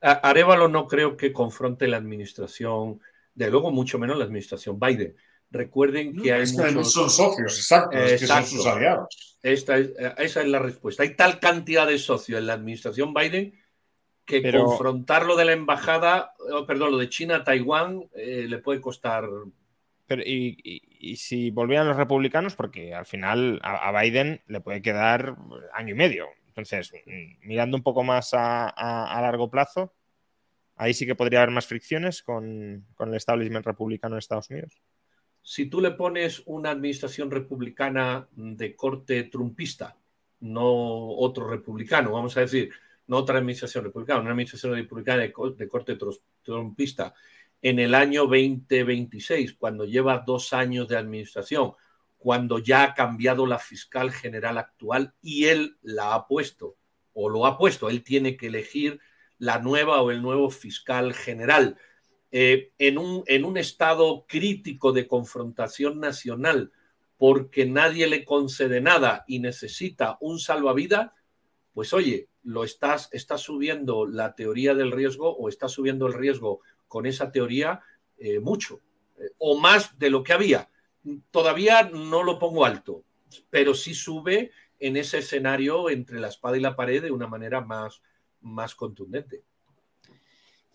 Arevalo 0.00 0.68
no 0.68 0.86
creo 0.86 1.16
que 1.16 1.32
confronte 1.32 1.88
la 1.88 1.96
administración, 1.96 3.00
de 3.34 3.50
luego 3.50 3.70
mucho 3.70 3.98
menos 3.98 4.18
la 4.18 4.24
administración 4.24 4.78
Biden. 4.78 5.16
Recuerden 5.50 6.20
que 6.20 6.32
hay 6.32 6.42
es 6.42 6.52
muchos... 6.52 6.92
son 6.92 7.10
socios, 7.10 7.56
exacto, 7.56 7.96
es 7.96 8.20
que 8.20 8.26
son 8.26 8.44
sus 8.44 8.66
aliados. 8.66 9.38
Esta 9.42 9.78
es, 9.78 9.92
esa 10.18 10.40
es 10.42 10.48
la 10.48 10.58
respuesta. 10.58 11.02
Hay 11.02 11.16
tal 11.16 11.38
cantidad 11.38 11.86
de 11.86 11.98
socios 11.98 12.38
en 12.38 12.46
la 12.46 12.54
administración 12.54 13.14
Biden 13.14 13.54
que 14.24 14.52
confrontarlo 14.52 15.36
de 15.36 15.44
la 15.44 15.52
embajada, 15.52 16.34
oh, 16.50 16.66
perdón, 16.66 16.92
lo 16.92 16.98
de 16.98 17.08
China 17.08 17.36
a 17.36 17.44
Taiwán 17.44 18.08
eh, 18.14 18.46
le 18.48 18.58
puede 18.58 18.80
costar 18.80 19.28
pero, 20.06 20.22
y, 20.24 21.16
si 21.16 21.50
volvieran 21.50 21.88
los 21.88 21.96
republicanos, 21.96 22.54
porque 22.54 22.94
al 22.94 23.06
final 23.06 23.60
a, 23.62 23.90
Biden 24.00 24.42
le 24.46 24.60
puede 24.60 24.82
quedar 24.82 25.36
año 25.72 25.94
y 25.94 25.96
medio. 25.96 26.26
Entonces, 26.48 26.92
mm, 27.06 27.46
mirando 27.46 27.76
un 27.76 27.82
poco 27.82 28.02
más 28.02 28.30
a, 28.32 29.18
largo 29.22 29.50
plazo, 29.50 29.94
ahí 30.76 30.94
sí 30.94 31.06
que 31.06 31.14
podría 31.14 31.40
haber 31.40 31.54
más 31.54 31.66
fricciones 31.66 32.22
con, 32.22 32.86
el 32.98 33.14
establishment 33.14 33.64
republicano 33.64 34.14
en 34.14 34.18
Estados 34.18 34.50
Unidos. 34.50 34.80
Si 35.42 35.66
tú 35.66 35.80
le 35.80 35.90
pones 35.90 36.42
una 36.46 36.70
administración 36.70 37.30
republicana 37.30 38.28
de 38.32 38.74
corte 38.74 39.24
trumpista, 39.24 39.96
no 40.40 41.08
otro 41.16 41.48
republicano, 41.48 42.12
vamos 42.12 42.36
a 42.36 42.40
decir, 42.40 42.70
no 43.06 43.18
otra 43.18 43.38
administración 43.38 43.84
republicana, 43.84 44.20
una 44.20 44.30
administración 44.30 44.74
republicana 44.74 45.22
de, 45.22 45.34
de 45.56 45.68
corte 45.68 45.98
trumpista, 46.42 47.14
en 47.64 47.78
el 47.78 47.94
año 47.94 48.26
2026, 48.26 49.54
cuando 49.54 49.86
lleva 49.86 50.22
dos 50.26 50.52
años 50.52 50.86
de 50.86 50.98
administración, 50.98 51.72
cuando 52.18 52.58
ya 52.58 52.82
ha 52.82 52.94
cambiado 52.94 53.46
la 53.46 53.58
fiscal 53.58 54.12
general 54.12 54.58
actual 54.58 55.14
y 55.22 55.46
él 55.46 55.78
la 55.80 56.14
ha 56.14 56.28
puesto 56.28 56.76
o 57.14 57.30
lo 57.30 57.46
ha 57.46 57.56
puesto, 57.56 57.88
él 57.88 58.04
tiene 58.04 58.36
que 58.36 58.48
elegir 58.48 59.00
la 59.38 59.60
nueva 59.60 60.02
o 60.02 60.10
el 60.10 60.20
nuevo 60.20 60.50
fiscal 60.50 61.14
general. 61.14 61.78
Eh, 62.30 62.72
en, 62.76 62.98
un, 62.98 63.24
en 63.28 63.46
un 63.46 63.56
estado 63.56 64.26
crítico 64.28 64.92
de 64.92 65.08
confrontación 65.08 66.00
nacional, 66.00 66.70
porque 67.16 67.64
nadie 67.64 68.06
le 68.08 68.26
concede 68.26 68.82
nada 68.82 69.24
y 69.26 69.38
necesita 69.38 70.18
un 70.20 70.38
salvavidas, 70.38 71.12
pues 71.72 71.94
oye, 71.94 72.28
lo 72.42 72.62
estás, 72.62 73.08
estás 73.12 73.40
subiendo 73.40 74.04
la 74.04 74.34
teoría 74.34 74.74
del 74.74 74.92
riesgo 74.92 75.34
o 75.34 75.48
está 75.48 75.66
subiendo 75.66 76.06
el 76.06 76.12
riesgo 76.12 76.60
con 76.94 77.06
esa 77.06 77.32
teoría 77.32 77.80
eh, 78.18 78.38
mucho, 78.38 78.80
eh, 79.18 79.30
o 79.38 79.58
más 79.58 79.98
de 79.98 80.10
lo 80.10 80.22
que 80.22 80.32
había. 80.32 80.70
Todavía 81.32 81.90
no 81.92 82.22
lo 82.22 82.38
pongo 82.38 82.64
alto, 82.64 83.02
pero 83.50 83.74
sí 83.74 83.94
sube 83.94 84.52
en 84.78 84.96
ese 84.96 85.18
escenario 85.18 85.90
entre 85.90 86.20
la 86.20 86.28
espada 86.28 86.56
y 86.56 86.60
la 86.60 86.76
pared 86.76 87.02
de 87.02 87.10
una 87.10 87.26
manera 87.26 87.60
más, 87.60 88.00
más 88.42 88.76
contundente. 88.76 89.42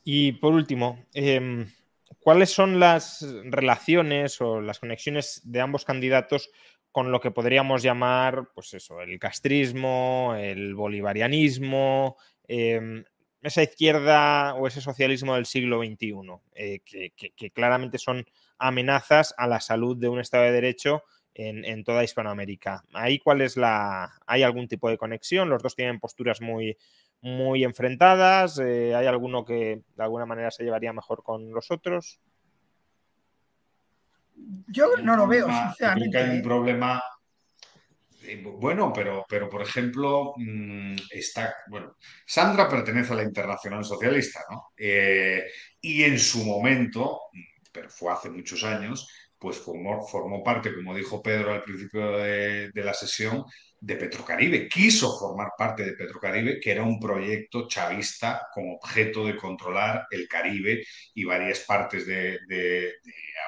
Y 0.04 0.34
por 0.34 0.54
último, 0.54 1.06
em, 1.14 1.72
¿cuáles 2.20 2.50
son 2.50 2.82
las 2.82 3.26
relaciones 3.46 4.42
o 4.42 4.60
las 4.60 4.80
conexiones 4.80 5.40
de 5.46 5.62
ambos 5.62 5.86
candidatos 5.86 6.52
con 6.92 7.14
lo 7.14 7.22
que 7.22 7.32
podríamos 7.32 7.82
llamar, 7.82 8.50
pues 8.54 8.74
eso, 8.74 9.00
el 9.00 9.18
castrismo, 9.20 10.36
el 10.38 10.76
bolivarianismo, 10.76 12.18
em, 12.46 13.06
esa 13.42 13.64
izquierda 13.64 14.54
o 14.56 14.68
ese 14.68 14.82
socialismo 14.82 15.36
del 15.36 15.46
siglo 15.46 15.82
XXI, 15.84 16.14
eh, 16.56 16.80
que, 16.82 17.52
claramente 17.52 17.98
son 17.98 18.26
amenazas 18.58 19.34
a 19.38 19.48
la 19.48 19.62
salud 19.62 19.98
de 19.98 20.10
un 20.10 20.20
Estado 20.20 20.44
de 20.44 20.52
Derecho 20.52 21.04
en, 21.34 21.84
toda 21.86 22.04
Hispanoamérica. 22.04 22.84
¿Ahí 22.94 23.18
cuál 23.20 23.40
es 23.40 23.56
la. 23.56 24.12
¿Hay 24.26 24.44
algún 24.44 24.68
tipo 24.68 24.90
de 24.90 24.98
conexión? 24.98 25.50
Los 25.50 25.64
dos 25.64 25.74
tienen 25.74 26.00
posturas 26.00 26.42
muy, 26.42 26.78
muy 27.22 27.64
enfrentadas. 27.64 28.60
Eh, 28.60 28.94
¿Hay 28.94 29.08
alguno 29.08 29.46
que 29.46 29.82
de 29.96 30.04
alguna 30.04 30.26
manera 30.26 30.52
se 30.52 30.66
llevaría 30.66 30.92
mejor 30.92 31.24
con 31.24 31.52
los 31.54 31.72
otros? 31.72 32.20
Yo 34.68 34.98
no 35.02 35.16
lo 35.16 35.28
veo, 35.28 35.48
sinceramente. 35.48 36.18
Hay 36.18 36.38
un 36.38 36.42
problema 36.42 37.02
eh, 38.30 38.42
bueno, 38.44 38.92
pero, 38.94 39.26
pero 39.28 39.50
por 39.50 39.62
ejemplo, 39.62 40.34
mm, 40.38 40.96
está, 41.12 41.56
bueno, 41.68 41.96
Sandra 42.26 42.70
pertenece 42.70 43.14
a 43.14 43.16
la 43.18 43.24
Internacional 43.24 43.84
Socialista, 43.84 44.42
¿no? 44.50 44.68
Eh, 44.78 45.44
y 45.82 46.04
en 46.04 46.20
su 46.20 46.44
momento, 46.46 47.22
pero 47.72 47.90
fue 47.90 48.12
hace 48.12 48.30
muchos 48.30 48.64
años, 48.64 49.08
pues 49.40 49.58
formó, 49.58 50.06
formó 50.06 50.44
parte, 50.44 50.76
como 50.76 50.96
dijo 50.96 51.22
Pedro 51.22 51.54
al 51.54 51.64
principio 51.64 52.18
de, 52.18 52.72
la 52.76 52.94
sesión, 52.94 53.46
de 53.82 53.96
Petrocaribe. 53.96 54.68
Quiso 54.68 55.18
formar 55.18 55.52
parte 55.58 55.84
de 55.84 55.94
Petrocaribe, 55.94 56.60
que 56.60 56.72
era 56.72 56.84
un 56.84 57.00
proyecto 57.00 57.68
chavista 57.68 58.48
con 58.54 58.70
objeto 58.72 59.26
de 59.26 59.38
controlar 59.38 60.08
el 60.12 60.28
Caribe 60.28 60.84
y 61.14 61.24
varias 61.24 61.62
partes 61.62 62.06
de, 62.06 62.40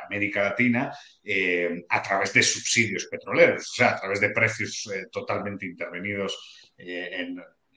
América 0.05 0.43
Latina 0.43 0.91
eh, 1.23 1.85
a 1.87 2.01
través 2.01 2.33
de 2.33 2.43
subsidios 2.43 3.05
petroleros, 3.05 3.69
o 3.69 3.73
sea, 3.73 3.91
a 3.91 3.99
través 3.99 4.19
de 4.19 4.31
precios 4.31 4.89
eh, 4.93 5.05
totalmente 5.09 5.65
intervenidos 5.65 6.73
eh, 6.77 7.33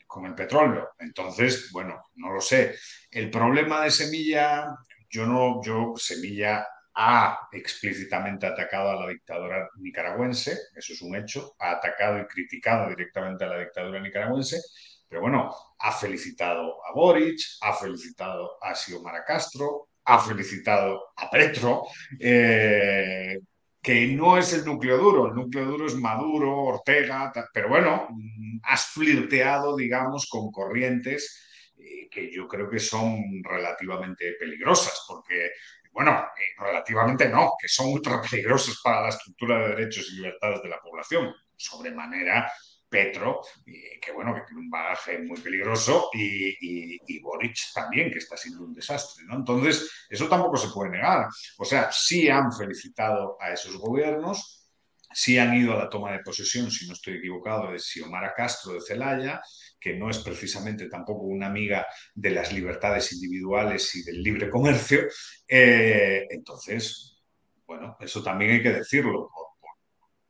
con 0.07 0.27
el 0.27 0.35
petróleo. 0.35 0.91
Entonces, 0.99 1.71
bueno, 1.71 2.07
no 2.17 2.33
lo 2.33 2.41
sé. 2.41 2.77
El 3.11 3.31
problema 3.31 3.85
de 3.85 3.91
Semilla, 3.91 4.67
yo 5.09 5.27
no, 5.27 5.63
yo 5.63 5.95
Semilla 5.97 6.67
ha 6.95 7.49
explícitamente 7.53 8.47
atacado 8.47 8.91
a 8.91 9.01
la 9.05 9.09
dictadura 9.09 9.69
nicaragüense, 9.79 10.53
eso 10.75 10.93
es 10.93 11.03
un 11.03 11.17
hecho, 11.17 11.55
ha 11.59 11.73
atacado 11.73 12.21
y 12.21 12.27
criticado 12.27 12.89
directamente 12.91 13.45
a 13.45 13.49
la 13.49 13.59
dictadura 13.59 14.01
nicaragüense, 14.01 14.61
Pero 15.09 15.21
bueno, 15.23 15.55
ha 15.79 15.93
felicitado 15.93 16.85
a 16.85 16.93
Boric, 16.95 17.39
ha 17.61 17.73
felicitado 17.75 18.59
a 18.63 18.75
Xiomara 18.75 19.25
Castro, 19.25 19.89
ha 20.05 20.19
felicitado 20.19 21.13
a 21.17 21.31
Petro, 21.31 21.85
eh, 22.19 23.39
que 23.83 24.07
no 24.09 24.39
es 24.39 24.53
el 24.55 24.65
núcleo 24.65 24.97
duro, 24.99 25.27
el 25.29 25.35
núcleo 25.35 25.67
duro 25.67 25.87
es 25.87 25.95
Maduro, 25.95 26.57
Ortega, 26.65 27.33
pero 27.53 27.69
bueno, 27.69 28.09
mm, 28.11 28.61
has 28.63 28.87
flirteado, 28.87 29.77
digamos, 29.77 30.27
con 30.29 30.51
corrientes 30.51 31.73
eh, 31.77 32.09
que 32.11 32.33
yo 32.33 32.49
creo 32.49 32.71
que 32.71 32.79
son 32.79 33.43
relativamente 33.43 34.35
peligrosas, 34.39 35.05
porque, 35.07 35.51
bueno, 35.95 36.11
eh, 36.37 36.61
relativamente 36.61 37.29
no, 37.29 37.53
que 37.59 37.69
son 37.69 37.87
ultra 37.87 38.21
peligrosas 38.21 38.81
para 38.83 39.03
la 39.03 39.09
estructura 39.11 39.59
de 39.61 39.69
derechos 39.77 40.11
y 40.11 40.17
libertades 40.17 40.61
de 40.61 40.69
la 40.69 40.81
población, 40.81 41.33
sobremanera 41.57 42.51
Petro, 42.89 43.41
que 43.65 44.13
bueno, 44.13 44.35
que 44.35 44.43
tiene 44.43 44.63
un 44.63 44.71
bagaje 44.71 45.19
muy 45.19 45.41
peligroso, 45.41 46.11
y, 46.13 46.57
y, 46.61 47.21
Boric 47.21 47.57
también, 47.75 48.11
que 48.11 48.19
está 48.19 48.37
siendo 48.37 48.65
un 48.65 48.75
desastre, 48.75 49.25
¿no? 49.27 49.37
Entonces, 49.37 50.07
eso 50.09 50.29
tampoco 50.29 50.57
se 50.57 50.69
puede 50.69 50.91
negar. 50.91 51.27
O 51.59 51.65
sea, 51.65 51.91
sí 51.91 52.29
han 52.29 52.53
felicitado 52.53 53.37
a 53.41 53.53
esos 53.53 53.77
gobiernos, 53.79 54.69
sí 55.13 55.39
han 55.39 55.55
ido 55.55 55.73
a 55.73 55.85
la 55.85 55.89
toma 55.89 56.13
de 56.13 56.21
posesión, 56.21 56.71
si 56.71 56.87
no 56.87 56.93
estoy 56.93 57.17
equivocado, 57.17 57.73
de 57.73 57.79
Xiomara 57.79 58.33
Castro 58.33 58.75
de 58.75 58.81
Celaya, 58.81 59.41
que 59.85 59.95
no 59.95 60.09
es 60.09 60.21
precisamente 60.21 60.89
tampoco 60.89 61.25
una 61.25 61.49
amiga 61.49 61.87
de 62.15 62.31
las 62.31 62.55
libertades 62.55 63.13
individuales 63.13 63.95
y 63.97 64.03
del 64.03 64.23
libre 64.23 64.49
comercio. 64.49 65.01
Eh, 65.47 66.27
entonces, 66.31 67.23
bueno, 67.67 67.95
eso 68.01 68.23
también 68.23 68.53
hay 68.53 68.63
que 68.63 68.73
decirlo 68.73 69.31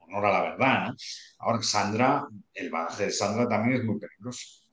honor 0.01 0.26
a 0.26 0.32
la 0.32 0.43
verdad. 0.43 0.94
Ahora, 1.39 1.62
Sandra, 1.62 2.26
el 2.52 2.68
bagaje 2.68 3.05
de 3.05 3.10
Sandra 3.12 3.48
también 3.48 3.78
es 3.78 3.85
muy 3.85 4.01
peligroso. 4.01 4.64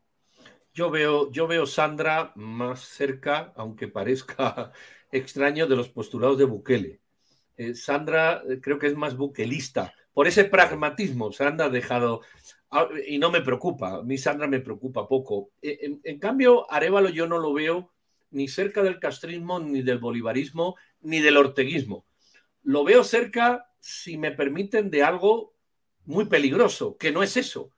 Yo 0.73 0.89
veo, 0.89 1.31
yo 1.31 1.45
veo 1.45 1.67
Sandra 1.67 2.31
más 2.33 2.79
cerca, 2.79 3.53
aunque 3.55 3.87
parezca 3.87 4.71
extraño, 5.11 5.67
de 5.67 5.75
los 5.75 5.89
postulados 5.89 6.39
de 6.39 6.45
Bukele. 6.45 7.01
Eh, 7.55 7.75
Sandra 7.75 8.41
eh, 8.49 8.59
creo 8.59 8.79
que 8.79 8.87
es 8.87 8.95
más 8.95 9.15
buquelista, 9.15 9.93
por 10.13 10.27
ese 10.27 10.45
pragmatismo. 10.45 11.31
Sandra 11.31 11.67
ha 11.67 11.69
dejado, 11.69 12.21
ah, 12.69 12.88
y 13.07 13.17
no 13.17 13.31
me 13.31 13.41
preocupa, 13.41 13.97
a 13.97 14.03
mí 14.03 14.17
Sandra 14.17 14.47
me 14.47 14.59
preocupa 14.59 15.07
poco. 15.07 15.51
Eh, 15.61 15.99
en, 16.03 16.19
cambio, 16.19 16.71
Arevalo 16.71 17.09
yo 17.09 17.27
no 17.27 17.39
lo 17.39 17.53
veo 17.53 17.91
ni 18.31 18.47
cerca 18.47 18.83
del 18.83 18.99
castrismo, 18.99 19.59
ni 19.59 19.81
del 19.81 19.99
bolivarismo, 19.99 20.75
ni 21.01 21.19
del 21.19 21.38
orteguismo. 21.38 22.05
Lo 22.63 22.83
veo 22.83 23.03
cerca 23.03 23.67
si 23.79 24.17
me 24.17 24.31
permiten, 24.31 24.89
de 24.89 25.03
algo 25.03 25.53
muy 26.05 26.25
peligroso, 26.25 26.97
que 26.97 27.11
no 27.11 27.23
es 27.23 27.35
eso, 27.35 27.71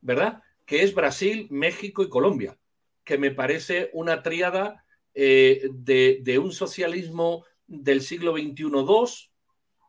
¿verdad? 0.00 0.42
Que 0.66 0.82
es 0.82 0.94
Brasil, 0.94 1.46
México 1.50 2.02
y 2.02 2.08
Colombia, 2.08 2.58
que 3.04 3.16
me 3.16 3.30
parece 3.30 3.90
una 3.92 4.22
tríada 4.22 4.84
eh, 5.14 5.70
de, 5.72 6.38
un 6.38 6.52
socialismo 6.52 7.44
del 7.66 8.02
siglo 8.02 8.36
XXI-II, 8.36 9.30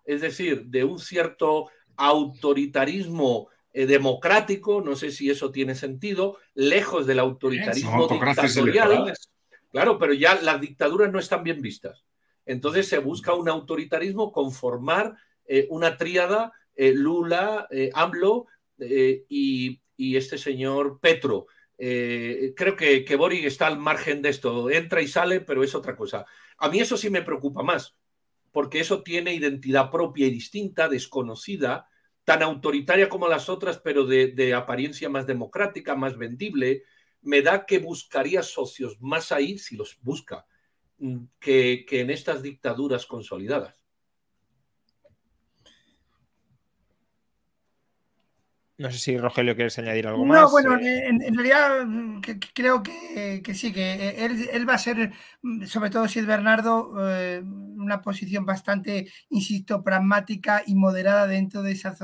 es 0.05 0.22
decir, 0.22 0.65
de 0.68 0.84
un 0.84 0.99
cierto 0.99 1.69
autoritarismo 1.98 3.49
eh, 3.74 3.86
democrático, 3.86 4.82
no 4.82 4.95
sé 4.95 5.11
si 5.11 5.30
eso 5.30 5.52
tiene 5.52 5.76
sentido, 5.76 6.38
lejos 6.53 7.06
del 7.06 7.19
autoritarismo 7.19 8.07
dictatorial. 8.07 9.14
Claro, 9.72 9.99
pero 9.99 10.14
ya 10.14 10.41
las 10.41 10.61
dictaduras 10.61 11.11
no 11.11 11.19
están 11.19 11.44
bien 11.44 11.61
vistas. 11.61 12.06
Entonces 12.45 12.88
se 12.88 12.99
busca 12.99 13.34
un 13.34 13.49
autoritarismo 13.49 14.32
conformar 14.32 15.18
eh, 15.45 15.68
una 15.69 15.98
tríada, 15.98 16.53
eh, 16.76 16.94
Lula, 16.94 17.68
AMLO 17.94 18.48
y, 18.80 19.82
este 19.98 20.38
señor 20.38 20.99
Petro. 21.02 21.48
creo 21.78 22.76
que, 22.76 23.03
que 23.03 23.15
Boric 23.15 23.45
está 23.45 23.68
al 23.68 23.78
margen 23.78 24.22
de 24.22 24.30
esto, 24.30 24.69
entra 24.69 25.02
y 25.02 25.07
sale, 25.07 25.41
pero 25.41 25.64
es 25.64 25.76
otra 25.76 25.95
cosa. 25.95 26.26
A 26.57 26.69
mí 26.69 26.80
eso 26.80 26.95
sí 26.98 27.10
me 27.10 27.22
preocupa 27.24 27.64
más, 27.64 27.97
porque 28.57 28.79
eso 28.79 29.03
tiene 29.03 29.35
identidad 29.35 29.91
propia 29.91 30.25
y 30.25 30.31
distinta, 30.31 30.89
desconocida, 30.89 31.88
tan 32.23 32.41
autoritaria 32.41 33.07
como 33.07 33.27
las 33.27 33.49
otras, 33.49 33.77
pero 33.77 34.03
de, 34.03 34.51
apariencia 34.55 35.09
más 35.09 35.27
democrática, 35.27 35.93
más 35.93 36.17
vendible. 36.17 36.81
Me 37.21 37.43
da 37.43 37.67
que 37.67 37.77
buscaría 37.77 38.41
socios 38.41 38.99
más 38.99 39.31
ahí, 39.31 39.59
si 39.59 39.75
los 39.75 39.99
busca, 40.01 40.47
mm, 40.97 41.25
que 41.39 41.85
en 41.91 42.09
estas 42.09 42.41
dictaduras 42.41 43.05
consolidadas. 43.05 43.76
No 48.77 48.91
sé 48.91 48.99
si 48.99 49.17
Rogelio 49.17 49.55
quieres 49.55 49.77
añadir 49.79 50.07
algo 50.07 50.23
más. 50.23 50.41
No, 50.41 50.51
bueno, 50.51 50.77
eh. 50.77 51.07
en, 51.07 51.33
realidad 51.33 51.83
mm, 51.83 52.21
creo 52.53 52.83
que, 52.83 53.41
sí, 53.55 53.73
que 53.73 53.93
eh, 53.93 54.49
él, 54.53 54.69
va 54.69 54.75
a 54.75 54.77
ser, 54.77 55.11
mm, 55.41 55.65
sobre 55.65 55.89
todo 55.89 56.07
si 56.07 56.19
es 56.19 56.27
Bernardo, 56.27 56.93
eh, 57.09 57.41
una 57.43 58.01
posición 58.01 58.45
bastante, 58.45 59.11
insisto, 59.29 59.83
pragmática 59.83 60.61
y 60.65 60.75
moderada 60.75 61.25
dentro 61.25 61.63
de 61.63 61.71
esa 61.71 61.95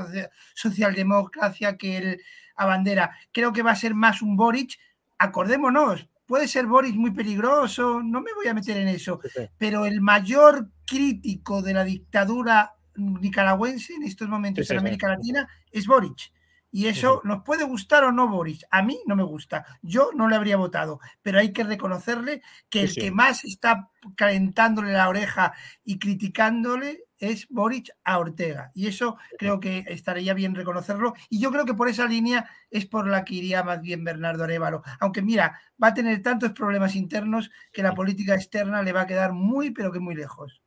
socialdemocracia 0.54 1.76
que 1.76 1.96
él 1.96 2.20
abandera. 2.56 3.16
Creo 3.30 3.52
que 3.52 3.62
va 3.62 3.70
a 3.70 3.76
ser 3.76 3.94
más 3.94 4.20
un 4.20 4.36
Boric, 4.36 4.76
acordémonos, 5.18 6.08
puede 6.26 6.48
ser 6.48 6.66
Boric 6.66 6.96
muy 6.96 7.12
peligroso, 7.12 8.02
no 8.02 8.20
me 8.20 8.34
voy 8.34 8.48
a 8.48 8.54
meter 8.54 8.76
en 8.78 8.88
eso, 8.88 9.20
pero 9.58 9.86
el 9.86 10.00
mayor 10.00 10.70
crítico 10.84 11.62
de 11.62 11.74
la 11.74 11.84
dictadura 11.84 12.74
nicaragüense 12.96 13.94
en 13.94 14.02
estos 14.04 14.28
momentos 14.28 14.68
en 14.70 14.78
América 14.78 15.08
Latina 15.08 15.48
es 15.70 15.86
Boric. 15.86 16.32
Y 16.76 16.88
eso 16.88 17.20
nos 17.22 17.44
puede 17.44 17.62
gustar 17.62 18.02
o 18.02 18.10
no, 18.10 18.26
Boris. 18.26 18.66
A 18.68 18.82
mí 18.82 18.98
no 19.06 19.14
me 19.14 19.22
gusta. 19.22 19.64
Yo 19.80 20.10
no 20.12 20.26
le 20.28 20.34
habría 20.34 20.56
votado, 20.56 20.98
pero 21.22 21.38
hay 21.38 21.52
que 21.52 21.62
reconocerle 21.62 22.42
que 22.68 22.80
el 22.80 22.92
que 22.92 23.12
más 23.12 23.44
está 23.44 23.90
calentándole 24.16 24.92
la 24.92 25.08
oreja 25.08 25.52
y 25.84 26.00
criticándole 26.00 27.04
es 27.16 27.46
Boric 27.48 27.90
a 28.02 28.18
Ortega. 28.18 28.72
Y 28.74 28.88
eso 28.88 29.18
creo 29.38 29.60
que 29.60 29.84
estaría 29.86 30.34
bien 30.34 30.56
reconocerlo. 30.56 31.14
Y 31.30 31.38
yo 31.38 31.52
creo 31.52 31.64
que 31.64 31.74
por 31.74 31.88
esa 31.88 32.06
línea 32.06 32.50
es 32.72 32.86
por 32.86 33.06
la 33.06 33.24
que 33.24 33.34
iría 33.34 33.62
más 33.62 33.80
bien 33.80 34.02
Bernardo 34.02 34.42
Arevalo. 34.42 34.82
Aunque 34.98 35.22
mira, 35.22 35.60
va 35.80 35.88
a 35.88 35.94
tener 35.94 36.22
tantos 36.22 36.50
problemas 36.54 36.96
internos 36.96 37.52
que 37.72 37.84
la 37.84 37.94
política 37.94 38.34
externa 38.34 38.82
le 38.82 38.92
va 38.92 39.02
a 39.02 39.06
quedar 39.06 39.32
muy, 39.32 39.70
pero 39.70 39.92
que 39.92 40.00
muy 40.00 40.16
lejos. 40.16 40.63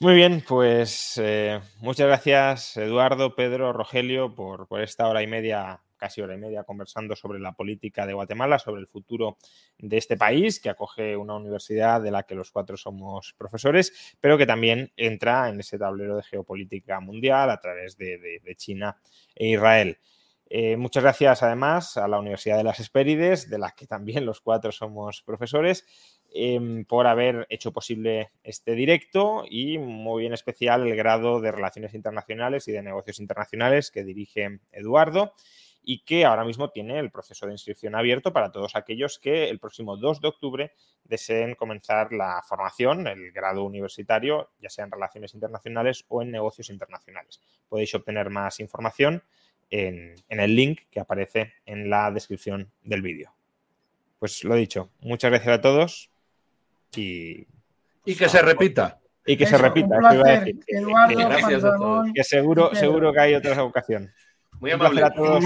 Muy 0.00 0.16
bien, 0.16 0.42
pues 0.46 1.18
eh, 1.22 1.60
muchas 1.78 2.08
gracias 2.08 2.76
Eduardo, 2.76 3.36
Pedro, 3.36 3.72
Rogelio 3.72 4.34
por, 4.34 4.66
esta 4.82 5.08
hora 5.08 5.22
y 5.22 5.28
media, 5.28 5.80
casi 5.96 6.20
hora 6.20 6.34
y 6.34 6.38
media, 6.38 6.64
conversando 6.64 7.14
sobre 7.14 7.38
la 7.38 7.52
política 7.52 8.04
de 8.04 8.12
Guatemala, 8.12 8.58
sobre 8.58 8.80
el 8.80 8.88
futuro 8.88 9.38
de 9.78 9.96
este 9.96 10.16
país, 10.16 10.58
que 10.58 10.68
acoge 10.68 11.16
una 11.16 11.36
universidad 11.36 12.02
de 12.02 12.10
la 12.10 12.24
que 12.24 12.34
los 12.34 12.50
cuatro 12.50 12.76
somos 12.76 13.34
profesores, 13.38 14.16
pero 14.20 14.36
que 14.36 14.46
también 14.46 14.92
entra 14.96 15.48
en 15.48 15.60
ese 15.60 15.78
tablero 15.78 16.16
de 16.16 16.24
geopolítica 16.24 16.98
mundial 16.98 17.48
a 17.48 17.60
través 17.60 17.96
de, 17.96 18.40
China 18.56 18.98
e 19.36 19.50
Israel. 19.50 19.98
Eh, 20.50 20.76
muchas 20.76 21.02
gracias 21.02 21.42
además 21.42 21.96
a 21.96 22.06
la 22.06 22.18
Universidad 22.18 22.56
de 22.56 22.64
las 22.64 22.78
Hespérides, 22.78 23.50
de 23.50 23.58
la 23.58 23.72
que 23.72 23.86
también 23.86 24.26
los 24.26 24.40
cuatro 24.40 24.72
somos 24.72 25.22
profesores, 25.22 25.84
Em, 26.36 26.84
por 26.84 27.06
haber 27.06 27.46
hecho 27.48 27.72
posible 27.72 28.32
este 28.42 28.72
directo 28.72 29.44
y 29.48 29.78
muy 29.78 30.26
en 30.26 30.32
especial 30.32 30.84
el 30.84 30.96
grado 30.96 31.40
de 31.40 31.52
Relaciones 31.52 31.94
Internacionales 31.94 32.66
y 32.66 32.72
de 32.72 32.82
Negocios 32.82 33.20
Internacionales 33.20 33.92
que 33.92 34.02
dirige 34.02 34.58
Eduardo 34.72 35.32
y 35.80 36.02
que 36.02 36.24
ahora 36.24 36.44
mismo 36.44 36.70
tiene 36.70 36.98
el 36.98 37.12
proceso 37.12 37.46
de 37.46 37.52
inscripción 37.52 37.94
abierto 37.94 38.32
para 38.32 38.50
todos 38.50 38.74
aquellos 38.74 39.20
que 39.20 39.48
el 39.48 39.60
próximo 39.60 39.96
2 39.96 40.20
de 40.20 40.26
octubre 40.28 40.72
deseen 41.04 41.54
comenzar 41.54 42.12
la 42.12 42.42
formación, 42.42 43.06
el 43.06 43.30
grado 43.30 43.62
universitario, 43.62 44.50
ya 44.58 44.70
sea 44.70 44.86
en 44.86 44.90
Relaciones 44.90 45.34
Internacionales 45.34 46.04
o 46.08 46.20
en 46.20 46.32
Negocios 46.32 46.68
Internacionales. 46.68 47.40
Podéis 47.68 47.94
obtener 47.94 48.28
más 48.30 48.58
información 48.58 49.22
en, 49.74 50.14
en 50.28 50.40
el 50.40 50.54
link 50.54 50.82
que 50.90 51.00
aparece 51.00 51.54
en 51.66 51.90
la 51.90 52.10
descripción 52.12 52.70
del 52.84 53.02
vídeo. 53.02 53.32
Pues 54.20 54.44
lo 54.44 54.54
dicho, 54.54 54.90
muchas 55.00 55.32
gracias 55.32 55.58
a 55.58 55.60
todos 55.60 56.10
y, 56.96 57.46
que 58.04 58.28
se 58.28 58.40
repita. 58.40 59.00
Y 59.26 59.36
que 59.36 59.46
se 59.46 59.58
repita, 59.58 59.98
que, 62.14 62.24
seguro, 62.24 62.74
seguro 62.74 63.12
que 63.12 63.20
hay 63.20 63.34
otra 63.34 63.64
ocasión. 63.64 64.12
Muy 64.60 64.70
amable. 64.70 65.02
a 65.02 65.10
todos. 65.10 65.42